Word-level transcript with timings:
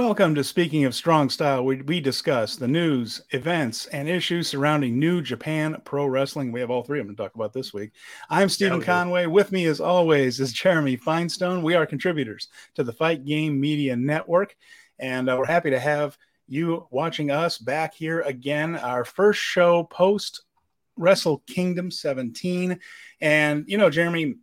Welcome 0.00 0.34
to 0.36 0.42
Speaking 0.42 0.86
of 0.86 0.94
Strong 0.94 1.28
Style, 1.28 1.62
where 1.62 1.84
we 1.84 2.00
discuss 2.00 2.56
the 2.56 2.66
news, 2.66 3.20
events, 3.32 3.84
and 3.88 4.08
issues 4.08 4.48
surrounding 4.48 4.98
New 4.98 5.20
Japan 5.20 5.76
Pro 5.84 6.06
Wrestling. 6.06 6.52
We 6.52 6.60
have 6.60 6.70
all 6.70 6.82
three 6.82 7.00
of 7.00 7.06
them 7.06 7.14
to 7.14 7.22
talk 7.22 7.34
about 7.34 7.52
this 7.52 7.74
week. 7.74 7.90
I'm 8.30 8.48
Steven 8.48 8.80
Conway. 8.80 9.26
With 9.26 9.52
me, 9.52 9.66
as 9.66 9.78
always, 9.78 10.40
is 10.40 10.54
Jeremy 10.54 10.96
Finestone. 10.96 11.62
We 11.62 11.74
are 11.74 11.84
contributors 11.84 12.48
to 12.76 12.82
the 12.82 12.94
Fight 12.94 13.26
Game 13.26 13.60
Media 13.60 13.94
Network, 13.94 14.56
and 14.98 15.28
uh, 15.28 15.36
we're 15.38 15.44
happy 15.44 15.68
to 15.68 15.78
have 15.78 16.16
you 16.48 16.88
watching 16.90 17.30
us 17.30 17.58
back 17.58 17.92
here 17.92 18.22
again. 18.22 18.76
Our 18.76 19.04
first 19.04 19.42
show 19.42 19.84
post 19.84 20.44
Wrestle 20.96 21.42
Kingdom 21.46 21.90
17. 21.90 22.80
And, 23.20 23.64
you 23.68 23.76
know, 23.76 23.90
Jeremy, 23.90 24.36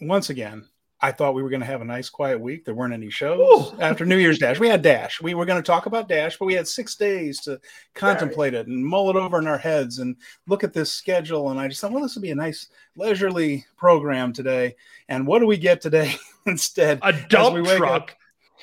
once 0.00 0.30
again, 0.30 0.66
I 1.04 1.10
thought 1.10 1.34
we 1.34 1.42
were 1.42 1.50
going 1.50 1.60
to 1.60 1.66
have 1.66 1.80
a 1.80 1.84
nice 1.84 2.08
quiet 2.08 2.40
week. 2.40 2.64
There 2.64 2.74
weren't 2.74 2.94
any 2.94 3.10
shows 3.10 3.40
Ooh. 3.40 3.80
after 3.80 4.06
New 4.06 4.18
Year's 4.18 4.38
Dash. 4.38 4.60
We 4.60 4.68
had 4.68 4.82
Dash. 4.82 5.20
We 5.20 5.34
were 5.34 5.44
going 5.44 5.60
to 5.60 5.66
talk 5.66 5.86
about 5.86 6.08
Dash, 6.08 6.38
but 6.38 6.46
we 6.46 6.54
had 6.54 6.68
six 6.68 6.94
days 6.94 7.40
to 7.40 7.60
contemplate 7.94 8.54
right. 8.54 8.60
it 8.60 8.68
and 8.68 8.86
mull 8.86 9.10
it 9.10 9.16
over 9.16 9.38
in 9.40 9.48
our 9.48 9.58
heads 9.58 9.98
and 9.98 10.14
look 10.46 10.62
at 10.62 10.72
this 10.72 10.92
schedule. 10.92 11.50
And 11.50 11.58
I 11.58 11.66
just 11.66 11.80
thought, 11.80 11.90
well, 11.90 12.04
this 12.04 12.14
would 12.14 12.22
be 12.22 12.30
a 12.30 12.36
nice 12.36 12.68
leisurely 12.96 13.66
program 13.76 14.32
today. 14.32 14.76
And 15.08 15.26
what 15.26 15.40
do 15.40 15.46
we 15.48 15.56
get 15.56 15.80
today 15.80 16.14
instead? 16.46 17.00
A 17.02 17.12
dump 17.12 17.66
truck 17.66 18.10
up? 18.10 18.10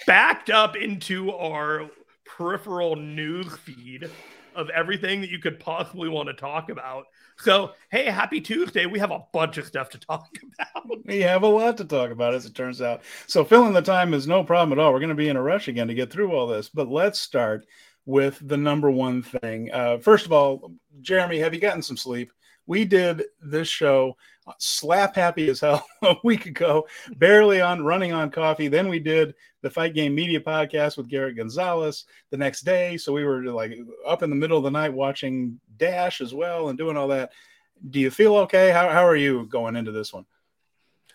backed 0.07 0.49
up 0.49 0.77
into 0.77 1.31
our 1.33 1.89
peripheral 2.25 2.95
news 2.95 3.53
feed 3.57 4.09
of 4.59 4.69
everything 4.69 5.21
that 5.21 5.29
you 5.29 5.39
could 5.39 5.59
possibly 5.59 6.09
want 6.09 6.27
to 6.27 6.33
talk 6.33 6.69
about 6.69 7.05
so, 7.39 7.71
hey, 7.89 8.05
happy 8.05 8.41
Tuesday. 8.41 8.85
We 8.85 8.99
have 8.99 9.11
a 9.11 9.23
bunch 9.31 9.57
of 9.57 9.65
stuff 9.65 9.89
to 9.91 9.97
talk 9.97 10.27
about. 10.59 11.05
We 11.05 11.21
have 11.21 11.43
a 11.43 11.47
lot 11.47 11.77
to 11.77 11.85
talk 11.85 12.11
about, 12.11 12.33
as 12.33 12.45
it 12.45 12.53
turns 12.53 12.81
out. 12.81 13.01
So, 13.27 13.45
filling 13.45 13.71
the 13.71 13.81
time 13.81 14.13
is 14.13 14.27
no 14.27 14.43
problem 14.43 14.77
at 14.77 14.81
all. 14.81 14.91
We're 14.91 14.99
going 14.99 15.09
to 15.09 15.15
be 15.15 15.29
in 15.29 15.37
a 15.37 15.41
rush 15.41 15.69
again 15.69 15.87
to 15.87 15.93
get 15.93 16.11
through 16.11 16.33
all 16.33 16.47
this. 16.47 16.67
But 16.67 16.89
let's 16.89 17.19
start 17.19 17.65
with 18.05 18.45
the 18.45 18.57
number 18.57 18.91
one 18.91 19.23
thing. 19.23 19.71
Uh, 19.71 19.99
first 19.99 20.25
of 20.25 20.33
all, 20.33 20.73
Jeremy, 21.01 21.39
have 21.39 21.53
you 21.53 21.61
gotten 21.61 21.81
some 21.81 21.97
sleep? 21.97 22.31
We 22.67 22.83
did 22.83 23.23
this 23.41 23.69
show 23.69 24.17
slap 24.57 25.15
happy 25.15 25.49
as 25.49 25.59
hell 25.59 25.85
a 26.03 26.15
week 26.23 26.45
ago, 26.45 26.87
barely 27.17 27.61
on 27.61 27.83
running 27.83 28.13
on 28.13 28.31
coffee. 28.31 28.67
Then 28.67 28.89
we 28.89 28.99
did 28.99 29.35
the 29.61 29.69
Fight 29.69 29.93
Game 29.93 30.15
Media 30.15 30.39
podcast 30.39 30.97
with 30.97 31.09
Garrett 31.09 31.37
Gonzalez 31.37 32.05
the 32.31 32.37
next 32.37 32.61
day. 32.61 32.97
So 32.97 33.13
we 33.13 33.23
were 33.23 33.43
like 33.45 33.77
up 34.05 34.23
in 34.23 34.29
the 34.29 34.35
middle 34.35 34.57
of 34.57 34.63
the 34.63 34.71
night 34.71 34.93
watching 34.93 35.59
Dash 35.77 36.21
as 36.21 36.33
well 36.33 36.69
and 36.69 36.77
doing 36.77 36.97
all 36.97 37.07
that. 37.09 37.31
Do 37.89 37.99
you 37.99 38.11
feel 38.11 38.35
okay? 38.37 38.71
How, 38.71 38.89
how 38.89 39.05
are 39.05 39.15
you 39.15 39.45
going 39.45 39.75
into 39.75 39.91
this 39.91 40.13
one? 40.13 40.25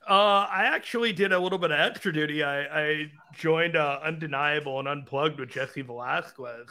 Uh, 0.08 0.46
I 0.50 0.64
actually 0.64 1.12
did 1.12 1.32
a 1.32 1.38
little 1.38 1.58
bit 1.58 1.70
of 1.70 1.80
extra 1.80 2.12
duty. 2.12 2.42
I, 2.42 2.62
I 2.64 3.12
joined 3.34 3.76
uh, 3.76 4.00
Undeniable 4.02 4.78
and 4.78 4.88
Unplugged 4.88 5.40
with 5.40 5.48
Jesse 5.48 5.80
Velasquez 5.80 6.68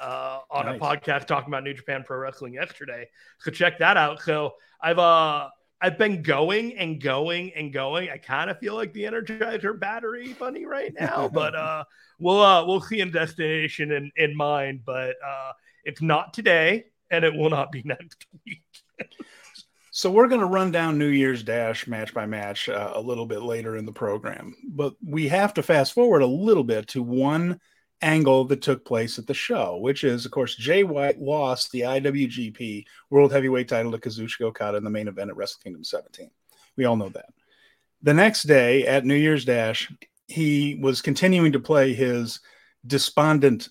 uh, 0.00 0.40
on 0.50 0.66
nice. 0.66 0.76
a 0.76 0.78
podcast 0.78 1.26
talking 1.26 1.48
about 1.48 1.64
New 1.64 1.74
Japan 1.74 2.04
Pro 2.06 2.18
Wrestling 2.18 2.54
yesterday. 2.54 3.08
So 3.38 3.50
check 3.50 3.78
that 3.78 3.96
out. 3.96 4.20
So 4.20 4.54
I've 4.80 4.98
uh 4.98 5.48
I've 5.84 5.98
been 5.98 6.22
going 6.22 6.78
and 6.78 6.98
going 6.98 7.52
and 7.54 7.70
going. 7.70 8.08
I 8.08 8.16
kind 8.16 8.48
of 8.48 8.58
feel 8.58 8.74
like 8.74 8.94
the 8.94 9.02
Energizer 9.02 9.78
battery 9.78 10.32
bunny 10.32 10.64
right 10.64 10.94
now, 10.98 11.28
but 11.28 11.54
uh, 11.54 11.84
we'll 12.18 12.40
uh, 12.40 12.64
we'll 12.64 12.80
see 12.80 13.00
in 13.00 13.10
destination 13.10 13.92
in 13.92 14.10
in 14.16 14.34
mind. 14.34 14.80
But 14.86 15.16
uh, 15.22 15.52
it's 15.84 16.00
not 16.00 16.32
today, 16.32 16.86
and 17.10 17.22
it 17.22 17.34
will 17.34 17.50
not 17.50 17.70
be 17.70 17.82
next 17.84 18.24
week. 18.46 18.62
so 19.90 20.10
we're 20.10 20.28
going 20.28 20.40
to 20.40 20.46
run 20.46 20.72
down 20.72 20.96
New 20.96 21.08
Year's 21.08 21.42
Dash 21.42 21.86
match 21.86 22.14
by 22.14 22.24
match 22.24 22.70
uh, 22.70 22.92
a 22.94 23.00
little 23.00 23.26
bit 23.26 23.42
later 23.42 23.76
in 23.76 23.84
the 23.84 23.92
program, 23.92 24.56
but 24.66 24.94
we 25.06 25.28
have 25.28 25.52
to 25.52 25.62
fast 25.62 25.92
forward 25.92 26.22
a 26.22 26.26
little 26.26 26.64
bit 26.64 26.88
to 26.88 27.02
one 27.02 27.60
angle 28.04 28.44
that 28.44 28.62
took 28.62 28.84
place 28.84 29.18
at 29.18 29.26
the 29.26 29.34
show, 29.34 29.78
which 29.78 30.04
is, 30.04 30.24
of 30.24 30.30
course, 30.30 30.54
Jay 30.54 30.84
White 30.84 31.20
lost 31.20 31.72
the 31.72 31.80
IWGP 31.80 32.84
World 33.10 33.32
Heavyweight 33.32 33.68
title 33.68 33.92
to 33.92 33.98
Kazuchika 33.98 34.42
Okada 34.42 34.76
in 34.76 34.84
the 34.84 34.90
main 34.90 35.08
event 35.08 35.30
at 35.30 35.36
Wrestle 35.36 35.60
Kingdom 35.64 35.82
17. 35.82 36.30
We 36.76 36.84
all 36.84 36.96
know 36.96 37.08
that. 37.08 37.30
The 38.02 38.14
next 38.14 38.42
day 38.44 38.86
at 38.86 39.06
New 39.06 39.14
Year's 39.14 39.44
Dash, 39.44 39.90
he 40.28 40.78
was 40.80 41.00
continuing 41.00 41.52
to 41.52 41.60
play 41.60 41.94
his 41.94 42.40
despondent 42.86 43.70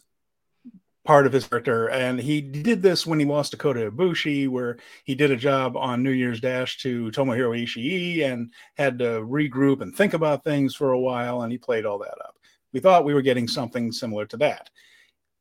part 1.06 1.26
of 1.26 1.34
his 1.34 1.46
character. 1.46 1.90
And 1.90 2.20
he 2.20 2.42
did 2.42 2.82
this 2.82 3.06
when 3.06 3.20
he 3.20 3.26
lost 3.26 3.52
to 3.52 3.58
Kota 3.58 3.92
Ibushi, 3.92 4.48
where 4.48 4.78
he 5.04 5.16
did 5.16 5.32
a 5.32 5.36
job 5.36 5.76
on 5.76 6.02
New 6.02 6.12
Year's 6.12 6.40
Dash 6.40 6.78
to 6.80 7.12
Tomohiro 7.12 7.62
Ishii 7.62 8.24
and 8.24 8.52
had 8.76 9.00
to 9.00 9.22
regroup 9.22 9.82
and 9.82 9.96
think 9.96 10.14
about 10.14 10.44
things 10.44 10.76
for 10.76 10.92
a 10.92 11.00
while. 11.00 11.42
And 11.42 11.52
he 11.52 11.58
played 11.58 11.86
all 11.86 12.00
that 12.00 12.18
up. 12.24 12.38
We 12.74 12.80
thought 12.80 13.06
we 13.06 13.14
were 13.14 13.22
getting 13.22 13.48
something 13.48 13.92
similar 13.92 14.26
to 14.28 14.38
that. 14.38 14.70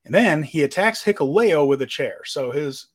And 0.05 0.15
then 0.15 0.43
he 0.43 0.63
attacks 0.63 1.03
Hikuleo 1.03 1.67
with 1.67 1.83
a 1.83 1.87
chair. 1.87 2.21
So 2.25 2.51
his 2.51 2.89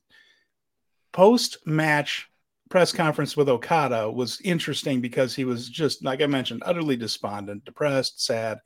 post 1.11 1.57
match 1.65 2.29
press 2.69 2.91
conference 2.91 3.37
with 3.37 3.49
Okada 3.49 4.11
was 4.11 4.41
interesting 4.43 5.01
because 5.01 5.33
he 5.35 5.45
was 5.45 5.69
just, 5.69 6.03
like 6.03 6.21
I 6.21 6.27
mentioned, 6.27 6.63
utterly 6.65 6.97
despondent, 6.97 7.65
depressed, 7.65 8.23
sad. 8.23 8.59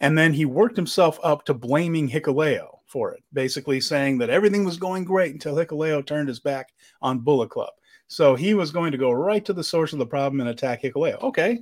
And 0.00 0.16
then 0.16 0.32
he 0.32 0.44
worked 0.44 0.76
himself 0.76 1.18
up 1.22 1.44
to 1.44 1.54
blaming 1.54 2.08
Hikuleo 2.08 2.78
for 2.86 3.12
it, 3.12 3.22
basically 3.32 3.80
saying 3.80 4.18
that 4.18 4.30
everything 4.30 4.64
was 4.64 4.76
going 4.76 5.04
great 5.04 5.32
until 5.32 5.54
Hikuleo 5.54 6.04
turned 6.04 6.28
his 6.28 6.40
back 6.40 6.70
on 7.02 7.18
Bullet 7.18 7.50
Club. 7.50 7.72
So 8.08 8.34
he 8.34 8.54
was 8.54 8.70
going 8.70 8.92
to 8.92 8.98
go 8.98 9.10
right 9.10 9.44
to 9.44 9.52
the 9.52 9.64
source 9.64 9.92
of 9.92 9.98
the 9.98 10.06
problem 10.06 10.40
and 10.40 10.50
attack 10.50 10.82
Hikuleo. 10.82 11.20
Okay, 11.22 11.60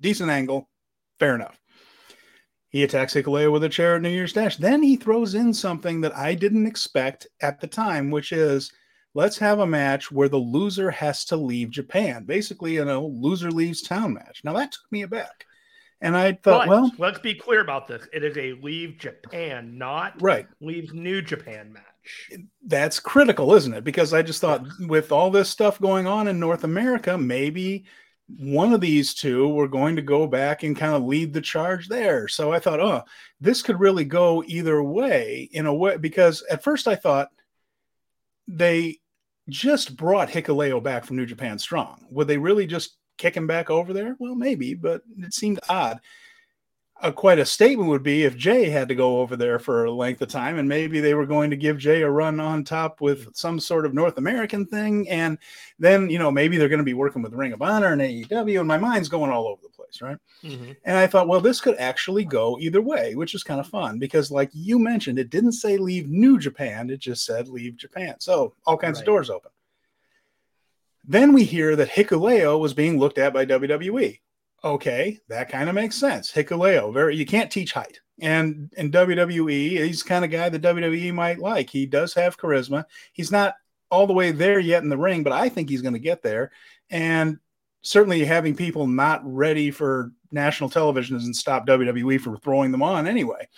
decent 0.00 0.30
angle, 0.30 0.68
fair 1.18 1.34
enough. 1.34 1.58
He 2.70 2.82
attacks 2.82 3.14
Hikuleo 3.14 3.50
with 3.50 3.64
a 3.64 3.68
chair 3.68 3.96
at 3.96 4.02
New 4.02 4.10
Year's 4.10 4.34
Dash. 4.34 4.56
Then 4.56 4.82
he 4.82 4.96
throws 4.96 5.34
in 5.34 5.54
something 5.54 6.00
that 6.02 6.16
I 6.16 6.34
didn't 6.34 6.66
expect 6.66 7.26
at 7.40 7.60
the 7.60 7.66
time, 7.66 8.10
which 8.10 8.32
is 8.32 8.72
let's 9.14 9.38
have 9.38 9.60
a 9.60 9.66
match 9.66 10.12
where 10.12 10.28
the 10.28 10.36
loser 10.36 10.90
has 10.90 11.24
to 11.26 11.36
leave 11.36 11.70
Japan. 11.70 12.24
Basically, 12.24 12.74
you 12.74 12.84
know, 12.84 13.06
loser 13.06 13.50
leaves 13.50 13.82
town 13.82 14.14
match. 14.14 14.42
Now 14.44 14.52
that 14.52 14.72
took 14.72 14.92
me 14.92 15.02
aback. 15.02 15.46
And 16.00 16.16
I 16.16 16.32
thought, 16.32 16.66
but 16.66 16.68
well, 16.68 16.92
let's 16.98 17.18
be 17.18 17.34
clear 17.34 17.60
about 17.60 17.88
this. 17.88 18.06
It 18.12 18.22
is 18.22 18.36
a 18.36 18.52
leave 18.62 18.98
Japan, 18.98 19.76
not 19.76 20.20
right. 20.22 20.46
leave 20.60 20.94
New 20.94 21.22
Japan 21.22 21.72
match. 21.72 22.40
That's 22.64 23.00
critical, 23.00 23.54
isn't 23.54 23.74
it? 23.74 23.82
Because 23.82 24.14
I 24.14 24.22
just 24.22 24.40
thought 24.40 24.64
with 24.86 25.10
all 25.10 25.30
this 25.30 25.50
stuff 25.50 25.80
going 25.80 26.06
on 26.06 26.28
in 26.28 26.38
North 26.38 26.62
America, 26.62 27.18
maybe 27.18 27.84
one 28.36 28.74
of 28.74 28.80
these 28.80 29.14
two 29.14 29.48
were 29.48 29.68
going 29.68 29.96
to 29.96 30.02
go 30.02 30.26
back 30.26 30.62
and 30.62 30.76
kind 30.76 30.94
of 30.94 31.04
lead 31.04 31.32
the 31.32 31.40
charge 31.40 31.88
there. 31.88 32.28
So 32.28 32.52
I 32.52 32.58
thought, 32.58 32.80
oh, 32.80 33.02
this 33.40 33.62
could 33.62 33.80
really 33.80 34.04
go 34.04 34.44
either 34.46 34.82
way 34.82 35.48
in 35.52 35.66
a 35.66 35.74
way, 35.74 35.96
because 35.96 36.44
at 36.50 36.62
first 36.62 36.86
I 36.86 36.94
thought 36.94 37.30
they 38.46 38.98
just 39.48 39.96
brought 39.96 40.28
Hikuleo 40.28 40.82
back 40.82 41.04
from 41.04 41.16
New 41.16 41.26
Japan 41.26 41.58
Strong. 41.58 42.06
Would 42.10 42.28
they 42.28 42.36
really 42.36 42.66
just 42.66 42.98
kick 43.16 43.34
him 43.34 43.46
back 43.46 43.70
over 43.70 43.92
there? 43.92 44.14
Well, 44.18 44.34
maybe, 44.34 44.74
but 44.74 45.02
it 45.18 45.32
seemed 45.32 45.60
odd 45.68 46.00
a, 47.00 47.12
quite 47.12 47.38
a 47.38 47.44
statement 47.46 47.88
would 47.88 48.02
be 48.02 48.24
if 48.24 48.36
Jay 48.36 48.68
had 48.68 48.88
to 48.88 48.94
go 48.94 49.20
over 49.20 49.36
there 49.36 49.58
for 49.58 49.84
a 49.84 49.90
length 49.90 50.20
of 50.20 50.28
time, 50.28 50.58
and 50.58 50.68
maybe 50.68 51.00
they 51.00 51.14
were 51.14 51.26
going 51.26 51.50
to 51.50 51.56
give 51.56 51.78
Jay 51.78 52.02
a 52.02 52.10
run 52.10 52.40
on 52.40 52.64
top 52.64 53.00
with 53.00 53.34
some 53.36 53.60
sort 53.60 53.86
of 53.86 53.94
North 53.94 54.18
American 54.18 54.66
thing, 54.66 55.08
and 55.08 55.38
then 55.78 56.10
you 56.10 56.18
know 56.18 56.30
maybe 56.30 56.56
they're 56.56 56.68
going 56.68 56.78
to 56.78 56.84
be 56.84 56.94
working 56.94 57.22
with 57.22 57.34
Ring 57.34 57.52
of 57.52 57.62
Honor 57.62 57.92
and 57.92 58.00
AEW, 58.00 58.58
and 58.58 58.68
my 58.68 58.78
mind's 58.78 59.08
going 59.08 59.30
all 59.30 59.46
over 59.46 59.62
the 59.62 59.68
place, 59.68 60.02
right? 60.02 60.16
Mm-hmm. 60.42 60.72
And 60.84 60.96
I 60.96 61.06
thought, 61.06 61.28
well, 61.28 61.40
this 61.40 61.60
could 61.60 61.76
actually 61.78 62.24
go 62.24 62.58
either 62.60 62.82
way, 62.82 63.14
which 63.14 63.34
is 63.34 63.44
kind 63.44 63.60
of 63.60 63.68
fun 63.68 63.98
because, 63.98 64.30
like 64.30 64.50
you 64.52 64.78
mentioned, 64.78 65.18
it 65.18 65.30
didn't 65.30 65.52
say 65.52 65.76
leave 65.76 66.08
New 66.08 66.38
Japan; 66.38 66.90
it 66.90 66.98
just 66.98 67.24
said 67.24 67.48
leave 67.48 67.76
Japan, 67.76 68.16
so 68.18 68.54
all 68.66 68.76
kinds 68.76 68.98
right. 68.98 69.02
of 69.02 69.06
doors 69.06 69.30
open. 69.30 69.50
Then 71.04 71.32
we 71.32 71.44
hear 71.44 71.76
that 71.76 71.90
Hikuleo 71.90 72.58
was 72.58 72.74
being 72.74 72.98
looked 72.98 73.18
at 73.18 73.32
by 73.32 73.46
WWE 73.46 74.18
okay, 74.64 75.20
that 75.28 75.50
kind 75.50 75.68
of 75.68 75.74
makes 75.74 75.96
sense. 75.96 76.32
Hikuleo, 76.32 76.92
very 76.92 77.16
you 77.16 77.26
can't 77.26 77.50
teach 77.50 77.72
height. 77.72 78.00
And 78.20 78.72
in 78.76 78.90
WWE, 78.90 79.84
he's 79.84 80.02
the 80.02 80.08
kind 80.08 80.24
of 80.24 80.30
guy 80.30 80.48
that 80.48 80.62
WWE 80.62 81.14
might 81.14 81.38
like. 81.38 81.70
He 81.70 81.86
does 81.86 82.14
have 82.14 82.36
charisma. 82.36 82.84
He's 83.12 83.30
not 83.30 83.54
all 83.90 84.06
the 84.06 84.12
way 84.12 84.32
there 84.32 84.58
yet 84.58 84.82
in 84.82 84.88
the 84.88 84.98
ring, 84.98 85.22
but 85.22 85.32
I 85.32 85.48
think 85.48 85.68
he's 85.68 85.82
going 85.82 85.94
to 85.94 86.00
get 86.00 86.22
there. 86.22 86.50
And 86.90 87.38
certainly 87.82 88.24
having 88.24 88.56
people 88.56 88.86
not 88.86 89.20
ready 89.24 89.70
for 89.70 90.12
national 90.32 90.70
television 90.70 91.16
doesn't 91.16 91.34
stop 91.34 91.66
WWE 91.66 92.20
from 92.20 92.38
throwing 92.38 92.72
them 92.72 92.82
on 92.82 93.06
anyway. 93.06 93.48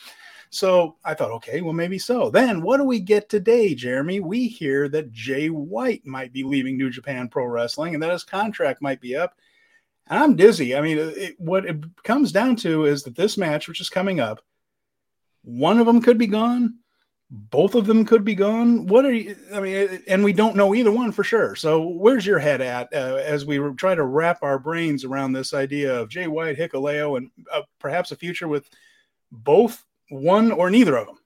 So 0.50 0.96
I 1.04 1.14
thought, 1.14 1.30
okay, 1.32 1.62
well, 1.62 1.72
maybe 1.72 1.98
so. 1.98 2.28
Then 2.28 2.60
what 2.60 2.78
do 2.78 2.84
we 2.84 3.00
get 3.00 3.28
today, 3.28 3.74
Jeremy? 3.74 4.20
We 4.20 4.48
hear 4.48 4.88
that 4.88 5.12
Jay 5.12 5.48
White 5.48 6.04
might 6.04 6.32
be 6.32 6.42
leaving 6.42 6.76
New 6.76 6.90
Japan 6.90 7.28
Pro 7.28 7.46
Wrestling 7.46 7.94
and 7.94 8.02
that 8.02 8.10
his 8.10 8.24
contract 8.24 8.82
might 8.82 9.00
be 9.00 9.16
up 9.16 9.36
I'm 10.10 10.34
dizzy. 10.34 10.74
I 10.74 10.80
mean, 10.80 10.98
it, 10.98 11.36
what 11.38 11.64
it 11.64 12.02
comes 12.02 12.32
down 12.32 12.56
to 12.56 12.84
is 12.84 13.04
that 13.04 13.14
this 13.14 13.38
match, 13.38 13.68
which 13.68 13.80
is 13.80 13.88
coming 13.88 14.18
up, 14.18 14.40
one 15.42 15.78
of 15.78 15.86
them 15.86 16.02
could 16.02 16.18
be 16.18 16.26
gone, 16.26 16.80
both 17.30 17.76
of 17.76 17.86
them 17.86 18.04
could 18.04 18.24
be 18.24 18.34
gone. 18.34 18.86
What 18.86 19.04
are 19.04 19.12
you? 19.12 19.36
I 19.54 19.60
mean, 19.60 20.02
and 20.08 20.24
we 20.24 20.32
don't 20.32 20.56
know 20.56 20.74
either 20.74 20.90
one 20.90 21.12
for 21.12 21.22
sure. 21.22 21.54
So, 21.54 21.86
where's 21.86 22.26
your 22.26 22.40
head 22.40 22.60
at 22.60 22.92
uh, 22.92 23.20
as 23.24 23.46
we 23.46 23.58
try 23.76 23.94
to 23.94 24.02
wrap 24.02 24.42
our 24.42 24.58
brains 24.58 25.04
around 25.04 25.32
this 25.32 25.54
idea 25.54 26.00
of 26.00 26.08
Jay 26.08 26.26
White, 26.26 26.58
Hikuleo, 26.58 27.16
and 27.16 27.30
uh, 27.52 27.62
perhaps 27.78 28.10
a 28.10 28.16
future 28.16 28.48
with 28.48 28.68
both 29.30 29.84
one 30.08 30.50
or 30.50 30.70
neither 30.70 30.96
of 30.96 31.06
them. 31.06 31.18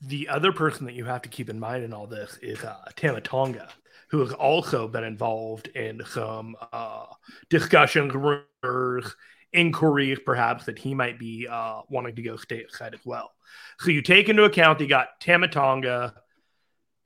The 0.00 0.28
other 0.28 0.50
person 0.50 0.86
that 0.86 0.94
you 0.94 1.04
have 1.04 1.22
to 1.22 1.28
keep 1.28 1.48
in 1.48 1.60
mind 1.60 1.84
in 1.84 1.92
all 1.92 2.08
this 2.08 2.36
is 2.42 2.64
uh, 2.64 2.84
Tama 2.96 3.20
Tonga, 3.20 3.68
who 4.12 4.20
has 4.20 4.32
also 4.32 4.86
been 4.86 5.04
involved 5.04 5.68
in 5.68 6.02
some 6.06 6.54
uh, 6.70 7.06
discussions, 7.48 8.12
rumors, 8.14 9.16
inquiries, 9.54 10.18
perhaps 10.24 10.66
that 10.66 10.78
he 10.78 10.92
might 10.92 11.18
be 11.18 11.48
uh, 11.50 11.80
wanting 11.88 12.14
to 12.14 12.22
go 12.22 12.34
stateside 12.34 12.92
as 12.92 13.00
well. 13.06 13.32
So 13.80 13.90
you 13.90 14.02
take 14.02 14.28
into 14.28 14.44
account 14.44 14.80
you 14.80 14.86
got 14.86 15.18
Tama 15.18 15.48
Tonga, 15.48 16.14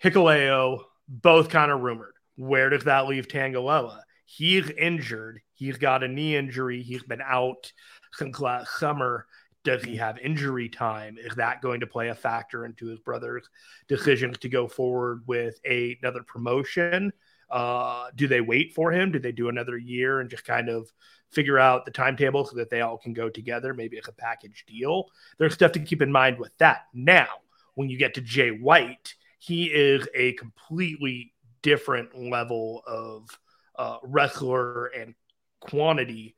Hikuleo, 0.03 0.81
both 1.08 1.49
kind 1.49 1.70
of 1.70 1.81
rumored. 1.81 2.14
Where 2.35 2.70
does 2.70 2.85
that 2.85 3.06
leave 3.06 3.29
Tanga 3.29 3.61
Loa? 3.61 4.03
He's 4.25 4.69
injured. 4.70 5.41
He's 5.55 5.79
got 5.79 6.03
a 6.03 6.08
knee 6.08 6.37
injury. 6.37 6.82
He's 6.82 7.05
been 7.05 7.23
out 7.23 7.73
since 8.14 8.41
last 8.41 8.81
summer. 8.81 9.26
Does 9.66 9.82
he 9.82 9.96
have 9.96 10.16
injury 10.18 10.68
time? 10.68 11.18
Is 11.18 11.34
that 11.34 11.60
going 11.60 11.80
to 11.80 11.88
play 11.88 12.10
a 12.10 12.14
factor 12.14 12.64
into 12.64 12.86
his 12.86 13.00
brother's 13.00 13.50
decision 13.88 14.32
to 14.34 14.48
go 14.48 14.68
forward 14.68 15.24
with 15.26 15.58
a, 15.68 15.98
another 16.00 16.22
promotion? 16.22 17.12
Uh, 17.50 18.06
do 18.14 18.28
they 18.28 18.40
wait 18.40 18.74
for 18.74 18.92
him? 18.92 19.10
Do 19.10 19.18
they 19.18 19.32
do 19.32 19.48
another 19.48 19.76
year 19.76 20.20
and 20.20 20.30
just 20.30 20.44
kind 20.44 20.68
of 20.68 20.92
figure 21.32 21.58
out 21.58 21.84
the 21.84 21.90
timetable 21.90 22.44
so 22.44 22.54
that 22.54 22.70
they 22.70 22.82
all 22.82 22.96
can 22.96 23.12
go 23.12 23.28
together? 23.28 23.74
Maybe 23.74 23.96
it's 23.96 24.06
a 24.06 24.12
package 24.12 24.64
deal. 24.68 25.08
There's 25.36 25.54
stuff 25.54 25.72
to 25.72 25.80
keep 25.80 26.00
in 26.00 26.12
mind 26.12 26.38
with 26.38 26.56
that. 26.58 26.82
Now, 26.94 27.26
when 27.74 27.90
you 27.90 27.98
get 27.98 28.14
to 28.14 28.20
Jay 28.20 28.50
White, 28.50 29.16
he 29.40 29.64
is 29.64 30.06
a 30.14 30.34
completely 30.34 31.32
different 31.62 32.16
level 32.16 32.84
of 32.86 33.36
uh, 33.76 33.96
wrestler 34.04 34.86
and 34.86 35.16
quantity 35.58 36.36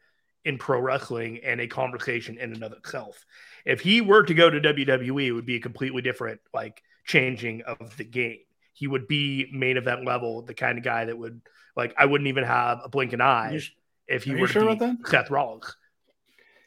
in 0.48 0.56
pro 0.56 0.80
wrestling 0.80 1.40
and 1.44 1.60
a 1.60 1.66
conversation 1.66 2.38
in 2.38 2.54
and 2.54 2.64
of 2.64 2.72
itself. 2.72 3.24
If 3.66 3.80
he 3.80 4.00
were 4.00 4.22
to 4.22 4.32
go 4.32 4.48
to 4.48 4.58
WWE, 4.58 5.26
it 5.26 5.32
would 5.32 5.44
be 5.44 5.56
a 5.56 5.60
completely 5.60 6.00
different 6.00 6.40
like 6.54 6.82
changing 7.04 7.62
of 7.62 7.96
the 7.98 8.04
game. 8.04 8.38
He 8.72 8.86
would 8.86 9.06
be 9.06 9.50
main 9.52 9.76
event 9.76 10.06
level, 10.06 10.40
the 10.42 10.54
kind 10.54 10.78
of 10.78 10.84
guy 10.84 11.04
that 11.04 11.18
would 11.18 11.42
like 11.76 11.94
I 11.98 12.06
wouldn't 12.06 12.28
even 12.28 12.44
have 12.44 12.80
a 12.82 12.88
blink 12.88 13.12
an 13.12 13.20
eye 13.20 13.60
if 14.06 14.24
he 14.24 14.34
were 14.34 14.48
sure 14.48 14.74
to 14.74 14.74
be 14.74 14.96
Seth 15.04 15.30
Rollins. 15.30 15.76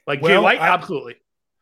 Like 0.06 0.22
well, 0.22 0.32
Jay 0.32 0.38
White, 0.38 0.62
I, 0.62 0.68
absolutely. 0.68 1.16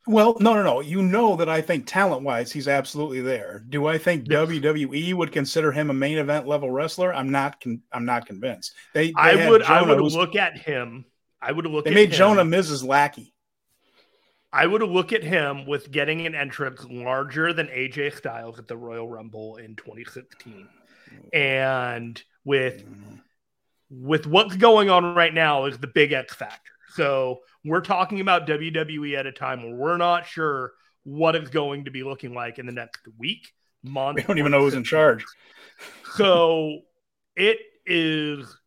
Well, 0.06 0.36
no, 0.42 0.54
no, 0.54 0.64
no. 0.64 0.82
You 0.82 1.02
know 1.02 1.38
that 1.38 1.48
I 1.48 1.62
think 1.62 1.86
talent 1.86 2.24
wise, 2.24 2.52
he's 2.52 2.68
absolutely 2.68 3.22
there. 3.22 3.64
Do 3.70 3.86
I 3.86 3.98
think 3.98 4.28
yes. 4.28 4.40
WWE 4.40 5.14
would 5.14 5.32
consider 5.32 5.72
him 5.72 5.90
a 5.90 5.94
main 5.94 6.18
event 6.18 6.48
level 6.48 6.70
wrestler? 6.70 7.14
I'm 7.14 7.30
not. 7.30 7.62
Con- 7.62 7.84
I'm 7.94 8.06
not 8.06 8.26
convinced. 8.26 8.74
They. 8.94 9.08
they 9.08 9.14
I 9.16 9.50
would. 9.50 9.62
Jonah, 9.62 9.94
I 9.94 10.02
would 10.02 10.12
look 10.14 10.36
at 10.36 10.58
him. 10.58 11.06
I 11.42 11.52
would 11.52 11.66
look. 11.66 11.86
They 11.86 11.94
made 11.94 12.10
him. 12.10 12.18
Jonah 12.18 12.44
Mrs. 12.44 12.84
Lackey. 12.84 13.34
I 14.52 14.66
would 14.66 14.82
look 14.82 15.14
at 15.14 15.24
him 15.24 15.68
with 15.68 15.92
getting 15.92 16.26
an 16.26 16.34
entrance 16.34 16.84
larger 16.90 17.54
than 17.54 17.68
AJ 17.68 18.16
Styles 18.16 18.58
at 18.58 18.68
the 18.68 18.76
Royal 18.76 19.08
Rumble 19.08 19.58
in 19.58 19.76
2016, 19.76 20.68
and 21.34 22.22
with 22.44 22.84
with 23.92 24.28
what's 24.28 24.56
going 24.56 24.90
on 24.90 25.16
right 25.16 25.34
now 25.34 25.66
is 25.66 25.78
the 25.78 25.88
big 25.88 26.12
X 26.14 26.34
factor. 26.34 26.72
So 26.94 27.40
we're 27.64 27.82
talking 27.82 28.20
about 28.20 28.48
WWE 28.48 29.18
at 29.18 29.26
a 29.26 29.32
time 29.32 29.64
where 29.64 29.76
we're 29.76 29.98
not 29.98 30.26
sure 30.26 30.74
what 31.04 31.36
it's 31.36 31.50
going 31.50 31.86
to 31.86 31.92
be 31.92 32.04
looking 32.04 32.34
like 32.34 32.60
in 32.60 32.66
the 32.66 32.72
next 32.72 33.02
week, 33.18 33.54
month. 33.84 34.18
We 34.18 34.24
don't 34.24 34.38
even 34.38 34.52
know 34.52 34.62
who's 34.62 34.74
in 34.74 34.84
charge. 34.84 35.26
So 36.16 36.82
it 37.36 37.60
is 37.86 38.59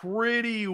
pretty 0.00 0.66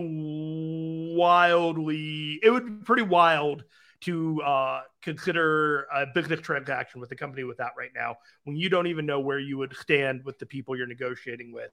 wildly, 1.17 2.41
it 2.43 2.51
would 2.51 2.67
be 2.67 2.85
pretty 2.85 3.03
wild 3.03 3.65
to 4.01 4.43
uh, 4.43 4.81
consider 5.01 5.87
a 5.95 6.07
business 6.13 6.41
transaction 6.41 7.01
with 7.01 7.13
a 7.13 7.17
company 7.17 7.45
with 7.45 7.59
that 7.59 7.71
right 7.79 7.93
now 7.95 8.17
when 8.45 8.57
you 8.57 8.69
don't 8.69 8.89
even 8.89 9.07
know 9.07 9.21
where 9.21 9.39
you 9.39 9.57
would 9.59 9.77
stand 9.77 10.25
with 10.25 10.39
the 10.41 10.47
people 10.47 10.77
you're 10.77 10.89
negotiating 10.89 11.53
with 11.53 11.71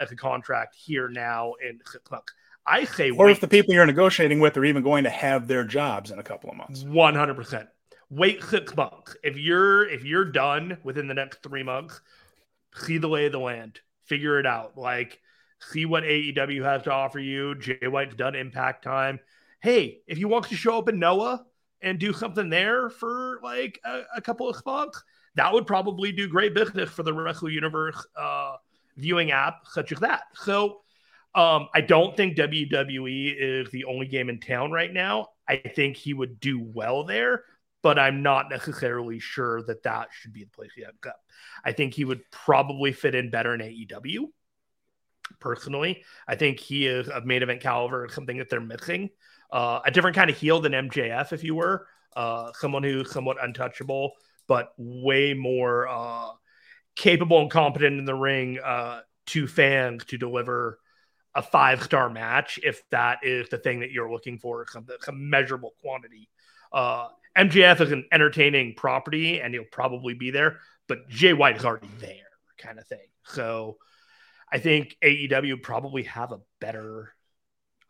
as 0.00 0.10
a 0.10 0.16
contract 0.16 0.74
here 0.74 1.08
now 1.08 1.54
in 1.66 1.78
six 1.86 2.10
months. 2.10 2.32
I 2.66 2.84
say, 2.84 3.10
or 3.10 3.26
wait. 3.26 3.32
if 3.32 3.40
the 3.40 3.48
people 3.48 3.72
you're 3.72 3.86
negotiating 3.86 4.40
with 4.40 4.56
are 4.56 4.64
even 4.64 4.82
going 4.82 5.04
to 5.04 5.10
have 5.10 5.48
their 5.48 5.64
jobs 5.64 6.10
in 6.10 6.18
a 6.18 6.22
couple 6.22 6.50
of 6.50 6.56
months. 6.56 6.82
One 6.82 7.14
hundred 7.14 7.36
percent. 7.36 7.68
Wait 8.10 8.42
six 8.42 8.74
months. 8.76 9.16
If 9.22 9.38
you're 9.38 9.88
if 9.88 10.04
you're 10.04 10.24
done 10.26 10.78
within 10.82 11.08
the 11.08 11.14
next 11.14 11.42
three 11.42 11.62
months, 11.62 12.00
see 12.74 12.98
the 12.98 13.08
lay 13.08 13.26
of 13.26 13.32
the 13.32 13.38
land, 13.38 13.80
figure 14.04 14.38
it 14.38 14.46
out. 14.46 14.76
Like, 14.76 15.20
see 15.60 15.86
what 15.86 16.04
AEW 16.04 16.64
has 16.64 16.82
to 16.82 16.92
offer 16.92 17.18
you. 17.18 17.54
Jay 17.56 17.78
White's 17.86 18.14
done 18.14 18.34
Impact 18.34 18.84
time. 18.84 19.20
Hey, 19.60 20.00
if 20.06 20.18
you 20.18 20.28
want 20.28 20.46
to 20.46 20.56
show 20.56 20.78
up 20.78 20.88
in 20.88 20.98
Noah 20.98 21.44
and 21.80 21.98
do 21.98 22.12
something 22.12 22.48
there 22.48 22.90
for 22.90 23.40
like 23.42 23.80
a, 23.84 24.02
a 24.16 24.20
couple 24.20 24.48
of 24.48 24.56
spots, 24.56 25.02
that 25.34 25.52
would 25.52 25.66
probably 25.66 26.12
do 26.12 26.28
great 26.28 26.54
business 26.54 26.90
for 26.90 27.02
the 27.02 27.12
Wrestle 27.12 27.50
Universe 27.50 28.06
uh, 28.16 28.56
viewing 28.96 29.30
app, 29.30 29.60
such 29.64 29.92
as 29.92 30.00
that. 30.00 30.22
So 30.34 30.80
um, 31.34 31.68
I 31.74 31.80
don't 31.80 32.16
think 32.16 32.36
WWE 32.36 33.34
is 33.38 33.70
the 33.70 33.84
only 33.84 34.06
game 34.06 34.28
in 34.28 34.40
town 34.40 34.72
right 34.72 34.92
now. 34.92 35.28
I 35.48 35.56
think 35.56 35.96
he 35.96 36.14
would 36.14 36.40
do 36.40 36.60
well 36.60 37.04
there, 37.04 37.44
but 37.82 37.98
I'm 37.98 38.22
not 38.22 38.50
necessarily 38.50 39.20
sure 39.20 39.62
that 39.62 39.82
that 39.84 40.08
should 40.12 40.32
be 40.32 40.44
the 40.44 40.50
place 40.50 40.70
he 40.74 40.84
ends 40.84 40.98
up. 41.06 41.20
I 41.64 41.72
think 41.72 41.94
he 41.94 42.04
would 42.04 42.28
probably 42.30 42.92
fit 42.92 43.14
in 43.14 43.30
better 43.30 43.54
in 43.54 43.60
AEW. 43.60 44.26
Personally, 45.40 46.04
I 46.26 46.34
think 46.34 46.60
he 46.60 46.86
is 46.86 47.08
a 47.08 47.20
main 47.24 47.42
event 47.42 47.60
caliber, 47.60 48.08
something 48.10 48.38
that 48.38 48.50
they're 48.50 48.60
missing. 48.60 49.10
Uh, 49.50 49.80
a 49.86 49.90
different 49.90 50.16
kind 50.16 50.28
of 50.30 50.36
heel 50.36 50.60
than 50.60 50.72
MJF, 50.72 51.32
if 51.32 51.42
you 51.42 51.54
were, 51.54 51.86
uh, 52.16 52.52
someone 52.54 52.82
who's 52.82 53.10
somewhat 53.10 53.42
untouchable, 53.42 54.12
but 54.46 54.72
way 54.76 55.32
more 55.34 55.88
uh, 55.88 56.28
capable 56.96 57.40
and 57.40 57.50
competent 57.50 57.98
in 57.98 58.04
the 58.04 58.14
ring 58.14 58.58
uh, 58.62 59.00
to 59.26 59.46
fans 59.46 60.04
to 60.06 60.18
deliver 60.18 60.78
a 61.34 61.42
five 61.42 61.82
star 61.82 62.10
match 62.10 62.58
if 62.62 62.82
that 62.90 63.18
is 63.22 63.48
the 63.48 63.58
thing 63.58 63.80
that 63.80 63.92
you're 63.92 64.10
looking 64.10 64.38
for, 64.38 64.66
some, 64.68 64.86
some 65.00 65.30
measurable 65.30 65.74
quantity. 65.80 66.28
Uh, 66.72 67.08
MJF 67.36 67.80
is 67.80 67.92
an 67.92 68.04
entertaining 68.12 68.74
property 68.74 69.40
and 69.40 69.54
he'll 69.54 69.64
probably 69.70 70.14
be 70.14 70.30
there, 70.30 70.58
but 70.88 71.08
Jay 71.08 71.32
White 71.32 71.56
is 71.56 71.64
already 71.64 71.90
there, 72.00 72.14
kind 72.58 72.78
of 72.78 72.86
thing. 72.86 73.06
So 73.24 73.76
I 74.52 74.58
think 74.58 74.96
AEW 75.02 75.62
probably 75.62 76.04
have 76.04 76.32
a 76.32 76.40
better 76.60 77.12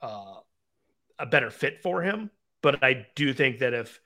uh, 0.01 0.37
a 1.19 1.27
better 1.27 1.51
fit 1.51 1.83
for 1.83 2.03
him. 2.03 2.31
But 2.63 2.83
I 2.83 3.07
do 3.15 3.33
think 3.33 3.61
that 3.61 3.75
if 3.75 4.01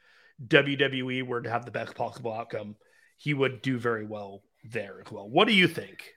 WWE 0.47 1.27
were 1.27 1.43
to 1.43 1.51
have 1.51 1.65
the 1.65 1.71
best 1.71 1.95
possible 1.95 2.33
outcome, 2.33 2.77
he 3.17 3.35
would 3.35 3.63
do 3.63 3.79
very 3.79 4.05
well 4.05 4.43
there 4.65 5.01
as 5.05 5.11
well. 5.11 5.29
What 5.29 5.49
do 5.49 5.55
you 5.55 5.69
think? 5.69 6.13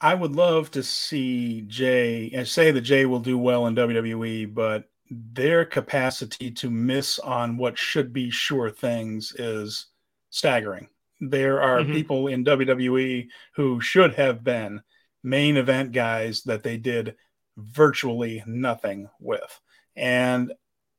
I 0.00 0.14
would 0.14 0.36
love 0.36 0.70
to 0.72 0.82
see 0.82 1.62
Jay 1.62 2.30
and 2.32 2.46
say 2.46 2.70
that 2.70 2.82
Jay 2.82 3.04
will 3.04 3.18
do 3.18 3.36
well 3.36 3.66
in 3.66 3.74
WWE, 3.74 4.54
but 4.54 4.84
their 5.10 5.64
capacity 5.64 6.50
to 6.52 6.70
miss 6.70 7.18
on 7.18 7.56
what 7.56 7.76
should 7.76 8.12
be 8.12 8.30
sure 8.30 8.70
things 8.70 9.32
is 9.38 9.86
staggering. 10.30 10.88
There 11.20 11.60
are 11.60 11.80
mm-hmm. 11.80 11.92
people 11.92 12.28
in 12.28 12.44
WWE 12.44 13.26
who 13.56 13.80
should 13.80 14.14
have 14.14 14.44
been 14.44 14.82
main 15.28 15.56
event 15.56 15.92
guys 15.92 16.42
that 16.44 16.62
they 16.62 16.76
did 16.76 17.16
virtually 17.56 18.42
nothing 18.46 19.08
with. 19.20 19.60
And 19.96 20.52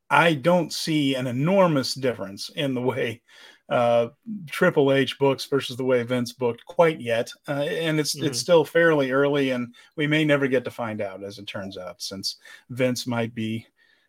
I 0.10 0.34
don't 0.34 0.74
see 0.74 1.16
an 1.16 1.28
enormous 1.28 1.94
difference 1.94 2.50
in 2.50 2.74
the 2.74 2.82
way 2.82 3.22
uh, 3.70 4.08
Triple 4.48 4.92
H 4.92 5.20
books 5.20 5.46
versus 5.46 5.78
the 5.78 5.86
way 5.86 6.02
Vince 6.04 6.34
booked 6.34 6.66
quite 6.66 7.00
yet, 7.00 7.32
uh, 7.48 7.52
and 7.52 8.00
it's 8.00 8.16
mm-hmm. 8.16 8.26
it's 8.26 8.40
still 8.40 8.66
fairly 8.66 9.12
early, 9.12 9.52
and 9.52 9.76
we 9.96 10.08
may 10.08 10.26
never 10.26 10.48
get 10.48 10.64
to 10.66 10.72
find 10.72 11.02
out, 11.02 11.24
as 11.24 11.38
it 11.38 11.46
turns 11.46 11.78
out, 11.78 12.02
since 12.02 12.38
Vince 12.72 13.06
might 13.06 13.36
be 13.36 13.68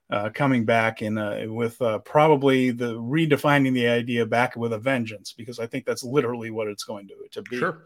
uh, 0.09 0.31
coming 0.31 0.65
back 0.65 1.03
in 1.03 1.19
uh, 1.19 1.45
with 1.47 1.81
uh, 1.83 1.99
probably 1.99 2.71
the 2.71 2.95
redefining 2.95 3.75
the 3.75 3.87
idea 3.87 4.25
back 4.25 4.57
with 4.57 4.73
a 4.73 4.79
vengeance, 4.79 5.35
because 5.37 5.59
I 5.59 5.67
think 5.67 5.85
that's 5.85 6.03
literally 6.03 6.50
what 6.50 6.69
it's 6.69 6.85
going 6.85 7.07
to 7.09 7.15
to 7.33 7.43
be. 7.43 7.59
Sure. 7.59 7.85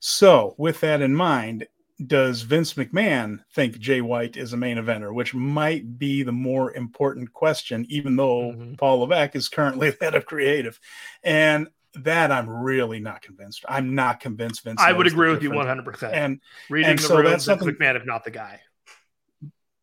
So, 0.00 0.54
with 0.56 0.80
that 0.80 1.02
in 1.02 1.14
mind, 1.14 1.66
does 2.06 2.42
Vince 2.42 2.74
McMahon 2.74 3.40
think 3.52 3.78
Jay 3.78 4.00
White 4.00 4.36
is 4.36 4.52
a 4.52 4.56
main 4.56 4.78
eventer, 4.78 5.12
which 5.12 5.34
might 5.34 5.98
be 5.98 6.22
the 6.22 6.32
more 6.32 6.74
important 6.74 7.32
question, 7.32 7.86
even 7.90 8.16
though 8.16 8.52
mm-hmm. 8.52 8.74
Paul 8.74 9.00
Levesque 9.00 9.36
is 9.36 9.48
currently 9.48 9.92
head 10.00 10.14
of 10.14 10.24
creative. 10.24 10.80
And 11.22 11.68
that 11.94 12.32
I'm 12.32 12.48
really 12.48 13.00
not 13.00 13.20
convinced. 13.20 13.64
I'm 13.68 13.94
not 13.94 14.20
convinced 14.20 14.62
Vince. 14.62 14.80
I 14.80 14.92
would 14.92 15.06
agree 15.06 15.30
with 15.30 15.42
you 15.42 15.50
100. 15.50 15.84
percent 15.84 16.14
And 16.14 16.40
reading 16.70 16.90
and 16.90 16.98
the 16.98 17.02
so 17.02 17.16
room, 17.16 17.26
that's 17.26 17.44
something, 17.44 17.68
McMahon 17.68 18.00
is 18.00 18.06
not 18.06 18.24
the 18.24 18.30
guy. 18.30 18.60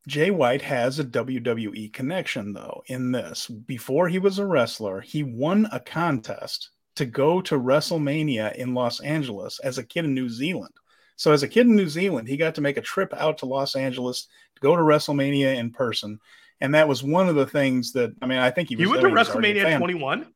Jay 0.07 0.31
White 0.31 0.61
has 0.61 0.99
a 0.99 1.03
WWE 1.03 1.91
connection 1.91 2.53
though. 2.53 2.81
In 2.87 3.11
this, 3.11 3.47
before 3.47 4.07
he 4.07 4.19
was 4.19 4.39
a 4.39 4.45
wrestler, 4.45 5.01
he 5.01 5.21
won 5.21 5.67
a 5.71 5.81
contest 5.81 6.69
to 6.97 7.05
go 7.05 7.41
to 7.41 7.59
WrestleMania 7.59 8.55
in 8.55 8.73
Los 8.73 8.99
Angeles 9.01 9.59
as 9.59 9.77
a 9.77 9.83
kid 9.83 10.05
in 10.05 10.13
New 10.13 10.29
Zealand. 10.29 10.73
So 11.15 11.31
as 11.31 11.43
a 11.43 11.47
kid 11.47 11.67
in 11.67 11.75
New 11.75 11.89
Zealand, 11.89 12.27
he 12.27 12.37
got 12.37 12.55
to 12.55 12.61
make 12.61 12.77
a 12.77 12.81
trip 12.81 13.13
out 13.15 13.39
to 13.39 13.45
Los 13.45 13.75
Angeles 13.75 14.27
to 14.55 14.61
go 14.61 14.75
to 14.75 14.81
WrestleMania 14.81 15.55
in 15.55 15.71
person. 15.71 16.19
and 16.59 16.73
that 16.73 16.87
was 16.87 17.03
one 17.03 17.29
of 17.29 17.35
the 17.35 17.45
things 17.45 17.91
that 17.93 18.13
I 18.21 18.25
mean 18.25 18.39
I 18.39 18.51
think 18.51 18.69
he 18.69 18.75
was. 18.75 18.81
You 18.83 18.89
went 18.89 19.01
to 19.01 19.09
WrestleMania 19.09 19.77
21. 19.77 20.27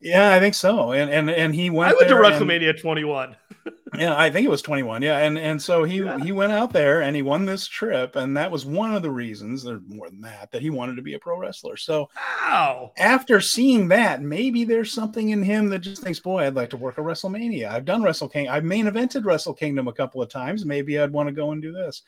Yeah, 0.00 0.32
I 0.32 0.40
think 0.40 0.54
so. 0.54 0.92
And 0.92 1.10
and 1.10 1.30
and 1.30 1.54
he 1.54 1.68
went. 1.68 1.92
I 1.92 1.94
went 1.94 2.08
to 2.08 2.14
WrestleMania 2.14 2.70
and, 2.70 2.78
21. 2.78 3.36
yeah, 3.98 4.18
I 4.18 4.30
think 4.30 4.46
it 4.46 4.50
was 4.50 4.62
21. 4.62 5.02
Yeah, 5.02 5.18
and 5.18 5.38
and 5.38 5.60
so 5.60 5.84
he 5.84 5.98
yeah. 5.98 6.18
he 6.18 6.32
went 6.32 6.52
out 6.52 6.72
there 6.72 7.02
and 7.02 7.14
he 7.14 7.20
won 7.20 7.44
this 7.44 7.66
trip, 7.66 8.16
and 8.16 8.34
that 8.36 8.50
was 8.50 8.64
one 8.64 8.94
of 8.94 9.02
the 9.02 9.10
reasons. 9.10 9.62
There's 9.62 9.82
more 9.86 10.08
than 10.08 10.22
that 10.22 10.50
that 10.52 10.62
he 10.62 10.70
wanted 10.70 10.96
to 10.96 11.02
be 11.02 11.14
a 11.14 11.18
pro 11.18 11.38
wrestler. 11.38 11.76
So, 11.76 12.08
wow. 12.16 12.92
After 12.96 13.42
seeing 13.42 13.88
that, 13.88 14.22
maybe 14.22 14.64
there's 14.64 14.92
something 14.92 15.30
in 15.30 15.42
him 15.42 15.68
that 15.68 15.80
just 15.80 16.02
thinks, 16.02 16.18
"Boy, 16.18 16.46
I'd 16.46 16.54
like 16.54 16.70
to 16.70 16.78
work 16.78 16.96
a 16.96 17.02
WrestleMania. 17.02 17.70
I've 17.70 17.84
done 17.84 18.02
Wrestle 18.02 18.28
King. 18.28 18.48
I've 18.48 18.64
main 18.64 18.86
evented 18.86 19.26
Wrestle 19.26 19.54
Kingdom 19.54 19.86
a 19.86 19.92
couple 19.92 20.22
of 20.22 20.30
times. 20.30 20.64
Maybe 20.64 20.98
I'd 20.98 21.12
want 21.12 21.28
to 21.28 21.34
go 21.34 21.52
and 21.52 21.60
do 21.60 21.72
this." 21.72 22.02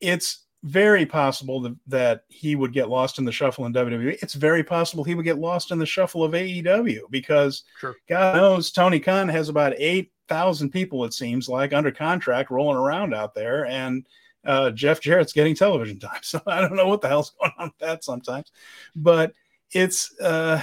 It's 0.00 0.44
very 0.62 1.06
possible 1.06 1.60
that, 1.62 1.76
that 1.86 2.24
he 2.28 2.54
would 2.54 2.72
get 2.72 2.88
lost 2.88 3.18
in 3.18 3.24
the 3.24 3.32
shuffle 3.32 3.64
in 3.66 3.72
WWE. 3.72 4.18
It's 4.22 4.34
very 4.34 4.62
possible 4.62 5.04
he 5.04 5.14
would 5.14 5.24
get 5.24 5.38
lost 5.38 5.70
in 5.70 5.78
the 5.78 5.86
shuffle 5.86 6.22
of 6.22 6.32
AEW 6.32 7.02
because 7.10 7.64
sure. 7.78 7.96
God 8.08 8.36
knows 8.36 8.70
Tony 8.70 9.00
Khan 9.00 9.28
has 9.28 9.48
about 9.48 9.74
8,000 9.78 10.70
people, 10.70 11.04
it 11.04 11.14
seems 11.14 11.48
like, 11.48 11.72
under 11.72 11.90
contract 11.90 12.50
rolling 12.50 12.76
around 12.76 13.14
out 13.14 13.34
there. 13.34 13.64
And 13.66 14.06
uh, 14.44 14.70
Jeff 14.70 15.00
Jarrett's 15.00 15.32
getting 15.32 15.54
television 15.54 15.98
time. 15.98 16.20
So 16.22 16.40
I 16.46 16.60
don't 16.60 16.76
know 16.76 16.88
what 16.88 17.00
the 17.00 17.08
hell's 17.08 17.30
going 17.40 17.52
on 17.58 17.66
with 17.68 17.78
that 17.78 18.04
sometimes. 18.04 18.52
But 18.94 19.32
it's. 19.72 20.14
Uh, 20.20 20.62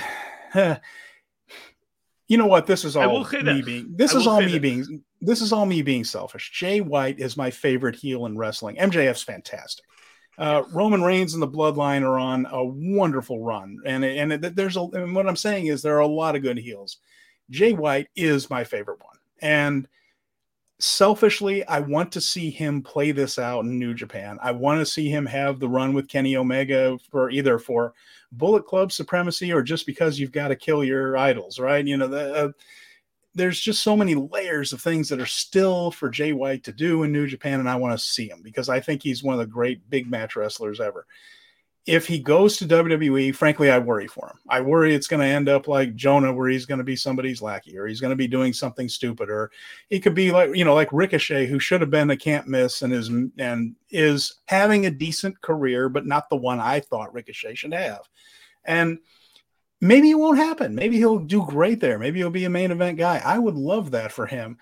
you 2.27 2.37
know 2.37 2.47
what? 2.47 2.67
This 2.67 2.85
is 2.85 2.95
all 2.95 3.23
me 3.23 3.61
being. 3.61 3.93
This 3.95 4.13
is 4.13 4.27
all 4.27 4.41
me 4.41 4.59
being. 4.59 5.03
This 5.21 5.41
is 5.41 5.51
all 5.51 5.65
me 5.65 5.81
being 5.81 6.03
selfish. 6.03 6.51
Jay 6.51 6.81
White 6.81 7.19
is 7.19 7.37
my 7.37 7.49
favorite 7.49 7.95
heel 7.95 8.25
in 8.25 8.37
wrestling. 8.37 8.75
MJF's 8.77 9.23
fantastic. 9.23 9.85
Uh, 10.37 10.63
Roman 10.71 11.01
Reigns 11.01 11.33
and 11.33 11.41
the 11.41 11.47
Bloodline 11.47 12.03
are 12.03 12.19
on 12.19 12.45
a 12.51 12.63
wonderful 12.63 13.43
run, 13.43 13.79
and 13.85 14.05
and 14.05 14.31
there's 14.31 14.77
a. 14.77 14.81
And 14.81 15.15
what 15.15 15.27
I'm 15.27 15.35
saying 15.35 15.67
is 15.67 15.81
there 15.81 15.95
are 15.95 16.01
a 16.01 16.07
lot 16.07 16.35
of 16.35 16.43
good 16.43 16.59
heels. 16.59 16.97
Jay 17.49 17.73
White 17.73 18.07
is 18.15 18.49
my 18.49 18.63
favorite 18.63 18.99
one, 19.03 19.17
and 19.41 19.87
selfishly, 20.79 21.65
I 21.65 21.79
want 21.79 22.11
to 22.11 22.21
see 22.21 22.51
him 22.51 22.83
play 22.83 23.11
this 23.11 23.39
out 23.39 23.65
in 23.65 23.79
New 23.79 23.95
Japan. 23.95 24.37
I 24.41 24.51
want 24.51 24.79
to 24.79 24.85
see 24.85 25.09
him 25.09 25.25
have 25.25 25.59
the 25.59 25.69
run 25.69 25.93
with 25.93 26.07
Kenny 26.07 26.35
Omega 26.37 26.99
for 27.09 27.31
either 27.31 27.57
for 27.57 27.93
Bullet 28.31 28.65
Club 28.65 28.91
supremacy 28.91 29.51
or 29.51 29.63
just 29.63 29.87
because 29.87 30.19
you've 30.19 30.31
got 30.31 30.49
to 30.49 30.55
kill 30.55 30.83
your 30.83 31.17
idols, 31.17 31.59
right? 31.59 31.85
You 31.85 31.97
know 31.97 32.07
the. 32.07 32.33
Uh, 32.33 32.51
there's 33.37 33.59
just 33.59 33.83
so 33.83 33.95
many 33.95 34.15
layers 34.15 34.73
of 34.73 34.81
things 34.81 35.07
that 35.09 35.21
are 35.21 35.25
still 35.27 35.91
for 35.91 36.09
Jay 36.09 36.33
White 36.33 36.63
to 36.63 36.73
do 36.73 37.03
in 37.03 37.11
New 37.11 37.27
Japan, 37.27 37.59
and 37.59 37.69
I 37.69 37.75
want 37.75 37.97
to 37.97 38.03
see 38.03 38.27
him 38.27 38.41
because 38.41 38.67
I 38.67 38.79
think 38.79 39.03
he's 39.03 39.23
one 39.23 39.33
of 39.33 39.39
the 39.39 39.45
great 39.45 39.87
big 39.89 40.09
match 40.09 40.35
wrestlers 40.35 40.81
ever. 40.81 41.05
If 41.85 42.05
he 42.07 42.19
goes 42.19 42.57
to 42.57 42.65
WWE, 42.65 43.33
frankly, 43.33 43.69
I 43.69 43.77
worry 43.77 44.07
for 44.07 44.27
him. 44.27 44.39
I 44.49 44.59
worry 44.59 44.93
it's 44.93 45.07
going 45.07 45.21
to 45.21 45.25
end 45.25 45.47
up 45.47 45.67
like 45.69 45.95
Jonah, 45.95 46.33
where 46.33 46.49
he's 46.49 46.65
going 46.65 46.79
to 46.79 46.83
be 46.83 46.97
somebody's 46.97 47.41
lackey, 47.41 47.77
or 47.77 47.85
he's 47.85 48.01
going 48.01 48.09
to 48.09 48.17
be 48.17 48.27
doing 48.27 48.51
something 48.51 48.89
stupid, 48.89 49.29
or 49.29 49.51
he 49.89 49.99
could 49.99 50.15
be 50.15 50.31
like 50.31 50.53
you 50.55 50.65
know 50.65 50.73
like 50.73 50.91
Ricochet, 50.91 51.45
who 51.45 51.59
should 51.59 51.79
have 51.79 51.91
been 51.91 52.09
a 52.09 52.17
can't 52.17 52.47
miss 52.47 52.81
and 52.81 52.91
is 52.91 53.07
and 53.37 53.75
is 53.91 54.35
having 54.47 54.87
a 54.87 54.91
decent 54.91 55.39
career, 55.41 55.89
but 55.89 56.07
not 56.07 56.27
the 56.29 56.35
one 56.35 56.59
I 56.59 56.79
thought 56.79 57.13
Ricochet 57.13 57.55
should 57.55 57.73
have. 57.73 58.01
And 58.65 58.97
maybe 59.81 60.11
it 60.11 60.15
won't 60.15 60.37
happen. 60.37 60.75
Maybe 60.75 60.97
he'll 60.97 61.19
do 61.19 61.45
great 61.45 61.79
there. 61.79 61.99
Maybe 61.99 62.19
he'll 62.19 62.29
be 62.29 62.45
a 62.45 62.49
main 62.49 62.71
event 62.71 62.97
guy. 62.97 63.21
I 63.23 63.37
would 63.37 63.55
love 63.55 63.91
that 63.91 64.11
for 64.11 64.25
him. 64.25 64.57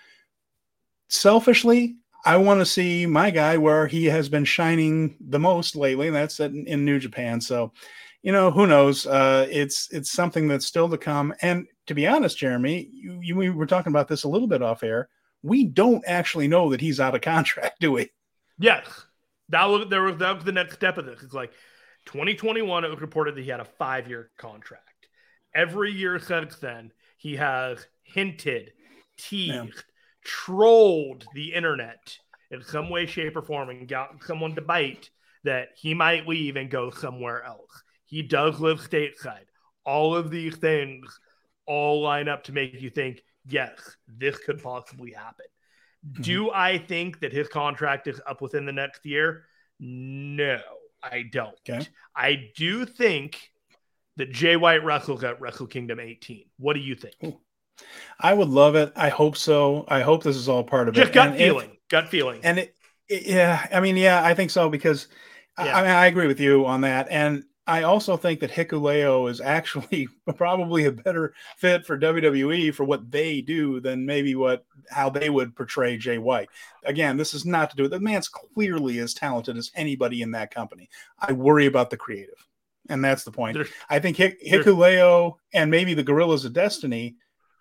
Selfishly, 1.08 1.98
I 2.26 2.38
want 2.38 2.60
to 2.60 2.66
see 2.66 3.06
my 3.06 3.30
guy 3.30 3.58
where 3.58 3.88
he 3.88 4.06
has 4.06 4.30
been 4.30 4.46
shining 4.46 5.16
the 5.20 5.40
most 5.40 5.76
lately, 5.76 6.08
and 6.08 6.16
that's 6.16 6.40
in, 6.40 6.66
in 6.66 6.84
New 6.84 7.00
Japan. 7.00 7.40
So, 7.40 7.72
you 8.24 8.32
know, 8.32 8.50
who 8.50 8.66
knows? 8.66 9.06
Uh, 9.06 9.48
it's 9.50 9.88
it's 9.92 10.12
something 10.12 10.48
that's 10.48 10.66
still 10.66 10.90
to 10.90 10.98
come. 10.98 11.34
And 11.42 11.68
to 11.86 11.94
be 11.94 12.08
honest, 12.08 12.38
Jeremy, 12.38 12.90
you, 12.92 13.20
you 13.22 13.36
we 13.36 13.52
were 13.52 13.68
talking 13.68 13.92
about 13.92 14.08
this 14.08 14.24
a 14.24 14.30
little 14.30 14.48
bit 14.48 14.64
off 14.64 14.84
air. 14.84 15.10
We 15.44 15.66
don't 15.66 16.04
actually 16.08 16.48
know 16.48 16.72
that 16.72 16.82
he's 16.82 17.00
out 17.00 17.14
of 17.14 17.22
contract, 17.22 17.76
do 17.80 17.92
we? 17.92 18.10
Yes, 18.58 18.88
that 19.50 19.66
was 19.66 19.88
there 19.90 20.02
was 20.02 20.18
that 20.18 20.36
was 20.36 20.44
the 20.44 20.52
next 20.52 20.74
step 20.74 20.98
of 20.98 21.06
this. 21.06 21.22
It's 21.22 21.34
like 21.34 21.52
2021. 22.08 22.84
It 22.84 22.90
was 22.90 23.02
reported 23.02 23.36
that 23.36 23.44
he 23.44 23.52
had 23.52 23.60
a 23.60 23.66
five 23.66 24.08
year 24.08 24.32
contract 24.38 24.95
every 25.56 25.92
year 25.92 26.20
since 26.20 26.58
then, 26.58 26.92
he 27.18 27.36
has 27.38 27.88
hinted, 28.04 28.74
teased, 29.18 29.84
trolled 30.24 31.26
the 31.34 31.54
internet 31.54 32.18
in 32.52 32.62
some 32.62 32.90
way, 32.90 33.06
shape, 33.06 33.36
or 33.36 33.42
form 33.42 33.70
and 33.70 33.88
got 33.88 34.24
someone 34.24 34.54
to 34.56 34.62
bite 34.62 35.10
that 35.44 35.70
he 35.76 35.94
might 35.94 36.28
leave 36.28 36.56
and 36.56 36.70
go 36.70 36.92
somewhere 36.92 37.44
else. 37.44 37.84
He 38.06 38.22
does 38.22 38.60
live 38.60 38.80
stateside. 38.80 39.46
All 39.86 40.16
of 40.16 40.30
these 40.30 40.56
things 40.58 41.20
all 41.66 42.02
line 42.02 42.28
up 42.28 42.44
to 42.44 42.52
make 42.52 42.80
you 42.80 42.90
think, 42.90 43.22
yes, 43.48 43.98
this 44.08 44.38
could 44.38 44.62
possibly 44.62 45.12
happen. 45.12 45.46
Mm-hmm. 46.08 46.22
Do 46.22 46.52
I 46.52 46.78
think 46.78 47.20
that 47.22 47.34
his 47.34 47.48
contract 47.48 48.08
is 48.08 48.22
up 48.28 48.42
within 48.42 48.66
the 48.66 48.72
next 48.72 49.06
year? 49.06 49.46
No, 49.80 50.60
I 51.02 51.24
don't. 51.32 51.58
Okay. 51.68 51.88
I 52.16 52.52
do 52.56 52.86
think 52.86 53.52
that 54.18 54.32
Jay 54.32 54.56
White 54.56 54.84
wrestles 54.84 55.22
got 55.22 55.40
Wrestle 55.42 55.68
Kingdom 55.68 56.00
18. 56.00 56.46
What 56.58 56.74
do 56.74 56.80
you 56.80 56.96
think? 56.96 57.36
I 58.20 58.34
would 58.34 58.50
love 58.50 58.76
it. 58.76 58.94
I 58.96 59.10
hope 59.10 59.36
so. 59.36 59.86
I 59.88 60.02
hope 60.02 60.24
this 60.24 60.38
is 60.38 60.48
all 60.48 60.64
part 60.64 60.88
of 60.88 60.96
Just 60.96 61.10
it. 61.10 61.14
Just 61.14 61.14
gut 61.14 61.28
and 61.30 61.38
feeling. 61.38 61.70
If, 61.72 61.88
gut 61.90 62.10
feeling. 62.10 62.40
And 62.44 62.60
it, 62.60 62.76
it, 63.10 63.28
yeah, 63.28 63.68
I 63.72 63.80
mean, 63.80 63.98
yeah, 63.98 64.24
I 64.24 64.34
think 64.34 64.52
so 64.52 64.70
because 64.70 65.08
yeah. 65.60 65.66
I, 65.76 65.80
I 65.80 65.82
mean, 65.82 65.92
I 65.92 66.06
agree 66.06 66.28
with 66.28 66.40
you 66.40 66.66
on 66.66 66.82
that. 66.82 67.08
And 67.10 67.44
I 67.68 67.84
also 67.84 68.16
think 68.16 68.40
that 68.42 68.52
Hikuleo 68.52 69.30
is 69.30 69.42
actually 69.42 70.08
probably 70.36 70.86
a 70.86 70.92
better 70.92 71.34
fit 71.58 71.86
for 71.86 71.98
WWE 71.98 72.74
for 72.74 72.84
what 72.84 73.10
they 73.12 73.42
do 73.42 73.80
than 73.80 74.06
maybe 74.06 74.36
what 74.36 74.66
how 74.90 75.10
they 75.10 75.30
would 75.30 75.56
portray 75.56 75.98
Jay 75.98 76.18
White. 76.18 76.50
Again, 76.84 77.18
this 77.18 77.34
is 77.34 77.46
not 77.46 77.72
to 77.72 77.76
do 77.76 77.84
with 77.84 77.92
the 77.92 78.00
man's 78.00 78.28
clearly 78.28 79.00
as 79.00 79.14
talented 79.14 79.58
as 79.58 79.72
anybody 79.76 80.22
in 80.22 80.32
that 80.32 80.54
company. 80.54 80.90
I 81.20 81.34
worry 81.34 81.66
about 81.66 81.90
the 81.90 81.98
creative 81.98 82.48
and 82.90 83.04
that's 83.04 83.24
the 83.24 83.32
point. 83.32 83.56
There's, 83.56 83.70
I 83.90 84.00
think 84.00 84.18
Hik- 84.18 84.42
Hikuleo 84.44 85.34
and 85.54 85.72
maybe 85.72 85.94
the 85.94 86.04
Guerrillas 86.04 86.46
of 86.46 86.54
Destiny 86.54 87.16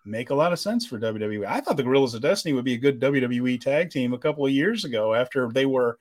make 0.05 0.31
a 0.31 0.35
lot 0.35 0.53
of 0.53 0.59
sense 0.59 0.87
for 0.87 0.99
WWE. 0.99 1.47
I 1.47 1.61
thought 1.61 1.77
the 1.77 1.83
Guerrillas 1.83 2.15
of 2.15 2.23
Destiny 2.23 2.53
would 2.53 2.65
be 2.65 2.75
a 2.75 2.79
good 2.79 3.01
WWE 3.01 3.61
tag 3.61 3.91
team 3.91 4.13
a 4.13 4.19
couple 4.19 4.45
of 4.45 4.53
years 4.53 4.85
ago 4.85 5.15
after 5.15 5.51
they 5.51 5.67
were, 5.67 5.99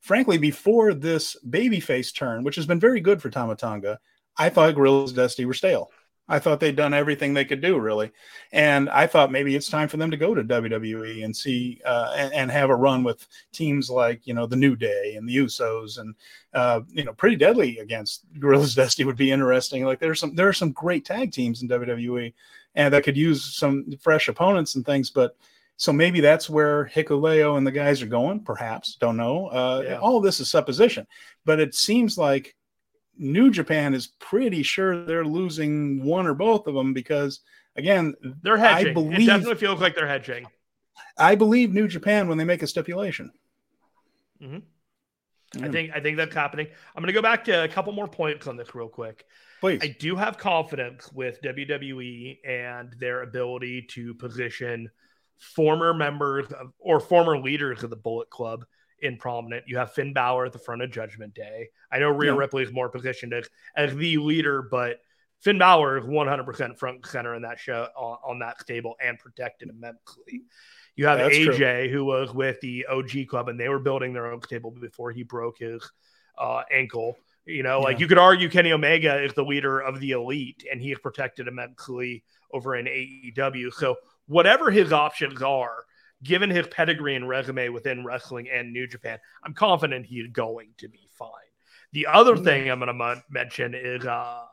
frankly, 0.00 0.38
before 0.38 0.94
this 0.94 1.36
babyface 1.48 2.14
turn, 2.14 2.42
which 2.42 2.56
has 2.56 2.66
been 2.66 2.80
very 2.80 3.00
good 3.00 3.20
for 3.20 3.30
Tama 3.30 3.56
Tonga. 3.56 3.98
I 4.36 4.48
thought 4.48 4.74
Guerrillas 4.74 5.10
of 5.10 5.16
Destiny 5.16 5.46
were 5.46 5.54
stale. 5.54 5.90
I 6.26 6.38
thought 6.38 6.58
they'd 6.58 6.74
done 6.74 6.94
everything 6.94 7.34
they 7.34 7.44
could 7.44 7.60
do, 7.60 7.78
really, 7.78 8.10
and 8.50 8.88
I 8.88 9.06
thought 9.06 9.30
maybe 9.30 9.54
it's 9.54 9.68
time 9.68 9.88
for 9.88 9.98
them 9.98 10.10
to 10.10 10.16
go 10.16 10.34
to 10.34 10.42
WWE 10.42 11.22
and 11.22 11.36
see 11.36 11.82
uh, 11.84 12.14
and, 12.16 12.32
and, 12.32 12.50
have 12.50 12.70
a 12.70 12.74
run 12.74 13.04
with 13.04 13.26
teams 13.52 13.90
like 13.90 14.26
you 14.26 14.32
know 14.32 14.46
the 14.46 14.56
New 14.56 14.74
Day 14.74 15.16
and 15.16 15.28
the 15.28 15.36
Usos 15.36 15.98
and 15.98 16.14
uh, 16.54 16.80
you 16.90 17.04
know 17.04 17.12
Pretty 17.12 17.36
Deadly 17.36 17.78
against 17.78 18.24
Guerrillas 18.38 18.74
Destiny 18.76 19.04
would 19.04 19.16
be 19.16 19.32
interesting. 19.32 19.84
Like 19.84 19.98
there's 19.98 20.20
some 20.20 20.34
there 20.34 20.48
are 20.48 20.54
some 20.54 20.72
great 20.72 21.04
tag 21.04 21.30
teams 21.30 21.60
in 21.60 21.68
WWE, 21.68 22.32
and 22.74 22.94
that 22.94 23.04
could 23.04 23.18
use 23.18 23.54
some 23.54 23.92
fresh 24.00 24.28
opponents 24.28 24.74
and 24.74 24.84
things, 24.84 25.10
but. 25.10 25.36
So 25.76 25.92
maybe 25.92 26.20
that's 26.20 26.48
where 26.48 26.88
Hikuleo 26.94 27.58
and 27.58 27.66
the 27.66 27.72
guys 27.72 28.00
are 28.00 28.06
going. 28.06 28.44
Perhaps 28.44 28.94
don't 28.94 29.16
know. 29.16 29.48
Uh, 29.48 29.82
yeah. 29.84 29.96
All 29.96 30.20
this 30.20 30.38
is 30.38 30.48
supposition, 30.48 31.04
but 31.44 31.58
it 31.58 31.74
seems 31.74 32.16
like 32.16 32.54
New 33.16 33.50
Japan 33.50 33.94
is 33.94 34.08
pretty 34.18 34.62
sure 34.62 35.04
they're 35.04 35.24
losing 35.24 36.02
one 36.02 36.26
or 36.26 36.34
both 36.34 36.66
of 36.66 36.74
them 36.74 36.92
because 36.92 37.40
again, 37.76 38.14
they're 38.42 38.56
hedging. 38.56 38.90
I 38.90 38.92
believe, 38.92 39.20
it 39.20 39.26
definitely 39.26 39.56
feels 39.56 39.80
like 39.80 39.94
they're 39.94 40.08
hedging. 40.08 40.46
I 41.16 41.34
believe 41.34 41.72
New 41.72 41.88
Japan 41.88 42.28
when 42.28 42.38
they 42.38 42.44
make 42.44 42.62
a 42.62 42.66
stipulation. 42.66 43.32
Mm-hmm. 44.42 44.58
I 45.64 45.68
think 45.68 45.92
I 45.94 46.00
think 46.00 46.16
that's 46.16 46.34
happening. 46.34 46.66
I'm 46.94 47.02
going 47.02 47.06
to 47.06 47.12
go 47.12 47.22
back 47.22 47.44
to 47.44 47.62
a 47.62 47.68
couple 47.68 47.92
more 47.92 48.08
points 48.08 48.46
on 48.46 48.56
this 48.56 48.74
real 48.74 48.88
quick. 48.88 49.24
Please. 49.60 49.80
I 49.82 49.96
do 49.98 50.16
have 50.16 50.36
confidence 50.36 51.12
with 51.12 51.40
WWE 51.42 52.38
and 52.44 52.94
their 52.98 53.22
ability 53.22 53.82
to 53.90 54.14
position 54.14 54.90
former 55.38 55.94
members 55.94 56.46
of, 56.52 56.72
or 56.78 57.00
former 57.00 57.38
leaders 57.38 57.82
of 57.82 57.90
the 57.90 57.96
Bullet 57.96 58.30
Club 58.30 58.64
in 59.00 59.16
prominent. 59.16 59.64
You 59.66 59.78
have 59.78 59.92
Finn 59.92 60.12
Balor 60.12 60.46
at 60.46 60.52
the 60.52 60.58
front 60.58 60.82
of 60.82 60.90
Judgment 60.90 61.34
Day. 61.34 61.68
I 61.90 61.98
know 61.98 62.10
Rhea 62.10 62.32
yeah. 62.32 62.38
Ripley 62.38 62.62
is 62.62 62.72
more 62.72 62.88
positioned 62.88 63.32
as, 63.32 63.48
as 63.76 63.94
the 63.94 64.18
leader, 64.18 64.62
but 64.62 65.00
Finn 65.40 65.58
Balor 65.58 65.98
is 65.98 66.04
100% 66.04 66.78
front 66.78 67.06
center 67.06 67.34
in 67.34 67.42
that 67.42 67.58
show 67.58 67.88
on, 67.96 68.18
on 68.26 68.38
that 68.38 68.60
stable 68.60 68.94
and 69.02 69.18
protected 69.18 69.68
immensely. 69.68 70.42
You 70.96 71.06
have 71.06 71.18
AJ, 71.18 71.56
true. 71.56 71.88
who 71.88 72.04
was 72.04 72.32
with 72.32 72.60
the 72.60 72.86
OG 72.86 73.26
club, 73.28 73.48
and 73.48 73.58
they 73.58 73.68
were 73.68 73.80
building 73.80 74.12
their 74.12 74.32
own 74.32 74.40
stable 74.42 74.70
before 74.70 75.10
he 75.10 75.22
broke 75.22 75.58
his 75.58 75.82
uh, 76.38 76.62
ankle. 76.72 77.16
You 77.46 77.62
know, 77.62 77.78
yeah. 77.78 77.84
like 77.84 78.00
you 78.00 78.06
could 78.06 78.18
argue 78.18 78.48
Kenny 78.48 78.72
Omega 78.72 79.22
is 79.22 79.34
the 79.34 79.44
leader 79.44 79.80
of 79.80 80.00
the 80.00 80.12
elite, 80.12 80.64
and 80.70 80.80
he 80.80 80.92
is 80.92 80.98
protected 80.98 81.48
immensely 81.48 82.24
over 82.52 82.76
in 82.76 82.86
AEW. 82.86 83.72
So, 83.74 83.96
whatever 84.28 84.70
his 84.70 84.92
options 84.92 85.42
are, 85.42 85.84
given 86.22 86.50
his 86.50 86.66
pedigree 86.68 87.16
and 87.16 87.28
resume 87.28 87.70
within 87.70 88.04
wrestling 88.04 88.48
and 88.52 88.72
New 88.72 88.86
Japan, 88.86 89.18
I'm 89.44 89.54
confident 89.54 90.06
he's 90.06 90.28
going 90.28 90.70
to 90.78 90.88
be 90.88 91.08
fine. 91.18 91.30
The 91.92 92.06
other 92.06 92.36
thing 92.36 92.68
I'm 92.68 92.80
going 92.80 92.96
to 92.96 93.22
mention 93.30 93.74
is 93.74 94.04
uh, 94.04 94.44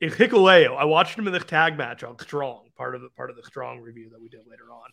is 0.00 0.14
Hikuleo. 0.14 0.76
I 0.76 0.84
watched 0.84 1.16
him 1.16 1.26
in 1.26 1.32
the 1.32 1.40
tag 1.40 1.76
match 1.76 2.02
on 2.02 2.18
Strong, 2.18 2.70
part 2.76 2.94
of 2.94 3.02
the 3.02 3.08
part 3.10 3.30
of 3.30 3.36
the 3.36 3.42
Strong 3.44 3.80
review 3.80 4.10
that 4.10 4.20
we 4.20 4.28
did 4.28 4.40
later 4.48 4.72
on. 4.72 4.90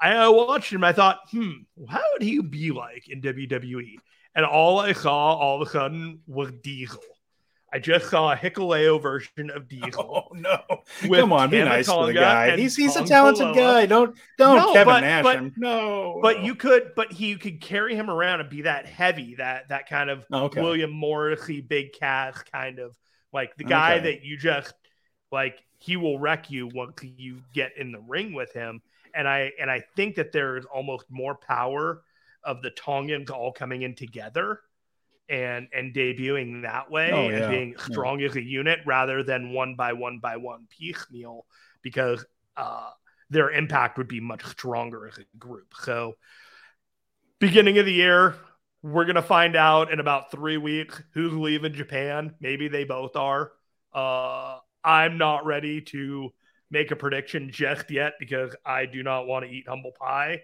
I 0.00 0.28
watched 0.28 0.72
him. 0.72 0.82
I 0.82 0.92
thought, 0.92 1.20
hmm, 1.30 1.52
how 1.88 2.02
would 2.12 2.22
he 2.22 2.40
be 2.40 2.72
like 2.72 3.08
in 3.08 3.22
WWE? 3.22 3.96
And 4.34 4.44
all 4.44 4.80
I 4.80 4.92
saw 4.92 5.34
all 5.34 5.60
of 5.62 5.68
a 5.68 5.70
sudden 5.70 6.20
was 6.26 6.50
Diesel. 6.62 7.00
I 7.74 7.78
just 7.78 8.10
saw 8.10 8.32
a 8.32 8.36
Hikuleo 8.36 9.00
version 9.00 9.50
of 9.50 9.66
Diesel. 9.68 10.28
Oh 10.30 10.34
no! 10.34 10.60
Come 11.00 11.32
on, 11.32 11.50
be 11.50 11.64
nice 11.64 11.86
to 11.86 12.06
the 12.06 12.12
guy. 12.12 12.56
He's 12.56 12.76
he's 12.76 12.96
a 12.96 13.04
talented 13.04 13.54
guy. 13.54 13.86
Don't 13.86 14.16
don't 14.36 14.56
no, 14.56 14.72
Kevin 14.74 14.86
but, 14.86 15.00
Nash 15.00 15.22
but, 15.22 15.36
him. 15.36 15.54
No, 15.56 16.18
but 16.20 16.42
you 16.42 16.54
could, 16.54 16.92
but 16.94 17.12
he 17.12 17.36
could 17.36 17.60
carry 17.60 17.94
him 17.94 18.10
around 18.10 18.40
and 18.40 18.50
be 18.50 18.62
that 18.62 18.86
heavy, 18.86 19.36
that 19.36 19.68
that 19.70 19.88
kind 19.88 20.10
of 20.10 20.26
okay. 20.30 20.60
William 20.60 20.90
Morrissey, 20.90 21.62
big 21.62 21.94
cast 21.94 22.50
kind 22.52 22.78
of 22.78 22.96
like 23.32 23.56
the 23.56 23.64
guy 23.64 23.94
okay. 23.94 24.12
that 24.12 24.24
you 24.24 24.36
just 24.36 24.74
like. 25.30 25.58
He 25.78 25.96
will 25.96 26.16
wreck 26.16 26.48
you 26.48 26.68
once 26.68 27.02
you 27.02 27.40
get 27.52 27.72
in 27.76 27.90
the 27.90 27.98
ring 27.98 28.34
with 28.34 28.52
him, 28.52 28.82
and 29.16 29.26
I 29.26 29.50
and 29.60 29.68
I 29.68 29.82
think 29.96 30.14
that 30.14 30.30
there 30.30 30.56
is 30.56 30.64
almost 30.64 31.06
more 31.10 31.34
power 31.34 32.04
of 32.44 32.62
the 32.62 32.70
Tongans 32.70 33.30
all 33.30 33.50
coming 33.50 33.82
in 33.82 33.96
together 33.96 34.60
and 35.32 35.66
and 35.72 35.94
debuting 35.94 36.62
that 36.62 36.90
way 36.90 37.10
oh, 37.10 37.28
yeah. 37.28 37.36
and 37.36 37.50
being 37.50 37.74
strong 37.78 38.20
yeah. 38.20 38.28
as 38.28 38.36
a 38.36 38.42
unit 38.42 38.80
rather 38.84 39.22
than 39.22 39.52
one 39.52 39.74
by 39.74 39.94
one 39.94 40.18
by 40.18 40.36
one 40.36 40.66
piecemeal 40.68 41.46
because 41.80 42.24
uh, 42.56 42.90
their 43.30 43.50
impact 43.50 43.96
would 43.96 44.08
be 44.08 44.20
much 44.20 44.44
stronger 44.44 45.08
as 45.08 45.18
a 45.18 45.24
group. 45.38 45.72
So, 45.80 46.16
beginning 47.40 47.78
of 47.78 47.86
the 47.86 47.92
year, 47.92 48.36
we're 48.82 49.06
gonna 49.06 49.22
find 49.22 49.56
out 49.56 49.90
in 49.90 50.00
about 50.00 50.30
three 50.30 50.58
weeks 50.58 51.02
who's 51.14 51.32
leaving 51.32 51.72
Japan. 51.72 52.34
Maybe 52.38 52.68
they 52.68 52.84
both 52.84 53.16
are. 53.16 53.52
Uh, 53.94 54.58
I'm 54.84 55.16
not 55.16 55.46
ready 55.46 55.80
to 55.80 56.30
make 56.70 56.90
a 56.90 56.96
prediction 56.96 57.50
just 57.50 57.90
yet 57.90 58.14
because 58.20 58.54
I 58.66 58.84
do 58.84 59.02
not 59.02 59.26
want 59.26 59.46
to 59.46 59.50
eat 59.50 59.66
humble 59.66 59.92
pie. 59.98 60.42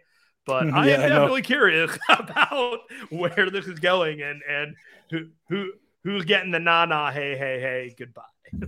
But 0.48 0.72
I 0.72 0.88
yeah, 0.88 0.94
am 0.94 1.08
definitely 1.10 1.42
curious 1.42 1.96
about 2.08 2.80
where 3.10 3.50
this 3.50 3.66
is 3.66 3.78
going 3.78 4.22
and 4.22 4.40
and 4.48 4.74
who 5.10 5.28
who 5.50 5.72
who's 6.02 6.24
getting 6.24 6.50
the 6.50 6.58
na 6.58 6.86
na 6.86 7.10
hey 7.10 7.36
hey 7.36 7.60
hey 7.60 7.94
goodbye. 7.96 8.22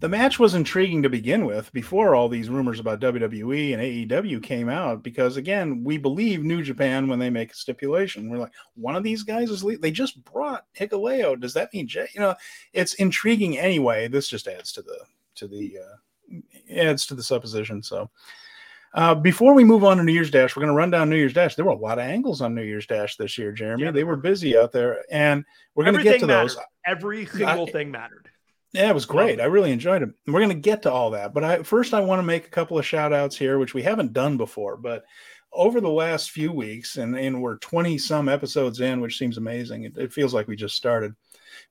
The 0.00 0.08
match 0.08 0.40
was 0.40 0.54
intriguing 0.56 1.04
to 1.04 1.08
begin 1.08 1.44
with 1.44 1.72
before 1.72 2.16
all 2.16 2.28
these 2.28 2.48
rumors 2.48 2.80
about 2.80 2.98
WWE 2.98 3.72
and 3.72 4.10
AEW 4.10 4.42
came 4.42 4.68
out 4.68 5.04
because 5.04 5.36
again, 5.36 5.84
we 5.84 5.96
believe 5.96 6.42
New 6.42 6.60
Japan 6.60 7.06
when 7.06 7.20
they 7.20 7.30
make 7.30 7.52
a 7.52 7.54
stipulation. 7.54 8.28
We're 8.28 8.38
like, 8.38 8.50
one 8.74 8.96
of 8.96 9.04
these 9.04 9.22
guys 9.22 9.48
is 9.48 9.62
le- 9.62 9.78
they 9.78 9.92
just 9.92 10.24
brought 10.24 10.64
Hikuleo. 10.76 11.38
Does 11.40 11.54
that 11.54 11.72
mean 11.72 11.86
Jay? 11.86 12.08
You 12.14 12.20
know, 12.20 12.34
it's 12.72 12.94
intriguing 12.94 13.58
anyway. 13.58 14.08
This 14.08 14.26
just 14.26 14.48
adds 14.48 14.72
to 14.72 14.82
the 14.82 14.98
to 15.36 15.46
the 15.46 15.78
uh, 15.78 16.40
adds 16.74 17.06
to 17.06 17.14
the 17.14 17.22
supposition. 17.22 17.80
So 17.80 18.10
uh, 18.94 19.14
before 19.14 19.54
we 19.54 19.64
move 19.64 19.84
on 19.84 19.96
to 19.96 20.02
New 20.02 20.12
Year's 20.12 20.30
Dash, 20.30 20.54
we're 20.54 20.60
going 20.60 20.72
to 20.72 20.76
run 20.76 20.90
down 20.90 21.08
New 21.08 21.16
Year's 21.16 21.32
Dash. 21.32 21.54
There 21.54 21.64
were 21.64 21.72
a 21.72 21.76
lot 21.76 21.98
of 21.98 22.04
angles 22.04 22.40
on 22.40 22.54
New 22.54 22.62
Year's 22.62 22.86
Dash 22.86 23.16
this 23.16 23.38
year, 23.38 23.52
Jeremy. 23.52 23.84
Yeah, 23.84 23.90
they 23.90 24.04
were 24.04 24.16
busy 24.16 24.56
out 24.56 24.72
there, 24.72 25.04
and 25.10 25.44
we're 25.74 25.84
going 25.84 25.96
to 25.96 26.02
get 26.02 26.20
to 26.20 26.26
mattered. 26.26 26.50
those. 26.50 26.58
Every 26.86 27.26
single 27.26 27.68
I, 27.68 27.70
thing 27.70 27.90
mattered. 27.90 28.28
Yeah, 28.72 28.88
it 28.90 28.94
was 28.94 29.06
great. 29.06 29.40
I 29.40 29.44
really 29.44 29.70
enjoyed 29.70 30.02
it. 30.02 30.10
We're 30.26 30.40
going 30.40 30.48
to 30.48 30.54
get 30.54 30.82
to 30.82 30.92
all 30.92 31.10
that, 31.10 31.34
but 31.34 31.44
I 31.44 31.62
first 31.62 31.92
I 31.92 32.00
want 32.00 32.20
to 32.20 32.24
make 32.24 32.46
a 32.46 32.50
couple 32.50 32.78
of 32.78 32.86
shout 32.86 33.12
outs 33.12 33.36
here, 33.36 33.58
which 33.58 33.74
we 33.74 33.82
haven't 33.82 34.14
done 34.14 34.36
before. 34.38 34.76
But 34.76 35.04
over 35.52 35.80
the 35.80 35.90
last 35.90 36.30
few 36.30 36.52
weeks, 36.52 36.96
and, 36.96 37.16
and 37.16 37.42
we're 37.42 37.58
20 37.58 37.98
some 37.98 38.28
episodes 38.28 38.80
in, 38.80 39.00
which 39.00 39.18
seems 39.18 39.36
amazing. 39.36 39.84
It, 39.84 39.98
it 39.98 40.12
feels 40.12 40.32
like 40.32 40.48
we 40.48 40.56
just 40.56 40.76
started. 40.76 41.14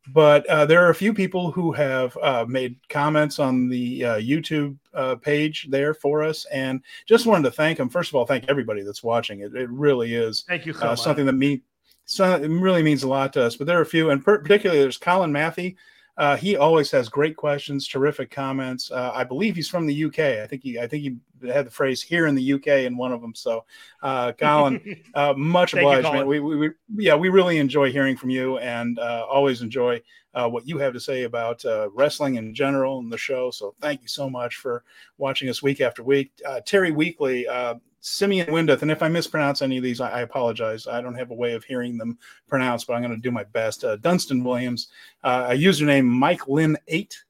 But 0.07 0.47
uh, 0.47 0.65
there 0.65 0.83
are 0.85 0.89
a 0.89 0.95
few 0.95 1.13
people 1.13 1.51
who 1.51 1.71
have 1.73 2.17
uh, 2.17 2.45
made 2.47 2.75
comments 2.89 3.37
on 3.37 3.69
the 3.69 4.03
uh, 4.03 4.15
YouTube 4.15 4.77
uh, 4.95 5.15
page 5.15 5.67
there 5.69 5.93
for 5.93 6.23
us, 6.23 6.45
and 6.45 6.81
just 7.05 7.27
wanted 7.27 7.43
to 7.43 7.51
thank 7.51 7.77
them. 7.77 7.87
First 7.87 8.09
of 8.09 8.15
all, 8.15 8.25
thank 8.25 8.45
everybody 8.49 8.81
that's 8.81 9.03
watching. 9.03 9.41
It, 9.41 9.55
it 9.55 9.69
really 9.69 10.15
is 10.15 10.43
thank 10.47 10.65
you 10.65 10.73
so 10.73 10.87
uh, 10.87 10.95
something 10.95 11.27
that 11.27 11.33
me 11.33 11.61
so, 12.05 12.35
it 12.35 12.47
really 12.47 12.83
means 12.83 13.03
a 13.03 13.07
lot 13.07 13.31
to 13.33 13.43
us. 13.43 13.55
But 13.55 13.67
there 13.67 13.77
are 13.77 13.83
a 13.83 13.85
few, 13.85 14.09
and 14.09 14.23
per- 14.23 14.39
particularly 14.39 14.81
there's 14.81 14.97
Colin 14.97 15.31
Matthew. 15.31 15.75
Uh, 16.17 16.35
he 16.35 16.57
always 16.57 16.91
has 16.91 17.07
great 17.07 17.37
questions, 17.37 17.87
terrific 17.87 18.29
comments. 18.29 18.91
Uh, 18.91 19.11
I 19.13 19.23
believe 19.23 19.55
he's 19.55 19.69
from 19.69 19.85
the 19.85 20.05
UK. 20.05 20.19
I 20.19 20.47
think 20.47 20.61
he, 20.61 20.77
I 20.77 20.87
think 20.87 21.03
he 21.03 21.15
had 21.49 21.65
the 21.65 21.71
phrase 21.71 22.01
"here 22.01 22.27
in 22.27 22.36
the 22.36 22.54
UK" 22.54 22.67
in 22.67 22.97
one 22.97 23.12
of 23.12 23.21
them. 23.21 23.34
So, 23.36 23.65
uh, 24.01 24.34
Colin, 24.34 25.04
uh, 25.13 25.34
much 25.36 25.73
obliged, 25.73 26.12
man. 26.12 26.27
We, 26.27 26.39
we, 26.39 26.56
we, 26.56 26.69
yeah, 26.97 27.15
we 27.15 27.30
really 27.30 27.58
enjoy 27.58 27.91
hearing 27.91 28.17
from 28.17 28.30
you, 28.30 28.58
and 28.58 28.99
uh, 28.99 29.25
always 29.30 29.62
enjoy 29.62 30.01
uh, 30.34 30.47
what 30.49 30.67
you 30.67 30.77
have 30.77 30.93
to 30.93 30.99
say 30.99 31.23
about 31.23 31.63
wrestling 31.93 32.36
in 32.36 32.54
general 32.54 32.99
and 32.99 33.12
the 33.12 33.17
show. 33.17 33.51
So, 33.51 33.75
thank 33.82 34.01
you 34.01 34.08
so 34.08 34.30
much 34.30 34.56
for 34.56 34.84
watching 35.17 35.49
us 35.49 35.62
week 35.62 35.82
after 35.82 36.04
week. 36.04 36.32
Uh 36.47 36.62
terry 36.65 36.91
Weekly 36.91 37.47
uh, 37.47 37.75
Simeon 38.01 38.51
Windeth, 38.51 38.82
and 38.82 38.91
if 38.91 39.04
I 39.04 39.08
mispronounce 39.08 39.62
any 39.62 39.77
of 39.77 39.84
these, 39.84 40.01
I, 40.01 40.10
I, 40.10 40.21
apologize. 40.21 40.88
I 40.88 41.01
don't 41.01 41.15
have 41.15 41.30
a 41.30 41.36
way 41.36 41.54
of 41.54 41.63
hearing 41.63 41.97
them 41.97 42.17
pronounced, 42.47 42.88
but 42.88 42.93
I'm 42.93 43.04
going 43.04 43.15
to 43.15 43.21
do 43.21 43.32
my 43.32 43.43
best. 43.43 43.84
Uh, 43.84 43.95
Dunstan 43.97 44.43
Williams, 44.43 44.88
uh, 45.23 45.47
a 45.49 45.54
username 45.54 46.06
Mike 46.06 46.47
Lynn 46.47 46.77
eight, 46.88 47.23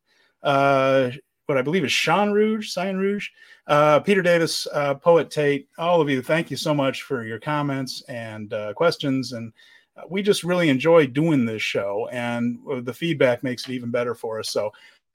uh, 0.43 1.11
what 1.51 1.57
I 1.57 1.63
believe 1.63 1.83
is 1.83 1.91
Sean 1.91 2.31
Rouge, 2.31 2.69
Sign 2.69 2.97
Rouge, 2.97 3.29
uh, 3.67 3.99
Peter 3.99 4.21
Davis, 4.21 4.67
uh, 4.73 4.95
Poet 4.95 5.29
Tate, 5.29 5.67
all 5.77 6.01
of 6.01 6.09
you. 6.09 6.21
Thank 6.21 6.49
you 6.49 6.57
so 6.57 6.73
much 6.73 7.03
for 7.03 7.25
your 7.25 7.39
comments 7.39 8.01
and 8.07 8.53
uh, 8.53 8.73
questions, 8.73 9.33
and 9.33 9.51
uh, 9.97 10.03
we 10.09 10.21
just 10.21 10.43
really 10.43 10.69
enjoy 10.69 11.07
doing 11.07 11.45
this 11.45 11.61
show, 11.61 12.07
and 12.11 12.57
the 12.83 12.93
feedback 12.93 13.43
makes 13.43 13.67
it 13.67 13.73
even 13.73 13.91
better 13.91 14.15
for 14.15 14.39
us. 14.39 14.49
So. 14.49 14.71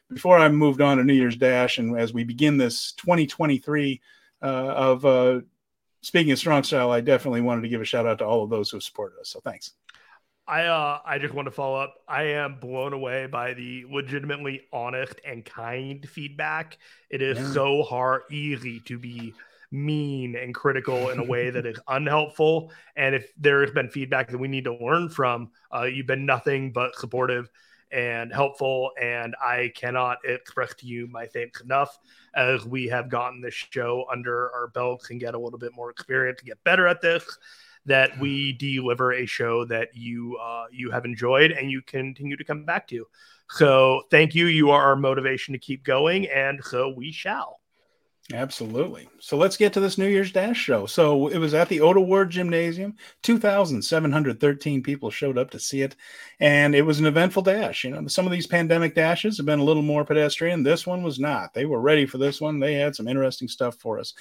Before 0.09 0.39
I 0.39 0.49
moved 0.49 0.81
on 0.81 0.99
to 0.99 1.03
New 1.03 1.15
Year's 1.15 1.35
Dash, 1.35 1.79
and 1.79 1.99
as 1.99 2.15
we 2.15 2.23
begin 2.23 2.57
this 2.57 2.93
2023 2.93 4.01
uh, 4.41 4.47
of 4.47 5.05
uh, 5.05 5.41
speaking 6.01 6.31
of 6.31 6.39
strong 6.39 6.63
style, 6.63 6.93
I 6.93 7.01
definitely 7.01 7.41
wanted 7.41 7.63
to 7.63 7.69
give 7.69 7.81
a 7.81 7.85
shout 7.85 8.07
out 8.07 8.19
to 8.19 8.25
all 8.25 8.45
of 8.45 8.51
those 8.51 8.71
who 8.71 8.79
supported 8.79 9.19
us. 9.19 9.31
So 9.31 9.41
thanks. 9.41 9.73
I 10.49 10.67
uh, 10.67 11.01
I 11.05 11.19
just 11.19 11.35
want 11.35 11.47
to 11.47 11.53
follow 11.53 11.77
up. 11.77 11.97
I 12.07 12.23
am 12.25 12.61
blown 12.61 12.93
away 12.93 13.27
by 13.27 13.55
the 13.55 13.85
legitimately 13.91 14.63
honest 14.73 15.21
and 15.25 15.45
kind 15.45 16.09
feedback. 16.09 16.79
It 17.11 17.21
is 17.21 17.39
yeah. 17.39 17.53
so 17.53 17.83
hard, 17.83 18.23
easy 18.31 18.81
to 18.81 18.99
be 18.99 19.35
mean 19.73 20.37
and 20.37 20.55
critical 20.55 21.11
in 21.11 21.19
a 21.19 21.25
way 21.25 21.51
that 21.51 21.67
is 21.67 21.79
unhelpful. 21.89 22.71
And 22.95 23.15
if 23.15 23.33
there 23.37 23.61
has 23.63 23.73
been 23.73 23.89
feedback 23.89 24.31
that 24.31 24.39
we 24.39 24.47
need 24.47 24.65
to 24.65 24.75
learn 24.77 25.09
from, 25.09 25.51
uh, 25.75 25.85
you've 25.85 26.07
been 26.07 26.27
nothing 26.27 26.73
but 26.73 26.95
supportive 26.95 27.51
and 27.91 28.33
helpful. 28.33 28.93
And 29.01 29.35
I 29.43 29.73
cannot 29.75 30.19
express 30.25 30.75
to 30.77 30.87
you 30.87 31.09
my 31.09 31.27
thanks 31.27 31.61
enough 31.61 31.99
as 32.35 32.65
we 32.65 32.87
have 32.87 33.09
gotten 33.09 33.41
this 33.41 33.55
show 33.55 34.07
under 34.13 34.53
our 34.53 34.69
belts 34.69 35.11
and 35.11 35.19
get 35.19 35.35
a 35.35 35.39
little 35.39 35.59
bit 35.59 35.73
more 35.75 35.91
experience 35.91 36.39
to 36.39 36.45
get 36.45 36.63
better 36.63 36.87
at 36.87 37.01
this. 37.01 37.25
That 37.87 38.19
we 38.19 38.53
deliver 38.53 39.13
a 39.13 39.27
show 39.27 39.65
that 39.67 39.95
you 39.95 40.37
uh, 40.37 40.67
you 40.71 40.91
have 40.91 41.05
enjoyed 41.05 41.53
and 41.53 41.71
you 41.71 41.83
continue 41.83 42.37
to 42.37 42.45
come 42.45 42.65
back 42.65 42.89
to. 42.89 43.07
So 43.51 44.03
thank 44.11 44.35
you. 44.35 44.47
You 44.47 44.71
are 44.71 44.83
our 44.83 44.97
motivation 44.97 45.53
to 45.53 45.59
keep 45.59 45.85
going, 45.85 46.27
and 46.27 46.63
so 46.63 46.93
we 46.97 47.13
shall. 47.13 47.61
Absolutely. 48.33 49.09
So 49.21 49.37
let's 49.37 49.57
get 49.57 49.73
to 49.75 49.81
this 49.81 49.99
New 49.99 50.09
Year's 50.09 50.33
Dash 50.33 50.59
show. 50.59 50.87
So 50.87 51.29
it 51.29 51.39
was 51.39 51.55
at 51.55 51.69
the 51.69 51.81
Ota 51.81 52.01
Ward 52.01 52.31
Gymnasium. 52.31 52.97
2,713 53.23 54.83
people 54.83 55.13
showed 55.13 55.39
up 55.39 55.51
to 55.51 55.61
see 55.61 55.83
it. 55.83 55.95
And 56.41 56.75
it 56.75 56.83
was 56.83 56.99
an 56.99 57.07
eventful 57.07 57.43
dash. 57.43 57.85
You 57.85 57.91
know, 57.91 58.09
some 58.09 58.27
of 58.27 58.33
these 58.33 58.49
pandemic 58.49 58.97
dashes 58.97 59.37
have 59.37 59.47
been 59.47 59.61
a 59.61 59.65
little 59.65 59.83
more 59.83 60.05
pedestrian. 60.05 60.65
This 60.65 60.89
one 60.89 61.05
was 61.05 61.21
not. 61.21 61.55
They 61.55 61.67
were 61.67 61.81
ready 61.81 62.05
for 62.05 62.19
this 62.19 62.41
one. 62.41 62.59
They 62.59 62.75
had 62.75 62.97
some 62.97 63.07
interesting 63.07 63.47
stuff 63.47 63.77
for 63.79 64.01
us 64.01 64.13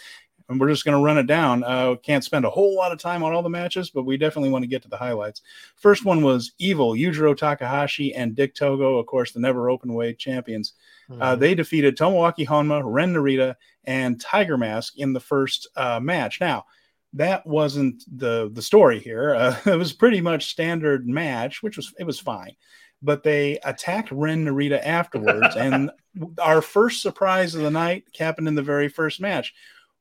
and 0.49 0.59
we're 0.59 0.69
just 0.69 0.85
going 0.85 0.97
to 0.97 1.03
run 1.03 1.17
it 1.17 1.27
down. 1.27 1.63
Uh, 1.63 1.95
can't 1.95 2.23
spend 2.23 2.45
a 2.45 2.49
whole 2.49 2.75
lot 2.75 2.91
of 2.91 2.99
time 2.99 3.23
on 3.23 3.33
all 3.33 3.41
the 3.41 3.49
matches, 3.49 3.89
but 3.89 4.03
we 4.03 4.17
definitely 4.17 4.49
want 4.49 4.63
to 4.63 4.67
get 4.67 4.81
to 4.83 4.87
the 4.87 4.97
highlights. 4.97 5.41
First 5.75 6.05
one 6.05 6.21
was 6.21 6.53
Evil, 6.59 6.93
Yujiro 6.93 7.35
Takahashi, 7.35 8.13
and 8.13 8.35
Dick 8.35 8.53
Togo, 8.53 8.97
of 8.97 9.05
course, 9.05 9.31
the 9.31 9.39
never 9.39 9.69
open 9.69 9.93
weight 9.93 10.19
champions. 10.19 10.73
Mm-hmm. 11.09 11.21
Uh, 11.21 11.35
they 11.35 11.55
defeated 11.55 11.97
Tomoaki 11.97 12.45
Honma, 12.45 12.81
Ren 12.83 13.13
Narita, 13.13 13.55
and 13.85 14.19
Tiger 14.19 14.57
Mask 14.57 14.97
in 14.97 15.13
the 15.13 15.19
first 15.19 15.67
uh, 15.75 15.99
match. 15.99 16.39
Now, 16.39 16.65
that 17.13 17.45
wasn't 17.47 18.03
the 18.17 18.49
the 18.53 18.61
story 18.61 18.99
here. 18.99 19.33
Uh, 19.33 19.55
it 19.65 19.77
was 19.77 19.93
pretty 19.93 20.21
much 20.21 20.47
standard 20.51 21.07
match, 21.07 21.63
which 21.63 21.77
was 21.77 21.93
it 21.97 22.03
was 22.03 22.19
fine. 22.19 22.55
But 23.01 23.23
they 23.23 23.59
attacked 23.63 24.11
Ren 24.11 24.45
Narita 24.45 24.81
afterwards, 24.83 25.55
and 25.57 25.91
our 26.39 26.61
first 26.61 27.01
surprise 27.01 27.55
of 27.55 27.61
the 27.61 27.71
night 27.71 28.05
happened 28.17 28.47
in 28.47 28.55
the 28.55 28.63
very 28.63 28.89
first 28.89 29.21
match 29.21 29.53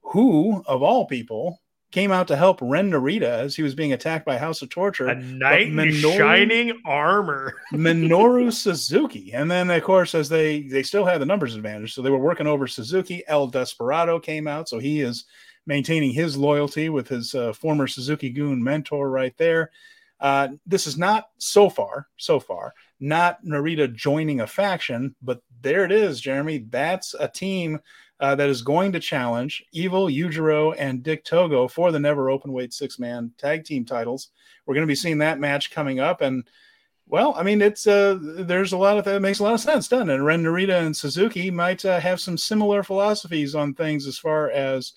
who, 0.04 0.62
of 0.66 0.82
all 0.82 1.06
people, 1.06 1.60
came 1.94 2.10
out 2.10 2.26
to 2.26 2.36
help 2.36 2.58
Ren 2.60 2.90
Narita 2.90 3.22
as 3.22 3.54
he 3.54 3.62
was 3.62 3.76
being 3.76 3.92
attacked 3.92 4.26
by 4.26 4.36
House 4.36 4.62
of 4.62 4.68
Torture. 4.68 5.06
A 5.06 5.14
knight 5.14 5.68
in 5.68 5.74
Minoru, 5.74 6.16
shining 6.16 6.82
armor. 6.84 7.54
Minoru 7.72 8.52
Suzuki. 8.52 9.32
And 9.32 9.48
then, 9.48 9.70
of 9.70 9.82
course, 9.84 10.12
as 10.14 10.28
they 10.28 10.62
they 10.62 10.82
still 10.82 11.04
had 11.04 11.20
the 11.20 11.26
numbers 11.26 11.54
advantage, 11.54 11.94
so 11.94 12.02
they 12.02 12.10
were 12.10 12.18
working 12.18 12.48
over 12.48 12.66
Suzuki. 12.66 13.22
El 13.28 13.46
Desperado 13.46 14.18
came 14.18 14.48
out, 14.48 14.68
so 14.68 14.80
he 14.80 15.00
is 15.00 15.24
maintaining 15.66 16.12
his 16.12 16.36
loyalty 16.36 16.88
with 16.88 17.08
his 17.08 17.34
uh, 17.34 17.52
former 17.52 17.86
Suzuki 17.86 18.28
Goon 18.28 18.62
mentor 18.62 19.08
right 19.08 19.36
there. 19.38 19.70
Uh, 20.20 20.48
this 20.66 20.86
is 20.86 20.98
not 20.98 21.28
so 21.38 21.70
far, 21.70 22.08
so 22.16 22.40
far, 22.40 22.74
not 22.98 23.44
Narita 23.44 23.92
joining 23.94 24.40
a 24.40 24.46
faction, 24.46 25.14
but 25.22 25.42
there 25.60 25.84
it 25.84 25.92
is, 25.92 26.20
Jeremy. 26.20 26.58
That's 26.70 27.14
a 27.14 27.28
team 27.28 27.80
uh, 28.24 28.34
that 28.34 28.48
is 28.48 28.62
going 28.62 28.90
to 28.90 28.98
challenge 28.98 29.62
Evil, 29.72 30.06
Yujiro, 30.06 30.74
and 30.78 31.02
Dick 31.02 31.26
Togo 31.26 31.68
for 31.68 31.92
the 31.92 32.00
never 32.00 32.30
open 32.30 32.54
weight 32.54 32.72
six 32.72 32.98
man 32.98 33.30
tag 33.36 33.64
team 33.64 33.84
titles. 33.84 34.30
We're 34.64 34.72
going 34.72 34.86
to 34.86 34.90
be 34.90 34.94
seeing 34.94 35.18
that 35.18 35.38
match 35.38 35.70
coming 35.70 36.00
up. 36.00 36.22
And 36.22 36.48
well, 37.06 37.34
I 37.36 37.42
mean, 37.42 37.60
it's 37.60 37.86
uh, 37.86 38.18
there's 38.18 38.72
a 38.72 38.78
lot 38.78 38.96
of 38.96 39.04
that 39.04 39.20
makes 39.20 39.40
a 39.40 39.42
lot 39.42 39.52
of 39.52 39.60
sense, 39.60 39.88
doesn't 39.88 40.08
it? 40.08 40.16
Ren 40.16 40.42
Narita 40.42 40.86
and 40.86 40.96
Suzuki 40.96 41.50
might 41.50 41.84
uh, 41.84 42.00
have 42.00 42.18
some 42.18 42.38
similar 42.38 42.82
philosophies 42.82 43.54
on 43.54 43.74
things 43.74 44.06
as 44.06 44.16
far 44.16 44.50
as 44.52 44.94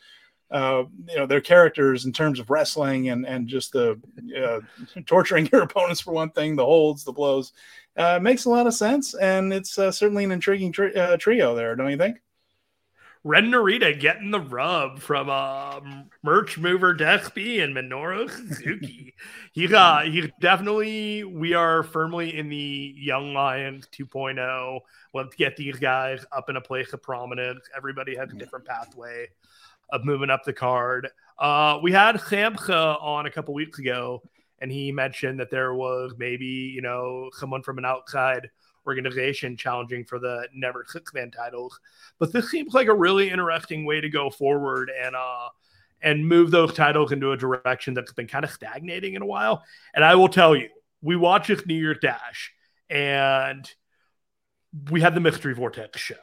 uh, 0.50 0.84
you 1.10 1.18
know 1.18 1.26
their 1.26 1.42
characters 1.42 2.06
in 2.06 2.14
terms 2.14 2.40
of 2.40 2.50
wrestling 2.50 3.10
and 3.10 3.28
and 3.28 3.50
just 3.50 3.74
the 3.74 4.00
uh, 4.42 4.62
torturing 5.06 5.50
your 5.52 5.62
opponents 5.64 6.00
for 6.00 6.14
one 6.14 6.30
thing, 6.30 6.56
the 6.56 6.64
holds, 6.64 7.04
the 7.04 7.12
blows. 7.12 7.52
Uh, 7.98 8.20
makes 8.22 8.46
a 8.46 8.50
lot 8.50 8.68
of 8.68 8.74
sense, 8.74 9.16
and 9.16 9.52
it's 9.52 9.78
uh, 9.78 9.92
certainly 9.92 10.24
an 10.24 10.32
intriguing 10.32 10.72
tri- 10.72 10.94
uh, 10.94 11.18
trio 11.18 11.56
there, 11.56 11.76
don't 11.76 11.92
you 11.92 11.98
think? 11.98 12.20
Ren 13.28 13.52
Narita 13.52 14.00
getting 14.00 14.32
the 14.32 14.40
rub 14.40 15.00
from 15.00 15.30
uh, 15.30 15.82
merch 16.24 16.58
mover 16.58 16.96
Despy 16.96 17.62
and 17.62 17.76
Minoru 17.76 18.32
Suzuki. 18.32 19.16
he 19.52 19.68
got 19.68 20.08
he 20.08 20.32
definitely 20.40 21.26
we 21.26 21.54
are 21.54 21.84
firmly 21.84 22.38
in 22.38 22.48
the 22.48 22.96
Young 22.98 23.34
Lions 23.34 23.90
2.0. 23.92 24.80
Let's 25.14 25.36
get 25.36 25.58
these 25.58 25.76
guys 25.76 26.26
up 26.32 26.50
in 26.50 26.56
a 26.56 26.62
place 26.62 26.94
of 26.94 27.04
prominence. 27.04 27.68
Everybody 27.76 28.16
has 28.16 28.32
a 28.32 28.38
different 28.38 28.64
pathway 28.64 29.28
of 29.90 30.06
moving 30.06 30.30
up 30.30 30.46
the 30.46 30.54
card. 30.54 31.10
Uh, 31.38 31.80
we 31.84 31.92
had 31.92 32.16
Samcha 32.22 32.98
on 33.02 33.26
a 33.26 33.30
couple 33.30 33.54
weeks 33.54 33.78
ago, 33.78 34.24
and 34.62 34.72
he 34.72 34.94
mentioned 34.94 35.42
that 35.42 35.52
there 35.52 35.74
was 35.74 36.14
maybe 36.18 36.46
you 36.46 36.82
know 36.82 37.30
someone 37.34 37.62
from 37.62 37.78
an 37.78 37.84
outside 37.84 38.50
organization 38.88 39.58
challenging 39.58 40.06
for 40.06 40.20
the 40.20 40.48
never 40.54 40.86
six 40.88 41.14
man 41.14 41.30
titles. 41.32 41.80
But 42.20 42.34
this 42.34 42.50
seems 42.50 42.74
like 42.74 42.88
a 42.88 42.96
really 42.96 43.30
interesting 43.30 43.86
way 43.86 44.02
to 44.02 44.10
go 44.10 44.30
forward 44.30 44.90
and 45.04 45.16
uh 45.16 45.50
and 46.02 46.28
move 46.28 46.52
those 46.52 46.74
titles 46.74 47.12
into 47.12 47.32
a 47.32 47.38
direction 47.38 47.94
that's 47.94 48.14
been 48.14 48.28
kind 48.28 48.46
of 48.46 48.52
stagnating 48.52 49.16
in 49.16 49.22
a 49.22 49.26
while. 49.26 49.64
And 49.96 50.06
I 50.06 50.16
will 50.16 50.30
tell 50.30 50.56
you, 50.56 50.70
we 51.02 51.16
watched 51.16 51.48
this 51.48 51.66
New 51.66 51.76
Year's 51.76 51.98
Dash 52.00 52.54
and 52.90 53.70
we 54.92 55.02
had 55.02 55.16
the 55.16 55.20
Mystery 55.20 55.56
Vortex 55.56 56.00
show. 56.00 56.16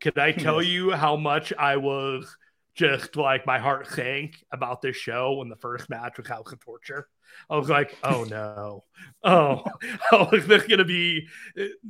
Can 0.00 0.12
I 0.16 0.32
tell 0.32 0.60
you 0.60 0.90
how 0.90 1.16
much 1.16 1.52
I 1.58 1.76
was 1.76 2.36
just 2.74 3.16
like 3.16 3.46
my 3.46 3.58
heart 3.58 3.86
sank 3.86 4.44
about 4.52 4.82
this 4.82 4.96
show 4.96 5.34
when 5.34 5.48
the 5.48 5.56
first 5.56 5.88
match 5.88 6.18
was 6.18 6.26
House 6.26 6.52
of 6.52 6.60
Torture? 6.60 7.08
I 7.48 7.56
was 7.56 7.68
like, 7.68 7.96
oh 8.02 8.24
no, 8.24 8.84
oh, 9.22 9.64
oh, 10.12 10.28
is 10.32 10.46
gonna 10.46 10.84
be? 10.84 11.28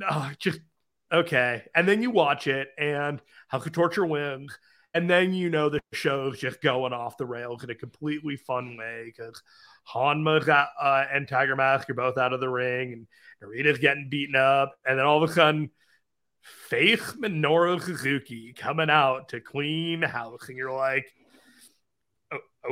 Oh, 0.08 0.30
just 0.38 0.60
okay. 1.12 1.64
And 1.74 1.88
then 1.88 2.02
you 2.02 2.10
watch 2.10 2.46
it, 2.46 2.68
and 2.78 3.20
House 3.48 3.66
of 3.66 3.72
Torture 3.72 4.06
wins, 4.06 4.56
and 4.94 5.08
then 5.08 5.32
you 5.32 5.48
know 5.50 5.68
the 5.68 5.80
show's 5.92 6.38
just 6.38 6.60
going 6.60 6.92
off 6.92 7.16
the 7.16 7.26
rails 7.26 7.64
in 7.64 7.70
a 7.70 7.74
completely 7.74 8.36
fun 8.36 8.76
way 8.76 9.04
because 9.06 9.42
Honma 9.92 10.46
uh, 10.80 11.04
and 11.12 11.28
Tiger 11.28 11.56
Mask 11.56 11.88
are 11.90 11.94
both 11.94 12.18
out 12.18 12.32
of 12.32 12.40
the 12.40 12.48
ring, 12.48 12.92
and 12.92 13.06
Narita's 13.42 13.78
getting 13.78 14.08
beaten 14.10 14.36
up, 14.36 14.74
and 14.86 14.98
then 14.98 15.06
all 15.06 15.22
of 15.22 15.30
a 15.30 15.32
sudden. 15.32 15.70
Faith 16.68 17.14
Minoru 17.18 17.82
Suzuki 17.82 18.52
coming 18.52 18.88
out 18.88 19.30
to 19.30 19.40
clean 19.40 20.00
house, 20.00 20.48
and 20.48 20.56
you're 20.56 20.70
like, 20.70 21.04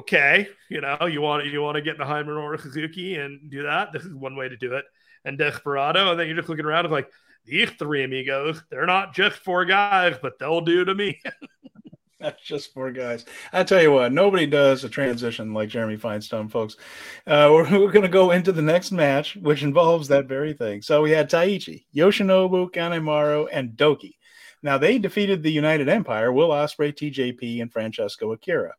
okay, 0.00 0.48
you 0.68 0.80
know, 0.80 1.06
you 1.06 1.20
want 1.20 1.46
you 1.46 1.62
want 1.62 1.76
to 1.76 1.82
get 1.82 1.98
behind 1.98 2.28
Minoru 2.28 2.60
Suzuki 2.60 3.16
and 3.16 3.50
do 3.50 3.62
that. 3.64 3.92
This 3.92 4.04
is 4.04 4.14
one 4.14 4.36
way 4.36 4.48
to 4.48 4.56
do 4.56 4.74
it. 4.74 4.84
And 5.24 5.38
Desperado, 5.38 6.10
and 6.10 6.20
then 6.20 6.26
you're 6.26 6.36
just 6.36 6.48
looking 6.48 6.66
around 6.66 6.90
like 6.90 7.08
these 7.46 7.70
three 7.70 8.04
amigos, 8.04 8.62
they're 8.70 8.86
not 8.86 9.14
just 9.14 9.38
four 9.38 9.64
guys, 9.64 10.16
but 10.20 10.38
they'll 10.38 10.60
do 10.60 10.84
to 10.84 10.94
me. 10.94 11.20
That's 12.20 12.42
just 12.42 12.72
four 12.72 12.90
guys. 12.90 13.26
I 13.52 13.64
tell 13.64 13.82
you 13.82 13.92
what, 13.92 14.12
nobody 14.12 14.46
does 14.46 14.82
a 14.82 14.88
transition 14.88 15.52
like 15.52 15.68
Jeremy 15.68 15.98
Finestone, 15.98 16.50
folks. 16.50 16.76
Uh, 17.26 17.50
we're, 17.52 17.70
we're 17.78 17.92
going 17.92 18.02
to 18.02 18.08
go 18.08 18.30
into 18.30 18.50
the 18.50 18.62
next 18.62 18.92
match, 18.92 19.36
which 19.36 19.62
involves 19.62 20.08
that 20.08 20.26
very 20.26 20.54
thing. 20.54 20.80
So 20.80 21.02
we 21.02 21.10
had 21.10 21.28
Taichi, 21.28 21.84
Yoshinobu, 21.94 22.70
Kanemaru, 22.70 23.48
and 23.52 23.70
Douki. 23.70 24.16
Now 24.62 24.78
they 24.78 24.98
defeated 24.98 25.42
the 25.42 25.52
United 25.52 25.90
Empire, 25.90 26.32
Will 26.32 26.48
Ospreay, 26.48 26.94
TJP, 26.94 27.60
and 27.60 27.70
Francesco 27.70 28.32
Akira. 28.32 28.72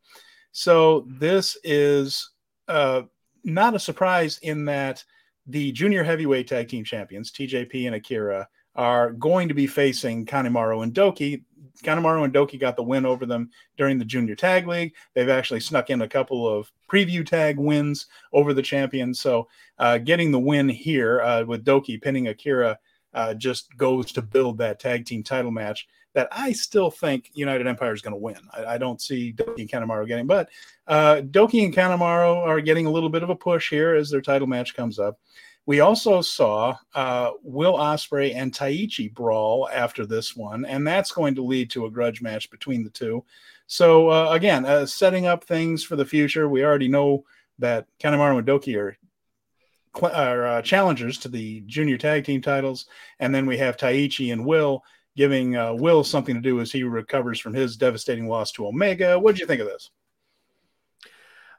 So 0.52 1.06
this 1.08 1.56
is 1.64 2.30
uh, 2.68 3.02
not 3.44 3.74
a 3.74 3.80
surprise 3.80 4.38
in 4.42 4.64
that 4.66 5.04
the 5.46 5.72
junior 5.72 6.02
heavyweight 6.02 6.48
tag 6.48 6.68
team 6.68 6.84
champions, 6.84 7.30
TJP 7.30 7.86
and 7.86 7.94
Akira, 7.94 8.48
are 8.74 9.12
going 9.12 9.48
to 9.48 9.54
be 9.54 9.66
facing 9.66 10.26
Kanemaru 10.26 10.82
and 10.82 10.92
Douki. 10.92 11.42
Kanemaru 11.82 12.24
and 12.24 12.34
Douki 12.34 12.58
got 12.58 12.76
the 12.76 12.82
win 12.82 13.06
over 13.06 13.26
them 13.26 13.50
during 13.76 13.98
the 13.98 14.04
Junior 14.04 14.34
Tag 14.34 14.66
League. 14.66 14.94
They've 15.14 15.28
actually 15.28 15.60
snuck 15.60 15.90
in 15.90 16.02
a 16.02 16.08
couple 16.08 16.48
of 16.48 16.70
preview 16.90 17.24
tag 17.24 17.58
wins 17.58 18.06
over 18.32 18.54
the 18.54 18.62
champions. 18.62 19.20
So 19.20 19.48
uh, 19.78 19.98
getting 19.98 20.30
the 20.30 20.38
win 20.38 20.68
here 20.68 21.20
uh, 21.20 21.44
with 21.44 21.64
Douki 21.64 22.00
pinning 22.00 22.28
Akira 22.28 22.78
uh, 23.14 23.34
just 23.34 23.74
goes 23.76 24.12
to 24.12 24.22
build 24.22 24.58
that 24.58 24.78
tag 24.78 25.06
team 25.06 25.22
title 25.22 25.50
match 25.50 25.86
that 26.16 26.28
I 26.32 26.52
still 26.52 26.90
think 26.90 27.30
United 27.34 27.66
Empire 27.66 27.92
is 27.92 28.00
going 28.00 28.14
to 28.14 28.18
win. 28.18 28.38
I, 28.50 28.64
I, 28.64 28.78
don't 28.78 29.02
see 29.02 29.34
Douki 29.34 29.60
and 29.60 29.68
Kanemaru 29.70 30.08
getting, 30.08 30.26
but 30.26 30.48
uh, 30.88 31.16
Douki 31.16 31.62
and 31.62 31.74
Kanemaru 31.74 32.38
are 32.38 32.62
getting 32.62 32.86
a 32.86 32.90
little 32.90 33.10
bit 33.10 33.22
of 33.22 33.28
a 33.28 33.36
push 33.36 33.68
here 33.68 33.94
as 33.94 34.08
their 34.08 34.22
title 34.22 34.46
match 34.46 34.74
comes 34.74 34.98
up. 34.98 35.20
We 35.66 35.80
also 35.80 36.22
saw 36.22 36.78
uh, 36.94 37.32
Will 37.42 37.74
Ospreay 37.74 38.34
and 38.34 38.50
Taichi 38.50 39.12
brawl 39.12 39.68
after 39.70 40.06
this 40.06 40.34
one, 40.34 40.64
and 40.64 40.86
that's 40.86 41.12
going 41.12 41.34
to 41.34 41.44
lead 41.44 41.68
to 41.72 41.84
a 41.84 41.90
grudge 41.90 42.22
match 42.22 42.50
between 42.50 42.82
the 42.82 42.90
two. 42.90 43.22
So 43.66 44.08
uh, 44.08 44.30
again, 44.30 44.64
uh, 44.64 44.86
setting 44.86 45.26
up 45.26 45.44
things 45.44 45.84
for 45.84 45.96
the 45.96 46.06
future. 46.06 46.48
We 46.48 46.64
already 46.64 46.88
know 46.88 47.26
that 47.58 47.88
Kanemaru 48.00 48.38
and 48.38 48.46
Douki 48.46 48.74
are 48.78 48.96
are 50.02 50.46
uh, 50.46 50.62
challengers 50.62 51.18
to 51.18 51.28
the 51.28 51.60
junior 51.66 51.98
tag 51.98 52.24
team 52.24 52.40
titles, 52.40 52.86
and 53.18 53.34
then 53.34 53.44
we 53.44 53.58
have 53.58 53.76
Taichi 53.76 54.32
and 54.32 54.46
Will 54.46 54.82
giving 55.16 55.56
uh, 55.56 55.72
Will 55.72 56.04
something 56.04 56.34
to 56.34 56.40
do 56.40 56.60
as 56.60 56.70
he 56.70 56.82
recovers 56.82 57.40
from 57.40 57.54
his 57.54 57.76
devastating 57.76 58.28
loss 58.28 58.52
to 58.52 58.66
Omega. 58.66 59.18
What 59.18 59.34
did 59.34 59.40
you 59.40 59.46
think 59.46 59.62
of 59.62 59.66
this? 59.66 59.90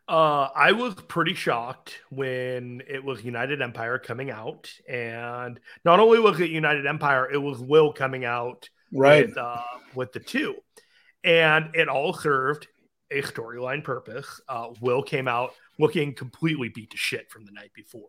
Uh, 0.07 0.47
I 0.55 0.71
was 0.71 0.93
pretty 0.93 1.33
shocked 1.33 1.99
when 2.09 2.81
it 2.87 3.03
was 3.03 3.25
United 3.25 3.61
Empire 3.61 3.99
coming 3.99 4.31
out, 4.31 4.71
and 4.87 5.59
not 5.83 5.99
only 5.99 6.19
was 6.19 6.39
it 6.39 6.49
United 6.49 6.85
Empire, 6.85 7.29
it 7.29 7.37
was 7.37 7.59
Will 7.59 7.91
coming 7.91 8.23
out 8.23 8.69
right 8.93 9.27
with, 9.27 9.37
uh, 9.37 9.63
with 9.95 10.13
the 10.13 10.21
two, 10.21 10.55
and 11.25 11.75
it 11.75 11.89
all 11.89 12.13
served 12.13 12.67
a 13.11 13.21
storyline 13.21 13.83
purpose. 13.83 14.39
Uh, 14.47 14.69
Will 14.79 15.03
came 15.03 15.27
out 15.27 15.51
looking 15.77 16.13
completely 16.13 16.69
beat 16.69 16.91
to 16.91 16.97
shit 16.97 17.29
from 17.29 17.43
the 17.43 17.51
night 17.51 17.73
before, 17.73 18.07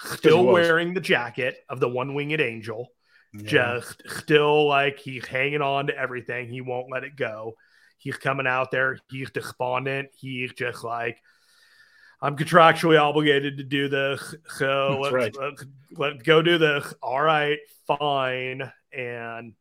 still 0.00 0.46
wearing 0.46 0.94
the 0.94 1.00
jacket 1.00 1.58
of 1.68 1.78
the 1.78 1.88
one 1.90 2.14
winged 2.14 2.40
angel 2.40 2.88
yeah. 3.34 3.42
just 3.46 4.02
still 4.06 4.66
like 4.68 4.98
he's 4.98 5.26
hanging 5.26 5.62
on 5.62 5.88
to 5.88 5.98
everything. 5.98 6.48
He 6.48 6.60
won't 6.60 6.90
let 6.90 7.04
it 7.04 7.16
go. 7.16 7.54
He's 7.98 8.16
coming 8.16 8.46
out 8.46 8.70
there. 8.70 8.98
He's 9.10 9.30
despondent. 9.30 10.08
He's 10.14 10.52
just 10.52 10.84
like, 10.84 11.20
I'm 12.20 12.36
contractually 12.36 13.00
obligated 13.00 13.58
to 13.58 13.64
do 13.64 13.88
this. 13.88 14.34
So 14.56 14.98
let's, 15.00 15.14
right. 15.14 15.36
let's, 15.38 15.64
let's 15.96 16.22
go 16.22 16.42
do 16.42 16.58
this. 16.58 16.94
All 17.02 17.20
right, 17.20 17.58
fine. 17.86 18.70
And 18.92 19.54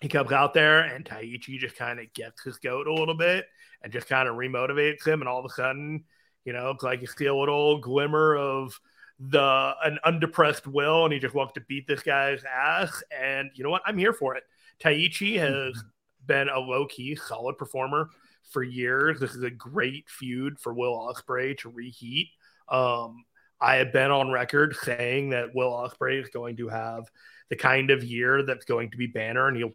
he 0.00 0.08
comes 0.08 0.32
out 0.32 0.52
there, 0.52 0.80
and 0.80 1.04
Taichi 1.04 1.58
just 1.58 1.76
kind 1.76 2.00
of 2.00 2.12
gets 2.12 2.42
his 2.42 2.58
goat 2.58 2.86
a 2.86 2.94
little 2.94 3.16
bit 3.16 3.46
and 3.82 3.92
just 3.92 4.08
kind 4.08 4.28
of 4.28 4.36
remotivates 4.36 5.06
him. 5.06 5.20
And 5.20 5.28
all 5.28 5.38
of 5.38 5.46
a 5.46 5.54
sudden, 5.54 6.04
you 6.44 6.52
know, 6.52 6.70
it's 6.70 6.82
like 6.82 7.00
you 7.00 7.06
see 7.06 7.26
a 7.26 7.34
little 7.34 7.80
glimmer 7.80 8.36
of– 8.36 8.78
the 9.18 9.74
an 9.82 9.98
undepressed 10.04 10.66
will 10.66 11.04
and 11.04 11.12
he 11.12 11.18
just 11.18 11.34
wants 11.34 11.54
to 11.54 11.60
beat 11.62 11.86
this 11.86 12.02
guy's 12.02 12.42
ass. 12.44 13.02
And 13.10 13.50
you 13.54 13.64
know 13.64 13.70
what? 13.70 13.82
I'm 13.86 13.98
here 13.98 14.12
for 14.12 14.36
it. 14.36 14.44
Taichi 14.82 15.38
has 15.38 15.74
mm-hmm. 15.74 15.88
been 16.26 16.48
a 16.48 16.58
low 16.58 16.86
key 16.86 17.16
solid 17.16 17.56
performer 17.56 18.10
for 18.50 18.62
years. 18.62 19.18
This 19.20 19.34
is 19.34 19.42
a 19.42 19.50
great 19.50 20.08
feud 20.08 20.58
for 20.58 20.72
Will 20.72 20.92
Ospreay 20.92 21.56
to 21.58 21.70
reheat. 21.70 22.28
Um, 22.68 23.24
I 23.60 23.76
have 23.76 23.92
been 23.92 24.10
on 24.10 24.30
record 24.30 24.76
saying 24.82 25.30
that 25.30 25.54
Will 25.54 25.72
Ospreay 25.72 26.22
is 26.22 26.28
going 26.28 26.56
to 26.58 26.68
have 26.68 27.04
the 27.48 27.56
kind 27.56 27.90
of 27.90 28.04
year 28.04 28.42
that's 28.42 28.64
going 28.64 28.90
to 28.90 28.96
be 28.96 29.06
banner, 29.06 29.48
and 29.48 29.56
he'll. 29.56 29.72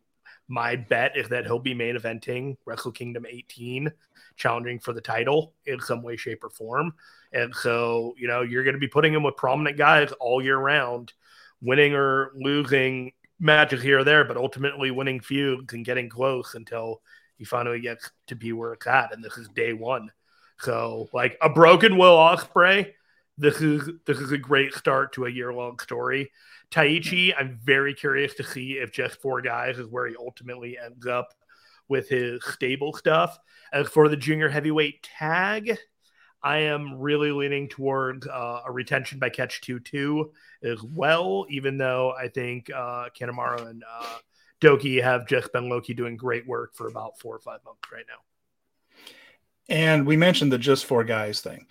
My 0.48 0.76
bet 0.76 1.16
is 1.16 1.30
that 1.30 1.46
he'll 1.46 1.60
be 1.60 1.74
main 1.74 1.96
eventing 1.96 2.58
Wrestle 2.66 2.92
Kingdom 2.92 3.26
18, 3.30 3.90
challenging 4.36 4.80
for 4.80 4.92
the 4.92 5.00
title 5.00 5.54
in 5.66 5.80
some 5.80 6.04
way, 6.04 6.18
shape, 6.18 6.44
or 6.44 6.50
form. 6.50 6.94
And 7.34 7.56
so, 7.56 8.14
you 8.18 8.28
know, 8.28 8.42
you're 8.42 8.64
going 8.64 8.76
to 8.76 8.80
be 8.80 8.88
putting 8.88 9.14
him 9.14 9.24
with 9.24 9.38
prominent 9.38 9.78
guys 9.78 10.12
all 10.20 10.44
year 10.44 10.58
round, 10.58 11.14
winning 11.62 11.94
or 11.94 12.32
losing 12.36 13.14
matches 13.40 13.82
here 13.82 14.00
or 14.00 14.04
there, 14.04 14.24
but 14.24 14.38
ultimately 14.38 14.92
winning 14.92 15.20
feuds 15.20 15.74
and 15.74 15.86
getting 15.86 16.10
close 16.10 16.56
until 16.56 17.02
he 17.38 17.46
finally 17.46 17.80
gets 17.80 18.12
to 18.28 18.36
be 18.36 18.54
where 18.54 18.74
it's 18.74 18.88
at. 18.88 19.14
And 19.14 19.24
this 19.24 19.38
is 19.38 19.48
day 19.50 19.74
one. 19.74 20.12
So, 20.60 21.10
like 21.12 21.38
a 21.42 21.50
broken 21.50 21.98
Will 21.98 22.16
Ospreay, 22.16 22.94
this 23.38 23.62
is 23.62 23.90
this 24.06 24.20
is 24.20 24.32
a 24.32 24.38
great 24.38 24.74
start 24.74 25.14
to 25.14 25.26
a 25.26 25.30
year 25.30 25.52
long 25.52 25.80
story. 25.80 26.32
Taichi, 26.70 27.34
I'm 27.38 27.60
very 27.64 27.96
curious 27.96 28.36
to 28.36 28.44
see 28.44 28.74
if 28.74 28.92
just 28.92 29.20
four 29.22 29.42
guys 29.42 29.80
is 29.80 29.88
where 29.88 30.08
he 30.08 30.16
ultimately 30.16 30.78
ends 30.78 31.08
up 31.08 31.34
with 31.90 32.08
his 32.08 32.44
stable 32.46 32.94
stuff. 32.94 33.38
As 33.74 33.88
for 33.88 34.08
the 34.08 34.16
junior 34.16 34.50
heavyweight 34.50 35.02
tag, 35.18 35.78
I 36.44 36.58
am 36.60 37.00
really 37.00 37.32
leaning 37.32 37.70
towards 37.70 38.28
uh, 38.28 38.62
a 38.66 38.72
retention 38.72 39.20
by 39.20 39.30
Catch 39.30 39.62
2 39.62 39.80
2 39.80 40.32
as 40.64 40.82
well, 40.82 41.46
even 41.50 41.78
though 41.78 42.14
I 42.20 42.28
think 42.28 42.70
uh, 42.72 43.10
Kanemaru 43.18 43.70
and 43.70 43.84
uh, 43.84 44.18
DOUKI 44.60 45.02
have 45.04 45.28
just 45.28 45.52
been 45.54 45.70
Loki 45.70 45.94
doing 45.94 46.18
great 46.18 46.48
work 46.48 46.74
for 46.76 46.88
about 46.88 47.20
four 47.20 47.36
or 47.36 47.40
five 47.40 47.60
months 47.66 47.92
right 47.92 48.06
now. 48.08 48.16
And 49.70 50.06
we 50.06 50.18
mentioned 50.18 50.52
the 50.52 50.58
just 50.58 50.86
four 50.86 51.04
guys 51.04 51.42
thing. 51.42 51.68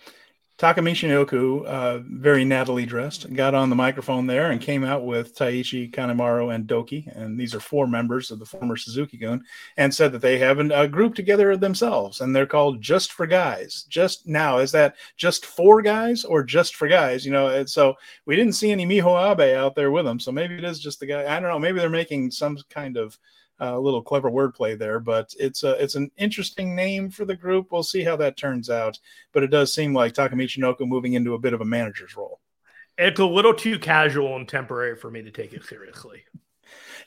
Taka 0.61 0.79
Michinoku, 0.79 1.65
uh, 1.65 2.01
very 2.05 2.45
nattily 2.45 2.85
dressed, 2.85 3.33
got 3.33 3.55
on 3.55 3.71
the 3.71 3.75
microphone 3.75 4.27
there 4.27 4.51
and 4.51 4.61
came 4.61 4.83
out 4.83 5.03
with 5.03 5.35
Taichi 5.35 5.91
Kanemaru 5.91 6.53
and 6.53 6.67
Douki, 6.67 7.07
and 7.17 7.35
these 7.35 7.55
are 7.55 7.59
four 7.59 7.87
members 7.87 8.29
of 8.29 8.37
the 8.37 8.45
former 8.45 8.77
Suzuki-gun, 8.77 9.43
and 9.77 9.91
said 9.91 10.11
that 10.11 10.21
they 10.21 10.37
have 10.37 10.59
a 10.59 10.87
group 10.87 11.15
together 11.15 11.57
themselves, 11.57 12.21
and 12.21 12.35
they're 12.35 12.45
called 12.45 12.79
Just 12.79 13.11
for 13.13 13.25
Guys. 13.25 13.87
Just 13.89 14.27
now, 14.27 14.59
is 14.59 14.71
that 14.73 14.97
just 15.17 15.47
for 15.47 15.81
guys 15.81 16.23
or 16.23 16.43
just 16.43 16.75
for 16.75 16.87
guys? 16.87 17.25
You 17.25 17.31
know, 17.31 17.65
so 17.65 17.95
we 18.27 18.35
didn't 18.35 18.53
see 18.53 18.69
any 18.69 18.85
Miho 18.85 19.31
Abe 19.31 19.57
out 19.57 19.73
there 19.73 19.89
with 19.89 20.05
them, 20.05 20.19
so 20.19 20.31
maybe 20.31 20.53
it 20.53 20.63
is 20.63 20.79
just 20.79 20.99
the 20.99 21.07
guy. 21.07 21.21
I 21.21 21.39
don't 21.39 21.49
know. 21.49 21.57
Maybe 21.57 21.79
they're 21.79 21.89
making 21.89 22.29
some 22.29 22.59
kind 22.69 22.97
of 22.97 23.17
a 23.61 23.79
little 23.79 24.01
clever 24.01 24.29
wordplay 24.29 24.77
there, 24.77 24.99
but 24.99 25.33
it's 25.39 25.63
a 25.63 25.71
it's 25.81 25.95
an 25.95 26.09
interesting 26.17 26.75
name 26.75 27.09
for 27.09 27.25
the 27.25 27.35
group. 27.35 27.67
We'll 27.71 27.83
see 27.83 28.03
how 28.03 28.15
that 28.17 28.35
turns 28.35 28.69
out, 28.69 28.99
but 29.31 29.43
it 29.43 29.51
does 29.51 29.71
seem 29.73 29.93
like 29.93 30.13
Taka 30.13 30.35
Michinoku 30.35 30.87
moving 30.87 31.13
into 31.13 31.35
a 31.35 31.39
bit 31.39 31.53
of 31.53 31.61
a 31.61 31.65
manager's 31.65 32.17
role. 32.17 32.39
It's 32.97 33.19
a 33.19 33.25
little 33.25 33.53
too 33.53 33.79
casual 33.79 34.35
and 34.35 34.47
temporary 34.47 34.95
for 34.95 35.09
me 35.09 35.21
to 35.21 35.31
take 35.31 35.53
it 35.53 35.63
seriously. 35.63 36.23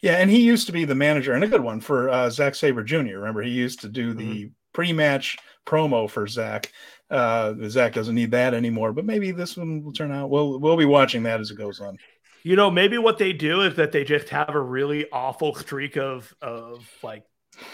Yeah, 0.02 0.16
and 0.16 0.30
he 0.30 0.42
used 0.42 0.66
to 0.66 0.72
be 0.72 0.84
the 0.84 0.94
manager 0.94 1.32
and 1.32 1.42
a 1.42 1.48
good 1.48 1.62
one 1.62 1.80
for 1.80 2.10
uh, 2.10 2.28
Zack 2.28 2.54
Sabre 2.54 2.82
Jr. 2.82 3.16
Remember, 3.16 3.40
he 3.40 3.50
used 3.50 3.80
to 3.80 3.88
do 3.88 4.12
the 4.12 4.44
mm-hmm. 4.44 4.48
pre-match 4.74 5.38
promo 5.64 6.10
for 6.10 6.26
Zack. 6.26 6.70
Uh, 7.10 7.54
Zack 7.68 7.94
doesn't 7.94 8.14
need 8.14 8.32
that 8.32 8.52
anymore, 8.52 8.92
but 8.92 9.06
maybe 9.06 9.30
this 9.30 9.56
one 9.56 9.82
will 9.82 9.94
turn 9.94 10.12
out. 10.12 10.28
We'll 10.28 10.58
we'll 10.58 10.76
be 10.76 10.84
watching 10.84 11.22
that 11.22 11.40
as 11.40 11.50
it 11.50 11.56
goes 11.56 11.80
on. 11.80 11.96
You 12.44 12.56
know, 12.56 12.70
maybe 12.70 12.98
what 12.98 13.18
they 13.18 13.32
do 13.32 13.62
is 13.62 13.74
that 13.76 13.90
they 13.90 14.04
just 14.04 14.28
have 14.28 14.54
a 14.54 14.60
really 14.60 15.10
awful 15.10 15.54
streak 15.54 15.96
of 15.96 16.32
of 16.42 16.86
like 17.02 17.24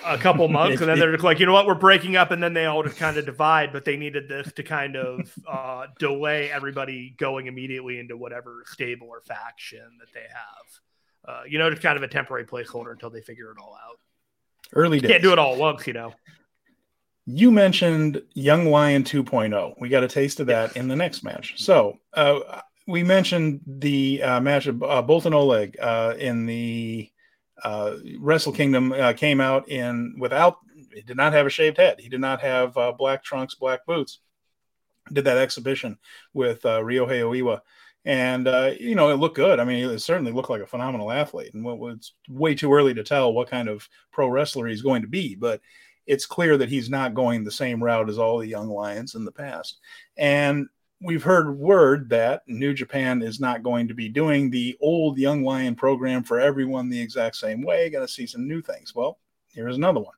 a 0.06 0.16
couple 0.16 0.46
months, 0.60 0.80
and 0.80 0.88
then 0.88 0.98
they're 0.98 1.18
like, 1.18 1.40
you 1.40 1.46
know 1.46 1.52
what, 1.52 1.66
we're 1.66 1.74
breaking 1.74 2.16
up, 2.16 2.30
and 2.30 2.40
then 2.40 2.54
they 2.54 2.66
all 2.66 2.82
just 2.84 2.96
kind 2.96 3.16
of 3.16 3.26
divide. 3.26 3.72
But 3.72 3.84
they 3.84 3.96
needed 3.96 4.28
this 4.28 4.52
to 4.52 4.62
kind 4.62 4.96
of 4.96 5.32
uh, 5.46 5.88
delay 5.98 6.52
everybody 6.52 7.14
going 7.18 7.48
immediately 7.48 7.98
into 7.98 8.16
whatever 8.16 8.62
stable 8.66 9.08
or 9.08 9.20
faction 9.20 9.98
that 9.98 10.12
they 10.14 10.20
have. 10.20 10.80
Uh, 11.28 11.42
you 11.48 11.58
know, 11.58 11.68
just 11.68 11.82
kind 11.82 11.96
of 11.96 12.04
a 12.04 12.08
temporary 12.08 12.46
placeholder 12.46 12.92
until 12.92 13.10
they 13.10 13.20
figure 13.20 13.50
it 13.50 13.58
all 13.60 13.76
out. 13.84 13.98
Early 14.72 15.00
days. 15.00 15.10
Can't 15.10 15.22
do 15.22 15.32
it 15.32 15.38
all 15.38 15.54
at 15.54 15.58
once, 15.58 15.86
you 15.86 15.92
know. 15.92 16.14
You 17.26 17.50
mentioned 17.50 18.22
Young 18.34 18.66
Lion 18.66 19.04
2.0. 19.04 19.74
We 19.78 19.88
got 19.88 20.04
a 20.04 20.08
taste 20.08 20.40
of 20.40 20.46
that 20.46 20.76
in 20.76 20.88
the 20.88 20.96
next 20.96 21.22
match. 21.22 21.54
So, 21.56 21.98
uh, 22.14 22.60
we 22.90 23.02
mentioned 23.02 23.60
the 23.66 24.22
uh, 24.22 24.40
match 24.40 24.66
of 24.66 24.82
uh, 24.82 25.02
Boltin 25.02 25.32
Oleg 25.32 25.76
uh, 25.80 26.14
in 26.18 26.46
the 26.46 27.10
uh, 27.62 27.96
Wrestle 28.18 28.52
Kingdom 28.52 28.92
uh, 28.92 29.12
came 29.12 29.40
out 29.40 29.68
in 29.68 30.16
without 30.18 30.58
he 30.92 31.02
did 31.02 31.16
not 31.16 31.32
have 31.32 31.46
a 31.46 31.50
shaved 31.50 31.76
head. 31.76 32.00
He 32.00 32.08
did 32.08 32.20
not 32.20 32.40
have 32.40 32.76
uh, 32.76 32.92
black 32.92 33.22
trunks, 33.22 33.54
black 33.54 33.86
boots. 33.86 34.18
Did 35.12 35.24
that 35.24 35.38
exhibition 35.38 35.98
with 36.34 36.64
uh, 36.66 36.80
Ryohei 36.80 37.22
Oiwa. 37.22 37.60
And 38.04 38.46
you 38.80 38.94
know 38.94 39.10
it 39.10 39.16
looked 39.16 39.36
good. 39.36 39.60
I 39.60 39.64
mean, 39.64 39.88
it 39.88 39.98
certainly 40.00 40.32
looked 40.32 40.50
like 40.50 40.62
a 40.62 40.66
phenomenal 40.66 41.12
athlete. 41.12 41.52
And 41.54 41.64
it's 41.92 42.14
way 42.28 42.54
too 42.54 42.72
early 42.72 42.94
to 42.94 43.04
tell 43.04 43.32
what 43.32 43.50
kind 43.50 43.68
of 43.68 43.88
pro 44.10 44.28
wrestler 44.28 44.66
he's 44.66 44.82
going 44.82 45.02
to 45.02 45.08
be, 45.08 45.34
but 45.34 45.60
it's 46.06 46.26
clear 46.26 46.56
that 46.56 46.70
he's 46.70 46.88
not 46.88 47.14
going 47.14 47.44
the 47.44 47.50
same 47.50 47.82
route 47.84 48.08
as 48.08 48.18
all 48.18 48.38
the 48.38 48.48
young 48.48 48.68
lions 48.68 49.14
in 49.14 49.24
the 49.24 49.30
past. 49.30 49.78
And 50.16 50.68
we've 51.00 51.22
heard 51.22 51.58
word 51.58 52.08
that 52.10 52.42
New 52.46 52.74
Japan 52.74 53.22
is 53.22 53.40
not 53.40 53.62
going 53.62 53.88
to 53.88 53.94
be 53.94 54.08
doing 54.08 54.50
the 54.50 54.76
old 54.80 55.18
Young 55.18 55.42
Lion 55.42 55.74
program 55.74 56.22
for 56.22 56.38
everyone 56.38 56.88
the 56.88 57.00
exact 57.00 57.36
same 57.36 57.62
way. 57.62 57.88
Going 57.90 58.06
to 58.06 58.12
see 58.12 58.26
some 58.26 58.46
new 58.46 58.60
things. 58.60 58.94
Well, 58.94 59.18
here's 59.52 59.76
another 59.76 60.00
one. 60.00 60.14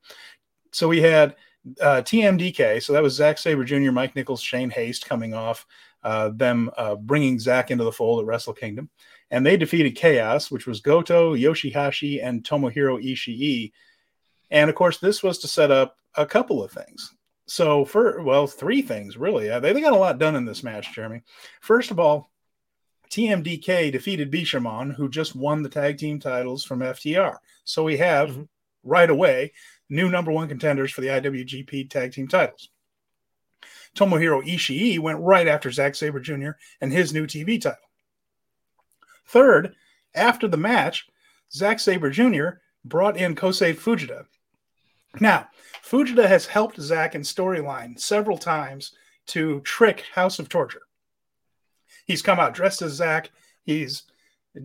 So 0.71 0.87
we 0.87 1.01
had 1.01 1.35
uh, 1.81 2.01
TMDK. 2.03 2.83
So 2.83 2.93
that 2.93 3.03
was 3.03 3.13
Zack 3.13 3.37
Sabre 3.37 3.63
Jr., 3.63 3.91
Mike 3.91 4.15
Nicholls, 4.15 4.41
Shane 4.41 4.69
Haste 4.69 5.05
coming 5.05 5.33
off 5.33 5.65
uh, 6.03 6.29
them 6.29 6.69
uh, 6.77 6.95
bringing 6.95 7.39
Zack 7.39 7.71
into 7.71 7.85
the 7.85 7.91
fold 7.91 8.19
at 8.19 8.25
Wrestle 8.25 8.53
Kingdom. 8.53 8.89
And 9.31 9.45
they 9.45 9.57
defeated 9.57 9.95
Chaos, 9.95 10.51
which 10.51 10.67
was 10.67 10.81
Goto, 10.81 11.33
Yoshihashi, 11.35 12.23
and 12.23 12.43
Tomohiro 12.43 13.03
Ishii. 13.03 13.71
And 14.51 14.69
of 14.69 14.75
course, 14.75 14.99
this 14.99 15.23
was 15.23 15.39
to 15.39 15.47
set 15.47 15.71
up 15.71 15.95
a 16.15 16.25
couple 16.25 16.61
of 16.61 16.71
things. 16.71 17.13
So 17.45 17.85
for 17.85 18.21
well, 18.21 18.47
three 18.47 18.81
things 18.81 19.17
really. 19.17 19.49
Uh, 19.49 19.59
they, 19.59 19.73
they 19.73 19.81
got 19.81 19.93
a 19.93 19.97
lot 19.97 20.19
done 20.19 20.35
in 20.35 20.45
this 20.45 20.63
match, 20.63 20.93
Jeremy. 20.93 21.21
First 21.61 21.91
of 21.91 21.99
all, 21.99 22.29
TMDK 23.09 23.91
defeated 23.91 24.31
Bishamon, 24.31 24.95
who 24.95 25.07
just 25.09 25.35
won 25.35 25.61
the 25.61 25.69
tag 25.69 25.97
team 25.97 26.19
titles 26.19 26.63
from 26.63 26.79
FTR. 26.79 27.37
So 27.63 27.83
we 27.83 27.97
have 27.97 28.29
mm-hmm. 28.29 28.43
right 28.83 29.09
away 29.09 29.53
new 29.89 30.09
number 30.09 30.31
one 30.31 30.47
contenders 30.47 30.91
for 30.91 31.01
the 31.01 31.07
IWGP 31.07 31.89
tag 31.89 32.13
team 32.13 32.27
titles. 32.27 32.69
Tomohiro 33.95 34.43
Ishii 34.43 34.99
went 34.99 35.19
right 35.19 35.47
after 35.47 35.71
Zack 35.71 35.95
Sabre 35.95 36.19
Jr. 36.19 36.51
and 36.81 36.91
his 36.91 37.13
new 37.13 37.27
TV 37.27 37.61
title. 37.61 37.77
Third, 39.27 39.75
after 40.15 40.47
the 40.47 40.57
match, 40.57 41.07
Zack 41.51 41.79
Sabre 41.79 42.09
Jr. 42.09 42.59
brought 42.83 43.17
in 43.17 43.35
Kosei 43.35 43.75
Fujita. 43.75 44.25
Now, 45.19 45.47
Fujita 45.83 46.27
has 46.27 46.45
helped 46.45 46.81
Zack 46.81 47.15
in 47.15 47.21
storyline 47.21 47.99
several 47.99 48.37
times 48.37 48.93
to 49.27 49.61
trick 49.61 50.03
House 50.13 50.39
of 50.39 50.49
Torture. 50.49 50.81
He's 52.05 52.21
come 52.21 52.39
out 52.39 52.53
dressed 52.53 52.81
as 52.81 52.93
Zack. 52.93 53.29
He's 53.63 54.03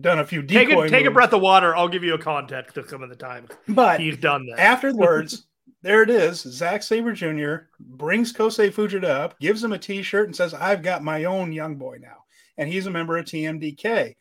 done 0.01 0.19
a 0.19 0.25
few 0.25 0.41
decoy 0.41 0.83
take 0.83 0.87
a, 0.87 0.89
take 0.89 1.05
a 1.05 1.11
breath 1.11 1.33
of 1.33 1.41
water. 1.41 1.75
I'll 1.75 1.87
give 1.87 2.03
you 2.03 2.13
a 2.13 2.19
context 2.19 2.77
of 2.77 2.89
some 2.89 3.01
of 3.01 3.09
the 3.09 3.15
times. 3.15 3.49
But 3.67 3.99
he's 3.99 4.17
done 4.17 4.45
that. 4.47 4.59
Afterwards, 4.59 5.45
there 5.81 6.03
it 6.03 6.09
is. 6.09 6.41
Zack 6.41 6.83
Sabre 6.83 7.13
Jr. 7.13 7.67
brings 7.79 8.33
Kosei 8.33 8.71
Fujita 8.71 9.05
up, 9.05 9.39
gives 9.39 9.63
him 9.63 9.73
a 9.73 9.79
T-shirt, 9.79 10.27
and 10.27 10.35
says, 10.35 10.53
"I've 10.53 10.83
got 10.83 11.03
my 11.03 11.23
own 11.23 11.51
young 11.51 11.75
boy 11.75 11.99
now," 12.01 12.25
and 12.57 12.69
he's 12.69 12.87
a 12.87 12.91
member 12.91 13.17
of 13.17 13.25
TMDK. 13.25 14.15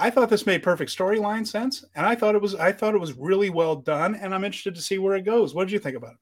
I 0.00 0.10
thought 0.10 0.30
this 0.30 0.46
made 0.46 0.62
perfect 0.62 0.96
storyline 0.96 1.44
sense, 1.44 1.84
and 1.96 2.06
I 2.06 2.14
thought 2.14 2.36
it 2.36 2.40
was 2.40 2.54
I 2.54 2.70
thought 2.70 2.94
it 2.94 3.00
was 3.00 3.14
really 3.14 3.50
well 3.50 3.74
done, 3.74 4.14
and 4.14 4.32
I'm 4.32 4.44
interested 4.44 4.76
to 4.76 4.80
see 4.80 4.98
where 4.98 5.16
it 5.16 5.24
goes. 5.24 5.54
What 5.54 5.64
did 5.64 5.72
you 5.72 5.80
think 5.80 5.96
about 5.96 6.12
it? 6.12 6.18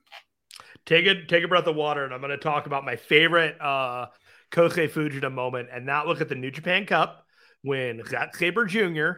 Take 0.86 1.06
a 1.06 1.26
take 1.26 1.44
a 1.44 1.48
breath 1.48 1.66
of 1.66 1.76
water, 1.76 2.02
and 2.04 2.14
I'm 2.14 2.20
going 2.20 2.30
to 2.30 2.38
talk 2.38 2.66
about 2.66 2.86
my 2.86 2.96
favorite 2.96 3.60
uh, 3.60 4.06
Kosei 4.50 4.90
Fujita 4.90 5.30
moment, 5.30 5.68
and 5.70 5.88
that 5.88 6.06
look 6.06 6.22
at 6.22 6.30
the 6.30 6.34
New 6.34 6.50
Japan 6.50 6.86
Cup 6.86 7.26
when 7.62 8.02
Zack 8.06 8.34
Sabre 8.34 8.64
Jr. 8.64 9.10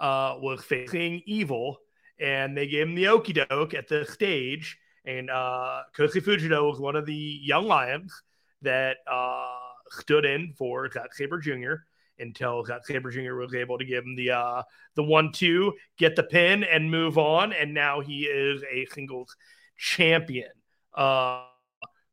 Uh, 0.00 0.36
was 0.40 0.64
facing 0.64 1.20
Evil, 1.26 1.76
and 2.18 2.56
they 2.56 2.66
gave 2.66 2.88
him 2.88 2.94
the 2.94 3.08
okey 3.08 3.34
doke 3.34 3.74
at 3.74 3.88
the 3.88 4.06
stage, 4.06 4.78
and 5.04 5.28
uh, 5.28 5.82
Kosei 5.94 6.22
Fujita 6.22 6.66
was 6.66 6.80
one 6.80 6.96
of 6.96 7.04
the 7.04 7.14
young 7.14 7.66
lions 7.66 8.22
that 8.62 8.96
uh, 9.10 9.54
stood 9.90 10.24
in 10.24 10.54
for 10.56 10.90
Zack 10.90 11.14
Sabre 11.14 11.38
Jr 11.38 11.74
until 12.18 12.66
Sabre 12.84 13.10
Jr. 13.10 13.34
was 13.34 13.54
able 13.54 13.78
to 13.78 13.84
give 13.84 14.04
him 14.04 14.16
the 14.16 14.30
uh, 14.30 14.62
the 14.94 15.02
one 15.02 15.32
two, 15.32 15.74
get 15.96 16.16
the 16.16 16.22
pin, 16.22 16.64
and 16.64 16.90
move 16.90 17.18
on. 17.18 17.52
And 17.52 17.74
now 17.74 18.00
he 18.00 18.22
is 18.22 18.62
a 18.70 18.86
singles 18.86 19.34
champion. 19.76 20.50
Uh, 20.94 21.44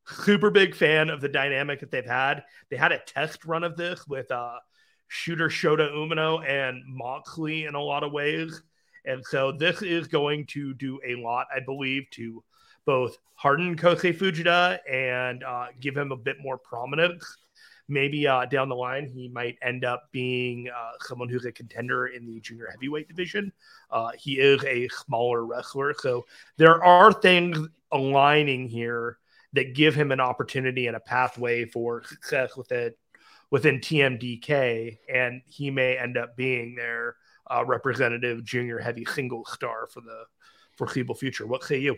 super 0.08 0.52
big 0.52 0.76
fan 0.76 1.10
of 1.10 1.22
the 1.22 1.30
dynamic 1.30 1.80
that 1.80 1.92
they've 1.92 2.06
had. 2.06 2.44
They 2.70 2.78
had 2.78 2.92
a 2.92 3.00
test 3.00 3.46
run 3.46 3.64
of 3.64 3.76
this 3.76 4.08
with 4.08 4.30
uh, 4.32 4.60
Shooter 5.08 5.50
Shota 5.50 5.92
Umino 5.92 6.48
and 6.48 6.84
Moxley 6.88 7.66
in 7.66 7.76
a 7.76 7.82
lot 7.82 8.04
of 8.04 8.12
ways. 8.12 8.62
And 9.06 9.24
so 9.26 9.52
this 9.52 9.82
is 9.82 10.08
going 10.08 10.46
to 10.48 10.74
do 10.74 11.00
a 11.06 11.16
lot, 11.16 11.48
I 11.56 11.60
believe, 11.60 12.10
to 12.12 12.44
both 12.86 13.18
harden 13.36 13.76
Kosei 13.76 14.16
Fujita 14.16 14.80
and 14.90 15.44
uh, 15.44 15.68
give 15.80 15.96
him 15.96 16.12
a 16.12 16.18
bit 16.18 16.38
more 16.40 16.58
prominence 16.58 17.38
maybe 17.88 18.28
uh, 18.28 18.46
down 18.46 18.70
the 18.70 18.76
line 18.76 19.06
he 19.06 19.30
might 19.30 19.58
end 19.62 19.86
up 19.86 20.10
being 20.12 20.70
uh, 20.70 20.92
someone 21.02 21.30
who's 21.30 21.46
a 21.46 21.52
contender 21.52 22.08
in 22.08 22.26
the 22.26 22.40
junior 22.40 22.68
heavyweight 22.72 23.08
division. 23.08 23.52
Uh, 23.92 24.10
he 24.18 24.40
is 24.40 24.64
a 24.66 24.88
smaller 24.90 25.46
wrestler, 25.46 25.94
so 26.00 26.26
there 26.58 26.84
are 26.84 27.14
things 27.14 27.60
aligning 27.92 28.68
here 28.68 29.18
that 29.54 29.74
give 29.74 29.96
him 29.96 30.12
an 30.12 30.20
opportunity 30.20 30.88
and 30.88 30.96
a 30.96 31.00
pathway 31.00 31.66
for 31.66 32.04
success 32.04 32.56
within 32.58 32.94
within 33.52 33.80
TMDK, 33.80 34.98
and 35.08 35.42
he 35.46 35.70
may 35.72 35.98
end 35.98 36.18
up 36.18 36.36
being 36.36 36.76
their 36.76 37.16
uh, 37.50 37.64
representative 37.66 38.44
junior 38.44 38.80
heavy 38.80 39.06
single 39.06 39.46
star 39.46 39.88
for 39.88 40.02
the 40.02 40.24
foreseeable 40.76 41.16
future. 41.16 41.46
What 41.46 41.64
say 41.64 41.78
you? 41.78 41.96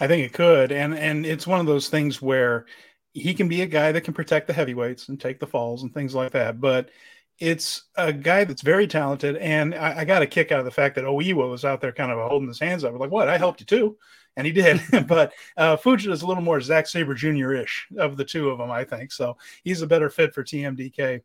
I 0.00 0.08
think 0.08 0.26
it 0.26 0.32
could, 0.32 0.72
and 0.72 0.94
and 0.94 1.24
it's 1.24 1.46
one 1.46 1.60
of 1.60 1.66
those 1.66 1.88
things 1.88 2.20
where 2.20 2.66
he 3.12 3.34
can 3.34 3.48
be 3.48 3.62
a 3.62 3.66
guy 3.66 3.92
that 3.92 4.02
can 4.02 4.14
protect 4.14 4.46
the 4.46 4.52
heavyweights 4.52 5.08
and 5.08 5.20
take 5.20 5.38
the 5.38 5.46
falls 5.46 5.82
and 5.82 5.92
things 5.92 6.14
like 6.14 6.32
that. 6.32 6.60
But 6.60 6.90
it's 7.38 7.84
a 7.96 8.12
guy 8.12 8.44
that's 8.44 8.62
very 8.62 8.86
talented, 8.86 9.36
and 9.36 9.74
I, 9.74 10.00
I 10.00 10.04
got 10.04 10.22
a 10.22 10.26
kick 10.26 10.52
out 10.52 10.60
of 10.60 10.64
the 10.64 10.70
fact 10.70 10.94
that 10.94 11.04
Oiwa 11.04 11.50
was 11.50 11.64
out 11.64 11.80
there 11.80 11.92
kind 11.92 12.12
of 12.12 12.28
holding 12.28 12.48
his 12.48 12.60
hands 12.60 12.84
up. 12.84 12.98
Like, 12.98 13.10
what? 13.10 13.28
I 13.28 13.38
helped 13.38 13.60
you 13.60 13.66
too, 13.66 13.96
and 14.36 14.46
he 14.46 14.52
did. 14.52 14.80
but 15.08 15.32
uh, 15.56 15.76
is 15.84 16.22
a 16.22 16.26
little 16.26 16.42
more 16.42 16.60
Zack 16.60 16.86
Sabre 16.86 17.14
Jr. 17.14 17.54
ish 17.54 17.88
of 17.98 18.16
the 18.16 18.24
two 18.24 18.50
of 18.50 18.58
them, 18.58 18.70
I 18.70 18.84
think. 18.84 19.12
So 19.12 19.36
he's 19.64 19.82
a 19.82 19.86
better 19.86 20.10
fit 20.10 20.34
for 20.34 20.44
TMDK. 20.44 21.22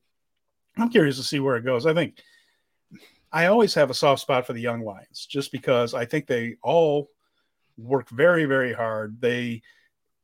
I'm 0.78 0.90
curious 0.90 1.18
to 1.18 1.24
see 1.24 1.40
where 1.40 1.58
it 1.58 1.66
goes. 1.66 1.86
I 1.86 1.94
think 1.94 2.22
I 3.32 3.48
always 3.48 3.74
have 3.74 3.90
a 3.90 3.96
soft 3.96 4.22
spot 4.22 4.48
for 4.48 4.54
the 4.54 4.62
young 4.62 4.82
lions, 4.82 5.26
just 5.26 5.52
because 5.52 5.94
I 5.94 6.06
think 6.06 6.28
they 6.28 6.56
all 6.64 7.10
work 7.78 8.10
very, 8.10 8.46
very 8.46 8.74
hard. 8.74 9.20
They 9.22 9.62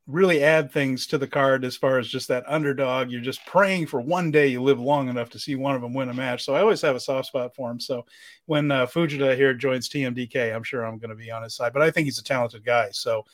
really 0.06 0.44
add 0.44 0.72
things 0.72 1.08
to 1.08 1.18
the 1.18 1.28
card 1.28 1.64
as 1.64 1.78
far 1.78 1.98
as 1.98 2.08
just 2.08 2.28
that 2.28 2.44
underdog. 2.48 3.10
You're 3.10 3.22
just 3.22 3.46
praying 3.46 3.88
for 3.88 4.02
one 4.02 4.32
day 4.32 4.48
you 4.48 4.62
live 4.62 4.80
long 4.80 5.08
enough 5.08 5.30
to 5.32 5.40
see 5.40 5.56
one 5.56 5.76
of 5.76 5.82
them 5.82 5.94
win 5.94 6.10
a 6.10 6.14
match. 6.14 6.44
So 6.44 6.56
I 6.56 6.62
always 6.62 6.82
have 6.82 6.96
a 6.96 7.00
soft 7.00 7.28
spot 7.28 7.56
for 7.56 7.72
him. 7.72 7.80
So 7.80 8.06
when 8.46 8.70
uh, 8.70 8.86
Fujita 8.86 9.36
here 9.36 9.54
joins 9.54 9.88
TMDK, 9.88 10.54
I'm 10.54 10.64
sure 10.64 10.84
I'm 10.84 10.98
going 10.98 11.10
to 11.10 11.16
be 11.16 11.32
on 11.32 11.44
his 11.44 11.56
side. 11.56 11.72
But 11.72 11.84
I 11.84 11.92
think 11.92 12.06
he's 12.06 12.20
a 12.20 12.24
talented 12.24 12.66
guy. 12.66 12.90
So 12.92 13.26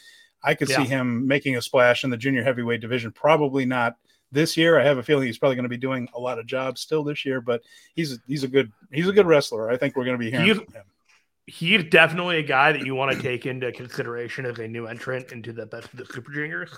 I 0.43 0.53
could 0.53 0.69
yeah. 0.69 0.77
see 0.77 0.85
him 0.85 1.27
making 1.27 1.57
a 1.57 1.61
splash 1.61 2.03
in 2.03 2.11
the 2.11 2.17
junior 2.17 2.43
heavyweight 2.43 2.81
division. 2.81 3.11
Probably 3.11 3.65
not 3.65 3.95
this 4.31 4.55
year. 4.55 4.79
I 4.79 4.83
have 4.83 4.99
a 4.99 5.03
feeling 5.03 5.25
he's 5.25 5.39
probably 5.39 5.55
going 5.55 5.63
to 5.63 5.69
be 5.69 5.77
doing 5.77 6.07
a 6.13 6.19
lot 6.19 6.37
of 6.37 6.45
jobs 6.45 6.81
still 6.81 7.03
this 7.03 7.25
year. 7.25 7.41
But 7.41 7.63
he's 7.95 8.19
he's 8.27 8.43
a 8.43 8.47
good 8.47 8.71
he's 8.91 9.07
a 9.07 9.13
good 9.13 9.25
wrestler. 9.25 9.71
I 9.71 9.77
think 9.77 9.95
we're 9.95 10.05
going 10.05 10.19
to 10.19 10.23
be 10.23 10.29
hearing 10.29 10.53
from 10.53 10.73
him 10.73 10.83
he's 11.49 11.83
definitely 11.85 12.37
a 12.37 12.43
guy 12.43 12.71
that 12.71 12.85
you 12.85 12.95
want 12.95 13.15
to 13.15 13.21
take 13.21 13.45
into 13.45 13.71
consideration 13.71 14.45
as 14.45 14.59
a 14.59 14.67
new 14.67 14.85
entrant 14.85 15.31
into 15.31 15.51
the 15.51 15.65
best 15.65 15.91
of 15.91 15.97
the 15.97 16.05
Super 16.05 16.31
Juniors 16.31 16.71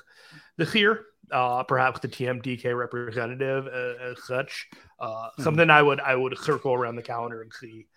this 0.57 0.73
year. 0.73 1.05
Uh, 1.31 1.63
perhaps 1.63 1.99
the 1.99 2.07
TMDK 2.07 2.77
representative 2.77 3.67
uh, 3.67 4.03
as 4.03 4.23
such. 4.23 4.67
Uh, 4.99 5.07
mm-hmm. 5.07 5.43
Something 5.43 5.69
I 5.69 5.81
would 5.81 5.99
I 5.99 6.15
would 6.15 6.37
circle 6.37 6.73
around 6.73 6.95
the 6.95 7.01
calendar 7.01 7.41
and 7.41 7.53
see 7.53 7.87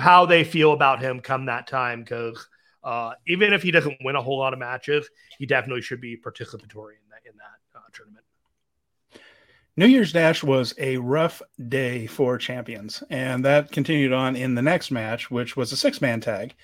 how 0.00 0.26
they 0.26 0.44
feel 0.44 0.72
about 0.72 1.00
him 1.00 1.20
come 1.20 1.46
that 1.46 1.66
time. 1.66 2.00
Because 2.00 2.46
uh, 2.84 3.12
even 3.26 3.52
if 3.52 3.62
he 3.62 3.70
doesn't 3.70 3.98
win 4.02 4.16
a 4.16 4.22
whole 4.22 4.38
lot 4.38 4.52
of 4.52 4.58
matches, 4.58 5.08
he 5.38 5.46
definitely 5.46 5.82
should 5.82 6.00
be 6.00 6.16
participatory 6.16 6.96
in 6.96 7.08
that 7.10 7.22
in 7.26 7.36
that 7.36 7.78
uh, 7.78 7.82
tournament. 7.92 8.24
New 9.80 9.86
Year's 9.86 10.12
Dash 10.12 10.44
was 10.44 10.74
a 10.76 10.98
rough 10.98 11.40
day 11.70 12.06
for 12.06 12.36
champions, 12.36 13.02
and 13.08 13.42
that 13.46 13.72
continued 13.72 14.12
on 14.12 14.36
in 14.36 14.54
the 14.54 14.60
next 14.60 14.90
match, 14.90 15.30
which 15.30 15.56
was 15.56 15.72
a 15.72 15.76
six-man 15.76 16.20
tag. 16.20 16.54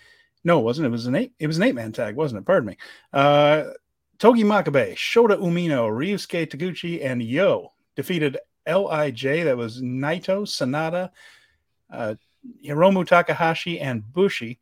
No, 0.44 0.59
it 0.59 0.64
wasn't. 0.64 0.85
It 0.85 0.90
was 0.90 1.07
an 1.07 1.14
eight. 1.14 1.33
It 1.38 1.46
was 1.46 1.57
an 1.57 1.62
eight-man 1.62 1.92
tag, 1.92 2.14
wasn't 2.14 2.42
it? 2.42 2.44
Pardon 2.44 2.66
me. 2.66 2.76
Uh, 3.14 3.70
Togi 4.18 4.44
Makabe, 4.44 4.92
Shota 4.92 5.38
Umino, 5.38 5.88
Ryusuke 5.88 6.46
Taguchi, 6.46 7.02
and 7.02 7.22
Yo 7.22 7.72
defeated 7.94 8.37
Lij. 8.66 9.44
That 9.44 9.57
was 9.57 9.81
Naito, 9.81 10.42
Sanada, 10.42 11.09
uh, 11.90 12.16
Hiromu 12.62 13.07
Takahashi, 13.07 13.81
and 13.81 14.12
Bushi. 14.12 14.59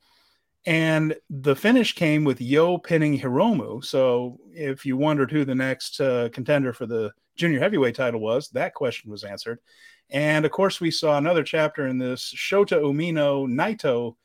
And 0.65 1.17
the 1.29 1.57
finish 1.57 1.93
came 1.97 2.23
with 2.23 2.41
Yo 2.41 2.79
pinning 2.79 3.19
Hiromu. 3.19 3.85
So 3.85 4.39
if 4.53 4.87
you 4.87 4.97
wondered 4.97 5.33
who 5.33 5.45
the 5.45 5.57
next 5.57 6.01
uh, 6.01 6.29
contender 6.33 6.73
for 6.73 6.87
the 6.87 7.11
junior 7.37 7.61
heavyweight 7.61 7.95
title 7.95 8.21
was, 8.21 8.49
that 8.51 8.75
question 8.75 9.11
was 9.11 9.25
answered. 9.25 9.59
And 10.11 10.45
of 10.45 10.53
course, 10.53 10.81
we 10.81 10.91
saw 10.91 11.17
another 11.17 11.43
chapter 11.43 11.87
in 11.87 11.99
this 11.99 12.33
Shota 12.37 12.81
Umino 12.81 13.49
Naito 13.49 14.17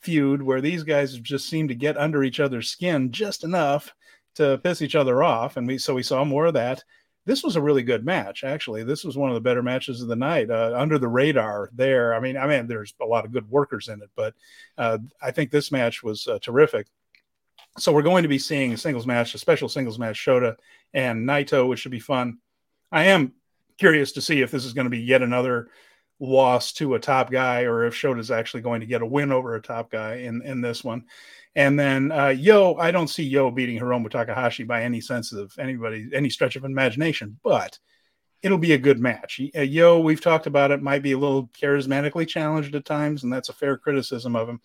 feud 0.00 0.42
where 0.42 0.60
these 0.60 0.82
guys 0.82 1.18
just 1.18 1.48
seemed 1.48 1.68
to 1.68 1.74
get 1.74 1.96
under 1.96 2.22
each 2.24 2.40
other's 2.40 2.68
skin 2.68 3.12
just 3.12 3.44
enough 3.44 3.94
to 4.34 4.58
piss 4.62 4.82
each 4.82 4.94
other 4.94 5.22
off. 5.22 5.56
And 5.56 5.66
we 5.66 5.78
so 5.78 5.94
we 5.94 6.02
saw 6.02 6.24
more 6.24 6.46
of 6.46 6.54
that. 6.54 6.82
This 7.26 7.42
was 7.44 7.56
a 7.56 7.62
really 7.62 7.82
good 7.82 8.04
match, 8.04 8.44
actually. 8.44 8.82
This 8.82 9.04
was 9.04 9.16
one 9.16 9.28
of 9.28 9.34
the 9.34 9.40
better 9.40 9.62
matches 9.62 10.00
of 10.00 10.08
the 10.08 10.16
night. 10.16 10.50
Uh, 10.50 10.72
under 10.74 10.98
the 10.98 11.06
radar, 11.06 11.70
there. 11.74 12.14
I 12.14 12.20
mean, 12.20 12.36
I 12.36 12.46
mean, 12.46 12.66
there's 12.66 12.94
a 13.00 13.04
lot 13.04 13.26
of 13.26 13.32
good 13.32 13.48
workers 13.50 13.88
in 13.88 14.00
it, 14.00 14.08
but 14.16 14.34
uh, 14.78 14.98
I 15.22 15.30
think 15.30 15.50
this 15.50 15.70
match 15.70 16.02
was 16.02 16.26
uh, 16.26 16.38
terrific. 16.40 16.86
So 17.78 17.92
we're 17.92 18.02
going 18.02 18.22
to 18.22 18.28
be 18.28 18.38
seeing 18.38 18.72
a 18.72 18.76
singles 18.76 19.06
match, 19.06 19.34
a 19.34 19.38
special 19.38 19.68
singles 19.68 19.98
match, 19.98 20.16
Shota 20.16 20.56
and 20.94 21.28
Naito, 21.28 21.68
which 21.68 21.80
should 21.80 21.92
be 21.92 22.00
fun. 22.00 22.38
I 22.92 23.04
am 23.04 23.32
curious 23.78 24.12
to 24.12 24.22
see 24.22 24.42
if 24.42 24.50
this 24.50 24.64
is 24.64 24.72
going 24.72 24.86
to 24.86 24.90
be 24.90 25.00
yet 25.00 25.22
another 25.22 25.68
loss 26.20 26.72
to 26.74 26.94
a 26.94 27.00
top 27.00 27.30
guy 27.30 27.62
or 27.62 27.84
if 27.86 27.94
Shota 27.94 28.18
is 28.18 28.30
actually 28.30 28.60
going 28.60 28.80
to 28.80 28.86
get 28.86 29.02
a 29.02 29.06
win 29.06 29.32
over 29.32 29.54
a 29.54 29.62
top 29.62 29.90
guy 29.90 30.16
in, 30.16 30.42
in 30.42 30.60
this 30.60 30.84
one. 30.84 31.04
And 31.56 31.78
then 31.78 32.12
uh, 32.12 32.28
Yo, 32.28 32.74
I 32.74 32.90
don't 32.90 33.08
see 33.08 33.24
Yo 33.24 33.50
beating 33.50 33.78
Hiromu 33.78 34.10
Takahashi 34.10 34.64
by 34.64 34.82
any 34.82 35.00
sense 35.00 35.32
of 35.32 35.52
anybody, 35.58 36.08
any 36.12 36.30
stretch 36.30 36.56
of 36.56 36.64
imagination, 36.64 37.38
but 37.42 37.78
it'll 38.42 38.58
be 38.58 38.72
a 38.74 38.78
good 38.78 39.00
match. 39.00 39.40
Uh, 39.56 39.62
Yo, 39.62 39.98
we've 40.00 40.20
talked 40.20 40.46
about 40.46 40.70
it, 40.70 40.82
might 40.82 41.02
be 41.02 41.12
a 41.12 41.18
little 41.18 41.48
charismatically 41.48 42.28
challenged 42.28 42.74
at 42.74 42.84
times, 42.84 43.24
and 43.24 43.32
that's 43.32 43.48
a 43.48 43.54
fair 43.54 43.76
criticism 43.76 44.36
of 44.36 44.48
him. 44.48 44.60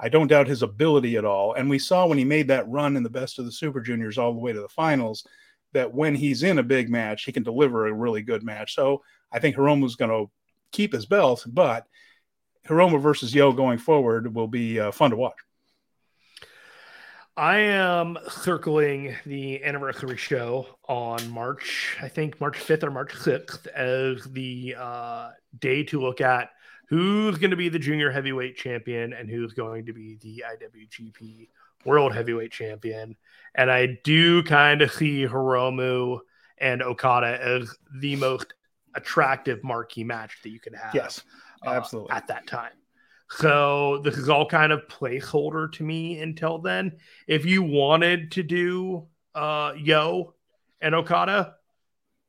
I 0.00 0.08
don't 0.08 0.26
doubt 0.26 0.48
his 0.48 0.62
ability 0.62 1.16
at 1.16 1.24
all. 1.24 1.54
And 1.54 1.70
we 1.70 1.78
saw 1.78 2.06
when 2.06 2.18
he 2.18 2.24
made 2.24 2.48
that 2.48 2.68
run 2.68 2.96
in 2.96 3.04
the 3.04 3.10
best 3.10 3.38
of 3.38 3.44
the 3.44 3.52
Super 3.52 3.80
Juniors 3.80 4.18
all 4.18 4.32
the 4.32 4.40
way 4.40 4.52
to 4.52 4.60
the 4.60 4.68
finals 4.68 5.24
that 5.74 5.92
when 5.92 6.14
he's 6.14 6.42
in 6.42 6.58
a 6.58 6.62
big 6.62 6.88
match, 6.88 7.24
he 7.24 7.32
can 7.32 7.42
deliver 7.42 7.86
a 7.86 7.92
really 7.92 8.22
good 8.22 8.42
match. 8.42 8.74
So 8.74 9.02
I 9.30 9.38
think 9.38 9.56
Hiromu's 9.56 9.96
going 9.96 10.10
to 10.10 10.30
keep 10.72 10.92
his 10.92 11.06
belt, 11.06 11.44
but 11.46 11.86
Hiromu 12.66 13.00
versus 13.00 13.34
Yo 13.34 13.52
going 13.52 13.78
forward 13.78 14.34
will 14.34 14.48
be 14.48 14.80
uh, 14.80 14.90
fun 14.90 15.10
to 15.10 15.16
watch. 15.16 15.36
I 17.36 17.58
am 17.58 18.16
circling 18.28 19.16
the 19.26 19.62
anniversary 19.64 20.16
show 20.16 20.78
on 20.88 21.28
March, 21.30 21.96
I 22.00 22.08
think 22.08 22.40
March 22.40 22.56
5th 22.56 22.84
or 22.84 22.90
March 22.92 23.12
6th, 23.12 23.66
as 23.66 24.24
the 24.32 24.76
uh, 24.78 25.30
day 25.58 25.82
to 25.84 26.00
look 26.00 26.20
at 26.20 26.50
who's 26.88 27.38
going 27.38 27.50
to 27.50 27.56
be 27.56 27.68
the 27.68 27.78
junior 27.78 28.10
heavyweight 28.10 28.56
champion 28.56 29.12
and 29.12 29.28
who's 29.28 29.52
going 29.52 29.86
to 29.86 29.92
be 29.92 30.16
the 30.22 30.44
IWGP 30.46 31.48
World 31.84 32.14
Heavyweight 32.14 32.52
Champion. 32.52 33.16
And 33.54 33.70
I 33.70 33.98
do 34.02 34.42
kind 34.42 34.82
of 34.82 34.92
see 34.92 35.26
Hiromu 35.26 36.18
and 36.58 36.82
Okada 36.82 37.38
as 37.42 37.74
the 37.94 38.16
most 38.16 38.54
attractive 38.94 39.62
marquee 39.62 40.04
match 40.04 40.38
that 40.42 40.50
you 40.50 40.60
can 40.60 40.74
have. 40.74 40.94
Yes, 40.94 41.22
absolutely. 41.64 42.12
Uh, 42.12 42.16
at 42.16 42.26
that 42.28 42.46
time. 42.46 42.72
So 43.30 44.00
this 44.04 44.16
is 44.16 44.28
all 44.28 44.46
kind 44.46 44.72
of 44.72 44.86
placeholder 44.88 45.72
to 45.72 45.82
me 45.82 46.20
until 46.20 46.58
then. 46.58 46.98
If 47.26 47.44
you 47.44 47.62
wanted 47.62 48.32
to 48.32 48.42
do 48.42 49.08
uh, 49.34 49.72
Yo 49.76 50.34
and 50.80 50.94
Okada, 50.94 51.54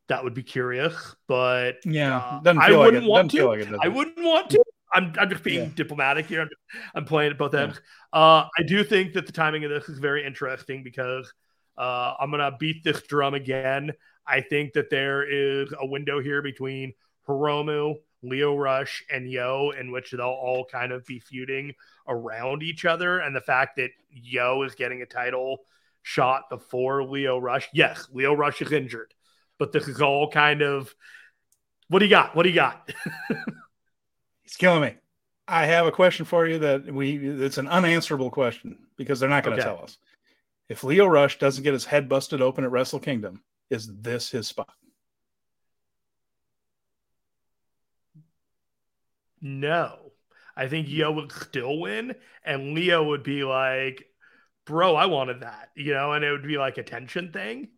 that 0.08 0.24
would 0.24 0.34
be 0.34 0.44
curious. 0.44 1.16
But 1.28 1.78
yeah, 1.86 2.40
uh, 2.46 2.56
I 2.58 2.72
wouldn't 2.72 3.04
like 3.04 3.10
want 3.10 3.32
to. 3.32 3.48
Like 3.48 3.68
I 3.82 3.88
wouldn't 3.88 4.24
want 4.24 4.50
to. 4.52 4.64
I'm, 4.96 5.14
I'm 5.20 5.30
just 5.30 5.44
being 5.44 5.66
yeah. 5.66 5.70
diplomatic 5.76 6.26
here. 6.26 6.42
I'm, 6.42 6.50
I'm, 6.96 7.06
playing 7.06 7.32
at 7.32 7.38
both 7.38 7.54
ends. 7.54 7.80
Yeah. 8.14 8.20
Uh, 8.20 8.48
I 8.58 8.64
do 8.64 8.84
think 8.84 9.14
that 9.14 9.26
the 9.26 9.32
timing 9.32 9.64
of 9.66 9.70
this 9.70 9.90
is 9.90 10.00
very 10.00 10.26
interesting 10.26 10.84
because 10.84 11.32
uh, 11.78 12.14
I'm 12.20 12.32
going 12.32 12.40
to 12.40 12.58
beat 12.58 12.84
this 12.84 13.02
drum 13.04 13.34
again. 13.34 13.92
I 14.26 14.42
think 14.42 14.74
that 14.74 14.90
there 14.90 15.24
is 15.24 15.74
a 15.80 15.86
window 15.86 16.22
here 16.22 16.42
between 16.42 16.94
Hiromu, 17.28 17.96
Lio 18.24 18.56
Rush, 18.56 19.04
and 19.12 19.30
Yo, 19.30 19.72
in 19.78 19.92
which 19.92 20.12
they'll 20.12 20.22
all 20.22 20.66
kind 20.72 20.92
of 20.92 21.06
be 21.06 21.20
feuding 21.20 21.74
around 22.08 22.64
each 22.64 22.86
other. 22.86 23.20
And 23.20 23.36
the 23.36 23.42
fact 23.42 23.76
that 23.76 23.92
Yo 24.10 24.64
is 24.64 24.76
getting 24.76 25.02
a 25.02 25.06
title 25.06 25.60
shot 26.02 26.50
before 26.50 27.04
Lio 27.04 27.38
Rush. 27.38 27.68
Yes, 27.74 28.08
Lio 28.14 28.34
Rush 28.34 28.62
is 28.62 28.72
injured, 28.72 29.14
but 29.60 29.72
this 29.72 29.88
is 29.88 30.02
all 30.02 30.30
kind 30.32 30.62
of 30.62 30.94
what 31.88 32.00
do 32.00 32.06
you 32.06 32.10
got? 32.10 32.36
What 32.36 32.44
do 32.44 32.50
you 32.50 32.56
got? 32.56 32.90
He's 34.46 34.56
killing 34.56 34.82
me. 34.82 34.96
I 35.48 35.66
have 35.66 35.86
a 35.86 35.92
question 35.92 36.26
for 36.26 36.48
you 36.48 36.60
that 36.60 36.86
we 36.92 37.18
it's 37.18 37.58
an 37.58 37.68
unanswerable 37.68 38.32
question 38.32 38.78
because 38.98 39.20
they're 39.20 39.30
not 39.30 39.44
going 39.44 39.58
to 39.58 39.64
okay. 39.64 39.76
tell 39.76 39.84
us. 39.84 39.98
If 40.70 40.84
Lio 40.84 41.06
Rush 41.06 41.38
doesn't 41.38 41.64
get 41.64 41.74
his 41.74 41.86
head 41.86 42.10
busted 42.10 42.42
open 42.42 42.64
at 42.64 42.72
Wrestle 42.72 43.00
Kingdom, 43.00 43.44
is 43.70 43.88
this 44.02 44.32
his 44.32 44.48
spot? 44.48 44.74
No. 49.42 50.12
I 50.58 50.68
think 50.68 50.88
Yo 50.90 51.12
would 51.12 51.32
still 51.32 51.80
win, 51.80 52.16
and 52.44 52.74
Lio 52.74 53.04
would 53.04 53.24
be 53.24 53.44
like, 53.44 54.06
Bro, 54.66 54.96
I 54.96 55.06
wanted 55.06 55.42
that, 55.42 55.70
you 55.76 55.94
know, 55.94 56.14
and 56.14 56.26
it 56.26 56.32
would 56.32 56.48
be 56.48 56.58
like 56.58 56.80
a 56.80 56.84
tension 56.84 57.32
thing. 57.32 57.70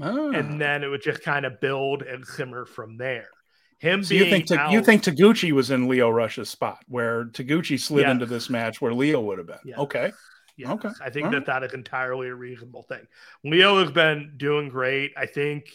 Oh. 0.00 0.30
And 0.30 0.60
then 0.60 0.84
it 0.84 0.88
would 0.88 1.02
just 1.02 1.22
kind 1.22 1.44
of 1.44 1.60
build 1.60 2.02
and 2.02 2.24
simmer 2.24 2.66
from 2.66 2.98
there. 2.98 3.30
Him 3.78 4.02
so 4.02 4.14
you 4.14 4.30
think 4.30 4.50
out, 4.50 4.72
you 4.72 4.82
think 4.82 5.02
Taguchi 5.02 5.52
was 5.52 5.70
in 5.70 5.86
Lio 5.86 6.08
Rush's 6.08 6.48
spot 6.48 6.78
where 6.88 7.26
Taguchi 7.26 7.78
slid 7.78 8.02
yes. 8.02 8.12
into 8.12 8.26
this 8.26 8.48
match 8.48 8.80
where 8.80 8.94
Lio 8.94 9.20
would 9.20 9.38
have 9.38 9.46
been. 9.46 9.58
Yes. 9.64 9.78
Okay. 9.78 10.12
Yes. 10.56 10.70
Okay. 10.70 10.88
I 11.04 11.10
think 11.10 11.26
All 11.26 11.32
that 11.32 11.46
right. 11.46 11.60
that 11.60 11.64
is 11.64 11.74
entirely 11.74 12.28
a 12.28 12.34
reasonable 12.34 12.84
thing. 12.84 13.06
Lio 13.44 13.78
has 13.82 13.90
been 13.90 14.32
doing 14.38 14.70
great. 14.70 15.12
I 15.16 15.26
think 15.26 15.66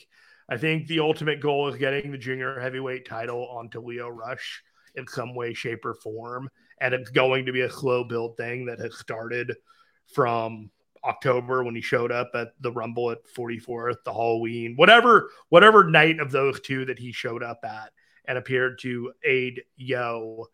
I 0.49 0.57
think 0.57 0.87
the 0.87 0.99
ultimate 0.99 1.39
goal 1.39 1.69
is 1.69 1.77
getting 1.77 2.11
the 2.11 2.17
junior 2.17 2.59
heavyweight 2.59 3.07
title 3.07 3.47
onto 3.49 3.79
Lio 3.79 4.09
Rush 4.09 4.63
in 4.95 5.07
some 5.07 5.35
way, 5.35 5.53
shape, 5.53 5.85
or 5.85 5.93
form. 5.93 6.49
And 6.81 6.93
it's 6.93 7.11
going 7.11 7.45
to 7.45 7.53
be 7.53 7.61
a 7.61 7.71
slow 7.71 8.03
build 8.03 8.35
thing 8.35 8.65
that 8.65 8.79
has 8.79 8.97
started 8.97 9.55
from 10.13 10.71
October 11.03 11.63
when 11.63 11.75
he 11.75 11.81
showed 11.81 12.11
up 12.11 12.31
at 12.33 12.49
the 12.59 12.71
Rumble 12.71 13.11
at 13.11 13.25
44th, 13.35 14.03
the 14.05 14.13
Halloween, 14.13 14.75
whatever, 14.75 15.29
whatever 15.49 15.89
night 15.89 16.19
of 16.19 16.31
those 16.31 16.59
two 16.61 16.85
that 16.85 16.99
he 16.99 17.11
showed 17.11 17.43
up 17.43 17.59
at 17.63 17.91
and 18.25 18.37
appeared 18.37 18.79
to 18.79 19.11
aid 19.23 19.63
Yo 19.75 20.47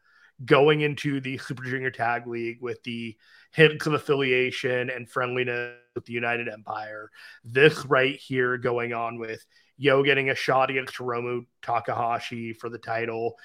going 0.45 0.82
into 0.82 1.20
the 1.20 1.38
Super 1.38 1.64
Junior 1.64 1.91
Tag 1.91 2.28
League 2.28 2.60
with 2.62 2.82
the 2.84 3.18
hints 3.52 3.88
of 3.88 3.93
affiliation 3.93 4.89
and 4.89 5.10
friendliness 5.10 5.76
with 5.95 6.06
the 6.06 6.14
United 6.14 6.48
Empire. 6.48 7.10
This 7.43 7.86
right 7.86 8.16
here 8.16 8.58
going 8.58 8.93
on 8.93 9.20
with 9.20 9.43
Yo 9.78 10.04
getting 10.04 10.30
a 10.30 10.36
shot 10.36 10.70
against 10.70 10.95
Hiromu 10.95 11.45
Takahashi 11.62 12.54
for 12.54 12.70
the 12.70 12.80
title, 12.80 13.36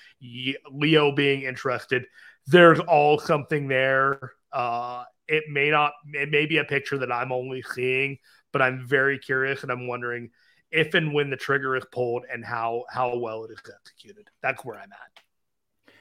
Lio 0.71 1.13
being 1.13 1.43
interested. 1.43 2.07
There's 2.47 2.81
all 2.81 3.19
something 3.19 3.69
there. 3.69 4.33
Uh, 4.53 5.05
it 5.29 5.45
may 5.49 5.71
not, 5.71 5.93
it 6.13 6.31
may 6.31 6.47
be 6.47 6.59
a 6.59 6.65
picture 6.65 6.99
that 6.99 7.13
I'm 7.13 7.33
only 7.33 7.63
seeing, 7.75 8.19
but 8.53 8.63
I'm 8.63 8.87
very 8.87 9.19
curious 9.19 9.63
and 9.63 9.73
I'm 9.73 9.87
wondering 9.87 10.31
if 10.71 10.95
and 10.95 11.13
when 11.13 11.31
the 11.31 11.37
trigger 11.37 11.77
is 11.77 11.85
pulled 11.93 12.25
and 12.33 12.45
how 12.45 12.85
how 12.91 13.17
well 13.19 13.45
it 13.45 13.51
is 13.53 13.59
executed. 13.59 14.29
That's 14.43 14.65
where 14.65 14.77
I'm 14.77 14.91
at. 14.93 15.93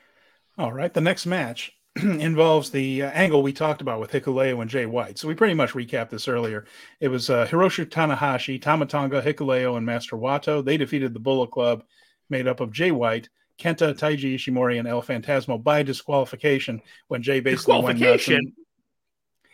All 0.57 0.73
right, 0.73 0.93
the 0.93 1.01
next 1.01 1.25
match 1.25 1.71
involves 1.95 2.71
the 2.71 3.03
uh, 3.03 3.11
angle 3.11 3.43
we 3.43 3.53
talked 3.53 3.81
about 3.81 3.99
with 3.99 4.11
Hikuleo 4.11 4.61
and 4.61 4.69
Jay 4.69 4.85
White. 4.85 5.17
So 5.17 5.27
we 5.27 5.35
pretty 5.35 5.53
much 5.53 5.73
recapped 5.73 6.09
this 6.09 6.27
earlier. 6.27 6.65
It 6.99 7.09
was 7.09 7.29
uh, 7.29 7.45
Hiroshi 7.47 7.85
Tanahashi, 7.85 8.61
Tama 8.61 8.85
Tonga, 8.85 9.21
Hikuleo, 9.21 9.77
and 9.77 9.85
Master 9.85 10.15
Wato. 10.15 10.63
They 10.63 10.77
defeated 10.77 11.13
the 11.13 11.19
Bullet 11.19 11.51
Club, 11.51 11.83
made 12.29 12.47
up 12.47 12.59
of 12.59 12.71
Jay 12.71 12.91
White, 12.91 13.29
Kenta, 13.59 13.93
Taiji 13.93 14.35
Ishimori, 14.35 14.79
and 14.79 14.87
El 14.87 15.01
Phantasmo 15.01 15.61
by 15.61 15.83
disqualification 15.83 16.81
when 17.09 17.21
Jay 17.21 17.39
basically 17.39 17.81
nuts 17.93 18.29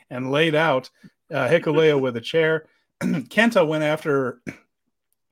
and, 0.09 0.31
laid 0.31 0.55
out 0.55 0.89
uh, 1.31 1.47
Hikuleo 1.47 1.99
with 1.99 2.17
a 2.17 2.21
chair. 2.21 2.65
Kenta 3.01 3.67
went 3.67 3.83
after 3.83 4.41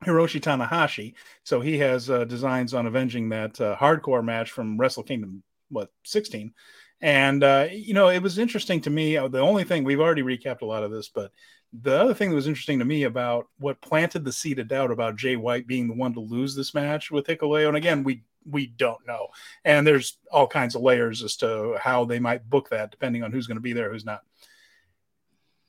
Hiroshi 0.04 0.40
Tanahashi, 0.40 1.14
so 1.44 1.60
he 1.60 1.78
has 1.78 2.10
uh, 2.10 2.24
designs 2.24 2.74
on 2.74 2.86
avenging 2.86 3.30
that 3.30 3.60
uh, 3.60 3.76
hardcore 3.76 4.24
match 4.24 4.50
from 4.50 4.78
Wrestle 4.78 5.02
Kingdom, 5.02 5.42
what, 5.70 5.90
16. 6.04 6.52
And, 7.00 7.44
uh, 7.44 7.68
you 7.70 7.94
know, 7.94 8.08
it 8.08 8.22
was 8.22 8.38
interesting 8.38 8.80
to 8.82 8.90
me. 8.90 9.16
Uh, 9.16 9.28
the 9.28 9.40
only 9.40 9.64
thing 9.64 9.84
we've 9.84 10.00
already 10.00 10.22
recapped 10.22 10.62
a 10.62 10.66
lot 10.66 10.82
of 10.82 10.90
this, 10.90 11.08
but 11.08 11.30
the 11.82 12.00
other 12.00 12.14
thing 12.14 12.30
that 12.30 12.36
was 12.36 12.46
interesting 12.46 12.78
to 12.78 12.84
me 12.84 13.02
about 13.02 13.48
what 13.58 13.80
planted 13.80 14.24
the 14.24 14.32
seed 14.32 14.58
of 14.58 14.68
doubt 14.68 14.90
about 14.90 15.16
Jay 15.16 15.36
White 15.36 15.66
being 15.66 15.88
the 15.88 15.94
one 15.94 16.14
to 16.14 16.20
lose 16.20 16.54
this 16.54 16.74
match 16.74 17.10
with 17.10 17.26
Hikuleo, 17.26 17.68
and 17.68 17.76
again, 17.76 18.04
we 18.04 18.22
we 18.48 18.68
don't 18.68 19.04
know, 19.06 19.26
and 19.64 19.84
there's 19.84 20.18
all 20.30 20.46
kinds 20.46 20.76
of 20.76 20.82
layers 20.82 21.22
as 21.22 21.36
to 21.36 21.76
how 21.80 22.04
they 22.04 22.20
might 22.20 22.48
book 22.48 22.70
that, 22.70 22.92
depending 22.92 23.24
on 23.24 23.32
who's 23.32 23.48
going 23.48 23.56
to 23.56 23.62
be 23.62 23.72
there, 23.72 23.90
who's 23.90 24.04
not. 24.04 24.22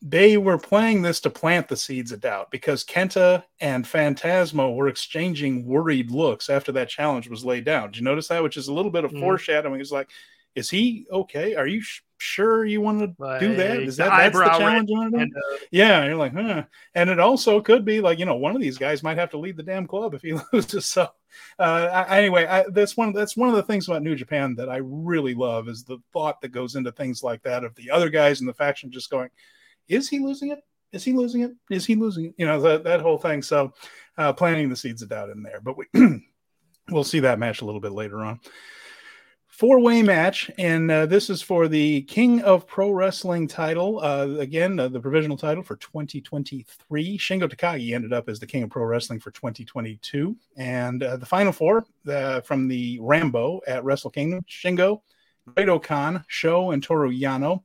They 0.01 0.37
were 0.37 0.59
playing 0.59 1.01
this 1.01 1.19
to 1.21 1.29
plant 1.29 1.67
the 1.67 1.75
seeds 1.75 2.11
of 2.11 2.21
doubt 2.21 2.51
because 2.51 2.83
Kenta 2.83 3.43
and 3.59 3.83
Phantasmo 3.83 4.75
were 4.75 4.87
exchanging 4.87 5.65
worried 5.65 6.11
looks 6.11 6.49
after 6.49 6.71
that 6.73 6.89
challenge 6.89 7.29
was 7.29 7.43
laid 7.43 7.65
down. 7.65 7.89
Did 7.89 7.97
you 7.97 8.03
notice 8.03 8.27
that? 8.27 8.43
Which 8.43 8.57
is 8.57 8.67
a 8.67 8.73
little 8.73 8.91
bit 8.91 9.05
of 9.05 9.11
mm. 9.11 9.19
foreshadowing. 9.19 9.81
It's 9.81 9.91
like, 9.91 10.09
is 10.57 10.69
he 10.69 11.05
okay? 11.11 11.55
Are 11.55 11.67
you 11.67 11.81
sh- 11.81 12.01
sure 12.17 12.65
you 12.65 12.81
want 12.81 12.99
to 12.99 13.23
like, 13.23 13.39
do 13.39 13.55
that? 13.55 13.79
Is 13.79 13.97
that 13.97 14.09
that's 14.09 14.37
the 14.37 14.45
challenge 14.45 14.89
you 14.89 14.97
want 14.97 15.13
to 15.13 15.25
do? 15.25 15.31
uh, 15.31 15.57
yeah, 15.71 16.03
you're 16.05 16.15
like, 16.15 16.33
huh. 16.33 16.63
And 16.95 17.09
it 17.09 17.19
also 17.19 17.61
could 17.61 17.85
be 17.85 18.01
like, 18.01 18.17
you 18.17 18.25
know, 18.25 18.35
one 18.35 18.55
of 18.55 18.61
these 18.61 18.77
guys 18.77 19.03
might 19.03 19.17
have 19.17 19.29
to 19.31 19.37
lead 19.37 19.55
the 19.55 19.63
damn 19.63 19.85
club 19.85 20.15
if 20.15 20.23
he 20.23 20.33
loses. 20.53 20.85
So, 20.87 21.07
uh, 21.59 22.05
I, 22.07 22.17
anyway, 22.17 22.45
I, 22.45 22.65
that's 22.71 22.97
one. 22.97 23.13
That's 23.13 23.37
one 23.37 23.49
of 23.49 23.55
the 23.55 23.63
things 23.63 23.87
about 23.87 24.01
New 24.01 24.15
Japan 24.15 24.55
that 24.55 24.69
I 24.69 24.77
really 24.77 25.35
love 25.35 25.69
is 25.69 25.83
the 25.83 25.99
thought 26.11 26.41
that 26.41 26.49
goes 26.49 26.75
into 26.75 26.91
things 26.91 27.21
like 27.21 27.43
that 27.43 27.63
of 27.63 27.75
the 27.75 27.91
other 27.91 28.09
guys 28.09 28.41
in 28.41 28.47
the 28.47 28.53
faction 28.53 28.91
just 28.91 29.11
going, 29.11 29.29
is 29.87 30.09
he 30.09 30.19
losing 30.19 30.51
it? 30.51 30.59
Is 30.91 31.03
he 31.03 31.13
losing 31.13 31.41
it? 31.41 31.51
Is 31.69 31.85
he 31.85 31.95
losing 31.95 32.25
it? 32.25 32.35
You 32.37 32.45
know 32.45 32.61
that 32.61 32.83
that 32.83 33.01
whole 33.01 33.17
thing. 33.17 33.41
So, 33.41 33.73
uh, 34.17 34.33
planting 34.33 34.69
the 34.69 34.75
seeds 34.75 35.01
of 35.01 35.09
doubt 35.09 35.29
in 35.29 35.43
there, 35.43 35.59
but 35.61 35.77
we 35.77 35.85
we'll 36.89 37.03
see 37.03 37.19
that 37.21 37.39
match 37.39 37.61
a 37.61 37.65
little 37.65 37.81
bit 37.81 37.91
later 37.91 38.19
on 38.19 38.39
four 39.57 39.79
way 39.79 40.03
match, 40.03 40.51
and 40.59 40.91
uh, 40.91 41.07
this 41.07 41.31
is 41.31 41.41
for 41.41 41.67
the 41.67 42.03
King 42.03 42.43
of 42.43 42.67
Pro 42.67 42.91
Wrestling 42.91 43.47
title. 43.47 43.99
Uh, 43.99 44.37
again, 44.37 44.79
uh, 44.79 44.87
the 44.87 44.99
provisional 44.99 45.35
title 45.35 45.63
for 45.63 45.75
2023. 45.77 47.17
Shingo 47.17 47.49
Takagi 47.49 47.95
ended 47.95 48.13
up 48.13 48.29
as 48.29 48.39
the 48.39 48.45
King 48.45 48.61
of 48.61 48.69
Pro 48.69 48.83
Wrestling 48.83 49.19
for 49.19 49.31
2022. 49.31 50.37
And 50.57 51.01
uh, 51.01 51.17
the 51.17 51.25
final 51.25 51.51
four 51.51 51.87
from 52.43 52.67
the 52.67 52.99
Rambo 53.01 53.61
at 53.65 53.83
Wrestle 53.83 54.11
Kingdom 54.11 54.41
Shingo, 54.47 55.01
Great-O-Khan, 55.55 56.23
Sho, 56.27 56.69
and 56.69 56.83
Toru 56.83 57.09
Yano. 57.11 57.63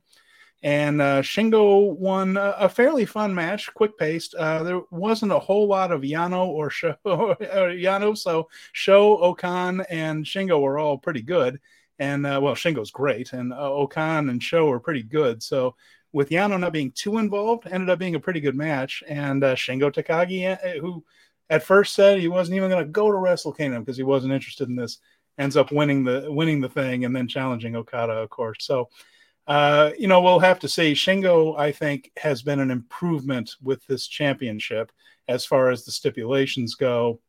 And 0.63 1.01
uh, 1.01 1.21
Shingo 1.21 1.93
won 1.97 2.37
a, 2.37 2.55
a, 2.57 2.69
fairly 2.69 3.05
fun 3.05 3.35
match, 3.35 3.73
quick 3.73 3.97
paced. 3.97 4.33
Uh, 4.33 4.63
there 4.63 4.81
wasn't 4.91 5.33
a 5.33 5.39
whole 5.39 5.67
lot 5.67 5.91
of 5.91 6.01
Yano 6.01 6.47
or 6.47 6.69
Sho, 6.69 6.95
Yano, 7.05 8.17
so 8.17 8.47
Sho, 8.71 9.17
O-Khan, 9.17 9.81
and 9.89 10.23
Shingo 10.23 10.61
were 10.61 10.79
all 10.79 10.97
pretty 10.97 11.21
good 11.21 11.59
and 11.99 12.25
uh, 12.25 12.39
well, 12.41 12.55
Shingo's 12.55 12.91
great, 12.91 13.33
and 13.33 13.53
uh, 13.53 13.71
O-Khan 13.71 14.29
and 14.29 14.41
Sho 14.41 14.69
are 14.71 14.79
pretty 14.79 15.03
good. 15.03 15.43
So 15.43 15.75
with 16.11 16.29
Yano 16.29 16.59
not 16.59 16.73
being 16.73 16.91
too 16.91 17.17
involved, 17.17 17.67
ended 17.69 17.89
up 17.89 17.99
being 17.99 18.15
a 18.15 18.19
pretty 18.19 18.39
good 18.39 18.55
match. 18.55 19.03
And 19.07 19.43
uh, 19.43 19.55
Shingo 19.55 19.91
Takagi, 19.91 20.51
uh, 20.51 20.79
who 20.79 21.03
at 21.49 21.63
first 21.63 21.93
said 21.95 22.19
he 22.19 22.27
wasn't 22.27 22.57
even 22.57 22.69
going 22.69 22.85
to 22.85 22.91
go 22.91 23.11
to 23.11 23.17
Wrestle 23.17 23.53
Kingdom 23.53 23.83
because 23.83 23.97
he 23.97 24.03
wasn't 24.03 24.33
interested 24.33 24.69
in 24.69 24.75
this, 24.75 24.99
ends 25.37 25.57
up 25.57 25.71
winning 25.71 26.03
the 26.03 26.27
winning 26.29 26.61
the 26.61 26.69
thing 26.69 27.05
and 27.05 27.15
then 27.15 27.27
challenging 27.27 27.75
Okada, 27.75 28.13
of 28.13 28.29
course. 28.29 28.57
So. 28.61 28.89
Uh, 29.47 29.91
you 29.97 30.07
know, 30.07 30.21
we'll 30.21 30.39
have 30.39 30.59
to 30.59 30.69
say 30.69 30.93
Shingo, 30.93 31.57
I 31.57 31.71
think, 31.71 32.11
has 32.17 32.41
been 32.41 32.59
an 32.59 32.71
improvement 32.71 33.55
with 33.61 33.85
this 33.87 34.07
championship 34.07 34.91
as 35.27 35.45
far 35.45 35.69
as 35.69 35.83
the 35.83 35.91
stipulations 35.91 36.75
go 36.75 37.19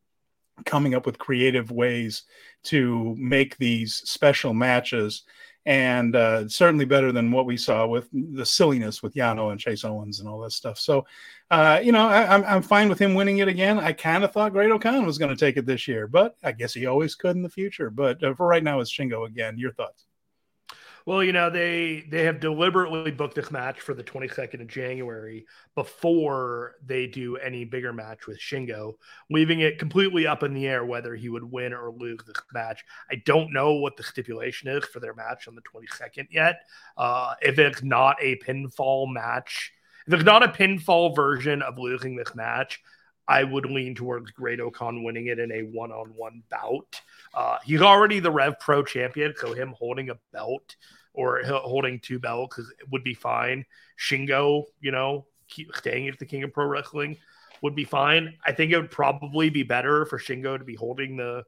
coming 0.64 0.94
up 0.94 1.06
with 1.06 1.18
creative 1.18 1.70
ways 1.70 2.22
to 2.62 3.14
make 3.18 3.56
these 3.56 3.96
special 3.96 4.54
matches 4.54 5.24
and 5.66 6.14
uh, 6.14 6.46
certainly 6.46 6.84
better 6.84 7.10
than 7.10 7.32
what 7.32 7.46
we 7.46 7.56
saw 7.56 7.86
with 7.86 8.08
the 8.12 8.44
silliness 8.44 9.02
with 9.02 9.14
Yano 9.14 9.50
and 9.50 9.58
Chase 9.58 9.82
Owens 9.82 10.20
and 10.20 10.28
all 10.28 10.40
that 10.40 10.52
stuff. 10.52 10.78
So, 10.78 11.06
uh, 11.50 11.80
you 11.82 11.90
know, 11.90 12.06
I, 12.06 12.22
am 12.22 12.30
I'm, 12.30 12.44
I'm 12.44 12.62
fine 12.62 12.88
with 12.88 12.98
him 12.98 13.14
winning 13.14 13.38
it 13.38 13.48
again. 13.48 13.78
I 13.78 13.92
kind 13.92 14.24
of 14.24 14.32
thought 14.32 14.52
Great-O-Khan 14.52 15.06
was 15.06 15.16
going 15.16 15.34
to 15.34 15.36
take 15.36 15.56
it 15.56 15.64
this 15.64 15.88
year, 15.88 16.06
but 16.06 16.36
I 16.44 16.52
guess 16.52 16.74
he 16.74 16.86
always 16.86 17.14
could 17.14 17.34
in 17.34 17.42
the 17.42 17.48
future. 17.48 17.88
But 17.88 18.22
uh, 18.22 18.34
for 18.34 18.46
right 18.46 18.62
now, 18.62 18.80
it's 18.80 18.92
Shingo 18.92 19.26
again. 19.26 19.56
Your 19.56 19.72
thoughts? 19.72 20.04
Well, 21.06 21.22
you 21.22 21.32
know, 21.32 21.50
they 21.50 22.06
they 22.08 22.24
have 22.24 22.40
deliberately 22.40 23.10
booked 23.10 23.34
this 23.34 23.50
match 23.50 23.80
for 23.80 23.92
the 23.92 24.02
22nd 24.02 24.62
of 24.62 24.68
January 24.68 25.44
before 25.74 26.76
they 26.84 27.06
do 27.06 27.36
any 27.36 27.66
bigger 27.66 27.92
match 27.92 28.26
with 28.26 28.40
Shingo, 28.40 28.94
leaving 29.28 29.60
it 29.60 29.78
completely 29.78 30.26
up 30.26 30.42
in 30.42 30.54
the 30.54 30.66
air 30.66 30.82
whether 30.84 31.14
he 31.14 31.28
would 31.28 31.44
win 31.44 31.74
or 31.74 31.90
lose 31.90 32.20
this 32.26 32.40
match. 32.54 32.84
I 33.10 33.16
don't 33.26 33.52
know 33.52 33.74
what 33.74 33.98
the 33.98 34.02
stipulation 34.02 34.68
is 34.68 34.86
for 34.86 34.98
their 34.98 35.12
match 35.12 35.46
on 35.46 35.54
the 35.54 35.62
22nd 35.62 36.28
yet. 36.30 36.62
Uh, 36.96 37.34
if 37.42 37.58
it's 37.58 37.82
not 37.82 38.16
a 38.22 38.36
pinfall 38.36 39.12
match, 39.12 39.72
if 40.06 40.14
it's 40.14 40.24
not 40.24 40.42
a 40.42 40.48
pinfall 40.48 41.14
version 41.14 41.60
of 41.60 41.78
losing 41.78 42.16
this 42.16 42.34
match, 42.34 42.80
I 43.26 43.44
would 43.44 43.66
lean 43.66 43.94
towards 43.94 44.30
Great-O-Khan 44.32 45.02
winning 45.02 45.26
it 45.28 45.38
in 45.38 45.50
a 45.50 45.62
one-on-one 45.62 46.42
bout. 46.50 47.00
Uh, 47.32 47.58
he's 47.64 47.82
already 47.82 48.20
the 48.20 48.30
Rev 48.30 48.58
Pro 48.60 48.82
champion, 48.82 49.34
so 49.36 49.54
him 49.54 49.74
holding 49.78 50.10
a 50.10 50.18
belt 50.32 50.76
or 51.14 51.42
holding 51.44 52.00
two 52.00 52.18
belts 52.18 52.60
would 52.90 53.04
be 53.04 53.14
fine. 53.14 53.64
Shingo, 53.98 54.64
you 54.80 54.90
know, 54.90 55.26
keep 55.48 55.74
staying 55.74 56.08
at 56.08 56.18
the 56.18 56.26
King 56.26 56.42
of 56.42 56.52
Pro 56.52 56.66
Wrestling 56.66 57.16
would 57.62 57.74
be 57.74 57.84
fine. 57.84 58.34
I 58.44 58.52
think 58.52 58.72
it 58.72 58.76
would 58.76 58.90
probably 58.90 59.48
be 59.48 59.62
better 59.62 60.04
for 60.04 60.18
Shingo 60.18 60.58
to 60.58 60.64
be 60.64 60.74
holding 60.74 61.16
the 61.16 61.44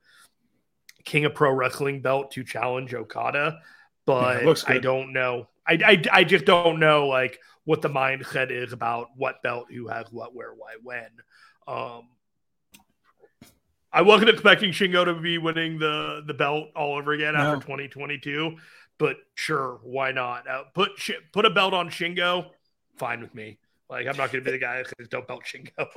King 1.04 1.24
of 1.24 1.34
Pro 1.34 1.52
Wrestling 1.52 2.00
belt 2.00 2.32
to 2.32 2.42
challenge 2.42 2.94
Okada, 2.94 3.60
but 4.06 4.44
yeah, 4.44 4.54
I 4.66 4.78
don't 4.78 5.12
know. 5.12 5.48
I, 5.66 5.78
I, 5.84 6.02
I 6.12 6.24
just 6.24 6.44
don't 6.44 6.80
know 6.80 7.06
like 7.06 7.38
what 7.64 7.82
the 7.82 7.90
mindset 7.90 8.50
is 8.50 8.72
about 8.72 9.08
what 9.16 9.42
belt, 9.42 9.66
who 9.70 9.88
has 9.88 10.06
what, 10.10 10.34
where, 10.34 10.52
why, 10.54 10.74
when. 10.82 11.08
Um, 11.66 12.08
I 13.92 14.02
wasn't 14.02 14.30
expecting 14.30 14.72
Shingo 14.72 15.04
to 15.04 15.14
be 15.14 15.38
winning 15.38 15.78
the 15.78 16.22
the 16.26 16.34
belt 16.34 16.68
all 16.76 16.96
over 16.98 17.12
again 17.12 17.34
no. 17.34 17.40
after 17.40 17.60
2022, 17.62 18.56
but 18.98 19.16
sure, 19.34 19.80
why 19.82 20.12
not? 20.12 20.46
Uh, 20.48 20.64
put 20.74 20.90
put 21.32 21.46
a 21.46 21.50
belt 21.50 21.72
on 21.72 21.88
Shingo, 21.88 22.50
fine 22.96 23.20
with 23.20 23.34
me. 23.34 23.58
Like 23.88 24.06
I'm 24.06 24.16
not 24.16 24.32
going 24.32 24.44
to 24.44 24.50
be 24.50 24.50
the 24.50 24.58
guy 24.58 24.82
that 24.82 25.10
don't 25.10 25.26
belt 25.26 25.44
Shingo. 25.44 25.88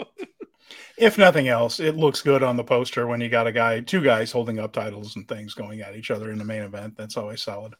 if 0.98 1.18
nothing 1.18 1.48
else, 1.48 1.80
it 1.80 1.98
looks 1.98 2.22
good 2.22 2.44
on 2.44 2.56
the 2.56 2.64
poster 2.64 3.08
when 3.08 3.20
you 3.20 3.30
got 3.30 3.48
a 3.48 3.52
guy, 3.52 3.82
two 3.82 4.02
guys 4.02 4.32
holding 4.32 4.60
up 4.60 4.72
titles 4.72 5.16
and 5.16 5.28
things 5.28 5.54
going 5.54 5.82
at 5.82 5.96
each 5.96 6.12
other 6.12 6.32
in 6.32 6.38
the 6.38 6.46
main 6.46 6.62
event. 6.62 6.96
That's 6.96 7.18
always 7.18 7.42
solid. 7.42 7.76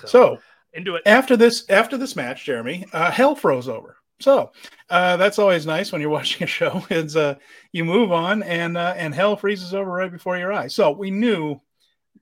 So, 0.00 0.06
so 0.06 0.38
into 0.72 0.94
it 0.94 1.02
after 1.06 1.36
this 1.36 1.68
after 1.68 1.96
this 1.96 2.16
match, 2.16 2.44
Jeremy, 2.44 2.86
uh, 2.92 3.10
hell 3.10 3.34
froze 3.34 3.68
over. 3.68 3.96
So 4.20 4.52
uh, 4.88 5.16
that's 5.16 5.38
always 5.38 5.66
nice 5.66 5.92
when 5.92 6.00
you're 6.00 6.10
watching 6.18 6.44
a 6.44 6.46
show. 6.46 6.84
Is 6.90 7.16
uh, 7.16 7.36
you 7.72 7.84
move 7.84 8.12
on 8.12 8.42
and 8.42 8.76
uh, 8.76 8.94
and 8.96 9.14
hell 9.14 9.36
freezes 9.36 9.74
over 9.74 9.90
right 9.90 10.10
before 10.10 10.38
your 10.38 10.52
eyes. 10.52 10.74
So 10.74 10.90
we 10.90 11.10
knew 11.10 11.60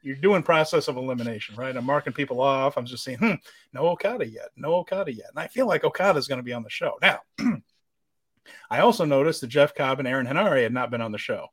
you're 0.02 0.16
doing 0.16 0.42
process 0.42 0.88
of 0.88 0.96
elimination, 0.96 1.56
right? 1.56 1.74
I'm 1.74 1.86
marking 1.86 2.12
people 2.12 2.40
off. 2.40 2.76
I'm 2.76 2.84
just 2.84 3.04
saying, 3.04 3.18
hmm, 3.18 3.34
no 3.72 3.86
Okada 3.88 4.28
yet, 4.28 4.50
no 4.54 4.74
Okada 4.74 5.12
yet, 5.12 5.30
and 5.30 5.38
I 5.38 5.46
feel 5.46 5.66
like 5.66 5.84
Okada 5.84 6.18
is 6.18 6.28
going 6.28 6.38
to 6.38 6.44
be 6.44 6.52
on 6.52 6.62
the 6.62 6.70
show 6.70 6.98
now. 7.00 7.20
I 8.70 8.80
also 8.80 9.06
noticed 9.06 9.40
that 9.40 9.46
Jeff 9.46 9.74
Cobb 9.74 10.00
and 10.00 10.08
Aaron 10.08 10.26
Henare 10.26 10.62
had 10.62 10.74
not 10.74 10.90
been 10.90 11.00
on 11.00 11.12
the 11.12 11.18
show, 11.18 11.46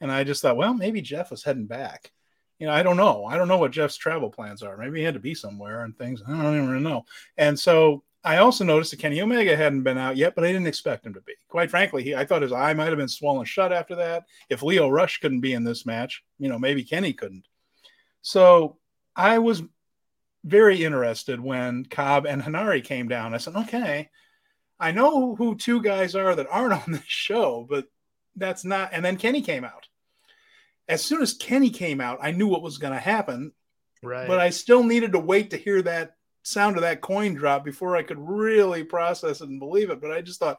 and 0.00 0.10
I 0.10 0.24
just 0.24 0.40
thought, 0.40 0.56
well, 0.56 0.72
maybe 0.72 1.02
Jeff 1.02 1.30
was 1.30 1.44
heading 1.44 1.66
back. 1.66 2.10
You 2.58 2.66
know, 2.66 2.72
I 2.72 2.82
don't 2.82 2.96
know. 2.96 3.24
I 3.24 3.36
don't 3.36 3.46
know 3.46 3.58
what 3.58 3.70
Jeff's 3.70 3.96
travel 3.96 4.30
plans 4.30 4.62
are. 4.62 4.76
Maybe 4.76 4.98
he 4.98 5.04
had 5.04 5.14
to 5.14 5.20
be 5.20 5.34
somewhere 5.34 5.84
and 5.84 5.96
things. 5.96 6.22
I 6.26 6.30
don't 6.30 6.56
even 6.56 6.82
know. 6.82 7.04
And 7.36 7.58
so 7.58 8.02
I 8.24 8.38
also 8.38 8.64
noticed 8.64 8.90
that 8.90 9.00
Kenny 9.00 9.20
Omega 9.20 9.56
hadn't 9.56 9.84
been 9.84 9.96
out 9.98 10.16
yet, 10.16 10.34
but 10.34 10.44
I 10.44 10.48
didn't 10.48 10.66
expect 10.66 11.06
him 11.06 11.14
to 11.14 11.20
be. 11.20 11.34
Quite 11.48 11.70
frankly, 11.70 12.02
he, 12.02 12.14
I 12.14 12.24
thought 12.24 12.42
his 12.42 12.52
eye 12.52 12.74
might 12.74 12.88
have 12.88 12.98
been 12.98 13.08
swollen 13.08 13.44
shut 13.44 13.72
after 13.72 13.94
that. 13.96 14.24
If 14.48 14.62
Lio 14.62 14.88
Rush 14.88 15.18
couldn't 15.18 15.40
be 15.40 15.52
in 15.52 15.64
this 15.64 15.86
match, 15.86 16.24
you 16.38 16.48
know, 16.48 16.58
maybe 16.58 16.82
Kenny 16.82 17.12
couldn't. 17.12 17.46
So 18.20 18.78
I 19.14 19.38
was 19.38 19.62
very 20.44 20.84
interested 20.84 21.40
when 21.40 21.84
Cobb 21.84 22.26
and 22.26 22.42
Henare 22.42 22.82
came 22.82 23.08
down. 23.08 23.34
I 23.34 23.38
said, 23.38 23.56
okay, 23.56 24.10
I 24.80 24.92
know 24.92 25.34
who 25.34 25.56
two 25.56 25.80
guys 25.80 26.14
are 26.14 26.34
that 26.34 26.48
aren't 26.50 26.72
on 26.86 26.92
this 26.92 27.02
show, 27.06 27.66
but 27.68 27.86
that's 28.36 28.64
not. 28.64 28.90
And 28.92 29.04
then 29.04 29.16
Kenny 29.16 29.42
came 29.42 29.64
out. 29.64 29.86
As 30.88 31.04
soon 31.04 31.22
as 31.22 31.34
Kenny 31.34 31.70
came 31.70 32.00
out, 32.00 32.18
I 32.20 32.32
knew 32.32 32.48
what 32.48 32.62
was 32.62 32.78
going 32.78 32.94
to 32.94 32.98
happen. 32.98 33.52
Right. 34.02 34.26
But 34.26 34.40
I 34.40 34.50
still 34.50 34.82
needed 34.82 35.12
to 35.12 35.18
wait 35.18 35.50
to 35.50 35.56
hear 35.56 35.82
that 35.82 36.14
sound 36.48 36.76
of 36.76 36.82
that 36.82 37.00
coin 37.00 37.34
drop 37.34 37.64
before 37.64 37.96
I 37.96 38.02
could 38.02 38.18
really 38.18 38.84
process 38.84 39.40
it 39.40 39.48
and 39.48 39.60
believe 39.60 39.90
it. 39.90 40.00
But 40.00 40.12
I 40.12 40.20
just 40.20 40.40
thought, 40.40 40.58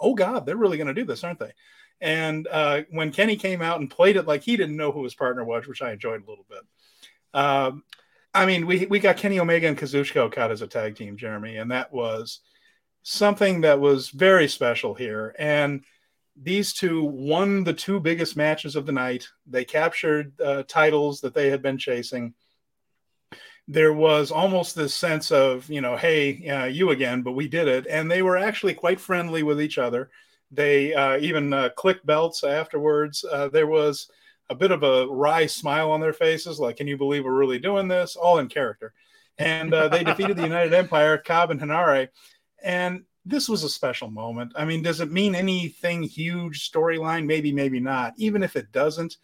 oh 0.00 0.14
God, 0.14 0.46
they're 0.46 0.56
really 0.56 0.76
going 0.76 0.88
to 0.88 0.94
do 0.94 1.04
this, 1.04 1.24
aren't 1.24 1.38
they? 1.38 1.52
And 2.00 2.46
uh, 2.50 2.82
when 2.90 3.12
Kenny 3.12 3.36
came 3.36 3.62
out 3.62 3.80
and 3.80 3.90
played 3.90 4.16
it 4.16 4.26
like 4.26 4.42
he 4.42 4.56
didn't 4.56 4.76
know 4.76 4.92
who 4.92 5.04
his 5.04 5.14
partner 5.14 5.44
was, 5.44 5.66
which 5.66 5.82
I 5.82 5.92
enjoyed 5.92 6.22
a 6.22 6.28
little 6.28 6.46
bit. 6.48 6.60
Um, 7.32 7.84
I 8.34 8.44
mean, 8.44 8.66
we 8.66 8.84
we 8.86 8.98
got 8.98 9.16
Kenny 9.16 9.40
Omega 9.40 9.66
and 9.66 9.78
Kazuchika 9.78 10.16
Okada 10.16 10.52
as 10.52 10.60
a 10.60 10.66
tag 10.66 10.94
team, 10.96 11.16
Jeremy, 11.16 11.56
and 11.56 11.70
that 11.70 11.90
was 11.90 12.40
something 13.02 13.62
that 13.62 13.80
was 13.80 14.10
very 14.10 14.46
special 14.46 14.92
here. 14.92 15.34
And 15.38 15.84
these 16.36 16.74
two 16.74 17.02
won 17.04 17.64
the 17.64 17.72
two 17.72 17.98
biggest 17.98 18.36
matches 18.36 18.76
of 18.76 18.84
the 18.84 18.92
night. 18.92 19.26
They 19.46 19.64
captured 19.64 20.38
uh, 20.40 20.64
titles 20.68 21.22
that 21.22 21.32
they 21.32 21.48
had 21.48 21.62
been 21.62 21.78
chasing. 21.78 22.34
There 23.68 23.92
was 23.92 24.30
almost 24.30 24.74
this 24.74 24.94
sense 24.94 25.32
of, 25.32 25.68
you 25.68 25.80
know, 25.80 25.96
hey, 25.96 26.48
uh, 26.48 26.64
you 26.66 26.90
again, 26.90 27.22
but 27.22 27.32
we 27.32 27.48
did 27.48 27.66
it. 27.66 27.86
And 27.88 28.10
they 28.10 28.22
were 28.22 28.36
actually 28.36 28.74
quite 28.74 29.00
friendly 29.00 29.42
with 29.42 29.60
each 29.60 29.78
other. 29.78 30.10
They 30.52 30.94
uh, 30.94 31.18
even 31.18 31.52
uh, 31.52 31.70
clicked 31.70 32.06
belts 32.06 32.44
afterwards. 32.44 33.24
Uh, 33.24 33.48
there 33.48 33.66
was 33.66 34.08
a 34.48 34.54
bit 34.54 34.70
of 34.70 34.82
a 34.84 35.08
wry 35.08 35.46
smile 35.46 35.90
on 35.90 36.00
their 36.00 36.12
faces, 36.12 36.60
like, 36.60 36.76
can 36.76 36.86
you 36.86 36.96
believe 36.96 37.24
we're 37.24 37.32
really 37.32 37.58
doing 37.58 37.88
this? 37.88 38.14
All 38.14 38.38
in 38.38 38.48
character. 38.48 38.92
And 39.38 39.74
uh, 39.74 39.88
they 39.88 40.04
defeated 40.04 40.36
the 40.36 40.42
United 40.44 40.72
Empire, 40.72 41.18
Cobb 41.18 41.50
and 41.50 41.60
Henare. 41.60 42.08
And 42.62 43.02
this 43.24 43.48
was 43.48 43.64
a 43.64 43.68
special 43.68 44.08
moment. 44.08 44.52
I 44.54 44.64
mean, 44.64 44.82
does 44.82 45.00
it 45.00 45.10
mean 45.10 45.34
anything 45.34 46.04
huge 46.04 46.70
storyline? 46.70 47.26
Maybe, 47.26 47.52
maybe 47.52 47.80
not. 47.80 48.14
Even 48.16 48.42
if 48.44 48.54
it 48.54 48.70
doesn't, 48.70 49.16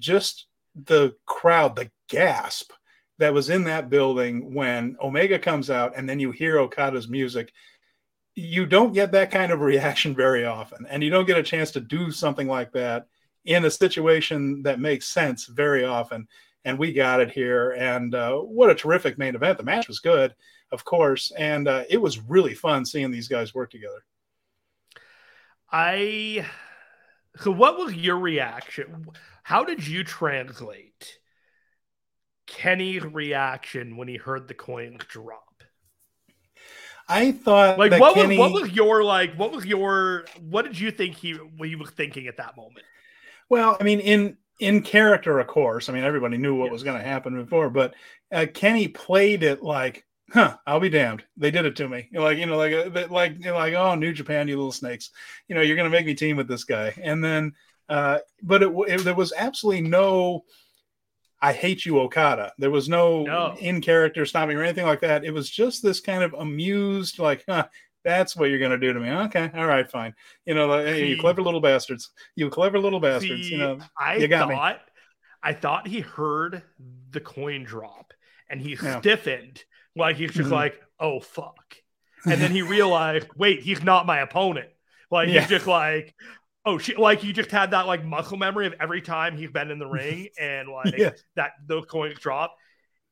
just 0.00 0.46
the 0.74 1.14
crowd, 1.24 1.76
the 1.76 1.90
gasp 2.08 2.72
that 3.18 3.32
was 3.32 3.50
in 3.50 3.64
that 3.64 3.90
building 3.90 4.54
when 4.54 4.96
Omega 5.00 5.38
comes 5.38 5.70
out 5.70 5.92
and 5.96 6.08
then 6.08 6.18
you 6.18 6.30
hear 6.30 6.58
Okada's 6.58 7.08
music. 7.08 7.52
You 8.34 8.66
don't 8.66 8.92
get 8.92 9.12
that 9.12 9.30
kind 9.30 9.52
of 9.52 9.60
reaction 9.62 10.14
very 10.14 10.44
often, 10.44 10.86
and 10.88 11.02
you 11.02 11.10
don't 11.10 11.26
get 11.26 11.38
a 11.38 11.42
chance 11.42 11.70
to 11.72 11.80
do 11.80 12.10
something 12.10 12.48
like 12.48 12.72
that 12.72 13.06
in 13.44 13.64
a 13.64 13.70
situation 13.70 14.62
that 14.62 14.80
makes 14.80 15.06
sense 15.06 15.46
very 15.46 15.84
often. 15.84 16.26
And 16.64 16.78
we 16.78 16.92
got 16.92 17.20
it 17.20 17.30
here. 17.30 17.72
And 17.72 18.14
uh, 18.14 18.36
what 18.38 18.70
a 18.70 18.74
terrific 18.74 19.18
main 19.18 19.34
event. 19.34 19.58
The 19.58 19.64
match 19.64 19.86
was 19.86 19.98
good, 19.98 20.34
of 20.72 20.84
course. 20.84 21.30
And 21.36 21.68
uh, 21.68 21.84
it 21.90 22.00
was 22.00 22.20
really 22.20 22.54
fun 22.54 22.86
seeing 22.86 23.10
these 23.10 23.28
guys 23.28 23.54
work 23.54 23.70
together. 23.70 24.04
I. 25.70 26.46
So, 27.40 27.50
what 27.50 27.76
was 27.76 27.94
your 27.94 28.18
reaction? 28.18 29.08
How 29.42 29.64
did 29.64 29.86
you 29.86 30.04
translate 30.04 31.18
Kenny's 32.46 33.04
reaction 33.04 33.96
when 33.96 34.08
he 34.08 34.16
heard 34.16 34.48
the 34.48 34.54
coins 34.54 35.02
drop? 35.08 35.40
I 37.08 37.32
thought 37.32 37.78
like 37.78 37.92
what 38.00 38.14
Kenny... 38.14 38.38
was 38.38 38.52
what 38.52 38.62
was 38.62 38.72
your 38.72 39.04
like 39.04 39.34
what 39.36 39.52
was 39.52 39.66
your 39.66 40.24
what 40.40 40.64
did 40.64 40.78
you 40.78 40.90
think 40.90 41.16
he 41.16 41.32
what 41.32 41.68
you 41.68 41.78
were 41.78 41.86
thinking 41.86 42.26
at 42.28 42.38
that 42.38 42.56
moment? 42.56 42.84
Well, 43.50 43.76
I 43.78 43.84
mean, 43.84 44.00
in 44.00 44.36
in 44.60 44.82
character, 44.82 45.38
of 45.38 45.46
course. 45.46 45.88
I 45.88 45.92
mean, 45.92 46.04
everybody 46.04 46.38
knew 46.38 46.54
what 46.54 46.70
was 46.70 46.82
going 46.82 46.98
to 46.98 47.06
happen 47.06 47.34
before, 47.42 47.70
but 47.70 47.94
uh, 48.32 48.46
Kenny 48.52 48.88
played 48.88 49.42
it 49.42 49.62
like, 49.62 50.06
"Huh, 50.32 50.56
I'll 50.66 50.80
be 50.80 50.88
damned. 50.88 51.24
They 51.36 51.50
did 51.50 51.66
it 51.66 51.76
to 51.76 51.88
me." 51.88 52.08
Like, 52.12 52.38
you 52.38 52.46
know, 52.46 52.56
like, 52.56 52.72
uh, 52.72 53.06
like, 53.10 53.34
you 53.34 53.50
know, 53.50 53.54
like, 53.54 53.74
"Oh, 53.74 53.94
New 53.94 54.12
Japan, 54.12 54.48
you 54.48 54.56
little 54.56 54.72
snakes. 54.72 55.10
You 55.48 55.54
know, 55.54 55.60
you're 55.60 55.76
going 55.76 55.90
to 55.90 55.96
make 55.96 56.06
me 56.06 56.14
team 56.14 56.36
with 56.36 56.48
this 56.48 56.64
guy." 56.64 56.94
And 57.02 57.22
then, 57.22 57.52
uh, 57.88 58.18
but 58.42 58.62
it, 58.62 58.72
it, 58.88 59.04
there 59.04 59.14
was 59.14 59.32
absolutely 59.36 59.82
no. 59.82 60.44
I 61.44 61.52
hate 61.52 61.84
you, 61.84 62.00
Okada. 62.00 62.54
There 62.56 62.70
was 62.70 62.88
no, 62.88 63.22
no. 63.22 63.54
in 63.60 63.82
character 63.82 64.24
stopping 64.24 64.56
or 64.56 64.62
anything 64.62 64.86
like 64.86 65.00
that. 65.00 65.26
It 65.26 65.30
was 65.30 65.50
just 65.50 65.82
this 65.82 66.00
kind 66.00 66.22
of 66.22 66.32
amused, 66.32 67.18
like, 67.18 67.44
huh, 67.46 67.66
that's 68.02 68.34
what 68.34 68.48
you're 68.48 68.58
going 68.58 68.70
to 68.70 68.78
do 68.78 68.94
to 68.94 68.98
me. 68.98 69.10
Okay. 69.10 69.50
All 69.54 69.66
right. 69.66 69.90
Fine. 69.90 70.14
You 70.46 70.54
know, 70.54 70.68
like, 70.68 70.86
hey, 70.86 71.06
you 71.06 71.20
clever 71.20 71.42
little 71.42 71.60
bastards. 71.60 72.12
You 72.34 72.48
clever 72.48 72.78
little 72.78 72.98
bastards. 72.98 73.48
See, 73.48 73.52
you 73.52 73.58
know, 73.58 73.78
I 73.98 74.16
you 74.16 74.26
got 74.26 74.48
thought, 74.48 74.76
me. 74.76 74.82
I 75.42 75.52
thought 75.52 75.86
he 75.86 76.00
heard 76.00 76.62
the 77.10 77.20
coin 77.20 77.64
drop 77.64 78.14
and 78.48 78.58
he 78.58 78.78
yeah. 78.82 79.00
stiffened. 79.00 79.62
Like 79.94 80.16
he's 80.16 80.32
just 80.32 80.46
mm-hmm. 80.46 80.54
like, 80.54 80.80
oh, 80.98 81.20
fuck. 81.20 81.76
And 82.24 82.40
then 82.40 82.52
he 82.52 82.62
realized, 82.62 83.28
wait, 83.36 83.60
he's 83.60 83.82
not 83.82 84.06
my 84.06 84.20
opponent. 84.20 84.70
Like 85.10 85.28
yeah. 85.28 85.40
he's 85.40 85.50
just 85.50 85.66
like, 85.66 86.14
oh 86.64 86.78
shit. 86.78 86.98
Like 86.98 87.20
he 87.20 87.32
just 87.32 87.50
had 87.50 87.72
that 87.72 87.86
like 87.86 88.04
muscle 88.04 88.36
memory 88.36 88.66
of 88.66 88.74
every 88.80 89.02
time 89.02 89.36
he's 89.36 89.50
been 89.50 89.70
in 89.70 89.78
the 89.78 89.86
ring 89.86 90.28
and 90.40 90.68
like 90.68 90.96
yeah. 90.96 91.10
that 91.36 91.52
those 91.66 91.84
coins 91.86 92.18
drop. 92.18 92.56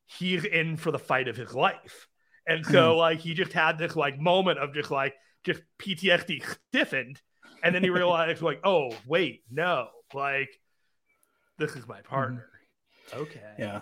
He's 0.06 0.44
in 0.44 0.76
for 0.76 0.90
the 0.90 0.98
fight 0.98 1.28
of 1.28 1.36
his 1.36 1.54
life. 1.54 2.08
And 2.46 2.66
so 2.66 2.96
like 2.96 3.20
he 3.20 3.34
just 3.34 3.52
had 3.52 3.78
this 3.78 3.96
like 3.96 4.18
moment 4.18 4.58
of 4.58 4.74
just 4.74 4.90
like 4.90 5.14
just 5.44 5.62
PTSD 5.78 6.44
stiffened. 6.68 7.20
And 7.62 7.74
then 7.74 7.82
he 7.82 7.90
realized 7.90 8.42
like, 8.42 8.60
oh 8.64 8.90
wait, 9.06 9.42
no, 9.50 9.88
like 10.12 10.50
this 11.58 11.76
is 11.76 11.86
my 11.86 11.98
mm-hmm. 11.98 12.08
partner. 12.08 12.46
Okay. 13.14 13.40
Yeah. 13.58 13.80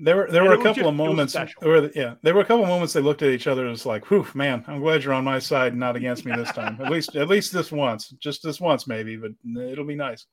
There 0.00 0.16
were 0.16 0.30
there 0.30 0.42
and 0.42 0.50
were 0.50 0.54
a 0.54 0.58
couple 0.58 0.74
just, 0.74 0.88
of 0.88 0.94
moments 0.94 1.36
where 1.58 1.90
yeah, 1.90 2.14
there 2.22 2.32
were 2.32 2.42
a 2.42 2.44
couple 2.44 2.62
of 2.62 2.68
moments 2.68 2.92
they 2.92 3.00
looked 3.00 3.22
at 3.22 3.30
each 3.30 3.48
other 3.48 3.62
and 3.62 3.70
was 3.70 3.84
like, 3.84 4.06
whew, 4.06 4.26
man, 4.32 4.64
I'm 4.68 4.80
glad 4.80 5.02
you're 5.02 5.12
on 5.12 5.24
my 5.24 5.40
side 5.40 5.72
and 5.72 5.80
not 5.80 5.96
against 5.96 6.24
me 6.24 6.34
this 6.36 6.52
time. 6.52 6.80
at 6.80 6.90
least 6.90 7.16
at 7.16 7.28
least 7.28 7.52
this 7.52 7.72
once. 7.72 8.10
Just 8.20 8.42
this 8.42 8.60
once 8.60 8.86
maybe, 8.86 9.16
but 9.16 9.32
it'll 9.60 9.84
be 9.84 9.96
nice. 9.96 10.26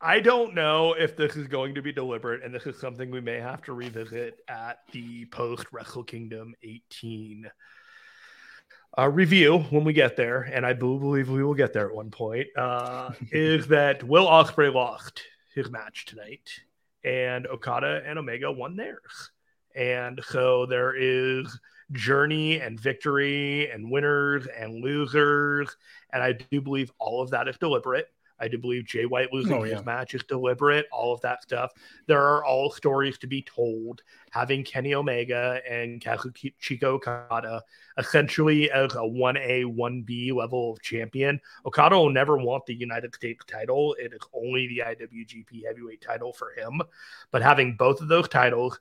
I 0.00 0.20
don't 0.20 0.54
know 0.54 0.94
if 0.94 1.16
this 1.16 1.36
is 1.36 1.46
going 1.48 1.74
to 1.76 1.82
be 1.82 1.92
deliberate, 1.92 2.42
and 2.44 2.54
this 2.54 2.66
is 2.66 2.78
something 2.78 3.10
we 3.10 3.20
may 3.20 3.40
have 3.40 3.62
to 3.62 3.72
revisit 3.72 4.38
at 4.48 4.78
the 4.92 5.24
post 5.26 5.66
Wrestle 5.72 6.04
Kingdom 6.04 6.54
18 6.62 7.50
uh, 8.98 9.08
review 9.08 9.58
when 9.70 9.84
we 9.84 9.92
get 9.92 10.16
there, 10.16 10.42
and 10.42 10.66
I 10.66 10.72
do 10.72 10.98
believe 10.98 11.28
we 11.28 11.42
will 11.42 11.54
get 11.54 11.72
there 11.72 11.88
at 11.88 11.94
one 11.94 12.10
point. 12.10 12.48
Uh, 12.56 13.12
is 13.32 13.66
that 13.68 14.02
Will 14.04 14.26
Ospreay 14.26 14.72
lost 14.72 15.22
his 15.54 15.70
match 15.70 16.04
tonight, 16.04 16.50
and 17.04 17.46
Okada 17.46 18.02
and 18.06 18.18
Omega 18.18 18.50
won 18.50 18.76
theirs, 18.76 19.30
and 19.74 20.20
so 20.28 20.66
there 20.66 20.94
is 20.96 21.58
journey 21.92 22.60
and 22.60 22.80
victory 22.80 23.70
and 23.70 23.90
winners 23.90 24.46
and 24.46 24.82
losers, 24.82 25.76
and 26.12 26.22
I 26.22 26.32
do 26.32 26.60
believe 26.60 26.90
all 26.98 27.22
of 27.22 27.30
that 27.30 27.48
is 27.48 27.58
deliberate. 27.58 28.08
I 28.38 28.48
do 28.48 28.58
believe 28.58 28.84
Jay 28.84 29.06
White 29.06 29.32
losing 29.32 29.52
oh, 29.52 29.64
yeah. 29.64 29.76
his 29.76 29.84
match 29.84 30.14
is 30.14 30.22
deliberate, 30.24 30.86
all 30.90 31.14
of 31.14 31.20
that 31.20 31.42
stuff. 31.42 31.72
There 32.06 32.20
are 32.20 32.44
all 32.44 32.70
stories 32.70 33.16
to 33.18 33.26
be 33.26 33.42
told. 33.42 34.02
Having 34.30 34.64
Kenny 34.64 34.94
Omega 34.94 35.60
and 35.68 36.00
Kazuchika 36.00 36.84
Okada 36.84 37.62
essentially 37.96 38.70
as 38.70 38.94
a 38.94 38.98
1A, 38.98 39.64
1B 39.76 40.34
level 40.34 40.72
of 40.72 40.82
champion, 40.82 41.40
Okada 41.64 41.96
will 41.96 42.10
never 42.10 42.36
want 42.36 42.66
the 42.66 42.74
United 42.74 43.14
States 43.14 43.44
title. 43.46 43.94
It 43.98 44.12
is 44.12 44.20
only 44.32 44.66
the 44.66 44.82
IWGP 44.84 45.64
heavyweight 45.66 46.00
title 46.00 46.32
for 46.32 46.52
him. 46.56 46.82
But 47.30 47.42
having 47.42 47.76
both 47.76 48.00
of 48.00 48.08
those 48.08 48.28
titles, 48.28 48.80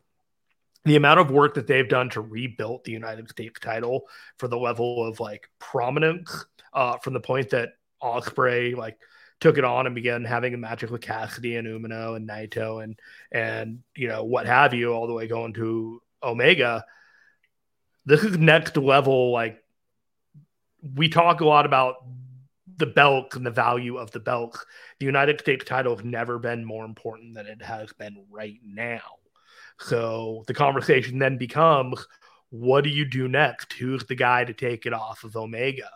the 0.86 0.96
amount 0.96 1.20
of 1.20 1.32
work 1.32 1.54
that 1.54 1.68
they've 1.68 1.88
done 1.88 2.10
to 2.10 2.22
rebuild 2.22 2.84
the 2.84 2.92
United 2.92 3.30
States 3.30 3.60
title 3.60 4.08
for 4.38 4.48
the 4.48 4.58
level 4.58 5.08
of 5.08 5.20
like 5.20 5.48
prominence 5.60 6.46
uh, 6.74 6.98
from 6.98 7.14
the 7.14 7.22
point 7.22 7.52
that 7.52 7.74
Ospreay 8.02 8.76
like– 8.76 8.98
took 9.44 9.58
it 9.58 9.66
on 9.66 9.86
and 9.86 9.94
began 9.94 10.24
having 10.24 10.54
a 10.54 10.58
match 10.58 10.84
with 10.84 11.02
Cassidy 11.02 11.58
and 11.58 11.68
Umino 11.68 12.16
and 12.16 12.30
Naito 12.30 12.82
and 12.82 12.98
and 13.30 13.80
you 13.94 14.08
know 14.08 14.24
what 14.24 14.46
have 14.46 14.74
you, 14.74 14.94
all 14.94 15.06
the 15.06 15.14
way 15.14 15.28
going 15.28 15.52
to 15.56 16.02
Omega. 16.24 16.86
This 18.06 18.24
is 18.24 18.38
next 18.38 18.78
level. 18.78 19.34
Like 19.34 19.62
we 20.96 21.10
talk 21.10 21.42
a 21.42 21.46
lot 21.46 21.66
about 21.66 21.96
the 22.78 22.86
belt 22.86 23.36
and 23.36 23.46
the 23.46 23.52
value 23.52 23.98
of 23.98 24.12
the 24.12 24.22
belt. 24.22 24.66
The 25.00 25.06
United 25.06 25.42
States 25.42 25.66
title 25.66 25.98
has 25.98 26.06
never 26.06 26.40
been 26.40 26.64
more 26.64 26.86
important 26.86 27.36
than 27.36 27.46
it 27.46 27.62
has 27.62 27.92
been 27.92 28.24
right 28.32 28.60
now. 28.64 29.18
So 29.78 30.46
the 30.48 30.54
conversation 30.54 31.20
then 31.20 31.38
becomes 31.38 32.08
what 32.50 32.86
do 32.86 32.90
you 32.90 33.04
do 33.04 33.28
next? 33.28 33.74
Who's 33.74 34.06
the 34.06 34.16
guy 34.16 34.46
to 34.46 34.54
take 34.54 34.86
it 34.86 34.94
off 34.94 35.26
of 35.26 35.36
Omega? 35.36 35.90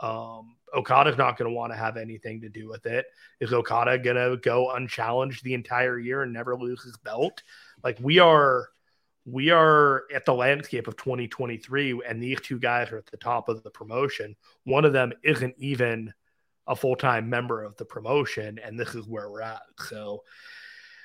Um, 0.00 0.56
Okada's 0.74 1.16
not 1.16 1.36
going 1.38 1.50
to 1.50 1.54
want 1.54 1.72
to 1.72 1.78
have 1.78 1.96
anything 1.96 2.40
to 2.40 2.48
do 2.48 2.68
with 2.68 2.86
it. 2.86 3.06
Is 3.40 3.52
Okada 3.52 3.98
going 3.98 4.16
to 4.16 4.36
go 4.36 4.72
unchallenged 4.72 5.44
the 5.44 5.54
entire 5.54 5.98
year 5.98 6.22
and 6.22 6.32
never 6.32 6.56
lose 6.56 6.82
his 6.82 6.96
belt? 6.98 7.42
Like 7.82 7.98
we 8.00 8.18
are, 8.18 8.68
we 9.24 9.50
are 9.50 10.04
at 10.14 10.24
the 10.24 10.34
landscape 10.34 10.88
of 10.88 10.96
2023, 10.96 12.02
and 12.06 12.22
these 12.22 12.40
two 12.40 12.58
guys 12.58 12.90
are 12.90 12.98
at 12.98 13.06
the 13.06 13.16
top 13.16 13.48
of 13.48 13.62
the 13.62 13.70
promotion. 13.70 14.36
One 14.64 14.84
of 14.84 14.92
them 14.92 15.12
isn't 15.22 15.54
even 15.58 16.12
a 16.66 16.76
full 16.76 16.96
time 16.96 17.28
member 17.28 17.62
of 17.62 17.76
the 17.76 17.84
promotion, 17.84 18.58
and 18.58 18.78
this 18.78 18.94
is 18.94 19.06
where 19.06 19.30
we're 19.30 19.42
at. 19.42 19.62
So 19.78 20.24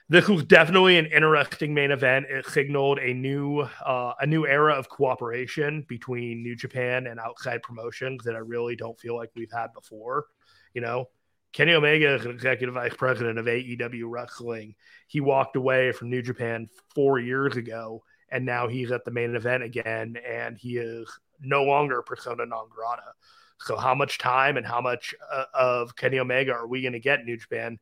this 0.09 0.27
was 0.27 0.43
definitely 0.43 0.97
an 0.97 1.05
interesting 1.05 1.73
main 1.73 1.91
event. 1.91 2.25
It 2.29 2.47
signaled 2.47 2.97
a 2.97 3.13
new 3.13 3.59
uh, 3.59 4.13
a 4.19 4.25
new 4.25 4.47
era 4.47 4.73
of 4.73 4.89
cooperation 4.89 5.85
between 5.87 6.41
New 6.41 6.55
Japan 6.55 7.05
and 7.05 7.19
outside 7.19 7.61
promotions 7.61 8.23
that 8.23 8.35
I 8.35 8.39
really 8.39 8.75
don't 8.75 8.99
feel 8.99 9.15
like 9.15 9.29
we've 9.35 9.51
had 9.51 9.67
before. 9.73 10.25
You 10.73 10.81
know, 10.81 11.09
Kenny 11.53 11.73
Omega 11.73 12.15
is 12.15 12.25
an 12.25 12.31
executive 12.31 12.73
vice 12.73 12.95
president 12.95 13.37
of 13.37 13.45
AEW 13.45 14.05
Wrestling. 14.05 14.73
He 15.07 15.19
walked 15.21 15.55
away 15.55 15.91
from 15.91 16.09
New 16.09 16.23
Japan 16.23 16.69
four 16.95 17.19
years 17.19 17.55
ago, 17.55 18.03
and 18.29 18.45
now 18.45 18.67
he's 18.67 18.91
at 18.91 19.05
the 19.05 19.11
main 19.11 19.35
event 19.35 19.61
again, 19.61 20.17
and 20.27 20.57
he 20.57 20.77
is 20.77 21.07
no 21.39 21.63
longer 21.63 22.01
persona 22.01 22.47
non 22.47 22.67
grata. 22.69 23.13
So, 23.59 23.77
how 23.77 23.93
much 23.93 24.17
time 24.17 24.57
and 24.57 24.65
how 24.65 24.81
much 24.81 25.13
uh, 25.31 25.45
of 25.53 25.95
Kenny 25.95 26.17
Omega 26.17 26.53
are 26.53 26.67
we 26.67 26.81
going 26.81 26.93
to 26.93 26.99
get 26.99 27.19
in 27.19 27.27
New 27.27 27.37
Japan? 27.37 27.77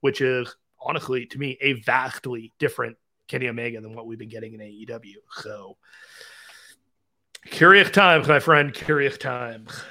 Which 0.00 0.20
is 0.20 0.54
honestly, 0.84 1.26
to 1.26 1.38
me, 1.38 1.58
a 1.60 1.74
vastly 1.74 2.52
different 2.58 2.96
Kenny 3.28 3.48
Omega 3.48 3.80
than 3.80 3.94
what 3.94 4.06
we've 4.06 4.18
been 4.18 4.28
getting 4.28 4.54
in 4.54 4.60
AEW. 4.60 5.16
So 5.32 5.76
curious 7.46 7.90
times, 7.90 8.28
my 8.28 8.40
friend. 8.40 8.72
Curious 8.72 9.16
times. 9.16 9.82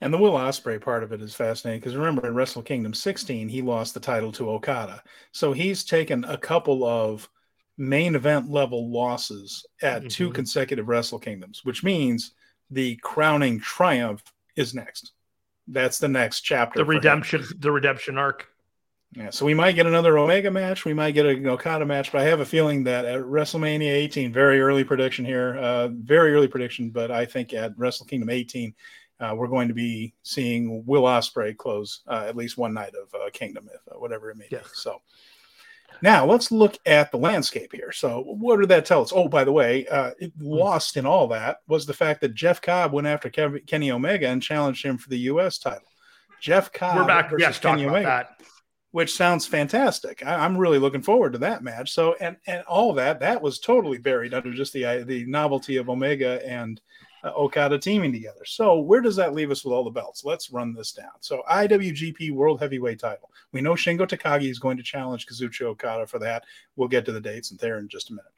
And 0.00 0.14
the 0.14 0.18
Will 0.18 0.32
Ospreay 0.32 0.80
part 0.80 1.02
of 1.02 1.12
it 1.12 1.20
is 1.20 1.34
fascinating 1.34 1.80
because 1.80 1.96
remember 1.96 2.26
in 2.26 2.34
Wrestle 2.34 2.62
Kingdom 2.62 2.94
16 2.94 3.48
he 3.48 3.62
lost 3.62 3.94
the 3.94 4.00
title 4.00 4.30
to 4.32 4.50
Okada, 4.50 5.02
so 5.32 5.52
he's 5.52 5.84
taken 5.84 6.24
a 6.24 6.38
couple 6.38 6.84
of 6.84 7.28
main 7.76 8.14
event 8.14 8.50
level 8.50 8.92
losses 8.92 9.64
at 9.82 10.00
mm-hmm. 10.00 10.08
two 10.08 10.30
consecutive 10.30 10.88
Wrestle 10.88 11.18
Kingdoms, 11.18 11.64
which 11.64 11.82
means 11.82 12.32
the 12.70 12.96
crowning 12.96 13.58
triumph 13.60 14.22
is 14.56 14.74
next. 14.74 15.12
That's 15.66 15.98
the 15.98 16.08
next 16.08 16.42
chapter. 16.42 16.78
The 16.78 16.84
redemption, 16.84 17.42
him. 17.42 17.48
the 17.58 17.72
redemption 17.72 18.18
arc. 18.18 18.48
Yeah, 19.12 19.30
so 19.30 19.46
we 19.46 19.54
might 19.54 19.72
get 19.72 19.86
another 19.86 20.18
Omega 20.18 20.50
match. 20.50 20.84
We 20.84 20.92
might 20.92 21.12
get 21.12 21.24
an 21.24 21.46
Okada 21.46 21.86
match, 21.86 22.12
but 22.12 22.20
I 22.20 22.24
have 22.24 22.40
a 22.40 22.44
feeling 22.44 22.84
that 22.84 23.06
at 23.06 23.20
WrestleMania 23.20 23.90
18, 23.90 24.32
very 24.32 24.60
early 24.60 24.84
prediction 24.84 25.24
here, 25.24 25.56
uh, 25.56 25.88
very 25.88 26.34
early 26.34 26.48
prediction, 26.48 26.90
but 26.90 27.10
I 27.10 27.24
think 27.24 27.54
at 27.54 27.72
Wrestle 27.78 28.06
Kingdom 28.06 28.28
18, 28.28 28.74
uh, 29.20 29.34
we're 29.34 29.48
going 29.48 29.68
to 29.68 29.74
be 29.74 30.14
seeing 30.22 30.84
Will 30.86 31.02
Ospreay 31.02 31.56
close 31.56 32.02
uh, 32.06 32.26
at 32.28 32.36
least 32.36 32.58
one 32.58 32.74
night 32.74 32.92
of 32.94 33.12
uh, 33.14 33.30
Kingdom, 33.32 33.68
if 33.74 33.80
uh, 33.92 33.98
whatever 33.98 34.30
it 34.30 34.36
may 34.36 34.46
yes. 34.50 34.62
be. 34.62 34.68
So 34.74 35.00
now 36.02 36.26
let's 36.26 36.52
look 36.52 36.76
at 36.84 37.10
the 37.10 37.18
landscape 37.18 37.72
here. 37.72 37.92
So 37.92 38.22
what 38.22 38.60
did 38.60 38.68
that 38.68 38.84
tell 38.84 39.02
us? 39.02 39.12
Oh, 39.12 39.26
by 39.26 39.42
the 39.42 39.52
way, 39.52 39.86
uh, 39.88 40.10
hmm. 40.20 40.26
lost 40.38 40.98
in 40.98 41.06
all 41.06 41.28
that 41.28 41.58
was 41.66 41.86
the 41.86 41.94
fact 41.94 42.20
that 42.20 42.34
Jeff 42.34 42.60
Cobb 42.60 42.92
went 42.92 43.06
after 43.06 43.30
Kev- 43.30 43.66
Kenny 43.66 43.90
Omega 43.90 44.28
and 44.28 44.42
challenged 44.42 44.84
him 44.84 44.98
for 44.98 45.08
the 45.08 45.18
U.S. 45.20 45.58
title. 45.58 45.88
Jeff 46.40 46.72
Cobb 46.72 46.96
we're 46.98 47.06
back. 47.06 47.32
Yes, 47.38 47.58
Kenny 47.58 47.86
Omega. 47.86 48.06
That 48.06 48.42
which 48.90 49.14
sounds 49.14 49.46
fantastic. 49.46 50.24
I, 50.24 50.44
am 50.44 50.56
really 50.56 50.78
looking 50.78 51.02
forward 51.02 51.32
to 51.34 51.38
that 51.38 51.62
match. 51.62 51.92
So, 51.92 52.14
and 52.20 52.36
and 52.46 52.62
all 52.64 52.94
that 52.94 53.20
that 53.20 53.42
was 53.42 53.58
totally 53.58 53.98
buried 53.98 54.34
under 54.34 54.52
just 54.52 54.72
the 54.72 55.04
the 55.06 55.24
novelty 55.26 55.76
of 55.76 55.90
Omega 55.90 56.44
and 56.46 56.80
uh, 57.24 57.32
Okada 57.36 57.78
teaming 57.78 58.12
together. 58.12 58.44
So, 58.44 58.78
where 58.78 59.00
does 59.00 59.16
that 59.16 59.34
leave 59.34 59.50
us 59.50 59.64
with 59.64 59.72
all 59.72 59.84
the 59.84 59.90
belts? 59.90 60.24
Let's 60.24 60.50
run 60.50 60.72
this 60.72 60.92
down. 60.92 61.10
So, 61.20 61.42
IWGP 61.50 62.32
World 62.32 62.60
Heavyweight 62.60 63.00
Title. 63.00 63.30
We 63.52 63.60
know 63.60 63.74
Shingo 63.74 64.06
Takagi 64.06 64.50
is 64.50 64.58
going 64.58 64.76
to 64.76 64.82
challenge 64.82 65.26
Kazuchika 65.26 65.62
Okada 65.62 66.06
for 66.06 66.18
that. 66.20 66.44
We'll 66.76 66.88
get 66.88 67.04
to 67.06 67.12
the 67.12 67.20
dates 67.20 67.50
and 67.50 67.60
there 67.60 67.78
in 67.78 67.88
just 67.88 68.10
a 68.10 68.12
minute. 68.12 68.32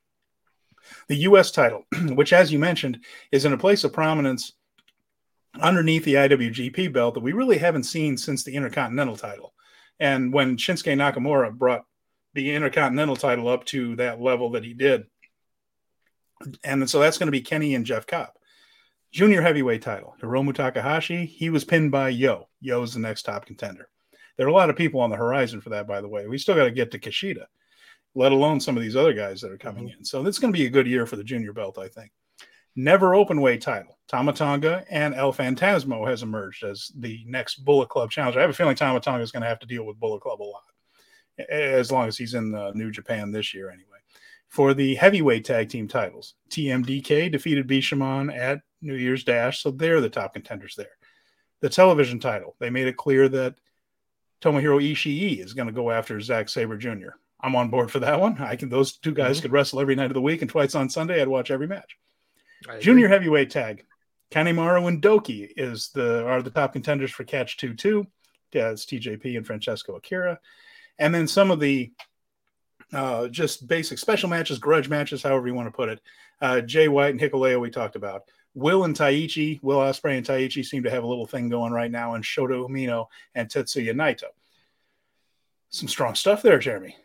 The 1.09 1.17
U.S. 1.17 1.51
title, 1.51 1.85
which, 2.15 2.33
as 2.33 2.51
you 2.51 2.59
mentioned, 2.59 3.01
is 3.31 3.45
in 3.45 3.53
a 3.53 3.59
place 3.59 3.85
of 3.85 3.93
prominence 3.93 4.53
underneath 5.61 6.05
the 6.05 6.15
IWGP 6.15 6.93
belt 6.93 7.15
that 7.15 7.21
we 7.21 7.33
really 7.33 7.59
haven't 7.59 7.83
seen 7.85 8.17
since 8.17 8.45
the 8.45 8.55
Intercontinental 8.55 9.17
title. 9.17 9.53
And 10.01 10.33
when 10.33 10.57
Shinsuke 10.57 10.97
Nakamura 10.97 11.53
brought 11.53 11.85
the 12.35 12.55
Intercontinental 12.55 13.17
title 13.17 13.49
up 13.49 13.65
to 13.67 13.97
that 13.97 14.21
level 14.21 14.51
that 14.53 14.65
he 14.65 14.75
did, 14.75 15.05
and 16.65 16.89
so 16.89 16.99
that's 16.99 17.19
going 17.19 17.27
to 17.27 17.33
be 17.33 17.43
Kenny 17.43 17.75
and 17.75 17.85
Jeff 17.85 18.07
Cobb. 18.07 18.31
Junior 19.13 19.43
heavyweight 19.43 19.83
title, 19.83 20.15
Hiromu 20.23 20.55
Takahashi, 20.55 21.27
he 21.27 21.51
was 21.51 21.65
pinned 21.65 21.91
by 21.91 22.09
Yo. 22.09 22.49
Yo 22.61 22.83
is 22.83 22.95
the 22.95 23.01
next 23.01 23.25
top 23.25 23.45
contender. 23.45 23.89
There 24.37 24.47
are 24.47 24.51
a 24.51 24.55
lot 24.55 24.71
of 24.71 24.77
people 24.77 25.01
on 25.01 25.11
the 25.11 25.17
horizon 25.17 25.61
for 25.61 25.71
that, 25.71 25.87
by 25.87 26.01
the 26.01 26.09
way. 26.09 26.27
We 26.27 26.39
still 26.39 26.55
got 26.55 26.65
to 26.65 26.71
get 26.71 26.93
to 26.93 26.99
Kushida, 26.99 27.45
let 28.15 28.33
alone 28.33 28.61
some 28.61 28.77
of 28.77 28.83
these 28.83 28.97
other 28.97 29.13
guys 29.13 29.41
that 29.41 29.51
are 29.51 29.59
coming 29.59 29.89
mm-hmm. 29.89 29.99
in. 29.99 30.05
So 30.05 30.25
it's 30.25 30.39
going 30.39 30.53
to 30.53 30.59
be 30.59 30.67
a 30.67 30.71
good 30.71 30.87
year 30.87 31.07
for 31.07 31.17
the 31.17 31.25
junior 31.25 31.53
belt, 31.53 31.77
I 31.77 31.89
think 31.89 32.11
never 32.77 33.15
open 33.15 33.41
weight 33.41 33.61
title. 33.61 33.99
Tama 34.09 34.33
Tonga 34.33 34.85
and 34.91 35.15
El 35.15 35.33
Phantasmo 35.33 36.09
has 36.09 36.23
emerged 36.23 36.65
as 36.65 36.91
the 36.97 37.23
next 37.27 37.65
Bullet 37.65 37.89
Club 37.89 38.11
challenger. 38.11 38.39
I 38.39 38.43
have 38.43 38.51
a 38.51 38.55
feeling 38.55 38.75
Tama 38.75 39.01
Tonga 39.01 39.23
is 39.23 39.33
going 39.33 39.43
to 39.43 39.49
have 39.49 39.61
to 39.61 39.67
deal 39.67 39.85
with 39.85 40.01
Bullet 40.01 40.21
Club 40.21 40.43
a 40.43 40.45
lot, 40.45 40.63
as 41.49 41.93
long 41.93 42.09
as 42.09 42.19
he's 42.19 42.35
in 42.35 42.51
the 42.51 42.73
New 42.75 42.91
Japan 42.91 43.31
this 43.31 43.55
year 43.55 43.71
anyway. 43.71 43.87
For 44.49 44.75
the 44.75 44.97
heavyweight 44.97 45.45
tag 45.45 45.69
team 45.69 45.87
titles, 45.87 46.35
TMDK 46.51 47.31
defeated 47.31 47.69
Bishamon 47.69 48.37
at 48.37 48.63
New 48.83 48.97
Year's 48.97 49.23
Dash, 49.23 49.63
so 49.63 49.71
they're 49.71 50.01
the 50.01 50.09
top 50.09 50.33
contenders 50.35 50.75
there. 50.77 50.99
The 51.61 51.69
television 51.69 52.19
title, 52.19 52.57
they 52.59 52.69
made 52.69 52.89
it 52.89 52.97
clear 52.97 53.29
that 53.29 53.55
Tomohiro 54.41 54.83
Ishii 54.83 55.39
is 55.39 55.53
going 55.53 55.69
to 55.69 55.73
go 55.73 55.91
after 55.91 56.21
Zack 56.21 56.49
Sabre 56.49 56.79
Jr. 56.79 57.11
I'm 57.41 57.55
on 57.55 57.69
board 57.69 57.91
for 57.91 58.01
that 58.01 58.19
one. 58.19 58.39
I 58.39 58.57
can; 58.57 58.69
those 58.69 58.97
two 58.97 59.13
guys 59.13 59.37
mm-hmm. 59.37 59.43
could 59.43 59.53
wrestle 59.53 59.81
every 59.81 59.95
night 59.95 60.11
of 60.11 60.15
the 60.15 60.21
week, 60.21 60.43
and 60.43 60.51
twice 60.51 60.75
on 60.75 60.91
Sunday, 60.91 61.21
I'd 61.21 61.29
watch 61.29 61.51
every 61.51 61.67
match. 61.67 61.97
Junior 62.81 63.09
heavyweight 63.09 63.51
tag. 63.51 63.85
Kanemaru 64.31 64.87
and 64.87 65.03
Douki 65.03 65.51
is 65.57 65.91
the 65.95 66.25
are 66.27 66.43
the 66.43 66.51
top 66.51 66.73
contenders 66.73 67.11
for 67.11 67.25
Catch 67.25 67.57
2 67.57 67.75
2. 67.75 68.07
Yeah, 68.53 68.71
it's 68.71 68.85
TJP 68.85 69.37
and 69.37 69.47
Francesco 69.47 69.97
Akira. 69.97 70.39
And 70.99 71.15
then 71.15 71.27
some 71.27 71.51
of 71.51 71.61
the 71.61 71.93
uh, 72.93 73.29
just 73.29 73.67
basic 73.67 73.99
special 73.99 74.29
matches, 74.29 74.59
grudge 74.59 74.89
matches, 74.89 75.23
however 75.23 75.47
you 75.47 75.55
want 75.55 75.69
to 75.69 75.73
put 75.73 75.89
it. 75.89 76.01
Uh, 76.41 76.61
Jay 76.61 76.89
White 76.89 77.11
and 77.11 77.21
Hikuleo, 77.21 77.61
we 77.61 77.71
talked 77.71 77.97
about. 77.97 78.25
Will 78.55 78.85
and 78.85 78.97
Taichi, 78.97 79.63
Will 79.63 79.79
Ospreay 79.79 80.17
and 80.17 80.27
Taichi 80.27 80.65
seem 80.65 80.83
to 80.83 80.91
have 80.91 81.05
a 81.05 81.07
little 81.07 81.27
thing 81.27 81.49
going 81.49 81.73
right 81.73 81.91
now, 81.91 82.15
and 82.15 82.25
Shota 82.25 82.69
Umino 82.69 83.07
and 83.35 83.49
Tetsuya 83.49 83.95
Naito. 83.95 84.25
Some 85.69 85.89
strong 85.89 86.17
stuff 86.17 86.43
there, 86.43 86.59
Jeremy. 86.59 86.97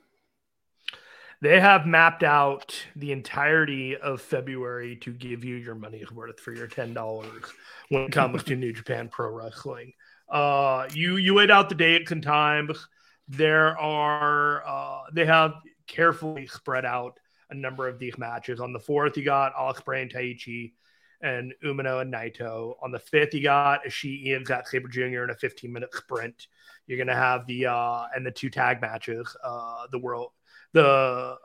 They 1.42 1.60
have 1.60 1.86
mapped 1.86 2.24
out 2.24 2.76
the 2.96 3.12
entirety 3.12 3.98
of 3.98 4.22
February 4.22 4.96
to 4.98 5.12
give 5.12 5.44
you 5.44 5.56
your 5.56 5.76
money's 5.76 6.12
worth 6.12 6.40
for 6.40 6.54
your 6.54 6.68
ten 6.68 6.94
dollars 6.94 7.44
when 7.90 8.04
it 8.04 8.12
comes 8.12 8.44
to 8.46 8.56
New 8.56 8.74
Japan 8.74 9.10
Pro 9.10 9.30
Wrestling. 9.30 9.94
Uh, 10.30 10.88
you 10.94 11.18
you 11.18 11.36
laid 11.36 11.52
out 11.52 11.70
the 11.70 11.76
dates 11.76 12.12
and 12.12 12.24
times. 12.24 12.88
There 13.28 13.78
are 13.78 14.64
uh, 14.66 15.02
they 15.14 15.26
have 15.26 15.54
carefully 15.88 16.48
spread 16.48 16.86
out 16.86 17.20
a 17.50 17.56
number 17.56 17.88
of 17.88 18.00
these 18.00 18.18
matches. 18.18 18.60
On 18.60 18.74
the 18.74 18.80
fourth, 18.80 19.18
you 19.18 19.24
got 19.24 19.56
Ospreay 19.56 20.02
and 20.02 20.12
Taichi 20.12 20.74
and 21.22 21.54
Umino 21.64 22.02
and 22.02 22.14
Naito. 22.14 22.76
On 22.82 22.92
the 22.92 23.00
fifth, 23.00 23.34
you 23.34 23.44
got 23.44 23.86
Ishii 23.86 24.36
and 24.36 24.46
Zack 24.46 24.68
Sabre 24.68 24.88
Jr. 24.88 25.24
in 25.24 25.30
a 25.30 25.36
15 25.36 25.72
minute 25.72 25.94
sprint. 25.94 26.48
You're 26.88 26.98
gonna 26.98 27.16
have 27.16 27.46
the 27.46 27.68
uh 27.68 28.06
and 28.16 28.26
the 28.26 28.32
two 28.32 28.50
tag 28.50 28.82
matches, 28.82 29.36
uh 29.44 29.88
the 29.92 30.00
world 30.00 30.32
the 30.76 30.86
uh, 30.86 31.36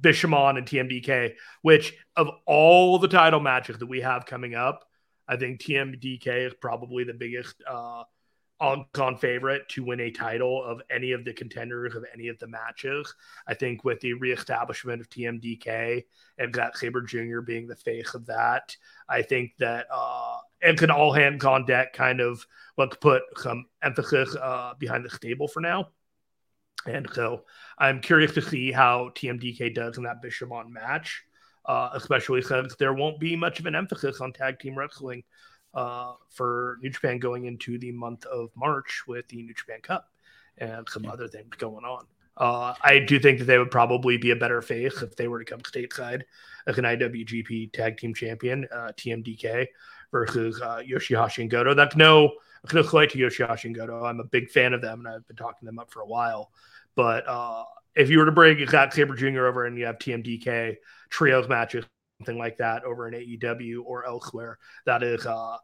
Bishamon 0.00 0.56
and 0.56 0.66
TMDK, 0.66 1.34
which 1.62 1.94
of 2.16 2.28
all 2.46 2.98
the 2.98 3.08
title 3.08 3.40
matches 3.40 3.78
that 3.78 3.86
we 3.86 4.00
have 4.00 4.24
coming 4.24 4.54
up, 4.54 4.84
I 5.28 5.36
think 5.36 5.60
TMDK 5.60 6.46
is 6.46 6.54
probably 6.54 7.04
the 7.04 7.14
biggest 7.14 7.56
uh, 7.68 8.04
on 8.60 9.16
favorite 9.16 9.68
to 9.70 9.82
win 9.82 9.98
a 9.98 10.10
title 10.12 10.62
of 10.62 10.80
any 10.88 11.10
of 11.10 11.24
the 11.24 11.32
contenders 11.32 11.96
of 11.96 12.04
any 12.14 12.28
of 12.28 12.38
the 12.38 12.46
matches. 12.46 13.12
I 13.48 13.54
think 13.54 13.84
with 13.84 13.98
the 14.00 14.12
reestablishment 14.12 15.00
of 15.00 15.10
TMDK 15.10 16.04
and 16.38 16.54
Zack 16.54 16.76
Sabre 16.76 17.00
Jr. 17.00 17.40
being 17.40 17.66
the 17.66 17.74
face 17.74 18.14
of 18.14 18.26
that, 18.26 18.76
I 19.08 19.22
think 19.22 19.54
that 19.58 19.86
uh, 19.92 20.36
and 20.62 20.78
can 20.78 20.92
all 20.92 21.12
hands 21.12 21.44
on 21.44 21.66
deck 21.66 21.92
kind 21.92 22.20
of 22.20 22.46
let's 22.78 22.96
put 22.98 23.22
some 23.36 23.66
emphasis 23.82 24.36
uh, 24.40 24.74
behind 24.78 25.04
the 25.04 25.10
stable 25.10 25.48
for 25.48 25.60
now. 25.60 25.88
And 26.86 27.08
so 27.12 27.44
I'm 27.78 28.00
curious 28.00 28.32
to 28.34 28.42
see 28.42 28.72
how 28.72 29.10
TMDK 29.14 29.74
does 29.74 29.98
in 29.98 30.04
that 30.04 30.22
Bishamon 30.22 30.70
match, 30.70 31.22
uh, 31.66 31.90
especially 31.94 32.42
since 32.42 32.74
there 32.76 32.94
won't 32.94 33.20
be 33.20 33.36
much 33.36 33.60
of 33.60 33.66
an 33.66 33.74
emphasis 33.74 34.20
on 34.20 34.32
tag 34.32 34.58
team 34.58 34.76
wrestling 34.76 35.22
uh, 35.74 36.14
for 36.30 36.78
New 36.82 36.90
Japan 36.90 37.18
going 37.18 37.46
into 37.46 37.78
the 37.78 37.92
month 37.92 38.26
of 38.26 38.50
March 38.56 39.02
with 39.06 39.28
the 39.28 39.42
New 39.42 39.54
Japan 39.54 39.80
Cup 39.82 40.08
and 40.58 40.88
some 40.88 41.06
other 41.06 41.28
things 41.28 41.54
going 41.56 41.84
on. 41.84 42.06
Uh, 42.36 42.74
I 42.82 42.98
do 42.98 43.18
think 43.18 43.38
that 43.38 43.44
they 43.44 43.58
would 43.58 43.70
probably 43.70 44.16
be 44.16 44.30
a 44.30 44.36
better 44.36 44.62
face 44.62 45.02
if 45.02 45.16
they 45.16 45.28
were 45.28 45.38
to 45.38 45.44
come 45.44 45.60
stateside 45.60 46.22
as 46.66 46.78
an 46.78 46.84
IWGP 46.84 47.72
Tag 47.72 47.98
Team 47.98 48.14
Champion, 48.14 48.66
uh, 48.72 48.92
TMDK, 48.96 49.66
versus 50.10 50.60
uh, 50.62 50.78
Yoshihashi 50.78 51.38
and 51.38 51.50
Goto. 51.50 51.74
That's 51.74 51.96
no, 51.96 52.32
no 52.72 52.82
slight 52.82 53.10
to 53.10 53.18
Yoshihashi 53.18 53.64
and 53.66 53.74
Goto. 53.74 54.04
I'm 54.04 54.20
a 54.20 54.24
big 54.24 54.50
fan 54.50 54.72
of 54.72 54.80
them, 54.80 55.00
and 55.00 55.08
I've 55.08 55.26
been 55.26 55.36
talking 55.36 55.66
them 55.66 55.78
up 55.78 55.90
for 55.90 56.00
a 56.00 56.06
while. 56.06 56.52
But 56.94 57.26
uh, 57.28 57.64
if 57.94 58.10
you 58.10 58.18
were 58.18 58.26
to 58.26 58.32
bring 58.32 58.64
Zack 58.66 58.92
Sabre 58.92 59.14
Jr. 59.14 59.46
over 59.46 59.66
and 59.66 59.78
you 59.78 59.86
have 59.86 59.98
TMDK 59.98 60.76
trios 61.10 61.48
matches, 61.48 61.84
something 62.18 62.38
like 62.38 62.58
that 62.58 62.84
over 62.84 63.08
in 63.08 63.14
AEW 63.14 63.82
or 63.84 64.06
elsewhere, 64.06 64.58
that 64.86 65.02
is 65.02 65.26
uh, 65.26 65.56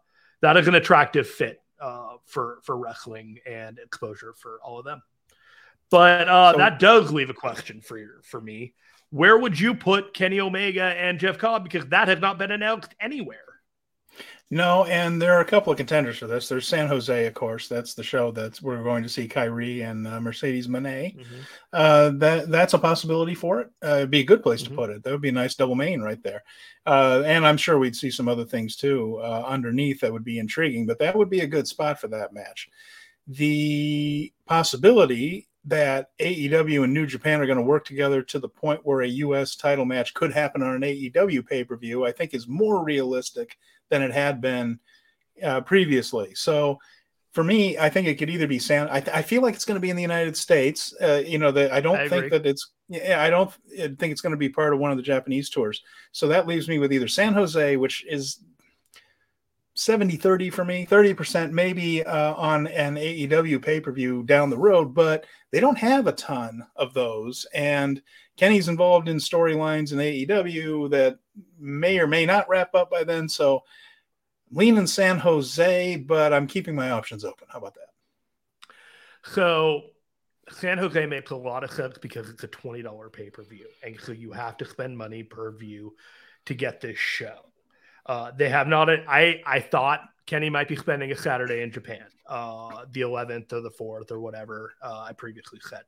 that 0.42 0.56
is 0.56 0.68
an 0.68 0.74
attractive 0.74 1.28
fit 1.28 1.62
uh, 1.80 2.16
for 2.26 2.58
for 2.62 2.76
wrestling 2.76 3.38
and 3.46 3.78
exposure 3.78 4.34
for 4.38 4.60
all 4.64 4.78
of 4.78 4.84
them. 4.84 5.02
But 5.90 6.28
uh, 6.28 6.52
so, 6.52 6.58
that 6.58 6.78
does 6.78 7.12
leave 7.12 7.30
a 7.30 7.34
question 7.34 7.80
for 7.80 7.98
you, 7.98 8.10
for 8.22 8.40
me. 8.40 8.74
Where 9.10 9.38
would 9.38 9.58
you 9.58 9.74
put 9.74 10.12
Kenny 10.12 10.38
Omega 10.38 10.82
and 10.82 11.18
Jeff 11.18 11.38
Cobb? 11.38 11.64
Because 11.64 11.86
that 11.86 12.08
has 12.08 12.20
not 12.20 12.38
been 12.38 12.50
announced 12.50 12.94
anywhere. 13.00 13.38
No, 14.50 14.84
and 14.86 15.20
there 15.20 15.34
are 15.34 15.40
a 15.40 15.44
couple 15.44 15.70
of 15.70 15.76
contenders 15.76 16.16
for 16.16 16.26
this. 16.26 16.48
There's 16.48 16.66
San 16.66 16.88
Jose, 16.88 17.26
of 17.26 17.34
course. 17.34 17.68
That's 17.68 17.92
the 17.92 18.02
show 18.02 18.30
that 18.32 18.60
we're 18.62 18.82
going 18.82 19.02
to 19.02 19.08
see 19.08 19.28
Kairi 19.28 19.84
and 19.88 20.08
uh, 20.08 20.20
Mercedes 20.22 20.68
Moné. 20.68 21.16
Mm-hmm. 21.16 21.40
Uh, 21.74 22.10
that 22.14 22.50
that's 22.50 22.72
a 22.72 22.78
possibility 22.78 23.34
for 23.34 23.60
it. 23.60 23.68
Uh, 23.84 23.96
it'd 23.96 24.10
be 24.10 24.20
a 24.20 24.24
good 24.24 24.42
place 24.42 24.62
mm-hmm. 24.62 24.74
to 24.74 24.80
put 24.80 24.90
it. 24.90 25.02
That 25.02 25.12
would 25.12 25.20
be 25.20 25.28
a 25.28 25.32
nice 25.32 25.54
double 25.54 25.74
main 25.74 26.00
right 26.00 26.22
there. 26.22 26.44
Uh, 26.86 27.22
and 27.26 27.46
I'm 27.46 27.58
sure 27.58 27.78
we'd 27.78 27.94
see 27.94 28.10
some 28.10 28.26
other 28.26 28.46
things 28.46 28.76
too 28.76 29.18
uh, 29.22 29.44
underneath 29.46 30.00
that 30.00 30.12
would 30.12 30.24
be 30.24 30.38
intriguing. 30.38 30.86
But 30.86 30.98
that 31.00 31.14
would 31.14 31.28
be 31.28 31.40
a 31.40 31.46
good 31.46 31.68
spot 31.68 32.00
for 32.00 32.08
that 32.08 32.32
match. 32.32 32.70
The 33.26 34.32
possibility 34.46 35.48
that 35.68 36.10
AEW 36.18 36.84
and 36.84 36.94
New 36.94 37.06
Japan 37.06 37.40
are 37.40 37.46
going 37.46 37.58
to 37.58 37.62
work 37.62 37.84
together 37.84 38.22
to 38.22 38.38
the 38.38 38.48
point 38.48 38.80
where 38.84 39.02
a 39.02 39.08
U.S. 39.08 39.54
title 39.54 39.84
match 39.84 40.14
could 40.14 40.32
happen 40.32 40.62
on 40.62 40.74
an 40.74 40.82
AEW 40.82 41.46
pay 41.46 41.64
per 41.64 41.76
view, 41.76 42.06
I 42.06 42.12
think 42.12 42.34
is 42.34 42.48
more 42.48 42.82
realistic 42.82 43.58
than 43.90 44.02
it 44.02 44.12
had 44.12 44.40
been 44.40 44.80
uh, 45.42 45.60
previously. 45.60 46.34
So 46.34 46.78
for 47.32 47.44
me, 47.44 47.76
I 47.76 47.90
think 47.90 48.08
it 48.08 48.16
could 48.16 48.30
either 48.30 48.46
be 48.46 48.58
San. 48.58 48.88
I, 48.88 49.00
th- 49.00 49.14
I 49.14 49.22
feel 49.22 49.42
like 49.42 49.54
it's 49.54 49.64
going 49.64 49.76
to 49.76 49.80
be 49.80 49.90
in 49.90 49.96
the 49.96 50.02
United 50.02 50.36
States. 50.36 50.94
Uh, 51.00 51.22
you 51.24 51.38
know, 51.38 51.50
that 51.52 51.72
I 51.72 51.80
don't 51.80 51.98
I 51.98 52.08
think 52.08 52.30
that 52.30 52.46
it's. 52.46 52.70
Yeah, 52.88 53.22
I 53.22 53.28
don't 53.28 53.52
think 53.52 54.12
it's 54.12 54.22
going 54.22 54.30
to 54.30 54.38
be 54.38 54.48
part 54.48 54.72
of 54.72 54.78
one 54.78 54.90
of 54.90 54.96
the 54.96 55.02
Japanese 55.02 55.50
tours. 55.50 55.82
So 56.12 56.28
that 56.28 56.46
leaves 56.46 56.68
me 56.68 56.78
with 56.78 56.90
either 56.90 57.06
San 57.06 57.34
Jose, 57.34 57.76
which 57.76 58.06
is 58.06 58.42
70 59.78 60.16
30 60.16 60.50
for 60.50 60.64
me 60.64 60.84
30% 60.84 61.52
maybe 61.52 62.04
uh, 62.04 62.34
on 62.34 62.66
an 62.66 62.96
aew 62.96 63.62
pay-per-view 63.62 64.24
down 64.24 64.50
the 64.50 64.58
road 64.58 64.92
but 64.92 65.24
they 65.52 65.60
don't 65.60 65.78
have 65.78 66.08
a 66.08 66.12
ton 66.12 66.66
of 66.74 66.92
those. 66.94 67.46
And 67.54 68.02
kenny's 68.36 68.66
involved 68.66 69.08
in 69.08 69.18
storylines 69.18 69.92
in 69.92 69.98
aew 69.98 70.90
that 70.90 71.18
may 71.60 72.00
or 72.00 72.08
may 72.08 72.26
not 72.26 72.48
wrap 72.48 72.74
up 72.74 72.90
by 72.90 73.04
then. 73.04 73.28
So 73.28 73.62
lean 74.50 74.78
in 74.78 74.86
san 74.86 75.18
jose 75.18 75.96
but 75.96 76.32
i'm 76.32 76.48
keeping 76.48 76.74
my 76.74 76.90
options 76.90 77.24
open. 77.24 77.46
How 77.48 77.60
about 77.60 77.74
that? 77.74 78.74
So 79.32 79.82
san 80.50 80.78
jose 80.78 81.06
makes 81.06 81.30
a 81.30 81.36
lot 81.36 81.62
of 81.62 81.70
sense 81.70 81.98
because 81.98 82.28
it's 82.30 82.42
a 82.42 82.48
$20 82.48 83.12
pay-per-view. 83.12 83.66
And 83.84 83.96
so 84.00 84.10
you 84.10 84.32
have 84.32 84.56
to 84.56 84.64
spend 84.64 84.98
money 84.98 85.22
per 85.22 85.52
view 85.52 85.94
to 86.46 86.54
get 86.54 86.80
this 86.80 86.98
show 86.98 87.47
uh, 88.08 88.32
they 88.36 88.48
have 88.48 88.66
not. 88.66 88.88
I 88.90 89.42
I 89.46 89.60
thought 89.60 90.00
Kenny 90.26 90.50
might 90.50 90.68
be 90.68 90.76
spending 90.76 91.12
a 91.12 91.16
Saturday 91.16 91.62
in 91.62 91.70
Japan, 91.70 92.04
uh, 92.26 92.84
the 92.90 93.02
11th 93.02 93.52
or 93.52 93.60
the 93.60 93.70
4th 93.70 94.10
or 94.10 94.20
whatever 94.20 94.74
uh, 94.82 95.06
I 95.08 95.12
previously 95.12 95.60
said. 95.68 95.82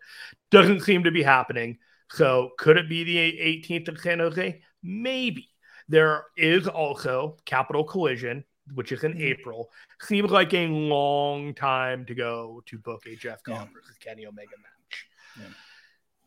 Doesn't 0.51 0.81
seem 0.81 1.05
to 1.05 1.11
be 1.11 1.23
happening. 1.23 1.79
So 2.13 2.51
could 2.59 2.77
it 2.77 2.89
be 2.89 3.05
the 3.05 3.17
18th 3.17 3.89
of 3.89 4.01
San 4.01 4.19
Jose? 4.19 4.61
Maybe. 4.83 5.49
There 5.89 6.25
is 6.37 6.67
also 6.67 7.37
Capital 7.45 7.85
Collision, 7.85 8.45
which 8.75 8.93
is 8.93 9.05
in 9.05 9.13
mm-hmm. 9.13 9.23
April. 9.23 9.71
Seems 10.03 10.31
like 10.31 10.55
a 10.55 10.67
long 10.67 11.55
time 11.55 12.07
to 12.07 12.15
go 12.15 12.63
to 12.67 12.79
book 12.79 13.03
a 13.07 13.17
Jeff 13.17 13.43
Cobb 13.43 13.69
yeah. 13.69 13.75
versus 13.75 13.97
Kenny 13.99 14.27
Omega 14.27 14.57
match. 14.63 15.07
Yeah. 15.39 15.55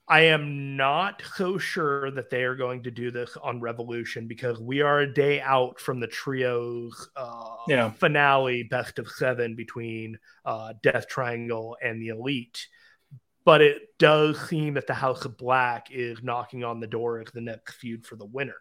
I 0.08 0.22
am 0.22 0.76
not 0.76 1.24
so 1.36 1.58
sure 1.58 2.12
that 2.12 2.30
they 2.30 2.44
are 2.44 2.56
going 2.56 2.84
to 2.84 2.92
do 2.92 3.10
this 3.10 3.38
on 3.42 3.62
Revolution 3.62 4.28
because 4.28 4.60
we 4.60 4.82
are 4.82 5.00
a 5.00 5.14
day 5.14 5.40
out 5.40 5.80
from 5.80 6.02
the 6.02 6.08
trios 6.08 7.10
uh, 7.16 7.56
yeah. 7.68 7.90
finale, 7.92 8.64
best 8.64 9.00
of 9.00 9.10
seven 9.10 9.56
between 9.56 10.20
uh, 10.44 10.74
Death 10.84 11.08
Triangle 11.08 11.78
and 11.82 12.02
the 12.02 12.10
Elite. 12.10 12.68
But 13.46 13.62
it 13.62 13.98
does 13.98 14.40
seem 14.50 14.74
that 14.74 14.88
the 14.88 14.94
House 14.94 15.24
of 15.24 15.38
Black 15.38 15.88
is 15.90 16.22
knocking 16.22 16.66
on 16.66 16.80
the 16.80 16.88
door 16.88 17.20
of 17.20 17.32
the 17.32 17.42
next 17.42 17.76
feud 17.76 18.06
for 18.06 18.18
the 18.18 18.26
winner. 18.26 18.58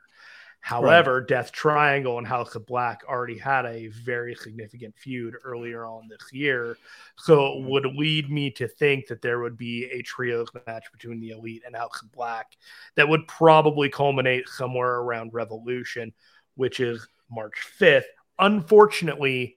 However, 0.63 1.19
right. 1.19 1.29
Death 1.29 1.51
Triangle 1.51 2.19
and 2.19 2.27
House 2.27 2.55
of 2.55 2.65
Black 2.67 3.03
already 3.09 3.37
had 3.37 3.67
a 3.67 3.89
very 3.89 4.37
significant 4.37 4.97
feud 4.97 5.35
earlier 5.43 5.85
on 5.85 6.07
this 6.09 6.33
year. 6.33 6.79
So 7.19 7.59
it 7.59 7.65
would 7.65 7.85
lead 7.85 8.31
me 8.31 8.49
to 8.53 8.69
think 8.69 9.09
that 9.09 9.23
there 9.23 9.41
would 9.41 9.59
be 9.59 9.87
a 9.87 10.03
trios 10.03 10.47
match 10.67 10.85
between 10.93 11.21
the 11.21 11.31
Elite 11.31 11.65
and 11.67 11.75
House 11.75 12.01
of 12.01 12.13
Black 12.13 12.47
that 12.95 13.09
would 13.09 13.27
probably 13.27 13.89
culminate 13.89 14.49
somewhere 14.49 15.01
around 15.01 15.35
Revolution, 15.35 16.13
which 16.55 16.79
is 16.79 17.09
March 17.29 17.67
5th. 17.81 18.05
Unfortunately, 18.39 19.57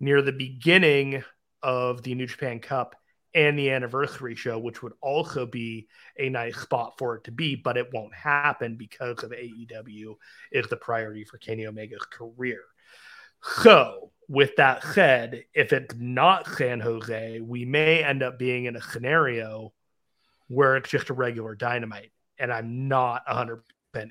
near 0.00 0.22
the 0.22 0.32
beginning 0.32 1.22
of 1.62 2.02
the 2.02 2.14
New 2.14 2.26
Japan 2.26 2.60
Cup 2.60 2.96
and 3.36 3.58
the 3.58 3.70
anniversary 3.70 4.34
show, 4.34 4.58
which 4.58 4.82
would 4.82 4.94
also 5.02 5.44
be 5.44 5.86
a 6.18 6.30
nice 6.30 6.56
spot 6.56 6.94
for 6.96 7.16
it 7.16 7.24
to 7.24 7.30
be, 7.30 7.54
but 7.54 7.76
it 7.76 7.92
won't 7.92 8.14
happen 8.14 8.76
because 8.76 9.22
of 9.22 9.30
AEW 9.30 10.14
is 10.50 10.66
the 10.68 10.76
priority 10.76 11.22
for 11.22 11.36
Kenny 11.36 11.66
Omega's 11.66 12.06
career. 12.10 12.62
So, 13.60 14.10
with 14.26 14.56
that 14.56 14.82
said, 14.82 15.44
if 15.52 15.74
it's 15.74 15.94
not 15.98 16.48
San 16.56 16.80
Jose, 16.80 17.40
we 17.40 17.66
may 17.66 18.02
end 18.02 18.22
up 18.22 18.38
being 18.38 18.64
in 18.64 18.74
a 18.74 18.82
scenario 18.82 19.74
where 20.48 20.76
it's 20.76 20.90
just 20.90 21.10
a 21.10 21.14
regular 21.14 21.54
dynamite. 21.54 22.12
And 22.38 22.50
I'm 22.50 22.88
not 22.88 23.26
100% 23.26 23.60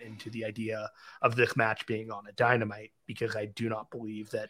into 0.05 0.30
the 0.30 0.45
idea 0.45 0.91
of 1.23 1.36
this 1.36 1.57
match 1.57 1.88
being 1.88 2.11
on 2.11 2.28
a 2.30 2.34
dynamite 2.34 2.91
because 3.07 3.36
I 3.36 3.45
do 3.47 3.69
not 3.69 3.89
believe 3.89 4.30
that 4.32 4.49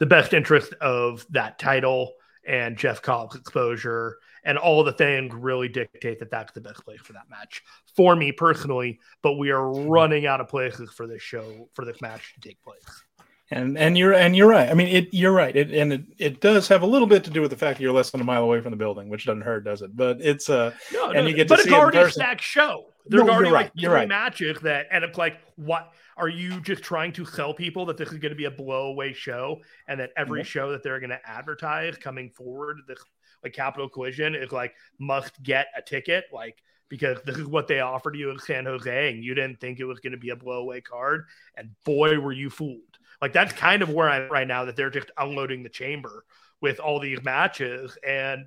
the 0.00 0.06
best 0.06 0.34
interest 0.34 0.72
of 0.80 1.24
that 1.30 1.60
title 1.60 2.14
and 2.46 2.76
Jeff 2.76 3.02
Cobb's 3.02 3.36
exposure 3.36 4.18
and 4.44 4.58
all 4.58 4.82
the 4.82 4.92
things 4.92 5.32
really 5.34 5.68
dictate 5.68 6.18
that 6.18 6.30
that's 6.30 6.52
the 6.52 6.60
best 6.60 6.84
place 6.84 7.00
for 7.00 7.12
that 7.12 7.30
match 7.30 7.62
for 7.96 8.16
me 8.16 8.32
personally. 8.32 8.98
But 9.22 9.34
we 9.34 9.50
are 9.50 9.70
running 9.70 10.26
out 10.26 10.40
of 10.40 10.48
places 10.48 10.90
for 10.92 11.06
this 11.06 11.22
show 11.22 11.68
for 11.74 11.84
this 11.84 12.00
match 12.00 12.34
to 12.34 12.40
take 12.40 12.62
place. 12.62 13.02
And 13.50 13.76
and 13.76 13.98
you're 13.98 14.14
and 14.14 14.34
you're 14.34 14.48
right. 14.48 14.70
I 14.70 14.74
mean, 14.74 14.88
it 14.88 15.08
you're 15.12 15.32
right. 15.32 15.54
It 15.54 15.72
and 15.72 15.92
it, 15.92 16.04
it 16.18 16.40
does 16.40 16.68
have 16.68 16.82
a 16.82 16.86
little 16.86 17.06
bit 17.06 17.22
to 17.24 17.30
do 17.30 17.42
with 17.42 17.50
the 17.50 17.56
fact 17.56 17.78
that 17.78 17.82
you're 17.82 17.92
less 17.92 18.10
than 18.10 18.20
a 18.20 18.24
mile 18.24 18.42
away 18.42 18.60
from 18.62 18.70
the 18.70 18.78
building, 18.78 19.10
which 19.10 19.26
doesn't 19.26 19.42
hurt, 19.42 19.64
does 19.64 19.82
it? 19.82 19.94
But 19.94 20.22
it's 20.22 20.48
uh, 20.48 20.72
no, 20.92 21.10
and 21.10 21.28
you 21.28 21.34
get 21.34 21.48
to 21.48 21.54
but 21.54 21.60
see 21.60 21.68
it's 21.68 21.74
already 21.74 21.98
a 21.98 22.10
stacked 22.10 22.40
show. 22.40 22.86
They're 23.06 23.24
no, 23.24 23.32
already 23.32 23.50
right. 23.50 23.64
like 23.64 23.72
three 23.78 23.88
right. 23.88 24.08
matches 24.08 24.60
that, 24.62 24.86
and 24.90 25.04
it's 25.04 25.18
like, 25.18 25.38
what 25.56 25.92
are 26.16 26.28
you 26.28 26.60
just 26.60 26.82
trying 26.82 27.12
to 27.12 27.24
sell 27.24 27.54
people 27.54 27.86
that 27.86 27.96
this 27.96 28.12
is 28.12 28.18
going 28.18 28.30
to 28.32 28.36
be 28.36 28.44
a 28.44 28.50
blowaway 28.50 29.14
show, 29.14 29.60
and 29.88 30.00
that 30.00 30.10
every 30.16 30.40
mm-hmm. 30.40 30.46
show 30.46 30.70
that 30.72 30.82
they're 30.82 31.00
going 31.00 31.10
to 31.10 31.20
advertise 31.24 31.96
coming 31.96 32.30
forward, 32.30 32.78
this 32.86 32.98
like 33.42 33.52
Capital 33.52 33.88
Collision 33.88 34.34
is 34.34 34.52
like 34.52 34.74
must 34.98 35.42
get 35.42 35.66
a 35.76 35.82
ticket, 35.82 36.24
like 36.32 36.62
because 36.88 37.18
this 37.24 37.38
is 37.38 37.46
what 37.46 37.66
they 37.68 37.80
offered 37.80 38.14
you 38.16 38.30
in 38.30 38.38
San 38.38 38.66
Jose, 38.66 39.10
and 39.10 39.24
you 39.24 39.34
didn't 39.34 39.60
think 39.60 39.80
it 39.80 39.84
was 39.84 40.00
going 40.00 40.12
to 40.12 40.18
be 40.18 40.30
a 40.30 40.36
blowaway 40.36 40.84
card, 40.84 41.24
and 41.56 41.70
boy, 41.84 42.18
were 42.20 42.32
you 42.32 42.50
fooled. 42.50 42.98
Like 43.20 43.32
that's 43.32 43.52
kind 43.52 43.82
of 43.82 43.90
where 43.90 44.08
I'm 44.08 44.30
right 44.30 44.46
now 44.46 44.66
that 44.66 44.76
they're 44.76 44.90
just 44.90 45.10
unloading 45.16 45.62
the 45.62 45.68
chamber 45.68 46.24
with 46.60 46.80
all 46.80 47.00
these 47.00 47.22
matches, 47.22 47.96
and 48.06 48.46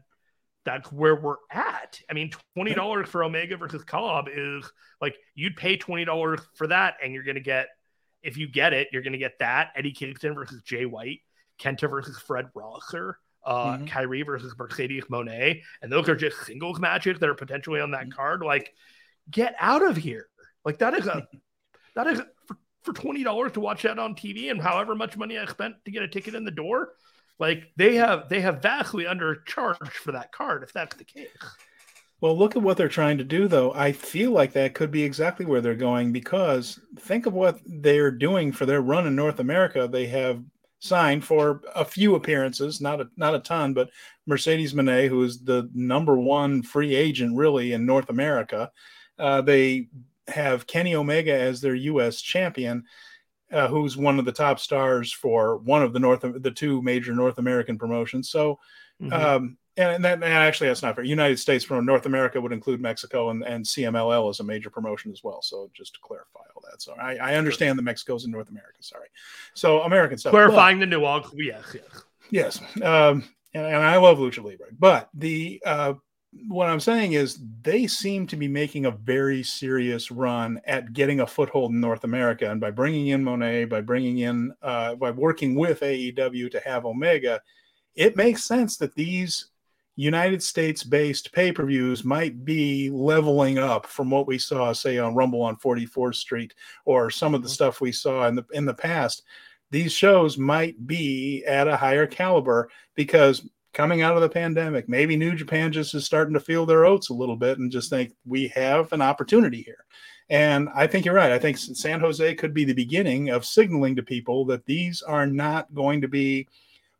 that's 0.65 0.91
where 0.91 1.15
we're 1.15 1.37
at. 1.51 2.01
I 2.09 2.13
mean, 2.13 2.31
twenty 2.55 2.73
dollars 2.73 3.07
for 3.07 3.23
Omega 3.23 3.55
versus 3.55 3.83
Cobb 3.83 4.27
is 4.33 4.69
like 4.99 5.15
you'd 5.35 5.55
pay 5.55 5.77
twenty 5.77 6.03
dollars 6.03 6.41
for 6.55 6.67
that, 6.67 6.95
and 7.01 7.13
you're 7.13 7.23
gonna 7.23 7.39
get 7.39 7.67
if 8.23 8.37
you 8.37 8.47
get 8.47 8.73
it, 8.73 8.89
you're 8.91 9.03
gonna 9.03 9.17
get 9.17 9.39
that 9.39 9.71
Eddie 9.75 9.91
Kingston 9.91 10.33
versus 10.33 10.61
Jay 10.63 10.85
White, 10.85 11.19
Kenta 11.59 11.89
versus 11.89 12.17
Fred 12.17 12.47
Rosser, 12.55 13.19
uh, 13.45 13.77
mm-hmm. 13.77 13.85
Kairi 13.85 14.25
versus 14.25 14.53
Mercedes 14.57 15.05
Moné, 15.05 15.61
and 15.81 15.91
those 15.91 16.09
are 16.09 16.15
just 16.15 16.43
singles 16.45 16.79
matches 16.79 17.19
that 17.19 17.29
are 17.29 17.35
potentially 17.35 17.79
on 17.79 17.91
that 17.91 18.01
mm-hmm. 18.01 18.11
card. 18.11 18.41
Like, 18.41 18.73
get 19.29 19.55
out 19.59 19.83
of 19.83 19.95
here! 19.95 20.27
Like 20.65 20.79
that 20.79 20.95
is 20.95 21.05
a 21.05 21.27
that 21.95 22.07
is 22.07 22.21
for, 22.47 22.57
for 22.81 22.93
twenty 22.93 23.23
dollars 23.23 23.51
to 23.53 23.59
watch 23.59 23.83
that 23.83 23.99
on 23.99 24.15
TV, 24.15 24.49
and 24.49 24.59
however 24.59 24.95
much 24.95 25.15
money 25.15 25.37
I 25.37 25.45
spent 25.45 25.75
to 25.85 25.91
get 25.91 26.01
a 26.01 26.07
ticket 26.07 26.33
in 26.33 26.43
the 26.43 26.51
door 26.51 26.89
like 27.39 27.71
they 27.75 27.95
have 27.95 28.29
they 28.29 28.41
have 28.41 28.61
vastly 28.61 29.05
undercharged 29.05 29.91
for 29.91 30.11
that 30.11 30.31
card 30.31 30.63
if 30.63 30.73
that's 30.73 30.95
the 30.95 31.03
case. 31.03 31.27
Well, 32.21 32.37
look 32.37 32.55
at 32.55 32.61
what 32.61 32.77
they're 32.77 32.87
trying 32.87 33.17
to 33.17 33.23
do, 33.23 33.47
though. 33.47 33.73
I 33.73 33.91
feel 33.91 34.31
like 34.31 34.53
that 34.53 34.73
could 34.73 34.89
be 34.89 35.03
exactly 35.03 35.45
where 35.45 35.61
they're 35.61 35.75
going 35.75 36.11
because 36.11 36.79
think 36.97 37.25
of 37.25 37.33
what 37.33 37.59
they're 37.65 38.09
doing 38.11 38.51
for 38.51 38.65
their 38.65 38.81
run 38.81 39.05
in 39.05 39.15
North 39.15 39.39
America. 39.39 39.87
They 39.91 40.07
have 40.07 40.41
signed 40.79 41.25
for 41.25 41.61
a 41.75 41.83
few 41.83 42.15
appearances, 42.15 42.79
not 42.79 43.01
a 43.01 43.09
not 43.17 43.35
a 43.35 43.39
ton, 43.39 43.73
but 43.73 43.89
Mercedes 44.25 44.73
Moné, 44.73 45.09
who 45.09 45.21
is 45.23 45.43
the 45.43 45.69
number 45.73 46.17
one 46.17 46.63
free 46.63 46.95
agent 46.95 47.35
really 47.35 47.73
in 47.73 47.85
North 47.85 48.09
America. 48.09 48.71
Uh, 49.19 49.41
they 49.41 49.89
have 50.27 50.67
Kenny 50.67 50.95
Omega 50.95 51.33
as 51.33 51.61
their 51.61 51.75
U.S. 51.75 52.21
champion, 52.21 52.85
uh, 53.51 53.67
who's 53.67 53.95
one 53.97 54.19
of 54.19 54.25
the 54.25 54.31
top 54.31 54.59
stars 54.59 55.11
for 55.11 55.57
one 55.57 55.83
of 55.83 55.93
the 55.93 55.99
North 55.99 56.21
the 56.21 56.51
two 56.51 56.81
major 56.81 57.13
North 57.13 57.37
American 57.37 57.77
promotions. 57.77 58.29
So, 58.29 58.59
mm-hmm. 59.01 59.13
um, 59.13 59.57
and, 59.77 60.03
that 60.05 60.13
and 60.15 60.23
actually 60.23 60.69
that's 60.69 60.81
not 60.81 60.95
fair. 60.95 61.03
United 61.03 61.37
States 61.37 61.65
from 61.65 61.85
North 61.85 62.05
America 62.05 62.39
would 62.39 62.53
include 62.53 62.81
Mexico 62.81 63.29
and, 63.29 63.43
and 63.43 63.65
CMLL 63.65 64.29
as 64.29 64.39
a 64.39 64.43
major 64.43 64.69
promotion 64.69 65.11
as 65.11 65.23
well. 65.23 65.41
So 65.41 65.69
just 65.73 65.93
to 65.95 65.99
clarify 66.01 66.39
all 66.55 66.63
that. 66.69 66.81
So 66.81 66.93
I, 66.93 67.17
I 67.17 67.35
understand 67.35 67.77
that 67.77 67.83
Mexico's 67.83 68.25
in 68.25 68.31
North 68.31 68.49
America. 68.49 68.81
Sorry. 68.81 69.07
So 69.53 69.81
American 69.81 70.17
stuff. 70.17 70.31
Clarifying 70.31 70.79
but, 70.79 70.89
the 70.89 70.97
nuance. 70.97 71.27
Yes. 71.35 71.65
Yes. 71.73 72.03
Yes. 72.31 72.81
Um, 72.81 73.23
and, 73.53 73.65
and 73.65 73.75
I 73.75 73.97
love 73.97 74.17
Lucha 74.17 74.43
Libre, 74.43 74.67
but 74.77 75.09
the 75.13 75.61
uh, 75.65 75.93
what 76.47 76.69
I'm 76.69 76.79
saying 76.79 77.13
is 77.13 77.39
they 77.61 77.87
seem 77.87 78.27
to 78.27 78.35
be 78.35 78.47
making 78.47 78.85
a 78.85 78.91
very 78.91 79.43
serious 79.43 80.11
run 80.11 80.59
at 80.65 80.93
getting 80.93 81.21
a 81.21 81.27
foothold 81.27 81.71
in 81.71 81.79
North 81.79 82.03
America, 82.03 82.49
and 82.49 82.61
by 82.61 82.71
bringing 82.71 83.07
in 83.07 83.23
Moné, 83.23 83.67
by 83.67 83.81
bringing 83.81 84.19
in, 84.19 84.53
uh, 84.61 84.95
by 84.95 85.11
working 85.11 85.55
with 85.55 85.81
AEW 85.81 86.51
to 86.51 86.59
have 86.59 86.85
Omega, 86.85 87.41
it 87.95 88.15
makes 88.15 88.43
sense 88.43 88.77
that 88.77 88.95
these 88.95 89.47
United 89.95 90.43
States-based 90.43 91.31
pay-per-views 91.31 92.03
might 92.03 92.43
be 92.43 92.89
leveling 92.89 93.57
up 93.57 93.85
from 93.85 94.09
what 94.09 94.27
we 94.27 94.37
saw, 94.37 94.73
say, 94.73 94.97
on 94.97 95.15
Rumble 95.15 95.41
on 95.41 95.55
44th 95.55 96.15
Street, 96.15 96.53
or 96.83 97.09
some 97.09 97.33
of 97.33 97.41
the 97.41 97.47
mm-hmm. 97.47 97.53
stuff 97.53 97.81
we 97.81 97.91
saw 97.91 98.27
in 98.27 98.35
the 98.35 98.43
in 98.51 98.65
the 98.65 98.73
past. 98.73 99.23
These 99.71 99.93
shows 99.93 100.37
might 100.37 100.85
be 100.85 101.43
at 101.45 101.67
a 101.67 101.77
higher 101.77 102.05
caliber 102.05 102.69
because 102.93 103.49
coming 103.75 104.01
out 104.01 104.15
of 104.15 104.21
the 104.21 104.29
pandemic. 104.29 104.87
Maybe 104.89 105.17
New 105.17 105.35
Japan 105.35 105.71
just 105.71 105.93
is 105.93 106.05
starting 106.05 106.33
to 106.33 106.39
feel 106.39 106.65
their 106.65 106.85
oats 106.85 107.09
a 107.09 107.13
little 107.13 107.35
bit 107.35 107.59
and 107.59 107.69
just 107.69 107.89
think 107.89 108.13
we 108.25 108.47
have 108.47 108.91
an 108.93 109.01
opportunity 109.01 109.61
here. 109.61 109.85
And 110.29 110.69
I 110.73 110.87
think 110.87 111.05
you're 111.05 111.13
right. 111.13 111.31
I 111.31 111.37
think 111.37 111.57
San 111.57 111.99
Jose 111.99 112.33
could 112.35 112.53
be 112.53 112.63
the 112.63 112.73
beginning 112.73 113.29
of 113.29 113.45
signaling 113.45 113.95
to 113.97 114.01
people 114.01 114.45
that 114.45 114.65
these 114.65 115.03
are 115.03 115.27
not 115.27 115.71
going 115.75 116.01
to 116.01 116.07
be 116.07 116.47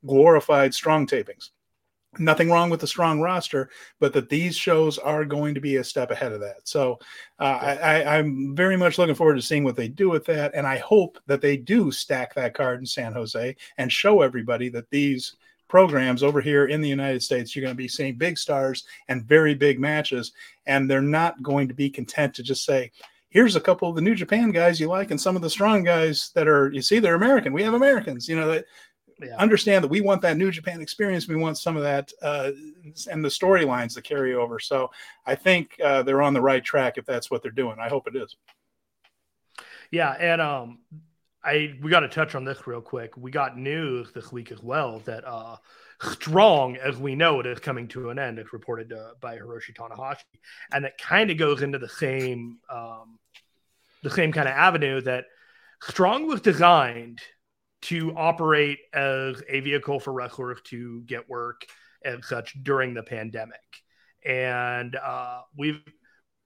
glorified 0.06 0.74
strong 0.74 1.08
tapings. 1.08 1.50
Nothing 2.20 2.50
wrong 2.50 2.70
with 2.70 2.82
the 2.82 2.88
strong 2.88 3.20
roster, 3.20 3.70
but 4.00 4.14
that 4.14 4.30
these 4.30 4.56
shows 4.56 4.98
are 4.98 5.26
going 5.26 5.54
to 5.56 5.62
be 5.62 5.78
a 5.78 5.84
step 5.84 6.12
ahead 6.12 6.34
of 6.34 6.42
that. 6.42 6.68
So 6.68 7.00
uh, 7.40 7.78
I, 7.82 8.18
I'm 8.18 8.56
very 8.56 8.78
much 8.78 8.98
looking 8.98 9.16
forward 9.16 9.36
to 9.36 9.42
seeing 9.42 9.64
what 9.64 9.76
they 9.76 9.88
do 9.88 10.10
with 10.10 10.26
that. 10.26 10.54
And 10.54 10.68
I 10.68 10.78
hope 10.78 11.20
that 11.26 11.42
they 11.42 11.58
do 11.58 11.92
stack 11.92 12.34
that 12.36 12.54
card 12.54 12.80
in 12.80 12.86
San 12.86 13.14
Jose 13.14 13.56
and 13.78 13.92
show 13.92 14.22
everybody 14.22 14.70
that 14.70 14.90
these 14.90 15.36
programs 15.68 16.24
over 16.24 16.42
here 16.42 16.66
in 16.66 16.82
the 16.82 16.90
United 16.90 17.24
States, 17.24 17.56
you're 17.56 17.64
going 17.64 17.74
to 17.74 17.78
be 17.78 17.88
seeing 17.88 18.16
big 18.16 18.38
stars 18.38 18.86
and 19.08 19.24
very 19.24 19.56
big 19.56 19.80
matches. 19.80 20.32
And 20.66 20.90
they're 20.90 21.02
not 21.02 21.42
going 21.42 21.68
to 21.68 21.74
be 21.74 21.90
content 21.90 22.34
to 22.36 22.44
just 22.44 22.66
say, 22.66 22.92
here's 23.30 23.56
a 23.56 23.62
couple 23.62 23.90
of 23.90 23.96
the 23.96 24.02
New 24.02 24.16
Japan 24.16 24.52
guys 24.52 24.80
you 24.80 24.88
like 24.88 25.12
and 25.12 25.20
some 25.20 25.36
of 25.36 25.42
the 25.42 25.50
strong 25.50 25.84
guys 25.84 26.32
that 26.36 26.48
are, 26.48 26.72
you 26.72 26.82
see, 26.82 27.00
they're 27.00 27.16
American. 27.16 27.52
We 27.52 27.64
have 27.64 27.74
Americans, 27.74 28.30
you 28.30 28.36
know, 28.36 28.48
that 28.48 28.66
yeah. 29.22 29.36
understand 29.38 29.84
that 29.84 29.90
we 29.90 30.02
want 30.02 30.22
that 30.22 30.38
New 30.38 30.52
Japan 30.52 30.82
experience. 30.82 31.28
We 31.28 31.36
want 31.36 31.58
some 31.58 31.76
of 31.76 31.84
that 31.84 32.14
uh, 32.22 32.52
and 33.12 33.24
the 33.24 33.30
storylines 33.30 33.94
to 33.96 34.02
carry 34.02 34.36
over. 34.36 34.60
So 34.60 34.92
I 35.26 35.36
think 35.36 35.76
uh, 35.84 36.04
they're 36.04 36.22
on 36.22 36.34
the 36.34 36.42
right 36.42 36.64
track 36.64 36.98
if 36.98 37.06
that's 37.06 37.30
what 37.30 37.42
they're 37.42 37.52
doing. 37.52 37.78
I 37.80 37.90
hope 37.90 38.08
it 38.08 38.16
is. 38.16 38.36
Yeah. 39.92 40.12
And, 40.12 40.42
um, 40.42 40.80
I 41.46 41.76
we 41.82 41.92
got 41.92 42.00
to 42.00 42.08
touch 42.08 42.34
on 42.34 42.44
this 42.44 42.66
real 42.66 42.82
quick. 42.82 43.16
We 43.16 43.30
got 43.30 43.58
news 43.58 44.12
this 44.14 44.32
week 44.32 44.52
as 44.52 44.62
well 44.64 45.00
that 45.06 45.24
uh, 45.26 45.58
Strong, 46.02 46.78
as 46.78 46.98
we 46.98 47.16
know 47.16 47.40
it, 47.40 47.46
is 47.46 47.60
coming 47.60 47.88
to 47.90 48.10
an 48.10 48.20
end. 48.20 48.40
It's 48.40 48.52
reported 48.52 48.92
uh, 48.92 49.12
by 49.22 49.38
Hiroshi 49.38 49.74
Tanahashi, 49.74 50.24
and 50.74 50.84
it 50.86 50.94
kind 51.00 51.30
of 51.30 51.38
goes 51.38 51.62
into 51.62 51.78
the 51.78 51.88
same 51.88 52.58
um, 52.70 53.20
the 54.02 54.10
same 54.10 54.32
kind 54.32 54.48
of 54.48 54.56
avenue 54.56 55.02
that 55.02 55.26
Strong 55.84 56.28
was 56.28 56.42
designed 56.42 57.20
to 57.84 58.16
operate 58.18 58.80
as 58.94 59.44
a 59.48 59.60
vehicle 59.60 60.00
for 60.00 60.12
wrestlers 60.12 60.60
to 60.66 61.02
get 61.02 61.30
work 61.30 61.66
and 62.04 62.26
such 62.26 62.56
during 62.64 62.96
the 62.96 63.04
pandemic. 63.04 63.60
And 64.26 64.96
uh, 64.96 65.42
we've 65.56 65.82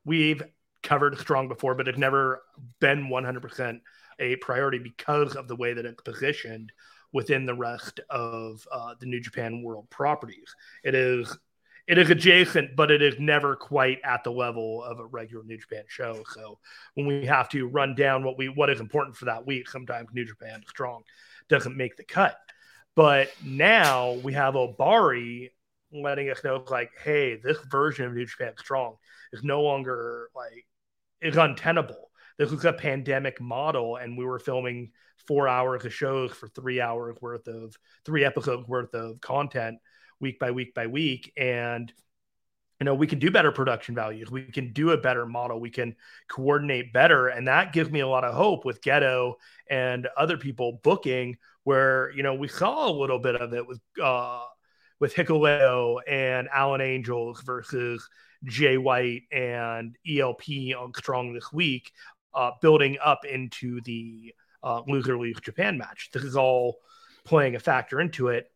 we've 0.04 0.44
covered 0.84 1.18
Strong 1.20 1.48
before, 1.48 1.76
but 1.76 1.88
it's 1.88 1.98
never 1.98 2.42
been 2.82 3.08
100 3.08 3.42
percent 3.42 3.82
a 4.20 4.36
priority 4.38 4.80
because 4.80 5.36
of 5.36 5.48
the 5.48 5.56
way 5.56 5.74
that 5.74 5.86
it's 5.86 6.02
positioned 6.02 6.72
within 7.12 7.46
the 7.46 7.56
rest 7.56 8.00
of 8.10 8.66
uh, 8.72 8.94
the 9.00 9.06
New 9.06 9.20
Japan 9.20 9.64
World 9.64 9.90
properties. 9.90 10.56
It 10.84 10.96
is 10.96 11.38
it 11.88 11.98
is 11.98 12.12
adjacent, 12.12 12.76
but 12.76 12.92
it 12.92 13.02
is 13.02 13.16
never 13.18 13.56
quite 13.56 13.98
at 14.04 14.24
the 14.24 14.32
level 14.32 14.84
of 14.84 15.00
a 15.00 15.06
regular 15.08 15.44
New 15.44 15.58
Japan 15.58 15.86
show. 15.88 16.24
So 16.36 16.60
when 16.94 17.08
we 17.08 17.26
have 17.26 17.50
to 17.50 17.68
run 17.68 17.96
down 17.96 18.24
what 18.24 18.38
we 18.38 18.48
what 18.48 18.70
is 18.70 18.80
important 18.80 19.16
for 19.18 19.26
that 19.26 19.48
week, 19.48 19.68
sometimes 19.68 20.10
New 20.14 20.26
Japan 20.26 20.62
Strong 20.68 21.04
doesn't 21.50 21.76
make 21.76 21.98
the 21.98 22.04
cut. 22.04 22.38
But 22.96 23.30
now 23.44 24.14
we 24.14 24.34
have 24.34 24.54
Ohbari 24.54 25.50
letting 25.92 26.30
us 26.30 26.44
know 26.44 26.64
like, 26.70 26.92
hey, 27.04 27.38
this 27.38 27.58
version 27.72 28.06
of 28.06 28.14
New 28.14 28.26
Japan 28.26 28.54
Strong 28.60 28.98
is 29.34 29.44
no 29.44 29.62
longer 29.62 30.30
like 30.36 30.66
is 31.22 31.38
untenable 31.38 32.09
this 32.40 32.50
was 32.52 32.66
a 32.66 32.74
pandemic 32.74 33.40
model 33.42 33.98
and 33.98 34.18
we 34.18 34.26
were 34.26 34.40
filming 34.40 34.92
four 35.28 35.48
hours 35.48 35.86
of 35.86 35.94
shows 35.94 36.32
for 36.32 36.48
three 36.48 36.82
hours 36.82 37.18
worth 37.22 37.48
of 37.48 37.76
three 38.06 38.24
episodes 38.24 38.68
worth 38.68 38.96
of 38.96 39.20
content 39.22 39.78
week 40.22 40.40
by 40.40 40.50
week 40.50 40.74
by 40.74 40.88
week. 40.88 41.34
And 41.38 41.94
you 42.80 42.86
know 42.86 42.96
we 42.96 43.08
can 43.08 43.20
do 43.20 43.30
better 43.30 43.52
production 43.52 43.94
values. 43.94 44.32
We 44.32 44.44
can 44.44 44.72
do 44.72 44.92
a 44.92 44.98
better 44.98 45.26
model. 45.26 45.60
We 45.60 45.70
can 45.70 45.98
coordinate 46.30 46.94
better. 46.94 47.28
And 47.28 47.50
that 47.50 47.74
gives 47.74 47.92
me 47.92 48.00
a 48.00 48.08
lot 48.08 48.24
of 48.24 48.34
hope 48.34 48.64
with 48.64 48.82
Gedo 48.82 49.34
and 49.70 50.08
other 50.16 50.38
people 50.38 50.80
booking 50.82 51.38
where 51.66 52.10
you 52.12 52.24
know 52.24 52.36
we 52.36 52.48
saw 52.48 52.90
a 52.90 52.92
little 52.92 53.20
bit 53.20 53.36
of 53.36 53.54
it 53.54 53.68
with 53.68 53.82
uh 54.02 54.46
with 55.02 55.14
Hikuleo 55.14 56.00
and 56.08 56.48
Alan 56.54 56.80
Angels 56.80 57.42
versus 57.42 58.08
Jay 58.46 58.78
White 58.78 59.24
and 59.32 59.98
ELP 60.10 60.44
on 60.78 60.94
Strong 60.96 61.34
this 61.34 61.52
week 61.52 61.92
uh, 62.34 62.52
building 62.62 62.98
up 63.04 63.26
into 63.26 63.82
the 63.82 64.34
uh, 64.64 64.82
loser 64.88 65.18
leaves 65.18 65.42
Japan 65.42 65.78
match. 65.78 66.10
This 66.14 66.24
is 66.24 66.36
all 66.36 66.78
playing 67.24 67.56
a 67.56 67.60
factor 67.60 68.00
into 68.00 68.30
it. 68.30 68.52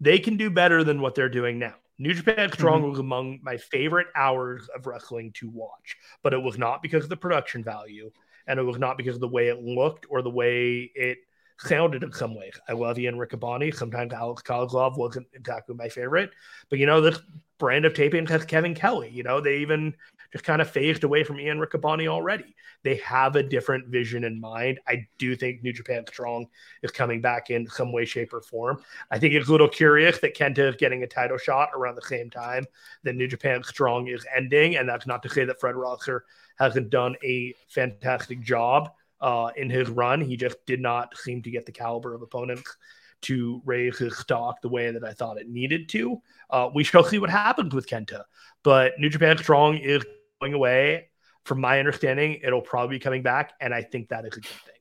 They 0.00 0.18
can 0.18 0.36
do 0.36 0.50
better 0.50 0.82
than 0.82 1.00
what 1.00 1.14
they're 1.14 1.28
doing 1.28 1.58
now. 1.58 1.74
New 1.98 2.14
Japan 2.14 2.50
Strong 2.50 2.80
mm-hmm. 2.80 2.90
was 2.90 2.98
among 2.98 3.38
my 3.42 3.56
favorite 3.56 4.08
hours 4.16 4.68
of 4.74 4.86
wrestling 4.86 5.32
to 5.34 5.48
watch, 5.50 5.96
but 6.22 6.32
it 6.32 6.42
was 6.42 6.58
not 6.58 6.82
because 6.82 7.04
of 7.04 7.10
the 7.10 7.16
production 7.16 7.62
value, 7.62 8.10
and 8.46 8.58
it 8.58 8.64
was 8.64 8.78
not 8.78 8.96
because 8.96 9.14
of 9.14 9.20
the 9.20 9.28
way 9.28 9.48
it 9.48 9.62
looked 9.62 10.06
or 10.10 10.22
the 10.22 10.30
way 10.30 10.90
it 10.94 11.18
sounded 11.58 12.02
in 12.02 12.12
some 12.12 12.34
ways. 12.34 12.58
I 12.68 12.72
love 12.72 12.98
Ian 12.98 13.16
Riccaboni. 13.16 13.74
Sometimes 13.74 14.12
Alex 14.12 14.42
Koslov 14.42 14.96
wasn't 14.98 15.28
exactly 15.32 15.74
my 15.76 15.88
favorite, 15.88 16.30
but 16.70 16.78
you 16.78 16.86
know 16.86 17.00
this 17.00 17.20
brand 17.58 17.84
of 17.84 17.94
taping 17.94 18.26
has 18.26 18.44
Kevin 18.44 18.74
Kelly. 18.74 19.10
You 19.10 19.22
know 19.22 19.40
they 19.40 19.58
even 19.58 19.94
just 20.32 20.44
kind 20.44 20.62
of 20.62 20.70
phased 20.70 21.04
away 21.04 21.22
from 21.22 21.38
Ian 21.38 21.58
Riccaboni 21.58 22.08
already. 22.08 22.54
They 22.82 22.96
have 22.96 23.36
a 23.36 23.42
different 23.42 23.88
vision 23.88 24.24
in 24.24 24.40
mind. 24.40 24.80
I 24.88 25.06
do 25.18 25.36
think 25.36 25.62
New 25.62 25.72
Japan 25.72 26.04
Strong 26.08 26.48
is 26.82 26.90
coming 26.90 27.20
back 27.20 27.50
in 27.50 27.66
some 27.68 27.92
way, 27.92 28.04
shape, 28.04 28.32
or 28.32 28.40
form. 28.40 28.82
I 29.10 29.18
think 29.18 29.34
it's 29.34 29.48
a 29.48 29.52
little 29.52 29.68
curious 29.68 30.18
that 30.18 30.36
Kenta 30.36 30.68
is 30.68 30.76
getting 30.76 31.02
a 31.02 31.06
title 31.06 31.38
shot 31.38 31.68
around 31.74 31.94
the 31.94 32.02
same 32.02 32.30
time 32.30 32.64
that 33.04 33.14
New 33.14 33.28
Japan 33.28 33.62
Strong 33.62 34.08
is 34.08 34.26
ending. 34.34 34.76
And 34.76 34.88
that's 34.88 35.06
not 35.06 35.22
to 35.22 35.28
say 35.28 35.44
that 35.44 35.60
Fred 35.60 35.76
Rosser 35.76 36.24
hasn't 36.58 36.90
done 36.90 37.14
a 37.22 37.54
fantastic 37.68 38.40
job 38.40 38.90
uh, 39.20 39.50
in 39.56 39.70
his 39.70 39.88
run. 39.88 40.20
He 40.20 40.36
just 40.36 40.56
did 40.66 40.80
not 40.80 41.16
seem 41.16 41.42
to 41.42 41.50
get 41.50 41.66
the 41.66 41.72
caliber 41.72 42.14
of 42.14 42.22
opponents 42.22 42.76
to 43.22 43.62
raise 43.64 43.98
his 43.98 44.18
stock 44.18 44.60
the 44.60 44.68
way 44.68 44.90
that 44.90 45.04
I 45.04 45.12
thought 45.12 45.38
it 45.38 45.48
needed 45.48 45.88
to. 45.90 46.20
Uh, 46.50 46.68
we 46.74 46.82
shall 46.82 47.04
see 47.04 47.18
what 47.18 47.30
happens 47.30 47.72
with 47.72 47.86
Kenta. 47.86 48.24
But 48.64 48.94
New 48.98 49.08
Japan 49.08 49.38
Strong 49.38 49.76
is 49.78 50.04
going 50.42 50.54
away. 50.54 51.08
From 51.44 51.60
my 51.60 51.78
understanding, 51.78 52.40
it'll 52.44 52.62
probably 52.62 52.96
be 52.96 53.00
coming 53.00 53.22
back, 53.22 53.52
and 53.60 53.74
I 53.74 53.82
think 53.82 54.08
that 54.08 54.24
is 54.24 54.36
a 54.36 54.40
good 54.40 54.44
thing. 54.46 54.74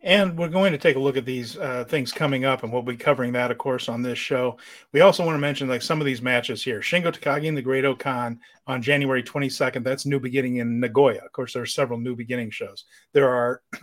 And 0.00 0.38
we're 0.38 0.48
going 0.48 0.72
to 0.72 0.78
take 0.78 0.96
a 0.96 1.00
look 1.00 1.16
at 1.16 1.24
these 1.24 1.56
uh, 1.56 1.84
things 1.88 2.12
coming 2.12 2.44
up, 2.44 2.62
and 2.62 2.72
we'll 2.72 2.82
be 2.82 2.96
covering 2.96 3.32
that, 3.32 3.50
of 3.50 3.58
course, 3.58 3.88
on 3.88 4.02
this 4.02 4.18
show. 4.18 4.58
We 4.92 5.00
also 5.00 5.24
want 5.24 5.34
to 5.34 5.40
mention 5.40 5.68
like 5.68 5.82
some 5.82 6.00
of 6.00 6.06
these 6.06 6.22
matches 6.22 6.62
here: 6.62 6.80
Shingo 6.80 7.12
Takagi 7.12 7.48
and 7.48 7.56
the 7.56 7.62
Great 7.62 7.84
O-Khan 7.84 8.38
on 8.66 8.82
January 8.82 9.22
22nd. 9.22 9.82
That's 9.82 10.06
New 10.06 10.20
Beginning 10.20 10.56
in 10.56 10.80
Nagoya. 10.80 11.24
Of 11.24 11.32
course, 11.32 11.54
there 11.54 11.62
are 11.62 11.66
several 11.66 11.98
New 11.98 12.14
Beginning 12.14 12.50
shows. 12.50 12.84
There 13.12 13.28
are 13.28 13.62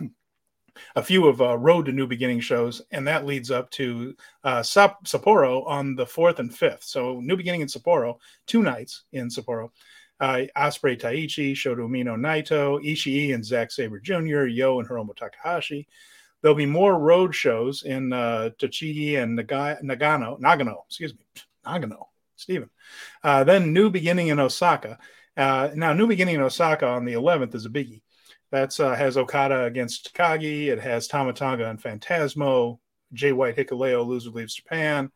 a 0.94 1.02
few 1.02 1.26
of 1.26 1.40
uh, 1.40 1.56
Road 1.56 1.86
to 1.86 1.92
New 1.92 2.06
Beginning 2.06 2.40
shows, 2.40 2.82
and 2.90 3.06
that 3.06 3.26
leads 3.26 3.50
up 3.50 3.70
to 3.72 4.14
uh, 4.44 4.60
Sapporo 4.60 5.66
on 5.66 5.94
the 5.94 6.06
4th 6.06 6.38
and 6.38 6.50
5th. 6.50 6.84
So, 6.84 7.20
New 7.20 7.36
Beginning 7.36 7.62
in 7.62 7.68
Sapporo, 7.68 8.18
two 8.46 8.62
nights 8.62 9.04
in 9.12 9.28
Sapporo. 9.28 9.70
Uh, 10.18 10.42
Ospreay 10.56 10.98
Taichi, 10.98 11.52
Shota 11.52 11.78
Umino 11.78 12.16
Naito, 12.16 12.82
Ishii 12.82 13.34
and 13.34 13.44
Zack 13.44 13.70
Sabre 13.70 14.00
Jr., 14.00 14.46
Yo 14.46 14.80
and 14.80 14.88
Hiromu 14.88 15.14
Takahashi. 15.14 15.86
There'll 16.40 16.54
be 16.54 16.66
more 16.66 16.98
road 16.98 17.34
shows 17.34 17.82
in 17.82 18.12
uh, 18.12 18.50
Tochigi 18.58 19.22
and 19.22 19.38
Nagano, 19.38 20.40
Nagano, 20.40 20.84
excuse 20.86 21.12
me, 21.12 21.20
Nagano, 21.66 22.06
Stephen. 22.36 22.70
Uh, 23.22 23.44
then 23.44 23.72
New 23.72 23.90
Beginning 23.90 24.28
in 24.28 24.38
Osaka. 24.38 24.98
Uh, 25.36 25.70
now, 25.74 25.92
New 25.92 26.06
Beginning 26.06 26.36
in 26.36 26.40
Osaka 26.40 26.86
on 26.86 27.04
the 27.04 27.12
11th 27.12 27.54
is 27.54 27.66
a 27.66 27.70
biggie. 27.70 28.00
That's 28.50 28.80
uh, 28.80 28.94
has 28.94 29.16
Okada 29.16 29.64
against 29.64 30.14
Takagi. 30.14 30.66
It 30.66 30.80
has 30.80 31.08
Tama 31.08 31.32
Tonga 31.32 31.68
and 31.68 31.82
Phantasmo. 31.82 32.78
Jay 33.12 33.32
White 33.32 33.56
Hikuleo 33.56 34.06
loser 34.06 34.30
leaves 34.30 34.54
Japan. 34.54 35.10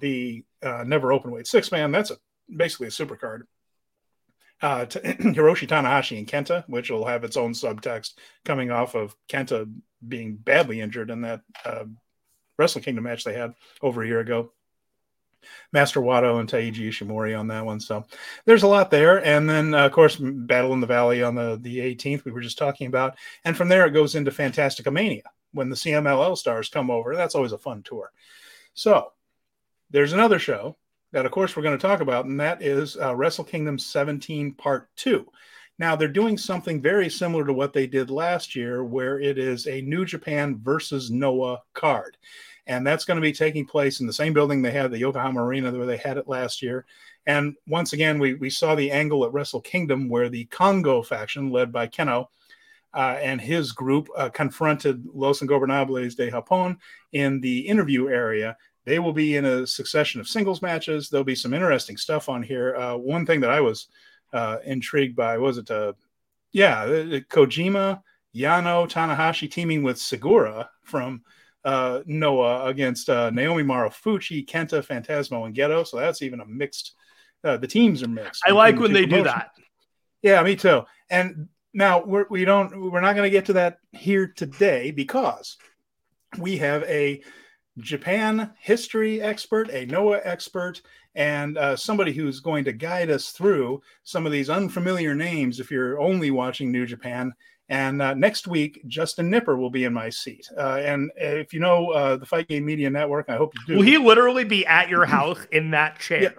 The 0.00 0.44
uh, 0.62 0.84
never 0.86 1.12
open 1.12 1.30
weight 1.30 1.46
six 1.46 1.72
man. 1.72 1.92
That's 1.92 2.10
a 2.10 2.16
basically 2.54 2.88
a 2.88 2.92
super 2.92 3.16
card. 3.16 3.46
Uh, 4.62 4.84
t- 4.84 5.00
Hiroshi 5.00 5.66
Tanahashi 5.66 6.18
and 6.18 6.26
Kenta, 6.26 6.64
which 6.68 6.90
will 6.90 7.06
have 7.06 7.24
its 7.24 7.36
own 7.36 7.52
subtext 7.52 8.14
coming 8.44 8.70
off 8.70 8.94
of 8.94 9.16
Kenta 9.28 9.72
being 10.06 10.36
badly 10.36 10.80
injured 10.80 11.10
in 11.10 11.22
that 11.22 11.40
uh, 11.64 11.84
Kingdom 12.82 13.04
match 13.04 13.24
they 13.24 13.32
had 13.32 13.54
over 13.80 14.02
a 14.02 14.06
year 14.06 14.20
ago. 14.20 14.52
Master 15.72 16.00
Wato 16.00 16.40
and 16.40 16.48
Taiji 16.48 16.88
Ishimori 16.88 17.38
on 17.38 17.48
that 17.48 17.64
one. 17.64 17.80
So 17.80 18.04
there's 18.44 18.62
a 18.62 18.68
lot 18.68 18.90
there. 18.90 19.24
And 19.24 19.48
then, 19.48 19.74
uh, 19.74 19.86
of 19.86 19.92
course, 19.92 20.16
Battle 20.16 20.72
in 20.72 20.80
the 20.80 20.86
Valley 20.86 21.22
on 21.22 21.34
the, 21.34 21.58
the 21.60 21.78
18th, 21.78 22.24
we 22.24 22.32
were 22.32 22.40
just 22.40 22.58
talking 22.58 22.86
about. 22.86 23.16
And 23.44 23.56
from 23.56 23.68
there, 23.68 23.86
it 23.86 23.92
goes 23.92 24.14
into 24.14 24.30
Fantastica 24.30 24.92
Mania 24.92 25.24
when 25.52 25.68
the 25.68 25.76
CMLL 25.76 26.36
stars 26.36 26.68
come 26.68 26.90
over. 26.90 27.14
That's 27.14 27.34
always 27.34 27.52
a 27.52 27.58
fun 27.58 27.82
tour. 27.82 28.12
So 28.74 29.12
there's 29.90 30.12
another 30.12 30.38
show 30.38 30.76
that, 31.12 31.26
of 31.26 31.32
course, 31.32 31.56
we're 31.56 31.62
going 31.62 31.78
to 31.78 31.86
talk 31.86 32.00
about, 32.00 32.26
and 32.26 32.38
that 32.40 32.62
is 32.62 32.96
uh, 32.96 33.14
Wrestle 33.14 33.44
Kingdom 33.44 33.78
17 33.78 34.54
Part 34.54 34.88
2. 34.96 35.26
Now, 35.78 35.96
they're 35.96 36.08
doing 36.08 36.36
something 36.36 36.82
very 36.82 37.08
similar 37.08 37.44
to 37.46 37.54
what 37.54 37.72
they 37.72 37.86
did 37.86 38.10
last 38.10 38.54
year, 38.54 38.84
where 38.84 39.18
it 39.18 39.38
is 39.38 39.66
a 39.66 39.80
New 39.80 40.04
Japan 40.04 40.60
versus 40.62 41.10
Noah 41.10 41.62
card 41.72 42.18
and 42.70 42.86
that's 42.86 43.04
going 43.04 43.16
to 43.16 43.20
be 43.20 43.32
taking 43.32 43.66
place 43.66 43.98
in 43.98 44.06
the 44.06 44.12
same 44.12 44.32
building 44.32 44.62
they 44.62 44.70
had 44.70 44.92
the 44.92 44.98
Yokohama 44.98 45.42
Arena 45.42 45.72
where 45.72 45.86
they 45.86 45.96
had 45.96 46.16
it 46.16 46.28
last 46.28 46.62
year. 46.62 46.86
And 47.26 47.56
once 47.66 47.94
again, 47.94 48.20
we, 48.20 48.34
we 48.34 48.48
saw 48.48 48.76
the 48.76 48.92
angle 48.92 49.24
at 49.24 49.32
Wrestle 49.32 49.60
Kingdom 49.60 50.08
where 50.08 50.28
the 50.28 50.44
Kongo 50.44 51.02
faction, 51.02 51.50
led 51.50 51.72
by 51.72 51.88
Kenoh, 51.88 52.28
uh, 52.94 53.18
and 53.20 53.40
his 53.40 53.72
group 53.72 54.08
uh, 54.16 54.28
confronted 54.28 55.04
Los 55.12 55.40
Ingobernables 55.40 56.14
de 56.14 56.30
Japón 56.30 56.76
in 57.10 57.40
the 57.40 57.58
interview 57.58 58.08
area. 58.08 58.56
They 58.84 59.00
will 59.00 59.12
be 59.12 59.34
in 59.34 59.44
a 59.46 59.66
succession 59.66 60.20
of 60.20 60.28
singles 60.28 60.62
matches. 60.62 61.08
There'll 61.08 61.24
be 61.24 61.34
some 61.34 61.52
interesting 61.52 61.96
stuff 61.96 62.28
on 62.28 62.40
here. 62.40 62.76
Uh, 62.76 62.96
one 62.96 63.26
thing 63.26 63.40
that 63.40 63.50
I 63.50 63.60
was 63.60 63.88
uh, 64.32 64.58
intrigued 64.64 65.16
by 65.16 65.38
was 65.38 65.58
it, 65.58 65.68
uh, 65.72 65.94
yeah, 66.52 66.86
Kojima, 66.86 68.00
Yano, 68.32 68.88
Tanahashi 68.88 69.50
teaming 69.50 69.82
with 69.82 69.96
Sugiura 69.96 70.68
from 70.84 71.22
uh, 71.64 72.00
Noah 72.06 72.66
against 72.66 73.08
uh, 73.10 73.30
Naomichi 73.30 73.64
Marufuji, 73.64 74.46
Kenta, 74.46 74.84
Phantasmo, 74.84 75.46
and 75.46 75.54
Gedo. 75.54 75.86
So 75.86 75.98
that's 75.98 76.22
even 76.22 76.40
a 76.40 76.46
mixed. 76.46 76.94
Uh, 77.42 77.56
the 77.56 77.66
teams 77.66 78.02
are 78.02 78.08
mixed. 78.08 78.42
I 78.46 78.50
like 78.50 78.78
when 78.78 78.92
they 78.92 79.04
promotions. 79.04 79.24
do 79.24 79.30
that. 79.30 79.50
Yeah, 80.22 80.42
me 80.42 80.56
too. 80.56 80.82
And 81.08 81.48
now 81.72 82.04
we're, 82.04 82.26
we 82.28 82.44
don't. 82.44 82.90
We're 82.90 83.00
not 83.00 83.14
going 83.16 83.26
to 83.26 83.30
get 83.30 83.46
to 83.46 83.54
that 83.54 83.78
here 83.92 84.32
today 84.36 84.90
because 84.90 85.56
we 86.38 86.58
have 86.58 86.82
a 86.84 87.22
Japan 87.78 88.52
history 88.58 89.22
expert, 89.22 89.70
a 89.70 89.86
Noah 89.86 90.20
expert, 90.24 90.82
and 91.14 91.56
uh, 91.56 91.76
somebody 91.76 92.12
who's 92.12 92.40
going 92.40 92.64
to 92.64 92.72
guide 92.72 93.10
us 93.10 93.30
through 93.30 93.80
some 94.04 94.26
of 94.26 94.32
these 94.32 94.50
unfamiliar 94.50 95.14
names 95.14 95.60
if 95.60 95.70
you're 95.70 96.00
only 96.00 96.30
watching 96.30 96.70
New 96.70 96.86
Japan 96.86 97.32
and 97.70 98.02
uh, 98.02 98.14
next 98.14 98.48
week, 98.48 98.82
Justin 98.88 99.30
Nipper 99.30 99.56
will 99.56 99.70
be 99.70 99.84
in 99.84 99.94
my 99.94 100.10
seat. 100.10 100.48
Uh, 100.58 100.82
and 100.84 101.08
if 101.14 101.54
you 101.54 101.60
know 101.60 101.90
uh, 101.90 102.16
the 102.16 102.26
Fight 102.26 102.48
Game 102.48 102.64
Media 102.64 102.90
Network, 102.90 103.26
I 103.28 103.36
hope 103.36 103.54
you 103.54 103.60
do. 103.66 103.76
Will 103.76 103.84
he 103.84 103.96
literally 103.96 104.42
be 104.42 104.66
at 104.66 104.88
your 104.88 105.04
house 105.06 105.38
in 105.52 105.70
that 105.70 106.00
chair? 106.00 106.22
Yeah. 106.22 106.30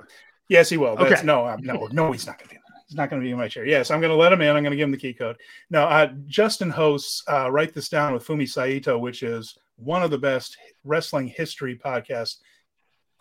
Yes, 0.50 0.70
he 0.70 0.76
will. 0.76 0.98
That's, 0.98 1.14
okay. 1.14 1.24
No, 1.24 1.48
um, 1.48 1.62
no, 1.64 1.88
no, 1.94 2.12
he's 2.12 2.28
not 2.28 2.38
going 2.38 2.50
to 2.50 2.56
be. 2.56 2.62
He's 2.86 2.98
not 2.98 3.10
going 3.10 3.22
to 3.22 3.26
be 3.26 3.32
in 3.32 3.38
my 3.38 3.48
chair. 3.48 3.66
Yes, 3.66 3.90
I'm 3.90 4.02
going 4.02 4.12
to 4.12 4.18
let 4.18 4.34
him 4.34 4.42
in. 4.42 4.54
I'm 4.54 4.64
going 4.64 4.72
to 4.72 4.76
give 4.78 4.84
him 4.84 4.92
the 4.92 4.98
key 4.98 5.14
code. 5.14 5.38
Now, 5.70 5.88
uh, 5.88 6.12
Justin 6.28 6.70
hosts 6.70 7.24
uh, 7.32 7.50
Write 7.50 7.74
This 7.74 7.88
Down 7.88 8.14
with 8.14 8.28
Fumi 8.28 8.50
Saito, 8.50 8.98
which 8.98 9.24
is 9.24 9.58
one 9.78 10.04
of 10.04 10.12
the 10.12 10.18
best 10.18 10.58
wrestling 10.84 11.28
history 11.28 11.80
podcasts 11.82 12.40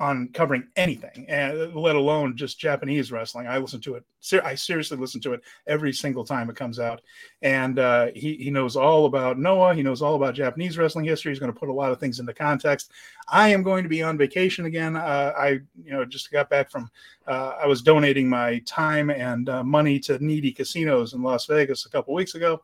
on 0.00 0.28
covering 0.32 0.66
anything, 0.76 1.26
and 1.28 1.74
let 1.74 1.94
alone 1.94 2.34
just 2.34 2.58
Japanese 2.58 3.12
wrestling. 3.12 3.46
I 3.46 3.58
listen 3.58 3.82
to 3.82 3.96
it. 3.96 4.04
I 4.42 4.54
seriously 4.54 4.96
listen 4.96 5.20
to 5.20 5.34
it 5.34 5.42
every 5.66 5.92
single 5.92 6.24
time 6.24 6.48
it 6.48 6.56
comes 6.56 6.80
out, 6.80 7.02
and 7.42 7.78
uh, 7.78 8.06
he 8.14 8.34
he 8.36 8.50
knows 8.50 8.76
all 8.76 9.04
about 9.04 9.38
Noah. 9.38 9.74
He 9.74 9.82
knows 9.82 10.00
all 10.00 10.14
about 10.14 10.34
Japanese 10.34 10.78
wrestling 10.78 11.04
history. 11.04 11.30
He's 11.30 11.38
going 11.38 11.52
to 11.52 11.58
put 11.58 11.68
a 11.68 11.72
lot 11.72 11.92
of 11.92 12.00
things 12.00 12.18
into 12.18 12.32
context. 12.32 12.92
I 13.28 13.50
am 13.50 13.62
going 13.62 13.82
to 13.82 13.90
be 13.90 14.02
on 14.02 14.16
vacation 14.16 14.64
again. 14.64 14.96
Uh, 14.96 15.34
I 15.36 15.48
you 15.84 15.92
know 15.92 16.04
just 16.06 16.32
got 16.32 16.48
back 16.48 16.70
from. 16.70 16.90
Uh, 17.26 17.54
I 17.62 17.66
was 17.66 17.82
donating 17.82 18.28
my 18.28 18.60
time 18.60 19.10
and 19.10 19.48
uh, 19.50 19.62
money 19.62 20.00
to 20.00 20.18
needy 20.24 20.50
casinos 20.50 21.12
in 21.12 21.22
Las 21.22 21.46
Vegas 21.46 21.84
a 21.84 21.90
couple 21.90 22.14
weeks 22.14 22.34
ago, 22.34 22.62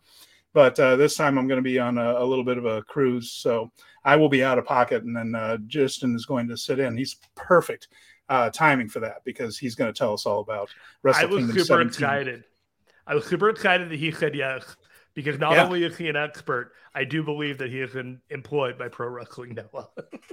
but 0.56 0.80
uh, 0.80 0.96
this 0.96 1.16
time 1.16 1.36
I'm 1.36 1.46
going 1.46 1.58
to 1.58 1.62
be 1.62 1.78
on 1.78 1.98
a, 1.98 2.12
a 2.12 2.24
little 2.24 2.42
bit 2.42 2.56
of 2.56 2.64
a 2.64 2.80
cruise. 2.84 3.30
So 3.30 3.70
I 4.02 4.16
will 4.16 4.30
be 4.30 4.42
out 4.42 4.56
of 4.56 4.64
pocket, 4.64 5.02
and 5.02 5.14
then 5.14 5.34
uh, 5.34 5.58
Justin 5.66 6.16
is 6.16 6.24
going 6.24 6.48
to 6.48 6.56
sit 6.56 6.78
in. 6.78 6.96
He's 6.96 7.16
perfect 7.34 7.88
uh, 8.30 8.48
timing 8.48 8.88
for 8.88 9.00
that 9.00 9.22
because 9.22 9.58
he's 9.58 9.74
going 9.74 9.92
to 9.92 9.98
tell 9.98 10.14
us 10.14 10.24
all 10.24 10.40
about 10.40 10.70
Wrestle 11.02 11.22
I 11.22 11.26
was 11.26 11.38
Kingdom 11.40 11.56
super 11.58 11.66
17. 11.66 11.88
excited. 11.88 12.44
I 13.06 13.14
was 13.14 13.26
super 13.26 13.50
excited 13.50 13.90
that 13.90 13.98
he 13.98 14.10
said 14.10 14.34
yes 14.34 14.76
because 15.12 15.38
not 15.38 15.52
yeah. 15.52 15.64
only 15.64 15.84
is 15.84 15.94
he 15.94 16.08
an 16.08 16.16
expert, 16.16 16.72
I 16.94 17.04
do 17.04 17.22
believe 17.22 17.58
that 17.58 17.68
he 17.68 17.82
is 17.82 17.90
been 17.90 18.22
employed 18.30 18.78
by 18.78 18.88
Pro 18.88 19.08
Wrestling 19.08 19.56
Noah. 19.56 19.88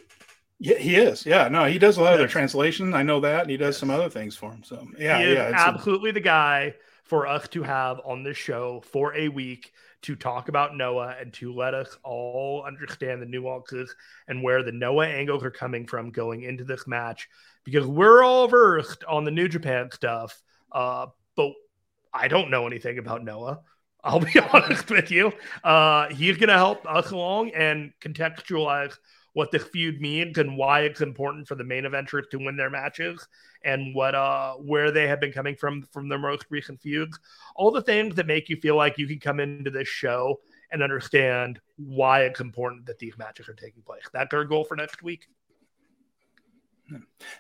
yeah, 0.59 0.77
he 0.77 0.95
is. 0.95 1.25
Yeah, 1.25 1.49
no, 1.49 1.65
he 1.65 1.79
does 1.79 1.97
a 1.97 1.99
lot 1.99 2.11
yes. 2.11 2.13
of 2.13 2.19
their 2.19 2.27
translation. 2.29 2.93
I 2.93 3.03
know 3.03 3.19
that, 3.19 3.41
and 3.41 3.49
he 3.49 3.57
does 3.57 3.75
yes. 3.75 3.79
some 3.79 3.89
other 3.89 4.09
things 4.09 4.37
for 4.37 4.53
him. 4.53 4.63
So 4.63 4.87
yeah, 4.97 5.19
yeah, 5.19 5.51
absolutely 5.53 6.11
a... 6.11 6.13
the 6.13 6.21
guy 6.21 6.75
for 7.03 7.27
us 7.27 7.49
to 7.49 7.63
have 7.63 7.99
on 8.05 8.23
this 8.23 8.37
show 8.37 8.81
for 8.85 9.13
a 9.15 9.27
week 9.27 9.73
to 10.03 10.15
talk 10.15 10.49
about 10.49 10.75
Noah 10.75 11.15
and 11.19 11.33
to 11.33 11.53
let 11.53 11.73
us 11.73 11.97
all 12.03 12.63
understand 12.65 13.21
the 13.21 13.25
nuances 13.25 13.93
and 14.27 14.43
where 14.43 14.63
the 14.63 14.71
Noah 14.71 15.07
angles 15.07 15.43
are 15.43 15.51
coming 15.51 15.87
from 15.87 16.11
going 16.11 16.43
into 16.43 16.63
this 16.63 16.85
match 16.87 17.27
because 17.63 17.85
we're 17.85 18.23
all 18.23 18.47
versed 18.47 19.03
on 19.05 19.23
the 19.23 19.31
New 19.31 19.47
Japan 19.47 19.89
stuff, 19.91 20.41
uh, 20.71 21.07
but 21.35 21.53
I 22.13 22.27
don't 22.27 22.51
know 22.51 22.67
anything 22.67 22.97
about 22.97 23.23
Noah. 23.23 23.61
I'll 24.03 24.19
be 24.19 24.39
honest 24.53 24.89
with 24.89 25.11
you. 25.11 25.31
Uh, 25.63 26.09
he's 26.09 26.37
going 26.37 26.49
to 26.49 26.55
help 26.55 26.85
us 26.85 27.11
along 27.11 27.51
and 27.51 27.93
contextualize 28.01 28.95
what 29.33 29.51
this 29.51 29.63
feud 29.63 29.99
means 29.99 30.37
and 30.37 30.57
why 30.57 30.81
it's 30.81 31.01
important 31.01 31.47
for 31.47 31.55
the 31.55 31.63
main 31.63 31.83
eventers 31.83 32.29
to 32.29 32.37
win 32.37 32.55
their 32.55 32.69
matches 32.69 33.27
and 33.63 33.93
what 33.95 34.15
uh 34.15 34.53
where 34.53 34.91
they 34.91 35.07
have 35.07 35.19
been 35.19 35.31
coming 35.31 35.55
from 35.55 35.83
from 35.91 36.07
their 36.07 36.19
most 36.19 36.45
recent 36.49 36.81
feuds. 36.81 37.19
All 37.55 37.71
the 37.71 37.81
things 37.81 38.15
that 38.15 38.27
make 38.27 38.49
you 38.49 38.57
feel 38.57 38.75
like 38.75 38.97
you 38.97 39.07
can 39.07 39.19
come 39.19 39.39
into 39.39 39.71
this 39.71 39.87
show 39.87 40.39
and 40.71 40.81
understand 40.81 41.59
why 41.77 42.23
it's 42.23 42.39
important 42.39 42.85
that 42.85 42.99
these 42.99 43.17
matches 43.17 43.47
are 43.47 43.53
taking 43.53 43.83
place. 43.83 44.03
That's 44.11 44.33
our 44.33 44.45
goal 44.45 44.63
for 44.63 44.75
next 44.75 45.03
week. 45.03 45.27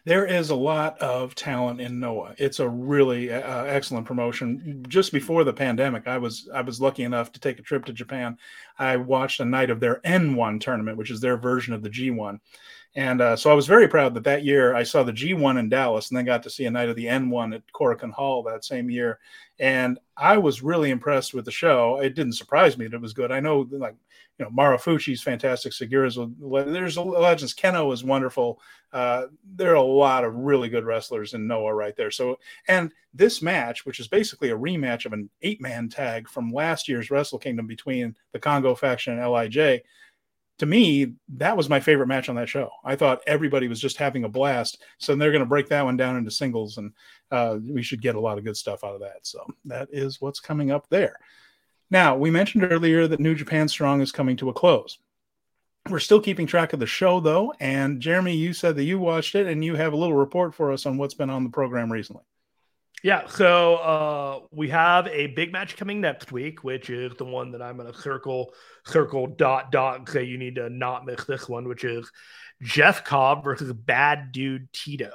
There 0.05 0.25
is 0.25 0.49
a 0.49 0.55
lot 0.55 0.97
of 0.99 1.35
talent 1.35 1.81
in 1.81 1.99
Noah. 1.99 2.35
It's 2.37 2.59
a 2.59 2.67
really 2.67 3.31
uh, 3.31 3.63
excellent 3.65 4.05
promotion. 4.05 4.85
Just 4.87 5.11
before 5.11 5.43
the 5.43 5.53
pandemic, 5.53 6.07
I 6.07 6.17
was 6.17 6.49
I 6.53 6.61
was 6.61 6.81
lucky 6.81 7.03
enough 7.03 7.31
to 7.33 7.39
take 7.39 7.59
a 7.59 7.63
trip 7.63 7.85
to 7.85 7.93
Japan. 7.93 8.37
I 8.77 8.97
watched 8.97 9.39
a 9.39 9.45
night 9.45 9.69
of 9.69 9.79
their 9.79 10.01
N1 10.01 10.61
tournament, 10.61 10.97
which 10.97 11.11
is 11.11 11.19
their 11.19 11.37
version 11.37 11.73
of 11.73 11.83
the 11.83 11.89
G1, 11.89 12.39
and 12.95 13.21
uh, 13.21 13.35
so 13.35 13.49
I 13.49 13.55
was 13.55 13.65
very 13.65 13.87
proud 13.87 14.13
that 14.13 14.23
that 14.25 14.45
year 14.45 14.75
I 14.75 14.83
saw 14.83 15.01
the 15.01 15.11
G1 15.11 15.57
in 15.57 15.67
Dallas 15.67 16.09
and 16.09 16.17
then 16.17 16.25
got 16.25 16.43
to 16.43 16.49
see 16.49 16.65
a 16.65 16.71
night 16.71 16.89
of 16.89 16.95
the 16.95 17.05
N1 17.05 17.55
at 17.55 17.63
Korakuen 17.73 18.11
Hall 18.11 18.43
that 18.43 18.63
same 18.63 18.89
year. 18.89 19.19
And 19.57 19.97
I 20.15 20.37
was 20.37 20.61
really 20.61 20.91
impressed 20.91 21.33
with 21.33 21.45
the 21.45 21.51
show. 21.51 21.99
It 21.99 22.13
didn't 22.13 22.33
surprise 22.33 22.77
me 22.77 22.85
that 22.85 22.95
it 22.95 23.01
was 23.01 23.13
good. 23.13 23.31
I 23.31 23.39
know, 23.39 23.67
like, 23.71 23.95
you 24.37 24.45
know, 24.45 24.51
Marufuji's 24.51 25.23
fantastic. 25.23 25.73
Sugiura's, 25.73 26.19
there's 26.71 26.97
legends. 26.97 27.55
Kenoh 27.55 27.93
is 27.93 28.03
wonderful. 28.03 28.59
Uh, 28.91 29.25
there 29.55 29.71
are 29.71 29.75
a 29.75 29.81
lot 29.81 30.23
of 30.23 30.35
really 30.35 30.69
good 30.69 30.85
wrestlers 30.85 31.33
in 31.33 31.47
Noah 31.47 31.73
right 31.73 31.95
there. 31.95 32.11
So, 32.11 32.37
and 32.67 32.91
this 33.11 33.41
match, 33.41 33.87
which 33.87 33.99
is 33.99 34.07
basically 34.07 34.51
a 34.51 34.57
rematch 34.57 35.05
of 35.05 35.13
an 35.13 35.29
eight 35.41 35.61
man 35.61 35.89
tag 35.89 36.29
from 36.29 36.53
last 36.53 36.87
year's 36.87 37.09
Wrestle 37.09 37.39
Kingdom 37.39 37.65
between 37.65 38.15
the 38.33 38.39
Kongo 38.39 38.75
faction 38.75 39.17
and 39.17 39.31
LIJ 39.31 39.81
to 40.59 40.65
me, 40.65 41.13
that 41.35 41.57
was 41.57 41.69
my 41.69 41.79
favorite 41.79 42.07
match 42.07 42.29
on 42.29 42.35
that 42.35 42.49
show. 42.49 42.69
I 42.85 42.95
thought 42.95 43.23
everybody 43.25 43.67
was 43.67 43.79
just 43.79 43.97
having 43.97 44.23
a 44.23 44.29
blast. 44.29 44.83
So 44.99 45.15
they're 45.15 45.31
going 45.31 45.43
to 45.43 45.47
break 45.47 45.69
that 45.69 45.83
one 45.83 45.97
down 45.97 46.15
into 46.15 46.31
singles, 46.31 46.77
and 46.77 46.93
uh, 47.31 47.57
we 47.65 47.81
should 47.81 48.01
get 48.01 48.15
a 48.15 48.19
lot 48.19 48.37
of 48.37 48.43
good 48.43 48.57
stuff 48.57 48.83
out 48.83 48.93
of 48.95 49.01
that. 49.01 49.19
So 49.23 49.45
that 49.65 49.89
is 49.91 50.21
what's 50.21 50.39
coming 50.39 50.71
up 50.71 50.87
there. 50.89 51.17
Now, 51.89 52.15
we 52.15 52.31
mentioned 52.31 52.67
earlier 52.71 53.07
that 53.07 53.19
New 53.19 53.35
Japan 53.35 53.67
Strong 53.67 54.01
is 54.01 54.11
coming 54.11 54.37
to 54.37 54.49
a 54.49 54.53
close. 54.53 54.99
We're 55.89 55.99
still 55.99 56.21
keeping 56.21 56.47
track 56.47 56.73
of 56.73 56.79
the 56.79 56.85
show, 56.85 57.19
though. 57.19 57.53
And 57.59 57.99
Jeremy, 57.99 58.35
you 58.35 58.53
said 58.53 58.75
that 58.77 58.83
you 58.83 58.99
watched 58.99 59.35
it 59.35 59.47
and 59.47 59.63
you 59.65 59.75
have 59.75 59.93
a 59.93 59.97
little 59.97 60.15
report 60.15 60.55
for 60.55 60.71
us 60.71 60.85
on 60.85 60.97
what's 60.97 61.13
been 61.13 61.29
on 61.29 61.43
the 61.43 61.49
program 61.49 61.91
recently. 61.91 62.23
Yeah, 63.03 63.27
so 63.27 63.75
uh, 63.75 64.39
we 64.51 64.69
have 64.69 65.07
a 65.07 65.27
big 65.27 65.51
match 65.51 65.75
coming 65.75 65.99
next 65.99 66.31
week, 66.31 66.63
which 66.63 66.89
is 66.89 67.13
the 67.17 67.25
one 67.25 67.51
that 67.51 67.61
I'm 67.61 67.75
going 67.75 67.91
to 67.91 67.99
circle, 67.99 68.53
circle, 68.85 69.27
dot, 69.27 69.73
dot, 69.73 70.07
say 70.07 70.23
you 70.23 70.37
need 70.37 70.55
to 70.55 70.69
not 70.69 71.05
miss 71.05 71.25
this 71.25 71.49
one, 71.49 71.67
which 71.67 71.83
is 71.83 72.09
Jeff 72.61 73.03
Cobb 73.03 73.43
versus 73.43 73.73
Bad 73.73 74.31
Dude 74.31 74.71
Tito. 74.71 75.11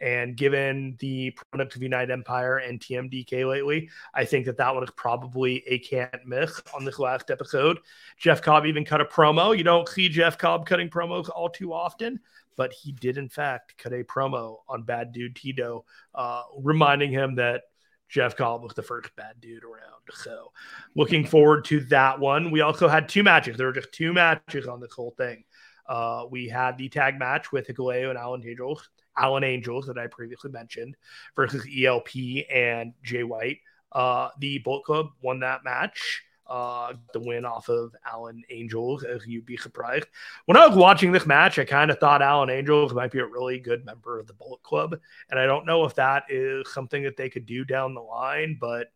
And 0.00 0.36
given 0.36 0.96
the 1.00 1.36
product 1.50 1.74
of 1.74 1.82
United 1.82 2.12
Empire 2.12 2.58
and 2.58 2.78
TMDK 2.78 3.48
lately, 3.48 3.90
I 4.14 4.24
think 4.24 4.46
that 4.46 4.58
that 4.58 4.72
one 4.72 4.84
is 4.84 4.90
probably 4.96 5.64
a 5.66 5.80
can't 5.80 6.26
miss 6.26 6.62
on 6.72 6.84
this 6.84 7.00
last 7.00 7.32
episode. 7.32 7.78
Jeff 8.16 8.42
Cobb 8.42 8.64
even 8.66 8.84
cut 8.84 9.00
a 9.00 9.04
promo. 9.04 9.56
You 9.56 9.64
don't 9.64 9.88
see 9.88 10.08
Jeff 10.08 10.38
Cobb 10.38 10.66
cutting 10.66 10.88
promos 10.88 11.28
all 11.28 11.48
too 11.48 11.72
often, 11.72 12.20
but 12.56 12.72
he 12.72 12.92
did 12.92 13.18
in 13.18 13.28
fact 13.28 13.76
cut 13.78 13.92
a 13.92 14.04
promo 14.04 14.58
on 14.68 14.82
Bad 14.82 15.12
Dude 15.12 15.36
Tito, 15.36 15.84
uh, 16.14 16.42
reminding 16.58 17.10
him 17.10 17.36
that 17.36 17.62
Jeff 18.08 18.36
Cobb 18.36 18.62
was 18.62 18.74
the 18.74 18.82
first 18.82 19.14
bad 19.16 19.40
dude 19.40 19.64
around. 19.64 20.02
So, 20.12 20.52
looking 20.94 21.26
forward 21.26 21.64
to 21.66 21.80
that 21.86 22.20
one. 22.20 22.50
We 22.50 22.60
also 22.60 22.86
had 22.86 23.08
two 23.08 23.22
matches. 23.22 23.56
There 23.56 23.66
were 23.66 23.72
just 23.72 23.92
two 23.92 24.12
matches 24.12 24.66
on 24.66 24.80
this 24.80 24.92
whole 24.92 25.14
thing. 25.16 25.44
Uh, 25.88 26.24
we 26.30 26.48
had 26.48 26.78
the 26.78 26.88
tag 26.88 27.18
match 27.18 27.52
with 27.52 27.66
Hikuleo 27.66 28.10
and 28.10 28.18
Alan 28.18 28.46
Angels, 28.46 28.88
Alan 29.18 29.44
Angels 29.44 29.86
that 29.86 29.98
I 29.98 30.06
previously 30.06 30.50
mentioned, 30.50 30.96
versus 31.34 31.66
ELP 31.76 32.08
and 32.52 32.92
Jay 33.02 33.24
White. 33.24 33.58
Uh, 33.92 34.28
the 34.38 34.58
Bullet 34.58 34.84
Club 34.84 35.08
won 35.20 35.40
that 35.40 35.64
match 35.64 36.22
uh, 36.46 36.92
the 37.12 37.20
win 37.20 37.44
off 37.44 37.68
of 37.68 37.94
Alan 38.04 38.42
Angels, 38.50 39.02
as 39.04 39.26
you'd 39.26 39.46
be 39.46 39.56
surprised. 39.56 40.06
When 40.46 40.56
I 40.56 40.66
was 40.66 40.76
watching 40.76 41.12
this 41.12 41.26
match, 41.26 41.58
I 41.58 41.64
kind 41.64 41.90
of 41.90 41.98
thought 41.98 42.22
Alan 42.22 42.50
Angels 42.50 42.92
might 42.92 43.10
be 43.10 43.20
a 43.20 43.26
really 43.26 43.58
good 43.58 43.84
member 43.84 44.18
of 44.18 44.26
the 44.26 44.34
Bullet 44.34 44.62
Club. 44.62 44.98
And 45.30 45.40
I 45.40 45.46
don't 45.46 45.66
know 45.66 45.84
if 45.84 45.94
that 45.94 46.24
is 46.28 46.70
something 46.72 47.02
that 47.04 47.16
they 47.16 47.30
could 47.30 47.46
do 47.46 47.64
down 47.64 47.94
the 47.94 48.02
line, 48.02 48.58
but 48.60 48.88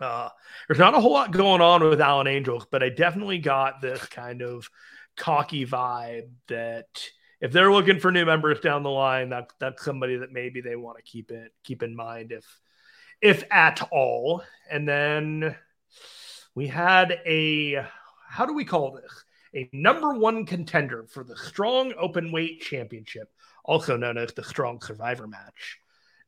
uh, 0.00 0.28
there's 0.68 0.78
not 0.78 0.94
a 0.94 1.00
whole 1.00 1.12
lot 1.12 1.32
going 1.32 1.60
on 1.60 1.82
with 1.82 2.00
Alan 2.00 2.26
Angels, 2.26 2.66
but 2.70 2.82
I 2.82 2.88
definitely 2.88 3.38
got 3.38 3.80
this 3.80 4.04
kind 4.06 4.42
of 4.42 4.68
cocky 5.16 5.66
vibe 5.66 6.30
that 6.48 6.86
if 7.40 7.52
they're 7.52 7.72
looking 7.72 7.98
for 7.98 8.12
new 8.12 8.24
members 8.24 8.60
down 8.60 8.84
the 8.84 8.90
line, 8.90 9.30
that 9.30 9.50
that's 9.58 9.84
somebody 9.84 10.16
that 10.16 10.32
maybe 10.32 10.60
they 10.60 10.76
want 10.76 10.96
to 10.96 11.02
keep 11.02 11.30
it 11.30 11.52
keep 11.64 11.82
in 11.82 11.94
mind 11.94 12.32
if 12.32 12.46
if 13.20 13.44
at 13.50 13.86
all. 13.90 14.42
And 14.70 14.88
then 14.88 15.56
we 16.54 16.66
had 16.66 17.18
a 17.26 17.86
how 18.28 18.46
do 18.46 18.54
we 18.54 18.64
call 18.64 18.92
this? 18.92 19.24
A 19.54 19.68
number 19.72 20.14
one 20.14 20.46
contender 20.46 21.04
for 21.06 21.24
the 21.24 21.36
Strong 21.36 21.92
Open 21.98 22.32
Weight 22.32 22.62
Championship, 22.62 23.28
also 23.64 23.96
known 23.96 24.16
as 24.16 24.32
the 24.32 24.42
Strong 24.42 24.80
Survivor 24.80 25.26
match. 25.26 25.78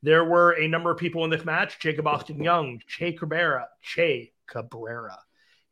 There 0.03 0.25
were 0.25 0.53
a 0.53 0.69
number 0.69 0.91
of 0.91 0.99
people 0.99 1.25
in 1.25 1.31
this 1.31 1.47
match 1.47 1.79
Jacob 1.81 2.07
Austin 2.07 2.43
Young, 2.43 2.81
Che 2.87 3.13
Cabrera, 3.13 3.69
Che 3.81 4.33
Cabrera, 4.47 5.19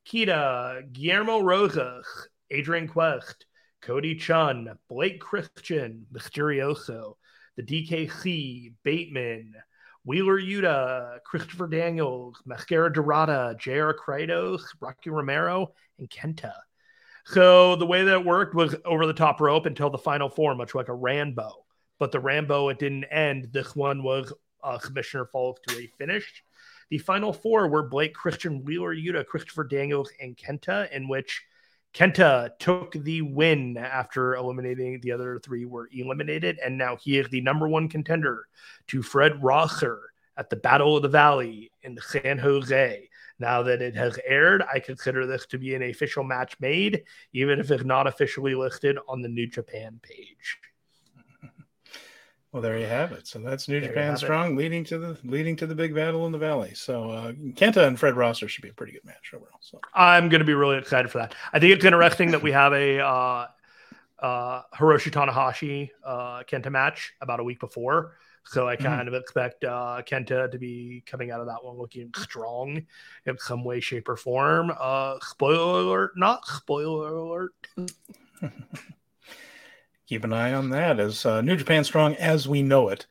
Kita, 0.06 0.82
Guillermo 0.90 1.40
Rosas, 1.40 2.06
Adrian 2.50 2.88
Quest, 2.88 3.44
Cody 3.82 4.14
Chun, 4.14 4.70
Blake 4.88 5.20
Christian, 5.20 6.06
Mysterioso, 6.10 7.16
the 7.56 7.62
DKC, 7.62 8.72
Bateman, 8.82 9.52
Wheeler 10.04 10.40
Yuta, 10.40 11.22
Christopher 11.24 11.68
Daniels, 11.68 12.42
Mascara 12.44 12.92
Dorada, 12.92 13.56
J.R. 13.58 13.94
Kratos, 13.94 14.62
Rocky 14.80 15.10
Romero, 15.10 15.72
and 15.98 16.10
Kenta. 16.10 16.54
So 17.24 17.76
the 17.76 17.86
way 17.86 18.02
that 18.02 18.14
it 18.14 18.24
worked 18.24 18.54
was 18.54 18.74
over 18.84 19.06
the 19.06 19.12
top 19.12 19.40
rope 19.40 19.66
until 19.66 19.90
the 19.90 19.98
final 19.98 20.28
four, 20.28 20.54
much 20.54 20.74
like 20.74 20.88
a 20.88 20.94
Rambo. 20.94 21.64
But 22.00 22.10
the 22.10 22.18
Rambo, 22.18 22.68
it 22.68 22.80
didn't 22.80 23.04
end. 23.04 23.48
This 23.52 23.76
one 23.76 24.02
was 24.02 24.32
uh, 24.64 24.78
Commissioner 24.78 25.26
falls 25.26 25.58
to 25.68 25.78
a 25.78 25.86
finish. 25.98 26.42
The 26.90 26.98
final 26.98 27.32
four 27.32 27.68
were 27.68 27.88
Blake 27.88 28.14
Christian, 28.14 28.64
Wheeler 28.64 28.94
Yuta, 28.94 29.24
Christopher 29.24 29.64
Daniels, 29.64 30.10
and 30.20 30.36
Kenta, 30.36 30.90
in 30.90 31.08
which 31.08 31.42
Kenta 31.94 32.50
took 32.58 32.92
the 32.92 33.20
win 33.20 33.76
after 33.76 34.34
eliminating 34.34 35.00
the 35.00 35.12
other 35.12 35.38
three 35.38 35.66
were 35.66 35.90
eliminated, 35.92 36.58
and 36.64 36.78
now 36.78 36.96
he 36.96 37.18
is 37.18 37.28
the 37.28 37.42
number 37.42 37.68
one 37.68 37.88
contender 37.88 38.48
to 38.88 39.02
Fred 39.02 39.42
Rosser 39.42 40.00
at 40.38 40.48
the 40.48 40.56
Battle 40.56 40.96
of 40.96 41.02
the 41.02 41.08
Valley 41.08 41.70
in 41.82 41.98
San 42.00 42.38
Jose. 42.38 43.08
Now 43.38 43.62
that 43.64 43.82
it 43.82 43.94
has 43.94 44.18
aired, 44.24 44.62
I 44.72 44.78
consider 44.78 45.26
this 45.26 45.44
to 45.46 45.58
be 45.58 45.74
an 45.74 45.82
official 45.82 46.24
match 46.24 46.56
made, 46.60 47.02
even 47.34 47.60
if 47.60 47.70
it's 47.70 47.84
not 47.84 48.06
officially 48.06 48.54
listed 48.54 48.96
on 49.06 49.20
the 49.20 49.28
New 49.28 49.46
Japan 49.46 50.00
page. 50.02 50.58
Well, 52.52 52.60
there 52.60 52.78
you 52.78 52.86
have 52.86 53.12
it. 53.12 53.26
So 53.26 53.38
that's 53.38 53.66
New 53.66 53.80
there 53.80 53.88
Japan 53.88 54.16
Strong, 54.18 54.52
it. 54.52 54.56
leading 54.56 54.84
to 54.84 54.98
the 54.98 55.18
leading 55.24 55.56
to 55.56 55.66
the 55.66 55.74
big 55.74 55.94
battle 55.94 56.26
in 56.26 56.32
the 56.32 56.38
valley. 56.38 56.74
So 56.74 57.10
uh, 57.10 57.32
Kenta 57.32 57.86
and 57.86 57.98
Fred 57.98 58.14
Rosser 58.14 58.46
should 58.46 58.62
be 58.62 58.68
a 58.68 58.74
pretty 58.74 58.92
good 58.92 59.06
match 59.06 59.32
overall. 59.34 59.58
So 59.60 59.80
I'm 59.94 60.28
going 60.28 60.40
to 60.40 60.44
be 60.44 60.52
really 60.52 60.76
excited 60.76 61.10
for 61.10 61.18
that. 61.18 61.34
I 61.54 61.58
think 61.58 61.72
it's 61.72 61.84
interesting 61.84 62.30
that 62.32 62.42
we 62.42 62.52
have 62.52 62.74
a 62.74 63.00
uh, 63.00 63.46
uh, 64.18 64.62
Hiroshi 64.74 65.10
Tanahashi 65.10 65.90
uh, 66.04 66.42
Kenta 66.42 66.70
match 66.70 67.14
about 67.22 67.40
a 67.40 67.44
week 67.44 67.58
before. 67.58 68.16
So 68.44 68.68
I 68.68 68.74
mm-hmm. 68.74 68.84
kind 68.84 68.98
mm-hmm. 69.00 69.14
of 69.14 69.20
expect 69.20 69.64
uh, 69.64 70.02
Kenta 70.06 70.50
to 70.50 70.58
be 70.58 71.02
coming 71.06 71.30
out 71.30 71.40
of 71.40 71.46
that 71.46 71.64
one 71.64 71.78
looking 71.78 72.10
strong 72.16 72.84
in 73.24 73.38
some 73.38 73.64
way, 73.64 73.80
shape, 73.80 74.10
or 74.10 74.16
form. 74.16 74.72
Uh, 74.78 75.16
spoiler 75.22 75.80
alert, 75.80 76.12
not 76.16 76.46
spoiler 76.46 77.14
alert. 77.14 77.52
keep 80.12 80.24
an 80.24 80.32
eye 80.34 80.52
on 80.52 80.68
that 80.68 81.00
as 81.00 81.24
uh, 81.24 81.40
New 81.40 81.56
Japan 81.56 81.84
Strong, 81.84 82.16
as 82.16 82.46
we 82.46 82.60
know 82.60 82.90
it, 82.90 83.06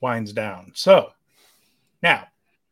winds 0.00 0.32
down. 0.32 0.70
So 0.76 1.10
now, 2.00 2.28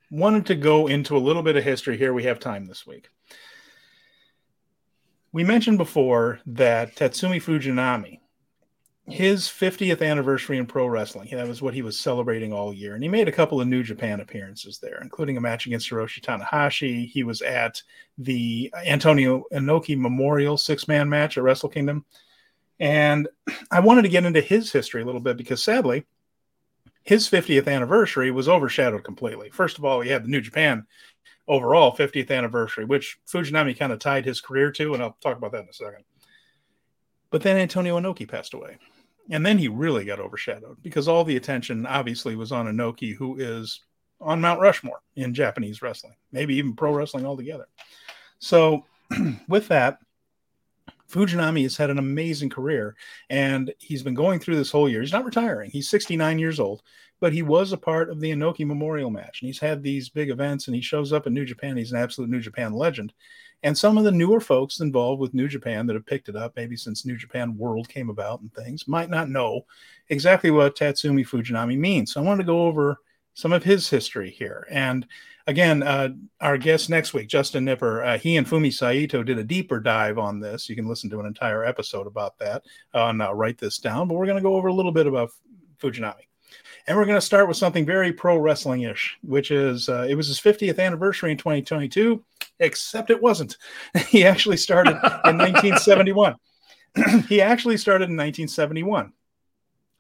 wanted 0.09 0.47
to 0.47 0.55
go 0.55 0.87
into 0.87 1.17
a 1.17 1.19
little 1.19 1.43
bit 1.43 1.57
of 1.57 1.65
history 1.65 1.99
here. 1.99 2.13
We 2.13 2.23
have 2.23 2.39
time 2.39 2.65
this 2.65 2.87
week. 2.87 3.09
We 5.33 5.43
mentioned 5.43 5.79
before 5.79 6.39
that 6.47 6.95
Tatsumi 6.95 7.43
Fujinami, 7.43 8.21
his 9.09 9.49
50th 9.49 10.09
anniversary 10.09 10.59
in 10.59 10.67
pro 10.67 10.87
wrestling, 10.87 11.31
that 11.33 11.49
was 11.49 11.61
what 11.61 11.75
he 11.75 11.83
was 11.83 11.99
celebrating 11.99 12.53
all 12.53 12.73
year. 12.73 12.95
And 12.95 13.03
he 13.03 13.09
made 13.09 13.27
a 13.27 13.33
couple 13.33 13.61
of 13.61 13.67
New 13.67 13.83
Japan 13.83 14.21
appearances 14.21 14.79
there, 14.79 15.01
including 15.03 15.37
a 15.37 15.41
match 15.41 15.67
against 15.67 15.91
Hiroshi 15.91 16.21
Tanahashi. 16.21 17.09
He 17.09 17.25
was 17.25 17.43
at 17.43 17.83
the 18.17 18.73
Antonio 18.87 19.43
Inoki 19.53 19.99
Memorial 19.99 20.57
six 20.57 20.87
man 20.87 21.09
match 21.09 21.37
at 21.37 21.43
Wrestle 21.43 21.69
Kingdom. 21.69 22.05
And 22.81 23.29
I 23.71 23.81
wanted 23.81 24.03
to 24.03 24.09
get 24.09 24.25
into 24.25 24.41
his 24.41 24.73
history 24.73 25.03
a 25.03 25.05
little 25.05 25.21
bit 25.21 25.37
because 25.37 25.63
sadly, 25.63 26.07
his 27.03 27.29
50th 27.29 27.69
anniversary 27.69 28.31
was 28.31 28.49
overshadowed 28.49 29.05
completely. 29.05 29.51
First 29.51 29.79
of 29.79 29.85
all, 29.85 30.01
he 30.01 30.11
had 30.11 30.25
the 30.25 30.29
New 30.29 30.41
Japan 30.41 30.87
overall 31.49 31.95
50th 31.95 32.31
anniversary, 32.31 32.85
which 32.85 33.19
Fujinami 33.27 33.77
kind 33.77 33.93
of 33.93 33.99
tied 33.99 34.25
his 34.25 34.41
career 34.41 34.71
to, 34.73 34.95
and 34.95 35.03
I'll 35.03 35.17
talk 35.21 35.37
about 35.37 35.53
that 35.53 35.65
in 35.65 35.69
a 35.69 35.73
second. 35.73 36.05
But 37.31 37.43
then 37.43 37.57
Antonio 37.57 37.99
Inoki 37.99 38.29
passed 38.29 38.55
away. 38.55 38.79
And 39.31 39.45
then 39.45 39.59
he 39.59 39.69
really 39.69 40.05
got 40.05 40.21
overshadowed 40.21 40.83
because 40.83 41.09
all 41.09 41.25
the 41.25 41.37
attention 41.37 41.87
obviously 41.87 42.37
was 42.37 42.53
on 42.53 42.67
Inoki, 42.67 43.15
who 43.15 43.39
is 43.39 43.81
on 44.21 44.41
Mount 44.41 44.61
Rushmore 44.61 45.01
in 45.17 45.35
Japanese 45.35 45.83
wrestling, 45.83 46.15
maybe 46.33 46.55
even 46.57 46.75
pro 46.75 46.93
wrestling 46.95 47.27
altogether. 47.27 47.67
So, 48.39 48.85
with 49.49 49.69
that, 49.69 49.99
Fujinami 51.13 51.63
has 51.63 51.77
had 51.77 51.91
an 51.91 51.99
amazing 51.99 52.49
career 52.49 52.97
and 53.29 53.73
he's 53.79 54.03
been 54.03 54.15
going 54.15 54.41
through 54.41 54.57
this 54.57 54.71
whole 54.71 54.89
year. 54.89 55.03
He's 55.03 55.13
not 55.13 55.27
retiring. 55.27 55.71
He's 55.71 55.91
69 55.91 56.39
years 56.39 56.59
old, 56.59 56.83
but 57.21 57.33
he 57.35 57.43
was 57.43 57.73
a 57.73 57.77
part 57.77 58.09
of 58.09 58.19
the 58.19 58.31
Inoki 58.31 58.67
Memorial 58.67 59.11
match 59.11 59.43
and 59.43 59.47
he's 59.47 59.59
had 59.59 59.83
these 59.83 60.09
big 60.09 60.31
events 60.31 60.67
and 60.67 60.75
he 60.75 60.81
shows 60.81 61.13
up 61.13 61.27
in 61.27 61.35
New 61.35 61.45
Japan. 61.45 61.77
He's 61.77 61.93
an 61.93 61.99
absolute 61.99 62.31
New 62.31 62.41
Japan 62.41 62.73
legend. 62.73 63.13
And 63.63 63.77
some 63.77 63.97
of 63.99 64.05
the 64.05 64.11
newer 64.11 64.41
folks 64.41 64.81
involved 64.81 65.21
with 65.21 65.35
New 65.35 65.47
Japan 65.47 65.87
that 65.87 65.95
have 65.95 66.07
picked 66.07 66.29
it 66.29 66.35
up, 66.35 66.55
maybe 66.57 66.77
since 66.77 67.07
New 67.07 67.17
Japan 67.17 67.57
World 67.57 67.89
came 67.89 68.11
about 68.11 68.41
and 68.41 68.53
things, 68.53 68.89
might 68.89 69.11
not 69.11 69.29
know 69.29 69.67
exactly 70.09 70.51
what 70.51 70.77
Tatsumi 70.77 71.25
Fujinami 71.27 71.79
means. 71.79 72.13
So 72.13 72.21
I 72.21 72.25
wanted 72.25 72.43
to 72.43 72.47
go 72.47 72.67
over 72.67 72.97
some 73.35 73.53
of 73.53 73.65
his 73.65 73.89
history 73.89 74.31
here. 74.31 74.67
And 74.71 75.07
again, 75.47 75.83
uh, 75.83 76.11
our 76.41 76.59
guest 76.59 76.91
next 76.91 77.15
week, 77.15 77.29
Justin 77.29 77.65
Nipper, 77.65 78.03
uh, 78.03 78.19
he 78.19 78.37
and 78.37 78.47
Fumi 78.47 78.73
Saito 78.73 79.23
did 79.23 79.39
a 79.39 79.45
deeper 79.45 79.81
dive 79.81 80.19
on 80.19 80.41
this. 80.41 80.69
You 80.69 80.77
can 80.77 80.87
listen 80.87 81.11
to 81.11 81.21
an 81.21 81.27
entire 81.27 81.65
episode 81.65 82.07
about 82.07 82.39
that 82.39 82.65
and 82.95 83.23
uh, 83.23 83.35
write 83.35 83.59
this 83.59 83.79
down. 83.79 84.09
But 84.09 84.15
we're 84.15 84.27
going 84.27 84.37
to 84.37 84.43
go 84.43 84.55
over 84.55 84.69
a 84.69 84.75
little 84.75 84.93
bit 84.93 85.07
about 85.07 85.31
Fujinami. 85.79 86.27
And 86.87 86.97
we're 86.97 87.07
going 87.07 87.17
to 87.17 87.21
start 87.21 87.49
with 87.49 87.57
something 87.57 87.87
very 87.87 88.13
pro 88.13 88.37
wrestling 88.37 88.83
ish, 88.83 89.17
which 89.23 89.51
is 89.51 89.89
uh, 89.89 90.07
it 90.09 90.17
was 90.17 90.27
his 90.27 90.41
50th 90.41 90.79
anniversary 90.81 91.31
in 91.31 91.37
2022, 91.37 92.23
except 92.59 93.11
it 93.11 93.23
wasn't. 93.23 93.57
he 94.09 94.25
actually 94.25 94.57
started 94.57 94.93
in 94.93 94.97
1971. 95.39 96.35
he 97.29 97.41
actually 97.41 97.77
started 97.77 98.11
in 98.11 98.17
1971. 98.17 99.13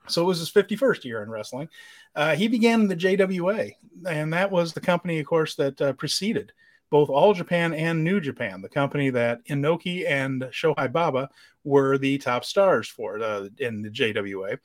So 0.08 0.22
it 0.22 0.26
was 0.26 0.38
his 0.38 0.50
51st 0.50 1.04
year 1.04 1.22
in 1.22 1.30
wrestling. 1.30 1.68
Uh, 2.14 2.34
he 2.34 2.48
began 2.48 2.88
the 2.88 2.96
JWA, 2.96 3.72
and 4.08 4.32
that 4.32 4.50
was 4.50 4.72
the 4.72 4.80
company, 4.80 5.20
of 5.20 5.26
course, 5.26 5.54
that 5.56 5.80
uh, 5.80 5.92
preceded 5.94 6.52
both 6.92 7.08
All 7.08 7.32
Japan 7.32 7.72
and 7.72 8.04
New 8.04 8.20
Japan, 8.20 8.60
the 8.60 8.68
company 8.68 9.08
that 9.10 9.42
Inoki 9.46 10.06
and 10.06 10.42
Shohei 10.42 10.92
Baba 10.92 11.30
were 11.64 11.96
the 11.96 12.18
top 12.18 12.44
stars 12.44 12.86
for 12.86 13.18
uh, 13.20 13.48
in 13.58 13.80
the 13.80 13.88
JWA. 13.88 14.58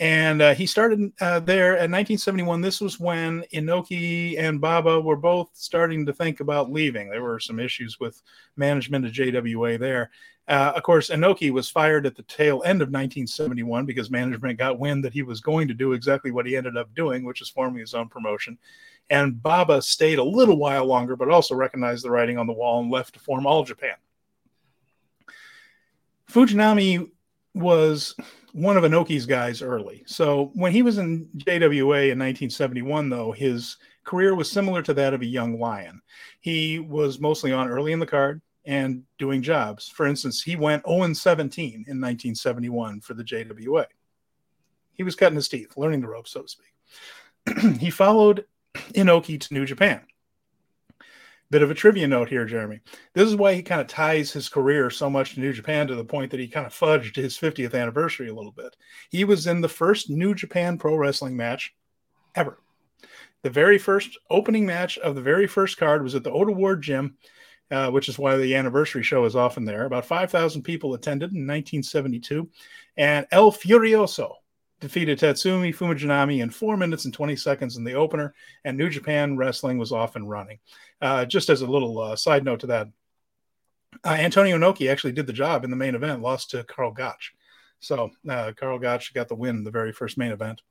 And 0.00 0.40
uh, 0.40 0.54
he 0.54 0.66
started 0.66 1.12
uh, 1.20 1.40
there 1.40 1.70
in 1.70 1.90
1971. 1.90 2.60
This 2.60 2.80
was 2.80 3.00
when 3.00 3.42
Inoki 3.52 4.38
and 4.38 4.60
Baba 4.60 5.00
were 5.00 5.16
both 5.16 5.50
starting 5.54 6.06
to 6.06 6.12
think 6.12 6.38
about 6.38 6.70
leaving. 6.70 7.10
There 7.10 7.22
were 7.22 7.40
some 7.40 7.58
issues 7.58 7.98
with 7.98 8.22
management 8.56 9.06
of 9.06 9.12
JWA 9.12 9.78
there. 9.78 10.10
Uh, 10.46 10.72
of 10.74 10.82
course, 10.82 11.10
Inoki 11.10 11.50
was 11.50 11.68
fired 11.68 12.06
at 12.06 12.14
the 12.14 12.22
tail 12.22 12.62
end 12.64 12.80
of 12.80 12.88
1971 12.88 13.84
because 13.86 14.08
management 14.08 14.58
got 14.58 14.78
wind 14.78 15.04
that 15.04 15.12
he 15.12 15.22
was 15.22 15.40
going 15.40 15.68
to 15.68 15.74
do 15.74 15.92
exactly 15.92 16.30
what 16.30 16.46
he 16.46 16.56
ended 16.56 16.76
up 16.76 16.94
doing, 16.94 17.24
which 17.24 17.42
is 17.42 17.50
forming 17.50 17.80
his 17.80 17.92
own 17.92 18.08
promotion. 18.08 18.56
And 19.10 19.42
Baba 19.42 19.82
stayed 19.82 20.18
a 20.18 20.24
little 20.24 20.56
while 20.56 20.86
longer, 20.86 21.16
but 21.16 21.28
also 21.28 21.54
recognized 21.54 22.04
the 22.04 22.10
writing 22.10 22.38
on 22.38 22.46
the 22.46 22.52
wall 22.52 22.80
and 22.80 22.90
left 22.90 23.14
to 23.14 23.20
form 23.20 23.46
All 23.46 23.64
Japan. 23.64 23.96
Fujinami 26.30 27.10
was 27.54 28.14
one 28.52 28.76
of 28.76 28.84
Inoki's 28.84 29.26
guys 29.26 29.62
early. 29.62 30.02
So 30.06 30.50
when 30.54 30.72
he 30.72 30.82
was 30.82 30.98
in 30.98 31.28
JWA 31.36 32.10
in 32.10 32.18
1971, 32.18 33.08
though, 33.08 33.32
his 33.32 33.76
career 34.04 34.34
was 34.34 34.50
similar 34.50 34.82
to 34.82 34.94
that 34.94 35.14
of 35.14 35.20
a 35.20 35.26
young 35.26 35.58
lion. 35.58 36.00
He 36.40 36.78
was 36.78 37.20
mostly 37.20 37.52
on 37.52 37.68
early 37.68 37.92
in 37.92 37.98
the 37.98 38.06
card 38.06 38.40
and 38.64 39.02
doing 39.18 39.42
jobs. 39.42 39.88
For 39.88 40.06
instance, 40.06 40.42
he 40.42 40.56
went 40.56 40.86
0 40.86 41.12
17 41.12 41.72
in 41.72 41.78
1971 41.78 43.00
for 43.00 43.14
the 43.14 43.24
JWA. 43.24 43.86
He 44.92 45.02
was 45.02 45.14
cutting 45.14 45.36
his 45.36 45.48
teeth, 45.48 45.76
learning 45.76 46.00
the 46.00 46.08
ropes, 46.08 46.32
so 46.32 46.42
to 46.42 46.48
speak. 46.48 47.76
he 47.80 47.90
followed 47.90 48.44
Inoki 48.94 49.40
to 49.40 49.54
New 49.54 49.64
Japan. 49.64 50.02
Bit 51.50 51.62
of 51.62 51.70
a 51.70 51.74
trivia 51.74 52.06
note 52.06 52.28
here, 52.28 52.44
Jeremy. 52.44 52.80
This 53.14 53.26
is 53.26 53.34
why 53.34 53.54
he 53.54 53.62
kind 53.62 53.80
of 53.80 53.86
ties 53.86 54.30
his 54.30 54.50
career 54.50 54.90
so 54.90 55.08
much 55.08 55.34
to 55.34 55.40
New 55.40 55.54
Japan 55.54 55.86
to 55.86 55.94
the 55.94 56.04
point 56.04 56.30
that 56.30 56.40
he 56.40 56.46
kind 56.46 56.66
of 56.66 56.74
fudged 56.74 57.16
his 57.16 57.38
50th 57.38 57.74
anniversary 57.74 58.28
a 58.28 58.34
little 58.34 58.52
bit. 58.52 58.76
He 59.08 59.24
was 59.24 59.46
in 59.46 59.62
the 59.62 59.68
first 59.68 60.10
New 60.10 60.34
Japan 60.34 60.76
Pro 60.76 60.94
Wrestling 60.94 61.36
match 61.36 61.74
ever. 62.34 62.58
The 63.42 63.50
very 63.50 63.78
first 63.78 64.18
opening 64.28 64.66
match 64.66 64.98
of 64.98 65.14
the 65.14 65.22
very 65.22 65.46
first 65.46 65.78
card 65.78 66.02
was 66.02 66.14
at 66.14 66.22
the 66.22 66.30
Ota 66.30 66.52
Ward 66.52 66.82
Gym, 66.82 67.16
uh, 67.70 67.90
which 67.90 68.10
is 68.10 68.18
why 68.18 68.36
the 68.36 68.54
anniversary 68.54 69.02
show 69.02 69.24
is 69.24 69.36
often 69.36 69.64
there. 69.64 69.86
About 69.86 70.04
5,000 70.04 70.62
people 70.62 70.92
attended 70.92 71.32
in 71.32 71.46
1972. 71.46 72.46
And 72.98 73.26
El 73.30 73.52
Furioso 73.52 74.34
defeated 74.80 75.18
Tatsumi 75.18 75.74
Fujinami 75.74 76.42
in 76.42 76.50
four 76.50 76.76
minutes 76.76 77.04
and 77.04 77.14
20 77.14 77.36
seconds 77.36 77.76
in 77.76 77.84
the 77.84 77.94
opener, 77.94 78.34
and 78.64 78.76
New 78.76 78.88
Japan 78.88 79.36
Wrestling 79.36 79.78
was 79.78 79.92
off 79.92 80.16
and 80.16 80.28
running. 80.28 80.58
Uh, 81.00 81.24
just 81.24 81.50
as 81.50 81.62
a 81.62 81.66
little 81.66 81.98
uh, 81.98 82.16
side 82.16 82.44
note 82.44 82.60
to 82.60 82.66
that, 82.68 82.88
uh, 84.04 84.10
Antonio 84.10 84.58
Inoki 84.58 84.90
actually 84.90 85.12
did 85.12 85.26
the 85.26 85.32
job 85.32 85.64
in 85.64 85.70
the 85.70 85.76
main 85.76 85.94
event, 85.94 86.22
lost 86.22 86.50
to 86.50 86.64
Karl 86.64 86.92
Gotch. 86.92 87.34
So 87.80 88.10
uh, 88.28 88.52
Karl 88.56 88.78
Gotch 88.78 89.14
got 89.14 89.28
the 89.28 89.34
win 89.34 89.56
in 89.56 89.64
the 89.64 89.70
very 89.70 89.92
first 89.92 90.18
main 90.18 90.32
event. 90.32 90.62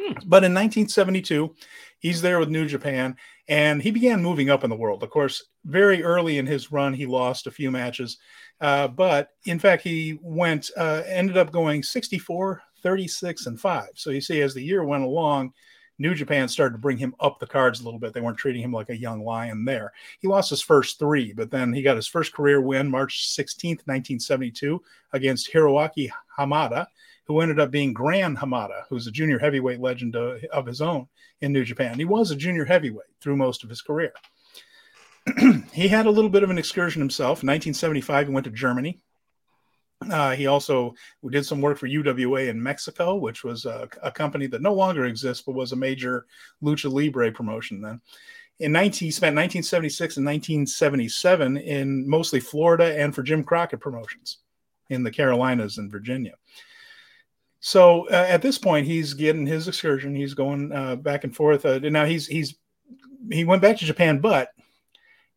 Hmm. 0.00 0.12
But 0.24 0.44
in 0.44 0.54
1972, 0.54 1.54
he's 1.98 2.22
there 2.22 2.38
with 2.38 2.48
New 2.48 2.66
Japan, 2.66 3.16
and 3.48 3.82
he 3.82 3.90
began 3.90 4.22
moving 4.22 4.48
up 4.48 4.64
in 4.64 4.70
the 4.70 4.76
world. 4.76 5.02
Of 5.02 5.10
course, 5.10 5.44
very 5.64 6.02
early 6.02 6.38
in 6.38 6.46
his 6.46 6.72
run, 6.72 6.94
he 6.94 7.06
lost 7.06 7.46
a 7.46 7.50
few 7.50 7.70
matches, 7.70 8.18
uh, 8.60 8.88
but 8.88 9.30
in 9.44 9.58
fact, 9.58 9.82
he 9.82 10.18
went 10.22 10.70
uh, 10.76 11.02
ended 11.06 11.36
up 11.36 11.52
going 11.52 11.82
64, 11.82 12.62
36, 12.82 13.46
and 13.46 13.60
five. 13.60 13.90
So 13.94 14.10
you 14.10 14.20
see, 14.20 14.40
as 14.40 14.54
the 14.54 14.62
year 14.62 14.84
went 14.84 15.04
along, 15.04 15.52
New 16.00 16.14
Japan 16.14 16.48
started 16.48 16.72
to 16.72 16.80
bring 16.80 16.96
him 16.96 17.14
up 17.20 17.38
the 17.38 17.46
cards 17.46 17.80
a 17.80 17.84
little 17.84 18.00
bit. 18.00 18.14
They 18.14 18.22
weren't 18.22 18.38
treating 18.38 18.62
him 18.62 18.72
like 18.72 18.88
a 18.88 18.96
young 18.96 19.22
lion 19.22 19.66
there. 19.66 19.92
He 20.20 20.28
lost 20.28 20.48
his 20.48 20.62
first 20.62 20.98
three, 20.98 21.34
but 21.34 21.50
then 21.50 21.74
he 21.74 21.82
got 21.82 21.96
his 21.96 22.06
first 22.06 22.32
career 22.32 22.60
win 22.62 22.90
March 22.90 23.28
16th, 23.36 23.86
1972, 23.86 24.82
against 25.12 25.52
Hiroaki 25.52 26.10
Hamada, 26.38 26.86
who 27.26 27.40
ended 27.40 27.60
up 27.60 27.70
being 27.70 27.92
Grand 27.92 28.38
Hamada, 28.38 28.84
who's 28.88 29.06
a 29.06 29.12
junior 29.12 29.38
heavyweight 29.38 29.78
legend 29.78 30.16
uh, 30.16 30.36
of 30.50 30.64
his 30.64 30.80
own 30.80 31.06
in 31.42 31.52
New 31.52 31.64
Japan. 31.64 31.98
He 31.98 32.06
was 32.06 32.30
a 32.30 32.36
junior 32.36 32.64
heavyweight 32.64 33.04
through 33.20 33.36
most 33.36 33.62
of 33.62 33.68
his 33.68 33.82
career. 33.82 34.14
he 35.72 35.86
had 35.86 36.06
a 36.06 36.10
little 36.10 36.30
bit 36.30 36.42
of 36.42 36.48
an 36.48 36.58
excursion 36.58 37.00
himself. 37.00 37.42
In 37.42 37.48
1975, 37.48 38.28
he 38.28 38.32
went 38.32 38.44
to 38.44 38.50
Germany. 38.50 39.00
Uh, 40.08 40.34
he 40.34 40.46
also 40.46 40.94
did 41.28 41.44
some 41.44 41.60
work 41.60 41.76
for 41.76 41.86
UWA 41.86 42.48
in 42.48 42.62
Mexico, 42.62 43.16
which 43.16 43.44
was 43.44 43.66
a, 43.66 43.86
a, 44.02 44.10
company 44.10 44.46
that 44.46 44.62
no 44.62 44.72
longer 44.72 45.04
exists, 45.04 45.42
but 45.44 45.54
was 45.54 45.72
a 45.72 45.76
major 45.76 46.24
lucha 46.62 46.90
libre 46.90 47.30
promotion 47.30 47.82
then. 47.82 48.00
In 48.60 48.72
19, 48.72 49.06
he 49.06 49.10
spent 49.10 49.36
1976 49.36 50.16
and 50.16 50.26
1977 50.26 51.56
in 51.58 52.08
mostly 52.08 52.40
Florida 52.40 52.98
and 52.98 53.14
for 53.14 53.22
Jim 53.22 53.44
Crockett 53.44 53.80
promotions 53.80 54.38
in 54.88 55.02
the 55.02 55.10
Carolinas 55.10 55.76
and 55.76 55.90
Virginia. 55.90 56.34
So 57.60 58.08
uh, 58.08 58.26
at 58.28 58.42
this 58.42 58.56
point, 58.56 58.86
he's 58.86 59.12
getting 59.12 59.46
his 59.46 59.68
excursion. 59.68 60.14
He's 60.14 60.34
going 60.34 60.72
uh, 60.72 60.96
back 60.96 61.24
and 61.24 61.34
forth. 61.34 61.66
Uh, 61.66 61.78
now 61.78 62.06
he's 62.06 62.26
he's 62.26 62.56
he 63.30 63.44
went 63.44 63.60
back 63.60 63.76
to 63.78 63.84
Japan, 63.84 64.18
but 64.18 64.48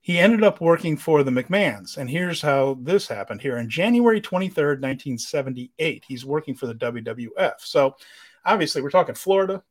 he 0.03 0.19
ended 0.19 0.43
up 0.43 0.59
working 0.59 0.97
for 0.97 1.23
the 1.23 1.31
McMahons. 1.31 1.95
And 1.95 2.09
here's 2.09 2.41
how 2.41 2.77
this 2.81 3.07
happened 3.07 3.41
here. 3.41 3.57
In 3.57 3.69
January 3.69 4.19
23rd, 4.19 4.81
1978, 4.81 6.03
he's 6.05 6.25
working 6.25 6.55
for 6.55 6.67
the 6.67 6.75
WWF. 6.75 7.53
So 7.59 7.95
obviously, 8.45 8.81
we're 8.81 8.89
talking 8.89 9.15
Florida, 9.15 9.63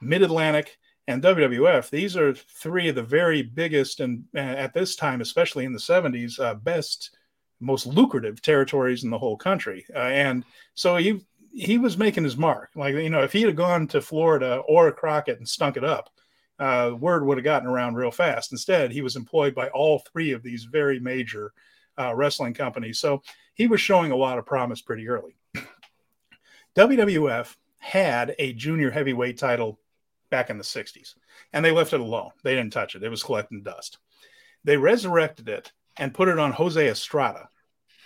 Mid 0.00 0.22
Atlantic, 0.22 0.76
and 1.06 1.22
WWF. 1.22 1.88
These 1.88 2.16
are 2.16 2.34
three 2.34 2.88
of 2.88 2.96
the 2.96 3.02
very 3.04 3.42
biggest, 3.42 4.00
and 4.00 4.24
uh, 4.34 4.40
at 4.40 4.74
this 4.74 4.96
time, 4.96 5.20
especially 5.20 5.64
in 5.64 5.72
the 5.72 5.78
70s, 5.78 6.40
uh, 6.40 6.54
best, 6.54 7.16
most 7.60 7.86
lucrative 7.86 8.42
territories 8.42 9.04
in 9.04 9.10
the 9.10 9.18
whole 9.18 9.36
country. 9.36 9.86
Uh, 9.94 9.98
and 9.98 10.44
so 10.74 10.96
he 10.96 11.24
he 11.52 11.78
was 11.78 11.96
making 11.96 12.24
his 12.24 12.36
mark. 12.36 12.70
Like 12.74 12.96
you 12.96 13.08
know, 13.08 13.22
if 13.22 13.32
he 13.32 13.42
had 13.42 13.54
gone 13.54 13.86
to 13.88 14.02
Florida 14.02 14.62
or 14.66 14.90
Crockett 14.90 15.38
and 15.38 15.48
stunk 15.48 15.76
it 15.76 15.84
up, 15.84 16.10
uh, 16.58 16.92
word 16.98 17.24
would 17.24 17.38
have 17.38 17.44
gotten 17.44 17.68
around 17.68 17.94
real 17.94 18.10
fast. 18.10 18.52
Instead, 18.52 18.90
he 18.90 19.02
was 19.02 19.16
employed 19.16 19.54
by 19.54 19.68
all 19.68 20.02
three 20.12 20.32
of 20.32 20.42
these 20.42 20.64
very 20.64 20.98
major 20.98 21.52
uh, 21.98 22.14
wrestling 22.14 22.54
companies. 22.54 22.98
So 22.98 23.22
he 23.54 23.66
was 23.66 23.80
showing 23.80 24.12
a 24.12 24.16
lot 24.16 24.38
of 24.38 24.46
promise 24.46 24.80
pretty 24.80 25.08
early. 25.08 25.36
WWF 26.76 27.56
had 27.78 28.34
a 28.38 28.52
junior 28.52 28.90
heavyweight 28.90 29.38
title 29.38 29.78
back 30.30 30.50
in 30.50 30.58
the 30.58 30.64
60s, 30.64 31.14
and 31.52 31.64
they 31.64 31.70
left 31.70 31.92
it 31.92 32.00
alone. 32.00 32.30
They 32.42 32.54
didn't 32.54 32.72
touch 32.72 32.94
it, 32.94 33.02
it 33.02 33.08
was 33.08 33.22
collecting 33.22 33.62
dust. 33.62 33.98
They 34.64 34.76
resurrected 34.76 35.48
it 35.48 35.72
and 35.96 36.12
put 36.12 36.28
it 36.28 36.38
on 36.38 36.52
Jose 36.52 36.88
Estrada, 36.88 37.48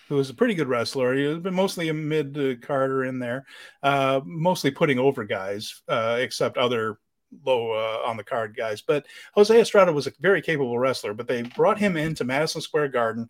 who 0.08 0.16
was 0.16 0.30
a 0.30 0.34
pretty 0.34 0.54
good 0.54 0.68
wrestler. 0.68 1.14
He 1.14 1.26
was 1.26 1.52
mostly 1.52 1.88
a 1.88 1.94
mid 1.94 2.62
carder 2.62 3.04
in 3.04 3.18
there, 3.18 3.46
uh, 3.82 4.20
mostly 4.24 4.70
putting 4.70 4.98
over 4.98 5.24
guys, 5.24 5.82
uh, 5.88 6.18
except 6.20 6.58
other 6.58 6.98
low 7.44 7.72
uh, 7.72 8.08
on 8.08 8.16
the 8.16 8.24
card 8.24 8.56
guys. 8.56 8.82
But 8.82 9.06
Jose 9.34 9.60
Estrada 9.60 9.92
was 9.92 10.06
a 10.06 10.12
very 10.20 10.42
capable 10.42 10.78
wrestler, 10.78 11.14
but 11.14 11.28
they 11.28 11.42
brought 11.42 11.78
him 11.78 11.96
into 11.96 12.24
Madison 12.24 12.60
Square 12.60 12.88
Garden 12.88 13.28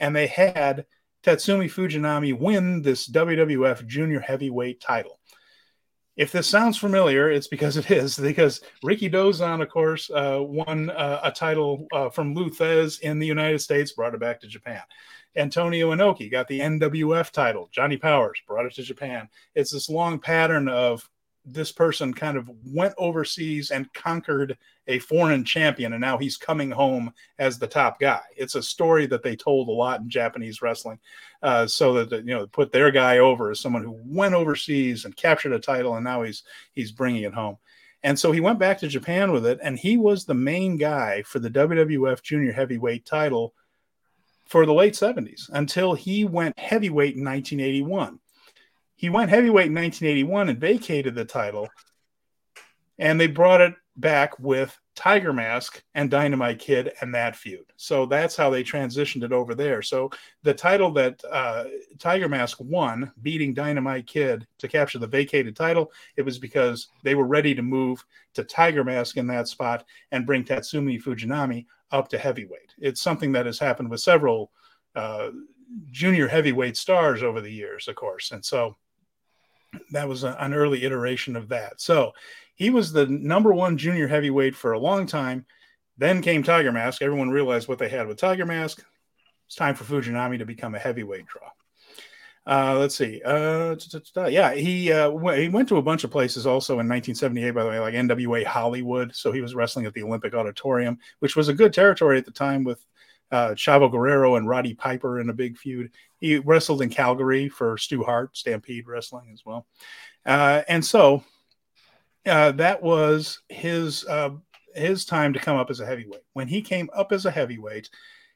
and 0.00 0.14
they 0.14 0.26
had 0.26 0.86
Tatsumi 1.24 1.66
Fujinami 1.66 2.38
win 2.38 2.82
this 2.82 3.08
WWF 3.08 3.86
Junior 3.86 4.20
Heavyweight 4.20 4.80
title. 4.80 5.18
If 6.16 6.32
this 6.32 6.48
sounds 6.48 6.76
familiar, 6.76 7.30
it's 7.30 7.46
because 7.46 7.76
it 7.76 7.90
is. 7.90 8.18
Because 8.28 8.60
Rikidozan, 8.84 9.62
of 9.62 9.68
course, 9.68 10.10
uh, 10.10 10.40
won 10.40 10.90
uh, 10.90 11.20
a 11.22 11.30
title 11.30 11.86
uh, 11.92 12.10
from 12.10 12.34
Lou 12.34 12.50
Thesz 12.50 13.00
in 13.00 13.18
the 13.18 13.26
United 13.26 13.60
States, 13.60 13.92
brought 13.92 14.14
it 14.14 14.20
back 14.20 14.40
to 14.40 14.48
Japan. 14.48 14.82
Antonio 15.36 15.92
Inoki 15.94 16.30
got 16.30 16.48
the 16.48 16.60
NWF 16.60 17.30
title. 17.30 17.68
Johnny 17.70 17.96
Powers 17.96 18.40
brought 18.46 18.66
it 18.66 18.74
to 18.74 18.82
Japan. 18.82 19.28
It's 19.54 19.72
this 19.72 19.88
long 19.88 20.18
pattern 20.18 20.68
of 20.68 21.08
this 21.52 21.72
person 21.72 22.12
kind 22.12 22.36
of 22.36 22.50
went 22.64 22.94
overseas 22.98 23.70
and 23.70 23.92
conquered 23.94 24.56
a 24.86 24.98
foreign 24.98 25.44
champion 25.44 25.92
and 25.92 26.00
now 26.00 26.18
he's 26.18 26.36
coming 26.36 26.70
home 26.70 27.12
as 27.38 27.58
the 27.58 27.66
top 27.66 28.00
guy. 28.00 28.20
It's 28.36 28.54
a 28.54 28.62
story 28.62 29.06
that 29.06 29.22
they 29.22 29.36
told 29.36 29.68
a 29.68 29.72
lot 29.72 30.00
in 30.00 30.08
japanese 30.08 30.62
wrestling 30.62 30.98
uh, 31.42 31.66
so 31.66 32.04
that 32.04 32.24
you 32.24 32.34
know 32.34 32.46
put 32.46 32.72
their 32.72 32.90
guy 32.90 33.18
over 33.18 33.50
as 33.50 33.60
someone 33.60 33.82
who 33.82 33.98
went 34.04 34.34
overseas 34.34 35.04
and 35.04 35.16
captured 35.16 35.52
a 35.52 35.58
title 35.58 35.94
and 35.94 36.04
now 36.04 36.22
he's 36.22 36.42
he's 36.72 36.92
bringing 36.92 37.22
it 37.22 37.34
home. 37.34 37.56
And 38.02 38.18
so 38.18 38.30
he 38.30 38.40
went 38.40 38.58
back 38.58 38.78
to 38.78 38.88
japan 38.88 39.32
with 39.32 39.46
it 39.46 39.58
and 39.62 39.78
he 39.78 39.96
was 39.96 40.24
the 40.24 40.34
main 40.34 40.76
guy 40.76 41.22
for 41.22 41.38
the 41.38 41.50
wwf 41.50 42.22
junior 42.22 42.52
heavyweight 42.52 43.04
title 43.04 43.54
for 44.46 44.64
the 44.64 44.72
late 44.72 44.94
70s 44.94 45.50
until 45.52 45.94
he 45.94 46.24
went 46.24 46.58
heavyweight 46.58 47.16
in 47.16 47.24
1981 47.24 48.18
he 48.98 49.08
went 49.08 49.30
heavyweight 49.30 49.68
in 49.68 49.74
1981 49.74 50.48
and 50.48 50.60
vacated 50.60 51.14
the 51.14 51.24
title. 51.24 51.68
And 52.98 53.18
they 53.18 53.28
brought 53.28 53.60
it 53.60 53.74
back 53.96 54.36
with 54.40 54.76
Tiger 54.96 55.32
Mask 55.32 55.80
and 55.94 56.10
Dynamite 56.10 56.58
Kid 56.58 56.90
and 57.00 57.14
that 57.14 57.36
feud. 57.36 57.72
So 57.76 58.06
that's 58.06 58.34
how 58.34 58.50
they 58.50 58.64
transitioned 58.64 59.22
it 59.22 59.30
over 59.30 59.54
there. 59.54 59.82
So 59.82 60.10
the 60.42 60.52
title 60.52 60.90
that 60.94 61.22
uh, 61.30 61.66
Tiger 62.00 62.28
Mask 62.28 62.58
won, 62.60 63.12
beating 63.22 63.54
Dynamite 63.54 64.08
Kid 64.08 64.48
to 64.58 64.66
capture 64.66 64.98
the 64.98 65.06
vacated 65.06 65.54
title, 65.54 65.92
it 66.16 66.22
was 66.22 66.40
because 66.40 66.88
they 67.04 67.14
were 67.14 67.28
ready 67.28 67.54
to 67.54 67.62
move 67.62 68.04
to 68.34 68.42
Tiger 68.42 68.82
Mask 68.82 69.16
in 69.16 69.28
that 69.28 69.46
spot 69.46 69.84
and 70.10 70.26
bring 70.26 70.42
Tatsumi 70.42 71.00
Fujinami 71.00 71.66
up 71.92 72.08
to 72.08 72.18
heavyweight. 72.18 72.74
It's 72.78 73.00
something 73.00 73.30
that 73.30 73.46
has 73.46 73.60
happened 73.60 73.90
with 73.90 74.00
several 74.00 74.50
uh, 74.96 75.30
junior 75.92 76.26
heavyweight 76.26 76.76
stars 76.76 77.22
over 77.22 77.40
the 77.40 77.52
years, 77.52 77.86
of 77.86 77.94
course. 77.94 78.32
And 78.32 78.44
so 78.44 78.76
that 79.92 80.08
was 80.08 80.24
a, 80.24 80.36
an 80.40 80.54
early 80.54 80.84
iteration 80.84 81.36
of 81.36 81.48
that. 81.48 81.80
So 81.80 82.12
he 82.54 82.70
was 82.70 82.92
the 82.92 83.06
number 83.06 83.52
one 83.52 83.78
junior 83.78 84.08
heavyweight 84.08 84.54
for 84.54 84.72
a 84.72 84.78
long 84.78 85.06
time. 85.06 85.46
Then 85.96 86.22
came 86.22 86.42
Tiger 86.42 86.72
Mask. 86.72 87.02
Everyone 87.02 87.30
realized 87.30 87.68
what 87.68 87.78
they 87.78 87.88
had 87.88 88.06
with 88.06 88.18
Tiger 88.18 88.46
Mask. 88.46 88.84
It's 89.46 89.56
time 89.56 89.74
for 89.74 89.84
Fujinami 89.84 90.38
to 90.38 90.46
become 90.46 90.74
a 90.74 90.78
heavyweight 90.78 91.26
draw. 91.26 91.48
Uh, 92.46 92.78
let's 92.78 92.94
see. 92.94 93.20
Uh, 93.24 93.76
yeah, 94.28 94.54
he 94.54 94.90
uh, 94.90 95.10
he 95.34 95.50
went 95.50 95.68
to 95.68 95.76
a 95.76 95.82
bunch 95.82 96.04
of 96.04 96.10
places 96.10 96.46
also 96.46 96.74
in 96.74 96.88
1978, 96.88 97.50
by 97.50 97.62
the 97.62 97.68
way, 97.68 97.78
like 97.78 97.94
NWA 97.94 98.42
Hollywood. 98.44 99.14
So 99.14 99.32
he 99.32 99.42
was 99.42 99.54
wrestling 99.54 99.84
at 99.84 99.92
the 99.92 100.02
Olympic 100.02 100.32
Auditorium, 100.32 100.98
which 101.18 101.36
was 101.36 101.48
a 101.48 101.54
good 101.54 101.74
territory 101.74 102.16
at 102.16 102.24
the 102.24 102.30
time 102.30 102.64
with 102.64 102.84
uh, 103.30 103.50
Chavo 103.50 103.90
Guerrero 103.90 104.36
and 104.36 104.48
Roddy 104.48 104.74
Piper 104.74 105.20
in 105.20 105.30
a 105.30 105.34
big 105.34 105.56
feud. 105.56 105.90
He 106.18 106.38
wrestled 106.38 106.82
in 106.82 106.88
Calgary 106.88 107.48
for 107.48 107.76
Stu 107.78 108.02
Hart, 108.02 108.36
Stampede 108.36 108.86
Wrestling 108.86 109.30
as 109.32 109.44
well. 109.44 109.66
Uh, 110.24 110.62
and 110.68 110.84
so 110.84 111.22
uh, 112.26 112.52
that 112.52 112.82
was 112.82 113.40
his 113.48 114.04
uh, 114.06 114.30
his 114.74 115.04
time 115.04 115.32
to 115.32 115.38
come 115.38 115.56
up 115.56 115.70
as 115.70 115.80
a 115.80 115.86
heavyweight. 115.86 116.22
When 116.32 116.48
he 116.48 116.62
came 116.62 116.90
up 116.94 117.12
as 117.12 117.26
a 117.26 117.30
heavyweight, 117.30 117.90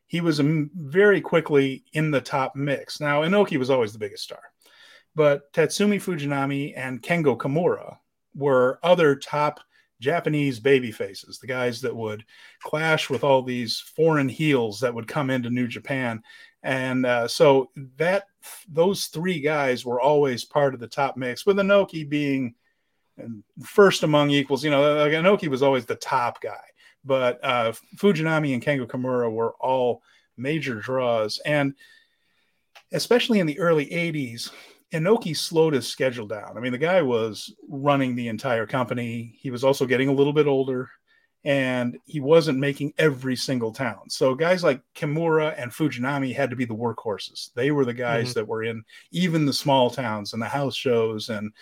he 0.06 0.20
was 0.20 0.40
very 0.42 1.20
quickly 1.20 1.84
in 1.92 2.10
the 2.10 2.20
top 2.20 2.54
mix. 2.54 3.00
Now, 3.00 3.22
Inoki 3.22 3.58
was 3.58 3.70
always 3.70 3.92
the 3.92 3.98
biggest 3.98 4.24
star, 4.24 4.42
but 5.14 5.52
Tatsumi 5.52 6.02
Fujinami 6.02 6.74
and 6.76 7.02
Kengo 7.02 7.36
Kimura 7.36 7.96
were 8.34 8.78
other 8.82 9.16
top 9.16 9.60
Japanese 10.02 10.58
baby 10.58 10.90
faces, 10.90 11.38
the 11.38 11.46
guys 11.46 11.80
that 11.80 11.94
would 11.94 12.24
clash 12.60 13.08
with 13.08 13.22
all 13.22 13.40
these 13.40 13.78
foreign 13.78 14.28
heels 14.28 14.80
that 14.80 14.92
would 14.92 15.06
come 15.06 15.30
into 15.30 15.48
New 15.48 15.68
Japan. 15.68 16.22
And 16.64 17.06
uh, 17.06 17.28
so 17.28 17.70
that 17.96 18.24
those 18.68 19.06
three 19.06 19.40
guys 19.40 19.84
were 19.84 20.00
always 20.00 20.44
part 20.44 20.74
of 20.74 20.80
the 20.80 20.88
top 20.88 21.16
mix, 21.16 21.46
with 21.46 21.56
Inoki 21.56 22.08
being 22.08 22.54
first 23.62 24.02
among 24.02 24.30
equals. 24.30 24.64
You 24.64 24.70
know, 24.70 24.96
like 24.96 25.12
Inoki 25.12 25.48
was 25.48 25.62
always 25.62 25.86
the 25.86 25.94
top 25.94 26.40
guy, 26.42 26.64
but 27.04 27.38
uh, 27.44 27.72
Fujinami 27.96 28.54
and 28.54 28.62
Kengo 28.62 28.86
Kimura 28.86 29.30
were 29.30 29.54
all 29.60 30.02
major 30.36 30.80
draws. 30.80 31.38
And 31.46 31.74
especially 32.92 33.38
in 33.38 33.46
the 33.46 33.60
early 33.60 33.86
80s, 33.86 34.50
Inoki 34.92 35.36
slowed 35.36 35.74
his 35.74 35.88
schedule 35.88 36.26
down. 36.26 36.56
I 36.56 36.60
mean, 36.60 36.72
the 36.72 36.78
guy 36.78 37.02
was 37.02 37.54
running 37.68 38.14
the 38.14 38.28
entire 38.28 38.66
company. 38.66 39.34
He 39.38 39.50
was 39.50 39.64
also 39.64 39.86
getting 39.86 40.08
a 40.08 40.12
little 40.12 40.32
bit 40.32 40.46
older 40.46 40.90
and 41.44 41.98
he 42.04 42.20
wasn't 42.20 42.58
making 42.58 42.92
every 42.98 43.34
single 43.34 43.72
town. 43.72 44.08
So 44.08 44.34
guys 44.34 44.62
like 44.62 44.80
Kimura 44.94 45.54
and 45.56 45.72
Fujinami 45.72 46.34
had 46.34 46.50
to 46.50 46.56
be 46.56 46.64
the 46.64 46.74
workhorses. 46.74 47.52
They 47.54 47.70
were 47.70 47.84
the 47.84 47.94
guys 47.94 48.30
mm-hmm. 48.30 48.40
that 48.40 48.48
were 48.48 48.62
in 48.62 48.84
even 49.10 49.46
the 49.46 49.52
small 49.52 49.90
towns 49.90 50.34
and 50.34 50.42
the 50.42 50.46
house 50.46 50.76
shows 50.76 51.30
and 51.30 51.52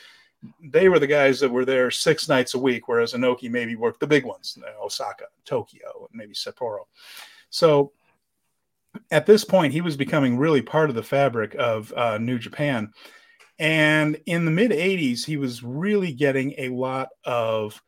they 0.63 0.89
were 0.89 0.99
the 0.99 1.07
guys 1.07 1.39
that 1.41 1.51
were 1.51 1.65
there 1.65 1.91
six 1.91 2.29
nights 2.29 2.55
a 2.55 2.59
week, 2.59 2.89
whereas 2.89 3.13
Inoki 3.13 3.51
maybe 3.51 3.77
worked 3.77 4.01
the 4.01 4.07
big 4.07 4.25
ones, 4.25 4.57
Osaka, 4.83 5.27
Tokyo, 5.45 6.09
and 6.11 6.19
maybe 6.19 6.33
Sapporo. 6.33 6.87
So 7.51 7.93
at 9.11 9.27
this 9.27 9.45
point, 9.45 9.73
he 9.73 9.81
was 9.81 9.97
becoming 9.97 10.39
really 10.39 10.63
part 10.63 10.89
of 10.89 10.97
the 10.97 11.03
fabric 11.03 11.55
of 11.59 11.93
uh, 11.93 12.19
New 12.19 12.39
Japan. 12.39 12.93
And 13.61 14.19
in 14.25 14.47
the 14.47 14.51
mid 14.51 14.71
80s, 14.71 15.27
he 15.27 15.37
was 15.37 15.63
really 15.63 16.13
getting 16.13 16.55
a 16.57 16.71
lot 16.71 17.11
of 17.25 17.81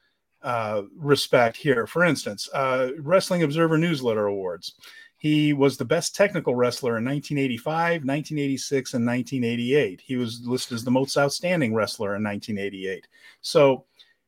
uh, 0.42 0.82
respect 0.94 1.56
here. 1.56 1.86
For 1.86 2.04
instance, 2.04 2.48
uh, 2.52 2.90
Wrestling 2.98 3.42
Observer 3.42 3.78
Newsletter 3.78 4.26
Awards. 4.26 4.74
He 5.16 5.54
was 5.54 5.76
the 5.76 5.84
best 5.84 6.14
technical 6.14 6.54
wrestler 6.54 6.98
in 6.98 7.04
1985, 7.04 8.04
1986, 8.04 8.94
and 8.94 9.06
1988. 9.06 10.02
He 10.04 10.16
was 10.16 10.42
listed 10.44 10.74
as 10.74 10.84
the 10.84 10.90
most 10.90 11.16
outstanding 11.16 11.72
wrestler 11.72 12.16
in 12.16 12.24
1988. 12.24 13.06
So 13.40 13.84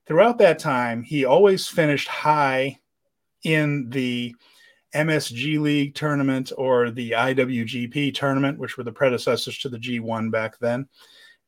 throughout 0.07 0.39
that 0.39 0.59
time, 0.59 1.03
he 1.03 1.27
always 1.27 1.67
finished 1.67 2.09
high 2.09 2.79
in 3.43 3.91
the 3.91 4.35
MSG 4.95 5.61
League 5.61 5.95
tournament 5.95 6.53
or 6.57 6.91
the 6.91 7.11
IWGP 7.11 8.15
tournament, 8.15 8.59
which 8.59 8.79
were 8.79 8.85
the 8.85 8.93
predecessors 8.93 9.59
to 9.59 9.69
the 9.69 9.79
G1 9.79 10.31
back 10.31 10.59
then 10.59 10.89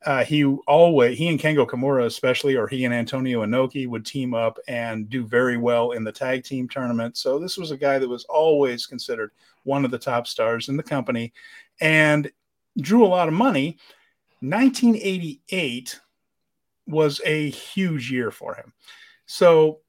uh, 0.05 0.25
he 0.25 0.45
always 0.45 1.17
he 1.17 1.29
and 1.29 1.39
Kengo 1.39 1.67
Kimura 1.67 2.05
especially, 2.05 2.57
or 2.57 2.69
he 2.69 2.85
and 2.85 2.95
Antonio 2.95 3.45
Inoki 3.45 3.89
would 3.89 4.05
team 4.05 4.35
up 4.35 4.59
and 4.69 5.09
do 5.09 5.27
very 5.27 5.57
well 5.57 5.93
in 5.93 6.05
the 6.05 6.13
tag 6.13 6.45
team 6.45 6.69
tournament. 6.69 7.17
So 7.17 7.39
this 7.39 7.57
was 7.57 7.71
a 7.71 7.77
guy 7.77 7.99
that 7.99 8.09
was 8.09 8.25
always 8.25 8.87
considered 8.87 9.33
one 9.65 9.85
of 9.85 9.91
the 9.91 9.99
top 9.99 10.27
stars 10.27 10.69
in 10.69 10.77
the 10.77 10.83
company, 10.83 11.33
and 11.81 12.31
drew 12.81 13.05
a 13.05 13.09
lot 13.09 13.29
of 13.29 13.35
money. 13.35 13.79
1988 14.41 15.99
was 16.87 17.21
a 17.25 17.51
huge 17.51 18.13
year 18.13 18.31
for 18.31 18.55
him. 18.55 18.73
So 19.25 19.81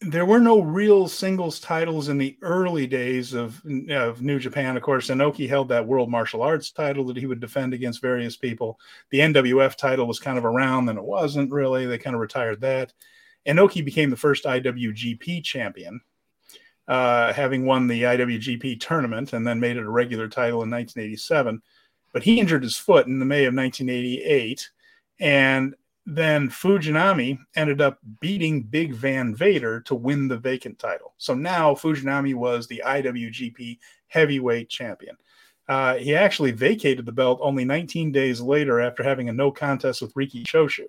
there 0.00 0.26
were 0.26 0.40
no 0.40 0.60
real 0.60 1.08
singles 1.08 1.60
titles 1.60 2.08
in 2.08 2.18
the 2.18 2.36
early 2.42 2.86
days 2.86 3.32
of, 3.32 3.62
of 3.90 4.20
New 4.20 4.38
Japan. 4.38 4.76
Of 4.76 4.82
course, 4.82 5.08
Inoki 5.08 5.48
held 5.48 5.68
that 5.68 5.86
World 5.86 6.10
Martial 6.10 6.42
Arts 6.42 6.70
title 6.70 7.04
that 7.06 7.16
he 7.16 7.26
would 7.26 7.40
defend 7.40 7.72
against 7.72 8.02
various 8.02 8.36
people. 8.36 8.78
The 9.10 9.20
NWF 9.20 9.76
title 9.76 10.06
was 10.06 10.18
kind 10.18 10.36
of 10.36 10.44
around, 10.44 10.86
then 10.86 10.98
it 10.98 11.04
wasn't 11.04 11.52
really. 11.52 11.86
They 11.86 11.98
kind 11.98 12.14
of 12.14 12.20
retired 12.20 12.60
that. 12.60 12.92
Inoki 13.46 13.84
became 13.84 14.10
the 14.10 14.16
first 14.16 14.44
IWGP 14.44 15.44
champion, 15.44 16.00
uh, 16.88 17.32
having 17.32 17.64
won 17.64 17.86
the 17.86 18.02
IWGP 18.02 18.80
tournament 18.80 19.32
and 19.32 19.46
then 19.46 19.60
made 19.60 19.76
it 19.76 19.84
a 19.84 19.90
regular 19.90 20.28
title 20.28 20.62
in 20.62 20.70
1987. 20.70 21.62
But 22.12 22.22
he 22.22 22.40
injured 22.40 22.62
his 22.62 22.76
foot 22.76 23.06
in 23.06 23.18
the 23.18 23.24
May 23.24 23.44
of 23.44 23.54
1988, 23.54 24.70
and 25.20 25.74
then 26.06 26.48
Fujinami 26.48 27.38
ended 27.56 27.80
up 27.80 27.98
beating 28.20 28.62
Big 28.62 28.92
Van 28.92 29.34
Vader 29.34 29.80
to 29.82 29.94
win 29.94 30.28
the 30.28 30.36
vacant 30.36 30.78
title. 30.78 31.14
So 31.16 31.34
now 31.34 31.74
Fujinami 31.74 32.34
was 32.34 32.66
the 32.66 32.82
IWGP 32.84 33.78
heavyweight 34.08 34.68
champion. 34.68 35.16
Uh, 35.66 35.94
he 35.94 36.14
actually 36.14 36.52
vacated 36.52 37.06
the 37.06 37.12
belt 37.12 37.38
only 37.42 37.64
19 37.64 38.12
days 38.12 38.40
later 38.40 38.80
after 38.80 39.02
having 39.02 39.30
a 39.30 39.32
no 39.32 39.50
contest 39.50 40.02
with 40.02 40.14
Riki 40.14 40.44
Choshu. 40.44 40.86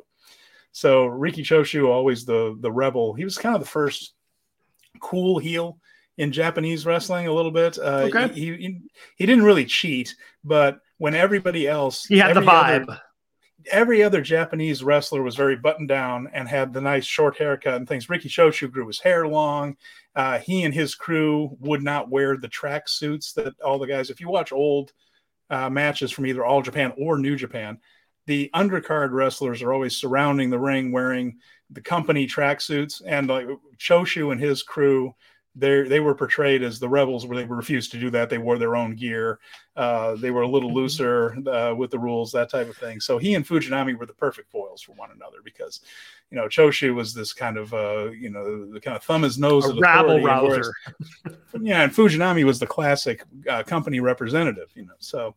So 0.73 1.05
Riki 1.05 1.43
Choshu, 1.43 1.87
always 1.87 2.25
the 2.25 2.57
the 2.59 2.71
rebel, 2.71 3.13
he 3.13 3.23
was 3.23 3.37
kind 3.37 3.55
of 3.55 3.61
the 3.61 3.67
first 3.67 4.13
cool 4.99 5.39
heel 5.39 5.79
in 6.17 6.33
Japanese 6.33 6.85
wrestling 6.85 7.27
a 7.27 7.33
little 7.33 7.51
bit. 7.51 7.77
Uh, 7.77 8.09
okay. 8.13 8.27
He, 8.33 8.53
he, 8.57 8.81
he 9.15 9.25
didn't 9.25 9.45
really 9.45 9.65
cheat, 9.65 10.13
but 10.43 10.79
when 10.97 11.15
everybody 11.15 11.67
else, 11.67 12.05
he 12.05 12.17
had 12.17 12.35
the 12.35 12.41
vibe. 12.41 12.83
Other, 12.83 13.01
every 13.71 14.03
other 14.03 14.21
Japanese 14.21 14.83
wrestler 14.83 15.21
was 15.21 15.35
very 15.35 15.55
buttoned 15.55 15.87
down 15.87 16.29
and 16.33 16.47
had 16.47 16.73
the 16.73 16.81
nice 16.81 17.05
short 17.05 17.37
haircut 17.37 17.75
and 17.75 17.87
things. 17.87 18.09
Riki 18.09 18.29
Choshu 18.29 18.71
grew 18.71 18.87
his 18.87 18.99
hair 18.99 19.27
long. 19.27 19.77
Uh, 20.15 20.39
he 20.39 20.63
and 20.63 20.73
his 20.73 20.95
crew 20.95 21.55
would 21.59 21.83
not 21.83 22.09
wear 22.09 22.37
the 22.37 22.47
track 22.47 22.87
suits 22.87 23.33
that 23.33 23.53
all 23.61 23.79
the 23.79 23.87
guys. 23.87 24.09
If 24.09 24.21
you 24.21 24.29
watch 24.29 24.51
old 24.51 24.93
uh, 25.49 25.69
matches 25.69 26.11
from 26.11 26.25
either 26.25 26.45
All 26.45 26.61
Japan 26.61 26.93
or 26.97 27.17
New 27.17 27.35
Japan, 27.35 27.79
the 28.25 28.49
undercard 28.55 29.11
wrestlers 29.11 29.61
are 29.61 29.73
always 29.73 29.97
surrounding 29.97 30.49
the 30.49 30.59
ring 30.59 30.91
wearing 30.91 31.37
the 31.69 31.81
company 31.81 32.25
track 32.25 32.61
suits, 32.61 33.01
and 33.05 33.27
like 33.27 33.47
Choshu 33.77 34.31
and 34.31 34.39
his 34.39 34.63
crew 34.63 35.15
they 35.55 35.83
they 35.83 35.99
were 35.99 36.13
portrayed 36.13 36.63
as 36.63 36.79
the 36.79 36.89
rebels 36.89 37.25
where 37.25 37.37
they 37.37 37.45
refused 37.45 37.91
to 37.91 37.99
do 37.99 38.09
that. 38.11 38.29
They 38.29 38.37
wore 38.37 38.57
their 38.57 38.75
own 38.75 38.95
gear. 38.95 39.39
Uh, 39.75 40.15
they 40.15 40.31
were 40.31 40.41
a 40.41 40.47
little 40.47 40.69
mm-hmm. 40.69 40.77
looser 40.77 41.35
uh, 41.47 41.73
with 41.73 41.91
the 41.91 41.99
rules 41.99 42.31
that 42.33 42.49
type 42.49 42.69
of 42.69 42.77
thing. 42.77 42.99
So 42.99 43.17
he 43.17 43.35
and 43.35 43.47
fujinami 43.47 43.97
were 43.97 44.05
the 44.05 44.13
perfect 44.13 44.51
foils 44.51 44.81
for 44.81 44.91
one 44.93 45.11
another 45.11 45.37
because 45.43 45.81
you 46.29 46.37
know 46.37 46.47
choshu 46.47 46.93
was 46.93 47.13
this 47.13 47.31
kind 47.31 47.57
of 47.57 47.73
uh, 47.73 48.11
you 48.11 48.29
know 48.29 48.69
the 48.71 48.81
kind 48.81 48.97
of 48.97 49.03
thumb 49.03 49.23
his 49.23 49.37
nose 49.37 49.65
a 49.69 49.75
rabble 49.75 50.21
rouser. 50.21 50.73
Yeah 51.61 51.83
and 51.83 51.93
fujinami 51.93 52.43
was 52.43 52.59
the 52.59 52.67
classic 52.67 53.23
uh, 53.49 53.63
company 53.63 53.99
representative 54.01 54.69
you 54.75 54.85
know. 54.85 54.93
So 54.99 55.35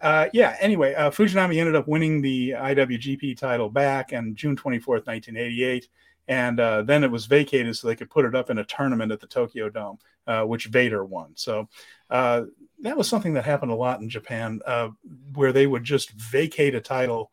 uh, 0.00 0.28
yeah, 0.32 0.56
anyway, 0.60 0.94
uh, 0.94 1.10
Fujinami 1.10 1.58
ended 1.58 1.74
up 1.74 1.88
winning 1.88 2.22
the 2.22 2.50
IWGP 2.50 3.36
title 3.36 3.68
back 3.68 4.12
on 4.12 4.32
June 4.36 4.54
24th, 4.54 5.06
1988 5.08 5.88
and 6.28 6.60
uh, 6.60 6.82
then 6.82 7.02
it 7.02 7.10
was 7.10 7.26
vacated 7.26 7.76
so 7.76 7.88
they 7.88 7.96
could 7.96 8.10
put 8.10 8.26
it 8.26 8.34
up 8.34 8.50
in 8.50 8.58
a 8.58 8.64
tournament 8.64 9.10
at 9.10 9.20
the 9.20 9.26
Tokyo 9.26 9.70
Dome, 9.70 9.98
uh, 10.26 10.42
which 10.42 10.66
Vader 10.66 11.04
won. 11.04 11.32
So 11.34 11.68
uh, 12.10 12.42
that 12.82 12.96
was 12.96 13.08
something 13.08 13.34
that 13.34 13.44
happened 13.44 13.72
a 13.72 13.76
lot 13.76 14.00
in 14.00 14.10
Japan, 14.10 14.60
uh, 14.66 14.90
where 15.34 15.52
they 15.52 15.66
would 15.66 15.84
just 15.84 16.10
vacate 16.12 16.74
a 16.74 16.80
title 16.80 17.32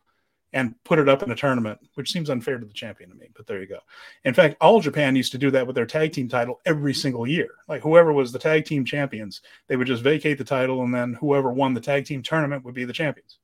and 0.53 0.73
put 0.85 0.99
it 0.99 1.09
up 1.09 1.21
in 1.21 1.31
a 1.31 1.35
tournament, 1.35 1.77
which 1.95 2.13
seems 2.13 2.29
unfair 2.29 2.57
to 2.57 2.65
the 2.65 2.73
champion 2.73 3.09
to 3.09 3.15
me. 3.17 3.27
But 3.35 3.45
there 3.45 3.59
you 3.59 3.67
go. 3.67 3.79
In 4.23 4.33
fact, 4.33 4.55
all 4.61 4.79
Japan 4.79 5.17
used 5.17 5.33
to 5.33 5.37
do 5.37 5.51
that 5.51 5.67
with 5.67 5.75
their 5.75 5.85
tag 5.85 6.13
team 6.13 6.29
title 6.29 6.61
every 6.65 6.93
single 6.93 7.27
year. 7.27 7.49
Like 7.67 7.81
whoever 7.81 8.13
was 8.13 8.31
the 8.31 8.39
tag 8.39 8.63
team 8.63 8.85
champions, 8.85 9.41
they 9.67 9.75
would 9.75 9.87
just 9.87 10.01
vacate 10.01 10.37
the 10.37 10.45
title, 10.45 10.81
and 10.83 10.93
then 10.93 11.13
whoever 11.15 11.51
won 11.51 11.73
the 11.73 11.81
tag 11.81 12.05
team 12.05 12.23
tournament 12.23 12.63
would 12.63 12.73
be 12.73 12.85
the 12.85 12.93
champions. 12.93 13.39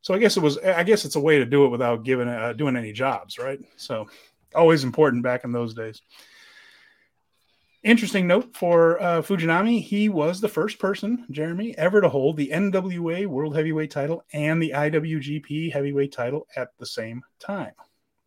So 0.00 0.14
I 0.14 0.18
guess 0.18 0.36
it 0.38 0.40
was. 0.40 0.56
I 0.58 0.82
guess 0.82 1.04
it's 1.04 1.16
a 1.16 1.20
way 1.20 1.38
to 1.38 1.46
do 1.46 1.66
it 1.66 1.70
without 1.70 2.04
giving 2.04 2.28
uh, 2.28 2.54
doing 2.54 2.76
any 2.76 2.92
jobs, 2.92 3.38
right? 3.38 3.58
So 3.76 4.08
always 4.54 4.84
important 4.84 5.22
back 5.22 5.44
in 5.44 5.52
those 5.52 5.74
days. 5.74 6.00
Interesting 7.84 8.26
note 8.26 8.56
for 8.56 9.00
uh, 9.02 9.20
Fujinami, 9.20 9.82
he 9.82 10.08
was 10.08 10.40
the 10.40 10.48
first 10.48 10.78
person, 10.78 11.26
Jeremy, 11.30 11.76
ever 11.76 12.00
to 12.00 12.08
hold 12.08 12.38
the 12.38 12.48
NWA 12.48 13.26
World 13.26 13.54
Heavyweight 13.54 13.90
title 13.90 14.24
and 14.32 14.60
the 14.62 14.72
IWGP 14.74 15.70
Heavyweight 15.70 16.10
title 16.10 16.46
at 16.56 16.68
the 16.78 16.86
same 16.86 17.22
time. 17.38 17.72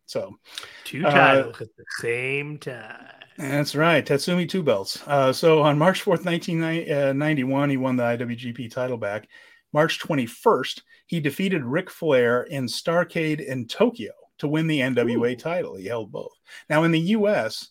So, 0.06 0.38
two 0.84 1.02
titles 1.02 1.56
uh, 1.60 1.64
at 1.64 1.76
the 1.76 1.84
same 2.00 2.58
time. 2.58 3.08
That's 3.36 3.74
right. 3.74 4.06
Tatsumi 4.06 4.48
two 4.48 4.62
belts. 4.62 5.02
Uh, 5.06 5.32
so 5.32 5.60
on 5.62 5.76
March 5.76 6.04
4th, 6.04 6.24
1991, 6.24 7.62
uh, 7.62 7.66
he 7.68 7.76
won 7.76 7.96
the 7.96 8.04
IWGP 8.04 8.70
title 8.70 8.96
back. 8.96 9.28
March 9.72 10.00
21st, 10.00 10.82
he 11.06 11.18
defeated 11.20 11.64
Ric 11.64 11.90
Flair 11.90 12.44
in 12.44 12.66
Starrcade 12.66 13.44
in 13.44 13.66
Tokyo 13.66 14.12
to 14.38 14.48
win 14.48 14.66
the 14.66 14.80
NWA 14.80 15.32
Ooh. 15.32 15.36
title. 15.36 15.76
He 15.76 15.86
held 15.86 16.10
both. 16.12 16.32
Now, 16.68 16.84
in 16.84 16.90
the 16.90 17.00
US, 17.00 17.70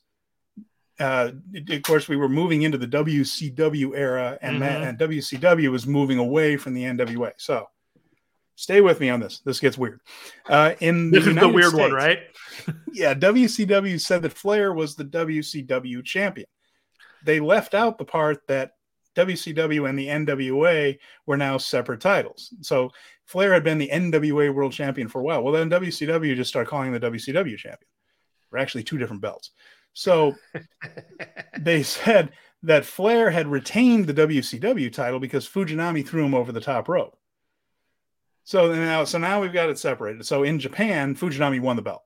uh, 1.00 1.32
of 1.70 1.82
course, 1.84 2.08
we 2.08 2.18
were 2.18 2.30
moving 2.30 2.64
into 2.64 2.78
the 2.78 2.88
WCW 2.88 3.96
era, 3.96 4.38
and, 4.42 4.62
mm-hmm. 4.62 4.84
and 4.84 4.98
WCW 4.98 5.72
was 5.72 5.86
moving 5.86 6.18
away 6.18 6.58
from 6.58 6.74
the 6.74 6.84
NWA. 6.84 7.34
So, 7.38 7.68
stay 8.56 8.82
with 8.82 9.00
me 9.00 9.10
on 9.10 9.20
this. 9.20 9.40
This 9.40 9.60
gets 9.60 9.78
weird. 9.78 10.02
Uh, 10.50 10.74
in 10.80 11.12
this 11.12 11.24
the 11.24 11.30
is 11.30 11.36
United 11.36 11.50
the 11.50 11.54
weird 11.54 11.70
States, 11.70 11.80
one, 11.80 11.94
right? 11.94 12.20
yeah, 12.94 13.14
WCW 13.14 14.00
said 14.00 14.24
that 14.24 14.34
Flair 14.34 14.74
was 14.74 14.96
the 14.96 15.06
WCW 15.06 16.04
champion. 16.04 16.48
They 17.24 17.40
left 17.40 17.74
out 17.74 17.98
the 17.98 18.06
part 18.06 18.46
that 18.48 18.72
WCW 19.18 19.90
and 19.90 19.98
the 19.98 20.08
NWA 20.08 20.98
were 21.26 21.38
now 21.38 21.58
separate 21.58 22.02
titles. 22.02 22.54
So 22.62 22.92
Flair 23.26 23.54
had 23.54 23.64
been 23.64 23.78
the 23.78 23.90
NWA 23.90 24.54
World 24.54 24.72
Champion 24.72 25.08
for 25.08 25.20
a 25.20 25.24
while. 25.24 25.44
Well, 25.44 25.54
then 25.54 25.70
WCW 25.70 26.36
just 26.36 26.50
started 26.50 26.70
calling 26.70 26.92
the 26.92 27.00
WCW 27.00 27.58
champion. 27.58 27.90
We're 28.52 28.60
actually 28.60 28.84
two 28.84 28.98
different 28.98 29.22
belts. 29.22 29.52
So 29.94 30.36
they 31.60 31.84
said 31.84 32.32
that 32.64 32.86
Flair 32.86 33.30
had 33.30 33.48
retained 33.48 34.08
the 34.08 34.14
WCW 34.14 34.92
title 34.94 35.20
because 35.20 35.48
Fujinami 35.48 36.08
threw 36.08 36.26
him 36.26 36.34
over 36.34 36.52
the 36.52 36.62
top 36.62 36.88
rope. 36.88 37.18
So 38.44 38.74
now, 38.74 39.04
so 39.04 39.18
now 39.18 39.42
we've 39.42 39.52
got 39.52 39.70
it 39.70 39.78
separated. 39.78 40.26
So 40.26 40.44
in 40.44 40.60
Japan, 40.60 41.16
Fujinami 41.16 41.60
won 41.60 41.76
the 41.76 41.82
belt. 41.82 42.04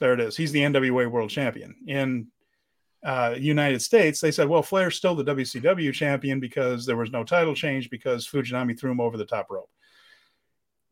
There 0.00 0.12
it 0.12 0.20
is. 0.20 0.36
He's 0.36 0.50
the 0.50 0.60
NWA 0.60 1.08
World 1.08 1.30
Champion. 1.30 1.76
In 1.86 2.28
uh, 3.04 3.34
United 3.38 3.82
States, 3.82 4.20
they 4.20 4.30
said, 4.30 4.48
well, 4.48 4.62
Flair's 4.62 4.96
still 4.96 5.14
the 5.14 5.24
WCW 5.24 5.92
champion 5.92 6.40
because 6.40 6.86
there 6.86 6.96
was 6.96 7.12
no 7.12 7.22
title 7.22 7.54
change 7.54 7.90
because 7.90 8.26
Fujinami 8.26 8.78
threw 8.78 8.90
him 8.90 9.00
over 9.00 9.16
the 9.16 9.26
top 9.26 9.50
rope. 9.50 9.70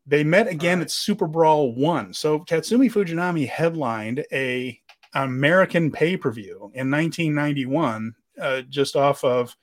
They 0.05 0.23
met 0.23 0.47
again 0.47 0.79
right. 0.79 0.85
at 0.85 0.91
Super 0.91 1.27
Brawl 1.27 1.73
One. 1.73 2.13
So 2.13 2.39
Tatsumi 2.39 2.91
Fujinami 2.91 3.47
headlined 3.47 4.25
a 4.31 4.79
American 5.15 5.91
pay 5.91 6.17
per 6.17 6.31
view 6.31 6.71
in 6.73 6.91
1991, 6.91 8.13
uh, 8.39 8.61
just 8.63 8.95
off 8.95 9.23
of 9.23 9.55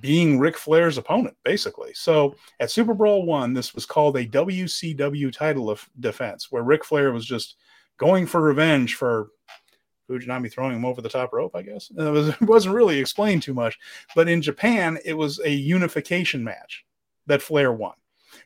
being 0.00 0.38
Ric 0.38 0.56
Flair's 0.56 0.98
opponent, 0.98 1.36
basically. 1.44 1.92
So 1.94 2.34
at 2.60 2.70
Super 2.70 2.94
Brawl 2.94 3.24
One, 3.24 3.52
this 3.52 3.74
was 3.74 3.86
called 3.86 4.16
a 4.16 4.26
WCW 4.26 5.32
title 5.32 5.70
of 5.70 5.88
defense, 6.00 6.50
where 6.50 6.62
Ric 6.62 6.84
Flair 6.84 7.12
was 7.12 7.24
just 7.24 7.56
going 7.98 8.26
for 8.26 8.40
revenge 8.40 8.94
for 8.94 9.28
Fujinami 10.08 10.50
throwing 10.50 10.74
him 10.74 10.84
over 10.84 11.02
the 11.02 11.08
top 11.08 11.32
rope, 11.32 11.54
I 11.54 11.62
guess. 11.62 11.90
It, 11.98 12.10
was, 12.10 12.28
it 12.28 12.40
wasn't 12.42 12.74
really 12.74 12.98
explained 12.98 13.42
too 13.42 13.54
much. 13.54 13.78
But 14.14 14.28
in 14.28 14.42
Japan, 14.42 14.98
it 15.04 15.14
was 15.14 15.40
a 15.40 15.50
unification 15.50 16.42
match 16.42 16.84
that 17.26 17.42
Flair 17.42 17.72
won. 17.72 17.94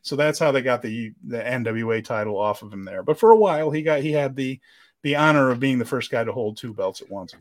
So 0.02 0.16
that's 0.16 0.38
how 0.38 0.52
they 0.52 0.62
got 0.62 0.82
the 0.82 1.12
the 1.26 1.38
NWA 1.38 2.04
title 2.04 2.38
off 2.38 2.62
of 2.62 2.72
him 2.72 2.84
there. 2.84 3.02
But 3.02 3.18
for 3.18 3.30
a 3.30 3.36
while, 3.36 3.70
he 3.70 3.82
got 3.82 4.00
he 4.00 4.12
had 4.12 4.36
the 4.36 4.60
the 5.02 5.16
honor 5.16 5.50
of 5.50 5.60
being 5.60 5.78
the 5.78 5.84
first 5.84 6.10
guy 6.10 6.24
to 6.24 6.32
hold 6.32 6.56
two 6.56 6.72
belts 6.72 7.00
at 7.00 7.10
once. 7.10 7.34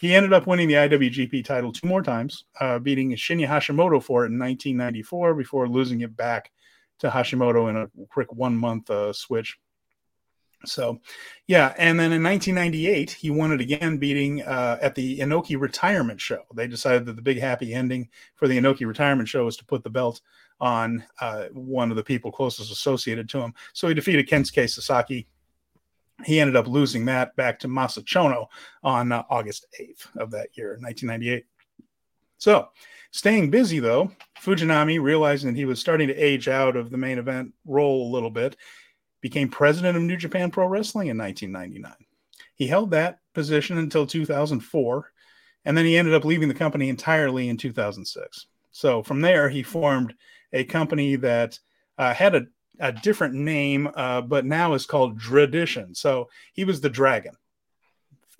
He 0.00 0.14
ended 0.14 0.32
up 0.32 0.46
winning 0.46 0.68
the 0.68 0.74
IWGP 0.74 1.44
title 1.44 1.72
two 1.72 1.86
more 1.86 2.02
times, 2.02 2.44
uh, 2.60 2.78
beating 2.78 3.10
Shinya 3.12 3.46
Hashimoto 3.46 4.02
for 4.02 4.24
it 4.24 4.28
in 4.28 4.38
1994 4.38 5.34
before 5.34 5.68
losing 5.68 6.00
it 6.00 6.16
back 6.16 6.50
to 7.00 7.10
Hashimoto 7.10 7.68
in 7.68 7.76
a 7.76 8.06
quick 8.08 8.32
one 8.32 8.56
month 8.56 8.88
uh, 8.90 9.12
switch. 9.12 9.58
So, 10.66 11.00
yeah, 11.46 11.74
and 11.78 11.98
then 11.98 12.12
in 12.12 12.22
1998 12.22 13.12
he 13.12 13.30
won 13.30 13.52
it 13.52 13.60
again, 13.60 13.96
beating 13.96 14.42
uh, 14.42 14.78
at 14.82 14.94
the 14.94 15.18
Inoki 15.20 15.58
retirement 15.58 16.20
show. 16.20 16.42
They 16.54 16.66
decided 16.66 17.06
that 17.06 17.16
the 17.16 17.22
big 17.22 17.38
happy 17.38 17.72
ending 17.72 18.08
for 18.34 18.46
the 18.46 18.58
Inoki 18.58 18.86
retirement 18.86 19.28
show 19.28 19.46
was 19.46 19.56
to 19.56 19.64
put 19.64 19.82
the 19.82 19.90
belt 19.90 20.20
on 20.60 21.02
uh, 21.20 21.44
one 21.52 21.90
of 21.90 21.96
the 21.96 22.04
people 22.04 22.30
closest 22.30 22.70
associated 22.70 23.28
to 23.30 23.40
him. 23.40 23.54
So 23.72 23.88
he 23.88 23.94
defeated 23.94 24.28
Kensuke 24.28 24.68
Sasaki 24.68 25.26
he 26.24 26.40
ended 26.40 26.56
up 26.56 26.66
losing 26.66 27.04
that 27.06 27.34
back 27.36 27.58
to 27.60 27.68
Masa 27.68 28.04
Chono 28.04 28.46
on 28.82 29.12
uh, 29.12 29.22
August 29.30 29.66
8th 29.80 30.06
of 30.16 30.30
that 30.32 30.48
year, 30.56 30.70
1998. 30.80 31.44
So, 32.38 32.68
staying 33.10 33.50
busy 33.50 33.80
though, 33.80 34.10
Fujinami, 34.40 35.00
realizing 35.00 35.50
that 35.50 35.58
he 35.58 35.64
was 35.64 35.80
starting 35.80 36.08
to 36.08 36.16
age 36.16 36.48
out 36.48 36.76
of 36.76 36.90
the 36.90 36.96
main 36.96 37.18
event 37.18 37.52
role 37.64 38.08
a 38.08 38.12
little 38.12 38.30
bit, 38.30 38.56
became 39.20 39.48
president 39.48 39.96
of 39.96 40.02
New 40.02 40.16
Japan 40.16 40.50
Pro 40.50 40.66
Wrestling 40.66 41.08
in 41.08 41.18
1999. 41.18 42.06
He 42.54 42.66
held 42.66 42.90
that 42.90 43.18
position 43.34 43.78
until 43.78 44.06
2004, 44.06 45.12
and 45.64 45.76
then 45.76 45.84
he 45.84 45.96
ended 45.96 46.14
up 46.14 46.24
leaving 46.24 46.48
the 46.48 46.54
company 46.54 46.88
entirely 46.88 47.48
in 47.48 47.56
2006. 47.56 48.46
So, 48.70 49.02
from 49.02 49.20
there, 49.20 49.48
he 49.48 49.62
formed 49.62 50.14
a 50.52 50.64
company 50.64 51.16
that 51.16 51.58
uh, 51.98 52.14
had 52.14 52.34
a 52.34 52.46
a 52.80 52.92
different 52.92 53.34
name, 53.34 53.88
uh, 53.94 54.22
but 54.22 54.44
now 54.44 54.72
is 54.74 54.86
called 54.86 55.20
Tradition. 55.20 55.94
So 55.94 56.30
he 56.54 56.64
was 56.64 56.80
the 56.80 56.90
Dragon. 56.90 57.34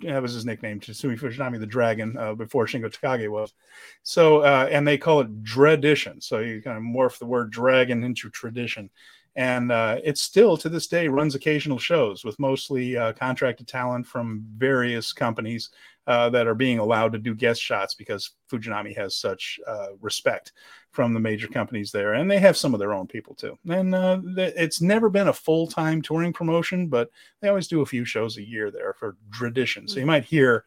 That 0.01 0.21
was 0.21 0.33
his 0.33 0.45
nickname, 0.45 0.79
Tatsumi 0.79 1.17
Fujinami, 1.17 1.59
the 1.59 1.67
Dragon, 1.67 2.17
uh, 2.17 2.33
before 2.33 2.65
Shingo 2.65 2.91
Takagi 2.91 3.29
was. 3.29 3.53
So, 4.01 4.39
uh, 4.39 4.67
and 4.71 4.85
they 4.87 4.97
call 4.97 5.21
it 5.21 5.45
Tradition. 5.45 6.19
So 6.21 6.39
you 6.39 6.59
kind 6.61 6.75
of 6.75 6.83
morph 6.83 7.19
the 7.19 7.27
word 7.27 7.51
dragon 7.51 8.03
into 8.03 8.31
tradition. 8.31 8.89
And 9.35 9.71
uh, 9.71 9.97
it 10.03 10.17
still 10.17 10.57
to 10.57 10.67
this 10.67 10.87
day 10.87 11.07
runs 11.07 11.35
occasional 11.35 11.79
shows 11.79 12.25
with 12.25 12.37
mostly 12.39 12.97
uh, 12.97 13.13
contracted 13.13 13.67
talent 13.67 14.05
from 14.05 14.45
various 14.57 15.13
companies 15.13 15.69
uh, 16.07 16.29
that 16.29 16.47
are 16.47 16.55
being 16.55 16.79
allowed 16.79 17.13
to 17.13 17.19
do 17.19 17.33
guest 17.35 17.61
shots 17.61 17.93
because 17.93 18.31
Fujinami 18.51 18.95
has 18.97 19.15
such 19.15 19.59
uh, 19.67 19.89
respect 20.01 20.51
from 20.91 21.13
the 21.13 21.19
major 21.19 21.47
companies 21.47 21.91
there, 21.91 22.13
and 22.13 22.29
they 22.29 22.39
have 22.39 22.57
some 22.57 22.73
of 22.73 22.79
their 22.79 22.93
own 22.93 23.07
people 23.07 23.35
too. 23.35 23.57
And 23.69 23.95
uh, 23.95 24.19
it's 24.35 24.81
never 24.81 25.09
been 25.09 25.29
a 25.29 25.33
full 25.33 25.67
time 25.67 26.01
touring 26.01 26.33
promotion, 26.33 26.87
but 26.87 27.09
they 27.39 27.47
always 27.47 27.67
do 27.67 27.81
a 27.81 27.85
few 27.85 28.03
shows 28.03 28.37
a 28.37 28.45
year 28.45 28.71
there 28.71 28.93
for 28.93 29.15
tradition. 29.31 29.87
So 29.87 29.99
you 29.99 30.05
might 30.05 30.25
hear 30.25 30.65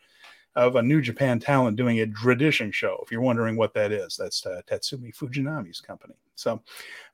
of 0.56 0.76
a 0.76 0.82
New 0.82 1.00
Japan 1.00 1.38
talent 1.38 1.76
doing 1.76 2.00
a 2.00 2.06
tradition 2.06 2.70
show. 2.70 3.00
If 3.02 3.10
you're 3.10 3.20
wondering 3.20 3.56
what 3.56 3.74
that 3.74 3.92
is, 3.92 4.16
that's 4.16 4.44
uh, 4.46 4.60
Tatsumi 4.66 5.14
Fujinami's 5.14 5.80
company. 5.80 6.14
So, 6.36 6.62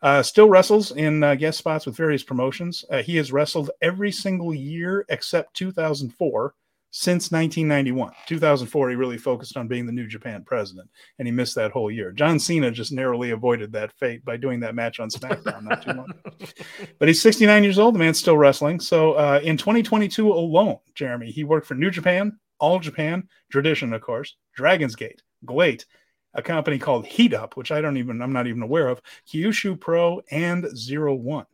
uh, 0.03 0.23
still 0.23 0.49
wrestles 0.49 0.93
in 0.93 1.23
uh, 1.23 1.35
guest 1.35 1.59
spots 1.59 1.87
with 1.87 1.97
various 1.97 2.23
promotions. 2.23 2.85
Uh, 2.91 3.03
he 3.03 3.17
has 3.17 3.33
wrestled 3.33 3.71
every 3.83 4.13
single 4.13 4.55
year 4.55 5.05
except 5.09 5.55
2004 5.55 6.55
since 6.91 7.31
1991. 7.31 8.13
2004, 8.27 8.91
he 8.91 8.97
really 8.97 9.19
focused 9.19 9.57
on 9.57 9.69
being 9.69 9.87
the 9.87 9.93
New 9.93 10.07
Japan 10.07 10.43
president, 10.45 10.91
and 11.19 11.29
he 11.29 11.33
missed 11.33 11.55
that 11.55 11.71
whole 11.71 11.91
year. 11.91 12.11
John 12.11 12.39
Cena 12.39 12.71
just 12.71 12.93
narrowly 12.93 13.31
avoided 13.31 13.73
that 13.73 13.93
fate 13.93 14.25
by 14.25 14.37
doing 14.37 14.61
that 14.61 14.75
match 14.75 14.99
on 14.99 15.09
SmackDown 15.09 15.63
not 15.63 15.83
too 15.83 15.93
long. 15.93 16.13
but 16.99 17.09
he's 17.09 17.23
69 17.23 17.63
years 17.63 17.79
old. 17.79 17.95
The 17.95 18.01
man's 18.01 18.19
still 18.19 18.37
wrestling. 18.37 18.81
So 18.81 19.13
uh, 19.13 19.41
in 19.43 19.57
2022 19.57 20.33
alone, 20.33 20.79
Jeremy, 20.95 21.31
he 21.31 21.45
worked 21.45 21.67
for 21.67 21.75
New 21.75 21.91
Japan, 21.91 22.39
All 22.61 22.79
Japan, 22.79 23.29
Tradition, 23.51 23.93
of 23.93 24.03
course, 24.03 24.37
Dragon's 24.55 24.95
Gate, 24.95 25.23
GLEAT, 25.45 25.87
a 26.35 26.43
company 26.43 26.79
called 26.79 27.07
Heat 27.07 27.35
Up, 27.35 27.57
which 27.57 27.73
I 27.73 27.81
don't 27.81 27.97
even, 27.97 28.23
I'm 28.23 28.33
not 28.33 28.47
even 28.47 28.63
aware 28.63 28.89
of, 28.89 29.01
Kyushu 29.29 29.81
Pro, 29.81 30.23
and 30.31 30.67
Zero 30.77 31.15
One. 31.15 31.47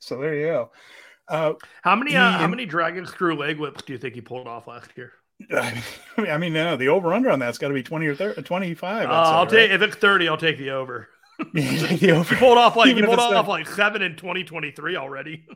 So 0.00 0.18
there 0.18 0.34
you 0.34 0.46
go. 0.46 0.70
Uh, 1.28 1.54
how 1.82 1.96
many 1.96 2.14
uh, 2.14 2.32
how 2.32 2.46
many 2.46 2.66
dragon 2.66 3.06
screw 3.06 3.34
leg 3.34 3.58
whips 3.58 3.82
do 3.82 3.94
you 3.94 3.98
think 3.98 4.14
he 4.14 4.20
pulled 4.20 4.46
off 4.46 4.66
last 4.66 4.90
year? 4.96 5.12
I 5.50 5.82
mean, 6.18 6.30
I 6.30 6.38
mean, 6.38 6.52
no, 6.52 6.76
the 6.76 6.88
over 6.88 7.14
under 7.14 7.30
on 7.30 7.38
that's 7.38 7.58
got 7.58 7.68
to 7.68 7.74
be 7.74 7.82
twenty 7.82 8.06
or 8.06 8.14
30, 8.14 8.42
25. 8.42 9.08
Uh, 9.08 9.12
I'll 9.12 9.46
take 9.46 9.70
if 9.70 9.80
it's 9.80 9.96
thirty, 9.96 10.28
I'll 10.28 10.36
take 10.36 10.58
the 10.58 10.70
over. 10.70 11.08
the 11.54 12.12
over. 12.12 12.24
He 12.34 12.36
pulled 12.36 12.58
off 12.58 12.76
like 12.76 12.88
Even 12.88 13.04
he 13.04 13.16
pulled 13.16 13.34
off 13.34 13.48
like 13.48 13.66
seven 13.68 14.02
in 14.02 14.16
twenty 14.16 14.44
twenty 14.44 14.70
three 14.70 14.96
already. 14.96 15.46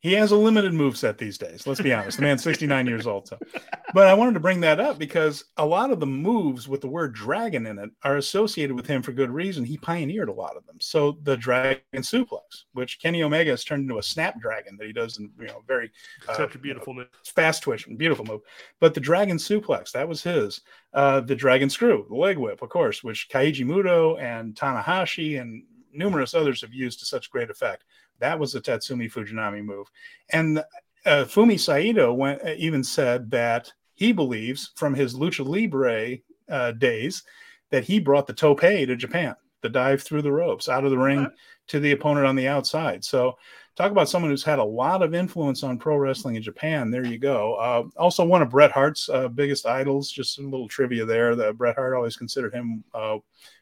He 0.00 0.12
has 0.12 0.30
a 0.30 0.36
limited 0.36 0.72
move 0.72 0.96
set 0.96 1.18
these 1.18 1.38
days. 1.38 1.66
Let's 1.66 1.80
be 1.80 1.92
honest. 1.92 2.18
The 2.18 2.22
man's 2.22 2.44
69 2.44 2.86
years 2.86 3.06
old. 3.06 3.26
So, 3.26 3.38
but 3.94 4.06
I 4.06 4.14
wanted 4.14 4.34
to 4.34 4.40
bring 4.40 4.60
that 4.60 4.78
up 4.78 4.96
because 4.96 5.44
a 5.56 5.66
lot 5.66 5.90
of 5.90 5.98
the 5.98 6.06
moves 6.06 6.68
with 6.68 6.80
the 6.80 6.88
word 6.88 7.14
dragon 7.14 7.66
in 7.66 7.78
it 7.78 7.90
are 8.04 8.16
associated 8.16 8.76
with 8.76 8.86
him 8.86 9.02
for 9.02 9.12
good 9.12 9.30
reason. 9.30 9.64
He 9.64 9.76
pioneered 9.76 10.28
a 10.28 10.32
lot 10.32 10.56
of 10.56 10.64
them. 10.66 10.76
So 10.80 11.18
the 11.24 11.36
dragon 11.36 11.82
suplex, 11.96 12.64
which 12.74 13.00
Kenny 13.00 13.24
Omega 13.24 13.50
has 13.50 13.64
turned 13.64 13.82
into 13.82 13.98
a 13.98 14.02
snap 14.02 14.40
dragon 14.40 14.76
that 14.78 14.86
he 14.86 14.92
does 14.92 15.18
in, 15.18 15.32
you 15.40 15.48
know, 15.48 15.64
very 15.66 15.90
uh, 16.28 16.36
such 16.36 16.54
a 16.54 16.58
beautiful 16.58 16.92
you 16.92 17.00
know, 17.00 17.04
move, 17.04 17.34
fast 17.34 17.64
twitch, 17.64 17.88
beautiful 17.96 18.24
move. 18.24 18.42
But 18.78 18.94
the 18.94 19.00
dragon 19.00 19.36
suplex, 19.36 19.90
that 19.92 20.08
was 20.08 20.22
his. 20.22 20.60
Uh, 20.94 21.20
the 21.20 21.34
dragon 21.34 21.68
screw, 21.68 22.06
the 22.08 22.16
leg 22.16 22.38
whip, 22.38 22.62
of 22.62 22.68
course, 22.68 23.02
which 23.02 23.28
Keiji 23.30 23.66
Muto 23.66 24.20
and 24.22 24.54
Tanahashi 24.54 25.40
and 25.40 25.64
numerous 25.92 26.34
others 26.34 26.60
have 26.60 26.72
used 26.72 27.00
to 27.00 27.06
such 27.06 27.30
great 27.30 27.50
effect. 27.50 27.84
That 28.20 28.38
was 28.38 28.54
a 28.54 28.60
Tatsumi 28.60 29.10
Fujinami 29.10 29.64
move. 29.64 29.86
And 30.30 30.58
uh, 31.06 31.24
Fumi 31.24 31.58
Saito 31.58 32.12
went, 32.12 32.42
uh, 32.42 32.54
even 32.56 32.82
said 32.82 33.30
that 33.30 33.72
he 33.94 34.12
believes 34.12 34.72
from 34.76 34.94
his 34.94 35.14
lucha 35.14 35.46
libre 35.46 36.18
uh, 36.48 36.72
days 36.72 37.22
that 37.70 37.84
he 37.84 37.98
brought 37.98 38.26
the 38.26 38.32
tope 38.32 38.60
to 38.60 38.96
Japan, 38.96 39.34
the 39.62 39.68
dive 39.68 40.02
through 40.02 40.22
the 40.22 40.32
ropes 40.32 40.68
out 40.68 40.84
of 40.84 40.90
the 40.90 40.98
ring 40.98 41.28
to 41.68 41.80
the 41.80 41.92
opponent 41.92 42.26
on 42.26 42.36
the 42.36 42.48
outside. 42.48 43.04
So, 43.04 43.36
talk 43.76 43.92
about 43.92 44.08
someone 44.08 44.30
who's 44.30 44.42
had 44.42 44.58
a 44.58 44.64
lot 44.64 45.02
of 45.02 45.14
influence 45.14 45.62
on 45.62 45.78
pro 45.78 45.96
wrestling 45.96 46.34
in 46.34 46.42
Japan. 46.42 46.90
There 46.90 47.06
you 47.06 47.18
go. 47.18 47.54
Uh, 47.54 47.84
also, 47.96 48.24
one 48.24 48.42
of 48.42 48.50
Bret 48.50 48.72
Hart's 48.72 49.08
uh, 49.08 49.28
biggest 49.28 49.66
idols. 49.66 50.10
Just 50.10 50.38
a 50.38 50.42
little 50.42 50.68
trivia 50.68 51.04
there. 51.04 51.36
That 51.36 51.56
Bret 51.56 51.76
Hart 51.76 51.94
always 51.94 52.16
considered 52.16 52.54
him 52.54 52.82
uh, 52.94 53.18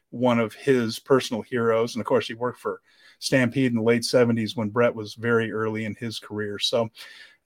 one 0.09 0.39
of 0.39 0.53
his 0.53 0.99
personal 0.99 1.43
heroes, 1.43 1.95
and 1.95 2.01
of 2.01 2.07
course, 2.07 2.27
he 2.27 2.33
worked 2.33 2.59
for 2.59 2.81
Stampede 3.19 3.71
in 3.71 3.77
the 3.77 3.81
late 3.81 4.03
'70s 4.03 4.55
when 4.55 4.69
Bret 4.69 4.93
was 4.93 5.15
very 5.15 5.51
early 5.51 5.85
in 5.85 5.95
his 5.95 6.19
career. 6.19 6.59
So, 6.59 6.89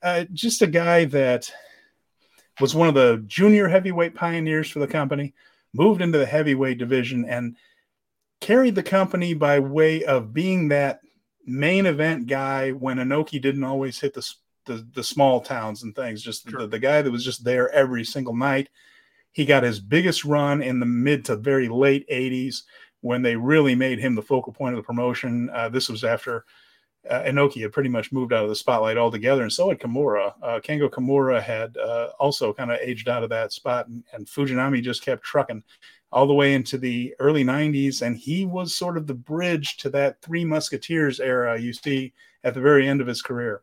uh, 0.02 0.24
just 0.32 0.62
a 0.62 0.66
guy 0.66 1.04
that 1.06 1.50
was 2.60 2.74
one 2.74 2.88
of 2.88 2.94
the 2.94 3.22
junior 3.26 3.68
heavyweight 3.68 4.14
pioneers 4.14 4.68
for 4.68 4.78
the 4.78 4.86
company, 4.86 5.34
moved 5.72 6.02
into 6.02 6.18
the 6.18 6.26
heavyweight 6.26 6.78
division, 6.78 7.24
and 7.24 7.56
carried 8.40 8.74
the 8.74 8.82
company 8.82 9.34
by 9.34 9.58
way 9.58 10.04
of 10.04 10.34
being 10.34 10.68
that 10.68 11.00
main 11.46 11.86
event 11.86 12.26
guy 12.26 12.70
when 12.70 12.98
Inoki 12.98 13.40
didn't 13.40 13.64
always 13.64 14.00
hit 14.00 14.14
the 14.14 14.28
the, 14.64 14.86
the 14.94 15.02
small 15.02 15.40
towns 15.40 15.82
and 15.82 15.94
things. 15.94 16.22
Just 16.22 16.48
sure. 16.48 16.60
the, 16.60 16.66
the 16.66 16.78
guy 16.78 17.02
that 17.02 17.10
was 17.10 17.24
just 17.24 17.44
there 17.44 17.70
every 17.70 18.04
single 18.04 18.36
night. 18.36 18.68
He 19.32 19.44
got 19.46 19.62
his 19.62 19.80
biggest 19.80 20.24
run 20.24 20.62
in 20.62 20.78
the 20.78 20.86
mid 20.86 21.24
to 21.26 21.36
very 21.36 21.68
late 21.68 22.08
80s 22.08 22.62
when 23.02 23.20
they 23.20 23.36
really 23.36 23.74
made 23.74 23.98
him 23.98 24.14
the 24.14 24.22
focal 24.22 24.52
point 24.52 24.74
of 24.74 24.78
the 24.78 24.86
promotion. 24.86 25.50
Uh, 25.52 25.68
this 25.68 25.88
was 25.88 26.02
after 26.02 26.44
uh, 27.08 27.22
Inoki 27.22 27.62
had 27.62 27.72
pretty 27.72 27.88
much 27.88 28.12
moved 28.12 28.32
out 28.32 28.44
of 28.44 28.48
the 28.48 28.56
spotlight 28.56 28.96
altogether, 28.96 29.42
and 29.42 29.52
so 29.52 29.68
had 29.68 29.80
Kimura. 29.80 30.34
Uh, 30.40 30.60
Kengo 30.60 30.88
Kimura 30.88 31.42
had 31.42 31.76
uh, 31.76 32.10
also 32.18 32.52
kind 32.52 32.70
of 32.70 32.78
aged 32.80 33.08
out 33.08 33.24
of 33.24 33.30
that 33.30 33.52
spot, 33.52 33.88
and, 33.88 34.04
and, 34.12 34.26
Fujinami 34.26 34.82
just 34.82 35.04
kept 35.04 35.24
trucking 35.24 35.64
all 36.12 36.26
the 36.26 36.34
way 36.34 36.54
into 36.54 36.78
the 36.78 37.14
early 37.18 37.44
90s, 37.44 38.02
and 38.02 38.16
he 38.16 38.46
was 38.46 38.74
sort 38.74 38.96
of 38.96 39.06
the 39.06 39.14
bridge 39.14 39.78
to 39.78 39.90
that 39.90 40.20
Three 40.22 40.44
Musketeers 40.44 41.18
era 41.18 41.58
you 41.58 41.72
see 41.72 42.12
at 42.44 42.54
the 42.54 42.60
very 42.60 42.86
end 42.86 43.00
of 43.00 43.06
his 43.06 43.22
career. 43.22 43.62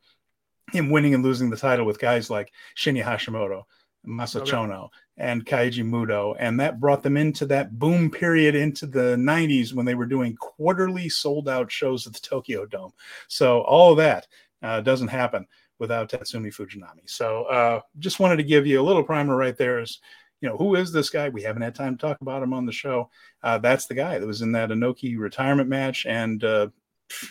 Him 0.74 0.90
winning 0.90 1.14
and 1.14 1.24
losing 1.24 1.50
the 1.50 1.58
title 1.58 1.86
with 1.86 2.00
guys 2.00 2.30
like 2.30 2.52
Shinya 2.76 3.04
Hashimoto, 3.04 3.64
Masa 4.08 4.42
Chono, 4.42 4.86
okay. 4.86 4.94
and 5.18 5.46
Keiji 5.46 5.84
Muto. 5.84 6.36
And 6.40 6.60
that 6.60 6.80
brought 6.80 7.04
them 7.04 7.18
into 7.18 7.46
that 7.48 7.78
boom 7.78 8.10
period 8.10 8.56
into 8.56 8.86
the 8.86 9.16
90s 9.18 9.74
when 9.74 9.86
they 9.86 9.96
were 9.96 10.06
doing 10.06 10.36
quarterly 10.36 11.10
sold 11.10 11.50
out 11.50 11.72
shows 11.72 12.08
at 12.08 12.14
the 12.14 12.20
Tokyo 12.20 12.66
Dome. 12.66 12.94
So 13.28 13.62
all 13.62 13.92
of 13.92 13.98
that 13.98 14.28
uh, 14.62 14.82
doesn't 14.82 15.10
happen 15.10 15.46
without 15.80 16.10
Tatsumi 16.10 16.54
Fujinami. 16.54 17.08
So 17.08 17.44
uh, 17.44 17.82
just 18.00 18.20
wanted 18.20 18.38
to 18.38 18.44
give 18.44 18.68
you 18.68 18.82
a 18.82 18.84
little 18.84 19.04
primer 19.04 19.36
right 19.36 19.58
there 19.58 19.80
is, 19.80 20.00
you 20.42 20.50
know, 20.50 20.58
who 20.58 20.76
is 20.76 20.92
this 20.92 21.10
guy? 21.10 21.30
We 21.30 21.44
haven't 21.44 21.62
had 21.62 21.76
time 21.76 21.98
to 21.98 22.02
talk 22.02 22.22
about 22.22 22.44
him 22.44 22.54
on 22.54 22.66
the 22.66 22.72
show. 22.72 23.10
Uh, 23.44 23.58
that's 23.58 23.88
the 23.88 23.94
guy 23.94 24.20
that 24.20 24.28
was 24.28 24.42
in 24.42 24.52
that 24.54 24.70
Inoki 24.70 25.18
retirement 25.18 25.70
match. 25.70 26.06
And, 26.06 26.44
uh, 26.44 26.68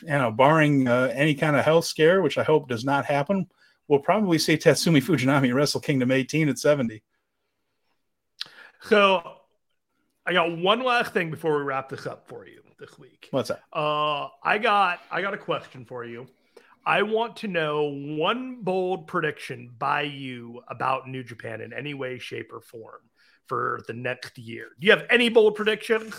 you 0.03 0.09
know, 0.09 0.31
barring 0.31 0.89
uh, 0.89 1.11
any 1.15 1.35
kind 1.35 1.57
of 1.57 1.65
health 1.65 1.85
scare, 1.85 2.21
which 2.21 2.37
I 2.37 2.43
hope 2.43 2.69
does 2.69 2.85
not 2.85 3.05
happen, 3.05 3.47
we'll 3.89 4.01
probably 4.01 4.39
see 4.39 4.57
Tatsumi 4.57 5.03
Fujinami 5.03 5.53
Wrestle 5.53 5.81
Kingdom 5.81 6.13
18 6.13 6.49
at 6.49 6.59
70. 6.59 7.03
So 8.83 9.39
I 10.25 10.33
got 10.33 10.57
one 10.57 10.85
last 10.85 11.13
thing 11.13 11.31
before 11.31 11.57
we 11.57 11.65
wrap 11.65 11.89
this 11.89 12.07
up 12.07 12.29
for 12.29 12.47
you 12.47 12.63
this 12.79 12.99
week. 12.99 13.29
What's 13.31 13.49
that? 13.49 13.63
Uh, 13.73 14.29
I 14.45 14.59
got 14.59 15.01
I 15.11 15.23
got 15.23 15.35
a 15.35 15.39
question 15.39 15.85
for 15.85 16.05
you. 16.05 16.27
I 16.87 17.03
want 17.03 17.37
to 17.39 17.49
know 17.49 17.89
one 17.89 18.63
bold 18.63 19.09
prediction 19.09 19.75
by 19.79 20.03
you 20.03 20.63
about 20.69 21.09
New 21.09 21.23
Japan 21.23 21.61
in 21.61 21.73
any 21.73 21.93
way, 21.93 22.19
shape, 22.19 22.51
or 22.53 22.61
form 22.61 23.01
for 23.47 23.81
the 23.87 23.93
next 23.93 24.39
year. 24.39 24.69
Do 24.79 24.87
you 24.87 24.93
have 24.93 25.07
any 25.11 25.29
bold 25.29 25.55
predictions? 25.55 26.15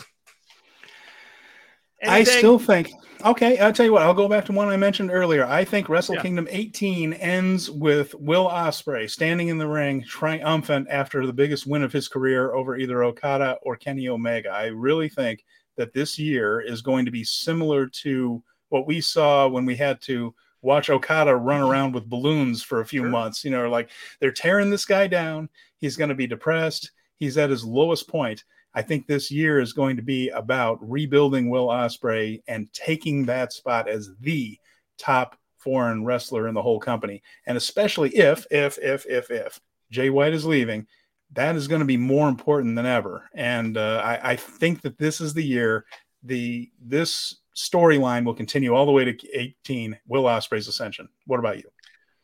Anything? 2.02 2.36
I 2.36 2.38
still 2.38 2.60
think. 2.60 2.92
Okay, 3.26 3.58
I'll 3.58 3.74
tell 3.74 3.86
you 3.86 3.92
what. 3.92 4.04
I'll 4.04 4.14
go 4.14 4.30
back 4.30 4.46
to 4.46 4.54
one 4.54 4.70
I 4.70 4.78
mentioned 4.78 5.12
earlier. 5.12 5.46
I 5.46 5.66
think 5.66 5.90
Wrestle 5.90 6.16
yeah. 6.16 6.22
Kingdom 6.22 6.48
18 6.50 7.14
ends 7.14 7.70
with 7.70 8.16
Will 8.16 8.48
Ospreay 8.48 9.10
standing 9.10 9.50
in 9.50 9.58
the 9.58 9.68
ring, 9.68 10.04
triumphant 10.04 10.88
after 10.90 11.26
the 11.26 11.34
biggest 11.34 11.68
win 11.68 11.84
of 11.84 11.92
his 11.92 12.08
career 12.08 12.54
over 12.54 12.78
either 12.78 13.04
Okada 13.04 13.58
or 13.62 13.76
Kenny 13.76 14.08
Omega. 14.08 14.50
I 14.50 14.68
really 14.68 15.10
think 15.10 15.44
that 15.76 15.94
this 15.94 16.18
year 16.18 16.62
is 16.62 16.82
going 16.82 17.04
to 17.06 17.12
be 17.12 17.26
similar 17.26 17.88
to 17.88 18.42
what 18.70 18.88
we 18.88 19.02
saw 19.02 19.50
when 19.50 19.66
we 19.66 19.76
had 19.76 20.02
to 20.04 20.34
watch 20.62 20.90
Okada 20.90 21.36
run 21.36 21.62
around 21.62 21.94
with 21.94 22.10
balloons 22.10 22.64
for 22.64 22.80
a 22.80 22.86
few 22.86 23.02
sure. 23.02 23.10
months. 23.10 23.44
You 23.44 23.52
know, 23.52 23.70
like 23.70 23.90
they're 24.20 24.32
tearing 24.32 24.70
this 24.70 24.86
guy 24.86 25.08
down. 25.08 25.50
He's 25.78 25.98
going 25.98 26.10
to 26.10 26.16
be 26.16 26.28
depressed. 26.28 26.92
He's 27.18 27.38
at 27.38 27.50
his 27.50 27.66
lowest 27.66 28.08
point. 28.08 28.46
I 28.74 28.82
think 28.82 29.08
this 29.08 29.32
year 29.32 29.60
is 29.60 29.74
going 29.74 29.96
to 29.98 30.02
be 30.02 30.30
about 30.30 30.78
rebuilding 30.82 31.50
Will 31.50 31.68
Ospreay 31.68 32.42
and 32.48 32.72
taking 32.74 33.26
that 33.26 33.52
spot 33.52 33.90
as 33.90 34.12
the 34.20 34.58
top 34.98 35.38
foreign 35.58 36.06
wrestler 36.06 36.48
in 36.48 36.54
the 36.54 36.62
whole 36.62 36.80
company. 36.80 37.22
And 37.46 37.58
especially 37.58 38.16
if, 38.16 38.46
if, 38.52 38.78
if, 38.80 39.06
if, 39.08 39.32
if 39.32 39.60
Jay 39.92 40.10
White 40.10 40.34
is 40.34 40.46
leaving, 40.46 40.88
that 41.34 41.56
is 41.56 41.68
going 41.68 41.80
to 41.80 41.86
be 41.86 41.98
more 41.98 42.30
important 42.30 42.76
than 42.76 42.86
ever. 42.86 43.30
And 43.34 43.78
uh, 43.78 44.02
I, 44.04 44.32
I 44.32 44.36
think 44.36 44.82
that 44.82 44.98
this 44.98 45.20
is 45.22 45.34
the 45.34 45.44
year 45.44 45.86
the 46.24 46.70
this 46.82 47.36
storyline 47.56 48.26
will 48.26 48.34
continue 48.34 48.74
all 48.74 48.86
the 48.86 48.92
way 48.92 49.06
to 49.06 49.18
18 49.34 49.98
will 50.08 50.24
ospreay's 50.24 50.68
ascension 50.68 51.10
what 51.26 51.40
about 51.40 51.58
you 51.58 51.70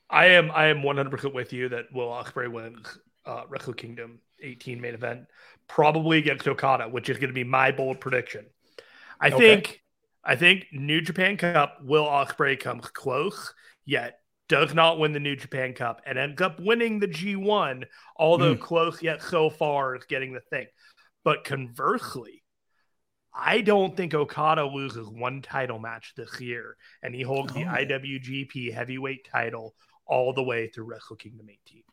i 0.10 0.26
am 0.26 0.52
i 0.52 0.68
am 0.68 0.82
100% 0.82 1.34
with 1.34 1.52
you 1.52 1.70
that 1.70 1.86
will 1.94 2.10
ospreay 2.10 2.52
wins 2.52 3.00
uh 3.26 3.44
wrestle 3.50 3.74
kingdom 3.74 4.20
18 4.42 4.80
main 4.80 4.94
event 4.94 5.26
probably 5.68 6.18
against 6.18 6.48
okada 6.48 6.88
which 6.88 7.10
is 7.10 7.18
going 7.18 7.30
to 7.30 7.34
be 7.34 7.44
my 7.44 7.72
bold 7.72 8.00
prediction 8.00 8.46
i 9.20 9.28
okay. 9.28 9.38
think 9.38 9.82
i 10.24 10.36
think 10.36 10.66
new 10.72 11.02
japan 11.02 11.38
cup 11.38 11.78
will 11.84 12.06
ospreay 12.06 12.60
comes 12.60 12.88
close 12.90 13.54
yet 13.86 14.20
does 14.48 14.74
not 14.74 15.00
win 15.00 15.12
the 15.12 15.20
new 15.20 15.36
japan 15.36 15.74
cup 15.74 16.02
and 16.06 16.18
ends 16.18 16.42
up 16.42 16.60
winning 16.60 17.00
the 17.00 17.08
g1 17.08 17.84
although 18.18 18.56
mm. 18.56 18.60
close 18.60 19.02
yet 19.02 19.22
so 19.22 19.50
far 19.50 19.96
is 19.96 20.04
getting 20.06 20.34
the 20.34 20.42
thing 20.52 20.68
but 21.24 21.44
conversely 21.44 22.44
I 23.38 23.62
don't 23.62 23.98
think 23.98 24.14
Okada 24.14 24.66
loses 24.66 25.10
one 25.10 25.42
title 25.42 25.78
match 25.78 26.14
this 26.16 26.40
year, 26.40 26.78
and 27.04 27.14
he 27.14 27.22
holds 27.22 27.52
oh. 27.54 27.60
the 27.60 27.66
IWGP 27.66 28.74
Heavyweight 28.74 29.28
title 29.30 29.76
all 30.08 30.34
the 30.34 30.44
way 30.44 30.68
through 30.68 30.86
Wrestle 30.86 31.18
Kingdom 31.18 31.48
18. 31.50 31.84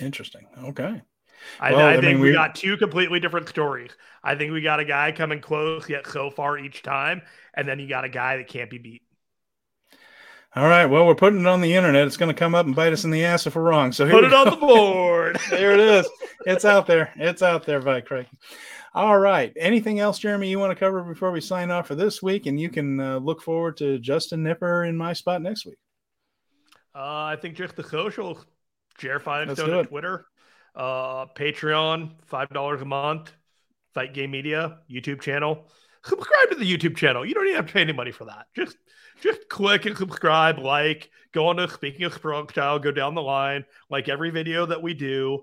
Interesting. 0.00 0.46
Okay. 0.58 1.02
I, 1.60 1.72
well, 1.72 1.86
I, 1.86 1.90
I 1.90 1.94
think 1.94 2.04
mean, 2.04 2.20
we, 2.20 2.28
we 2.28 2.32
got 2.32 2.54
two 2.54 2.76
completely 2.76 3.20
different 3.20 3.48
stories. 3.48 3.90
I 4.22 4.34
think 4.34 4.52
we 4.52 4.62
got 4.62 4.80
a 4.80 4.84
guy 4.84 5.12
coming 5.12 5.40
close 5.40 5.88
yet 5.88 6.06
so 6.06 6.30
far 6.30 6.58
each 6.58 6.82
time, 6.82 7.22
and 7.54 7.66
then 7.66 7.78
you 7.78 7.88
got 7.88 8.04
a 8.04 8.08
guy 8.08 8.36
that 8.36 8.48
can't 8.48 8.70
be 8.70 8.78
beat. 8.78 9.02
All 10.54 10.68
right. 10.68 10.84
Well, 10.84 11.06
we're 11.06 11.14
putting 11.14 11.40
it 11.40 11.46
on 11.46 11.62
the 11.62 11.74
internet. 11.74 12.06
It's 12.06 12.18
going 12.18 12.28
to 12.28 12.38
come 12.38 12.54
up 12.54 12.66
and 12.66 12.76
bite 12.76 12.92
us 12.92 13.04
in 13.04 13.10
the 13.10 13.24
ass 13.24 13.46
if 13.46 13.56
we're 13.56 13.62
wrong. 13.62 13.90
So 13.90 14.08
put 14.08 14.24
it 14.24 14.30
go. 14.30 14.42
on 14.42 14.50
the 14.50 14.56
board. 14.56 15.38
there 15.50 15.72
it 15.72 15.80
is. 15.80 16.06
It's 16.44 16.66
out 16.66 16.86
there. 16.86 17.10
It's 17.16 17.40
out 17.40 17.64
there, 17.64 17.80
by 17.80 18.02
Craig. 18.02 18.26
All 18.94 19.18
right. 19.18 19.50
Anything 19.56 19.98
else, 19.98 20.18
Jeremy, 20.18 20.50
you 20.50 20.58
want 20.58 20.70
to 20.70 20.78
cover 20.78 21.02
before 21.02 21.30
we 21.30 21.40
sign 21.40 21.70
off 21.70 21.86
for 21.86 21.94
this 21.94 22.22
week? 22.22 22.44
And 22.44 22.60
you 22.60 22.68
can 22.68 23.00
uh, 23.00 23.16
look 23.16 23.40
forward 23.40 23.78
to 23.78 23.98
Justin 23.98 24.42
Nipper 24.42 24.84
in 24.84 24.94
my 24.94 25.14
spot 25.14 25.40
next 25.40 25.64
week. 25.64 25.78
Uh, 26.94 27.24
I 27.24 27.38
think 27.40 27.56
just 27.56 27.74
the 27.74 27.84
socials. 27.84 28.44
Jer 28.98 29.18
Finestone 29.18 29.72
on 29.72 29.86
Twitter, 29.86 30.26
uh, 30.74 31.26
Patreon, 31.26 32.12
five 32.26 32.48
dollars 32.50 32.82
a 32.82 32.84
month, 32.84 33.32
Fight 33.94 34.14
Game 34.14 34.30
Media 34.30 34.78
YouTube 34.90 35.20
channel. 35.20 35.68
Subscribe 36.04 36.50
to 36.50 36.56
the 36.56 36.64
YouTube 36.64 36.96
channel. 36.96 37.24
You 37.24 37.34
don't 37.34 37.46
even 37.46 37.56
have 37.56 37.66
to 37.66 37.72
pay 37.72 37.82
any 37.82 37.92
money 37.92 38.10
for 38.10 38.24
that. 38.24 38.46
Just 38.56 38.76
just 39.22 39.48
click 39.48 39.86
and 39.86 39.96
subscribe, 39.96 40.58
like, 40.58 41.10
go 41.32 41.46
on 41.46 41.56
to 41.56 41.68
Speaking 41.68 42.04
of 42.04 42.14
Strong 42.14 42.48
Style, 42.48 42.78
go 42.78 42.90
down 42.90 43.14
the 43.14 43.22
line, 43.22 43.64
like 43.88 44.08
every 44.08 44.30
video 44.30 44.66
that 44.66 44.82
we 44.82 44.94
do. 44.94 45.42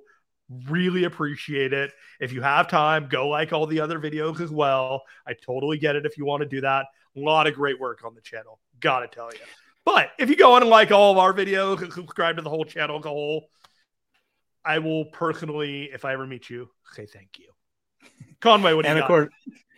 Really 0.68 1.04
appreciate 1.04 1.74
it. 1.74 1.92
If 2.20 2.34
you 2.34 2.42
have 2.42 2.68
time, 2.68 3.08
go 3.08 3.30
like 3.30 3.54
all 3.54 3.68
the 3.68 3.80
other 3.80 4.00
videos 4.00 4.42
as 4.42 4.50
well. 4.50 5.04
I 5.28 5.34
totally 5.34 5.78
get 5.78 5.96
it 5.96 6.06
if 6.06 6.18
you 6.18 6.26
want 6.26 6.42
to 6.42 6.50
do 6.50 6.62
that. 6.62 6.88
A 7.16 7.20
lot 7.20 7.48
of 7.48 7.54
great 7.54 7.80
work 7.80 8.02
on 8.04 8.16
the 8.16 8.22
channel. 8.22 8.60
Gotta 8.80 9.08
tell 9.08 9.30
you. 9.32 9.40
But 9.86 10.10
if 10.18 10.30
you 10.30 10.36
go 10.36 10.54
on 10.54 10.64
and 10.64 10.70
like 10.70 10.92
all 10.92 11.12
of 11.12 11.18
our 11.18 11.34
videos 11.34 11.82
and 11.82 11.94
subscribe 11.94 12.36
to 12.38 12.42
the 12.42 12.50
whole 12.50 12.66
channel 12.66 12.98
as 13.00 13.06
a 13.06 13.10
whole, 13.10 13.50
I 14.70 14.78
will 14.78 15.06
personally, 15.06 15.90
if 15.92 16.06
I 16.06 16.14
ever 16.14 16.28
meet 16.28 16.48
you, 16.48 16.70
say 16.94 17.08
thank 17.08 17.40
you. 17.40 17.50
Conway, 18.40 18.74
what 18.74 18.84
do 18.84 18.90
and 18.90 18.98
you 18.98 19.04
of 19.04 19.08
got? 19.08 19.08
course, 19.08 19.30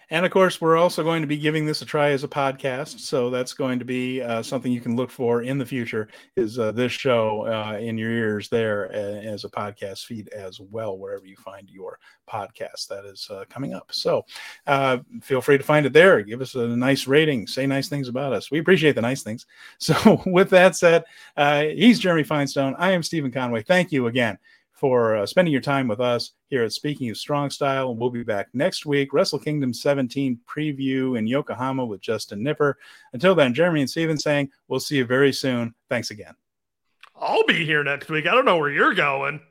and 0.10 0.26
of 0.26 0.32
course, 0.34 0.60
we're 0.60 0.76
also 0.76 1.02
going 1.02 1.22
to 1.22 1.28
be 1.28 1.38
giving 1.38 1.66
this 1.66 1.82
a 1.82 1.86
try 1.86 2.10
as 2.10 2.26
a 2.26 2.28
podcast. 2.28 3.00
So 3.00 3.30
that's 3.30 3.54
going 3.54 3.80
to 3.80 3.86
be 3.86 4.22
uh, 4.22 4.44
something 4.44 4.70
you 4.70 4.82
can 4.82 4.98
look 4.98 5.10
for 5.10 5.44
in 5.44 5.58
the 5.58 5.66
future 5.66 6.10
is 6.36 6.60
uh, 6.60 6.74
this 6.74 6.92
show 6.92 7.48
uh, 7.48 7.78
in 7.78 7.98
your 7.98 8.12
ears 8.12 8.50
there 8.50 8.92
uh, 8.92 9.22
as 9.22 9.46
a 9.46 9.50
podcast 9.50 10.04
feed 10.04 10.28
as 10.34 10.60
well, 10.60 10.98
wherever 10.98 11.26
you 11.26 11.38
find 11.38 11.70
your 11.70 11.98
podcast. 12.30 12.90
That 12.90 13.06
is 13.06 13.30
uh, 13.32 13.46
coming 13.50 13.74
up. 13.74 13.88
So 13.94 14.26
uh, 14.68 14.98
feel 15.22 15.40
free 15.40 15.58
to 15.58 15.64
find 15.64 15.86
it 15.86 15.94
there. 15.94 16.22
Give 16.22 16.42
us 16.42 16.56
a 16.56 16.68
nice 16.68 17.08
rating. 17.08 17.48
Say 17.48 17.66
nice 17.66 17.88
things 17.88 18.10
about 18.10 18.34
us. 18.34 18.52
We 18.52 18.60
appreciate 18.60 18.96
the 18.96 19.02
nice 19.02 19.24
things. 19.24 19.46
So 19.80 20.22
with 20.26 20.50
that 20.50 20.76
said, 20.76 21.06
he's 21.38 22.00
Jeremy 22.00 22.24
Finestone. 22.24 22.76
I 22.78 22.92
am 22.92 23.02
Steven 23.02 23.32
Conway. 23.32 23.64
Thank 23.64 23.94
you 23.94 24.08
again 24.08 24.38
for 24.82 25.16
uh, 25.16 25.28
spending 25.28 25.52
your 25.52 25.62
time 25.62 25.88
with 25.88 26.02
us 26.02 26.32
here 26.50 26.64
at 26.64 26.74
Speaking 26.74 27.12
of 27.12 27.18
Strong 27.18 27.52
Style. 27.52 27.92
And 27.92 28.00
We'll 28.00 28.10
be 28.10 28.24
back 28.24 28.48
next 28.54 28.84
week. 28.84 29.14
Wrestle 29.14 29.38
Kingdom 29.38 29.76
17 29.76 30.40
preview 30.50 31.20
in 31.20 31.28
Yokohama 31.28 31.86
with 31.86 32.02
Justin 32.02 32.42
Nipper. 32.42 32.80
Until 33.14 33.36
then, 33.36 33.54
Jeremy 33.54 33.82
and 33.82 33.90
Steven 33.90 34.18
saying 34.18 34.50
we'll 34.68 34.80
see 34.80 34.98
you 34.98 35.06
very 35.06 35.34
soon. 35.34 35.76
Thanks 35.88 36.10
again. 36.10 36.34
I'll 37.16 37.46
be 37.46 37.64
here 37.64 37.84
next 37.84 38.10
week. 38.10 38.26
I 38.26 38.32
don't 38.32 38.44
know 38.44 38.58
where 38.58 38.72
you're 38.72 38.96
going. 38.96 39.42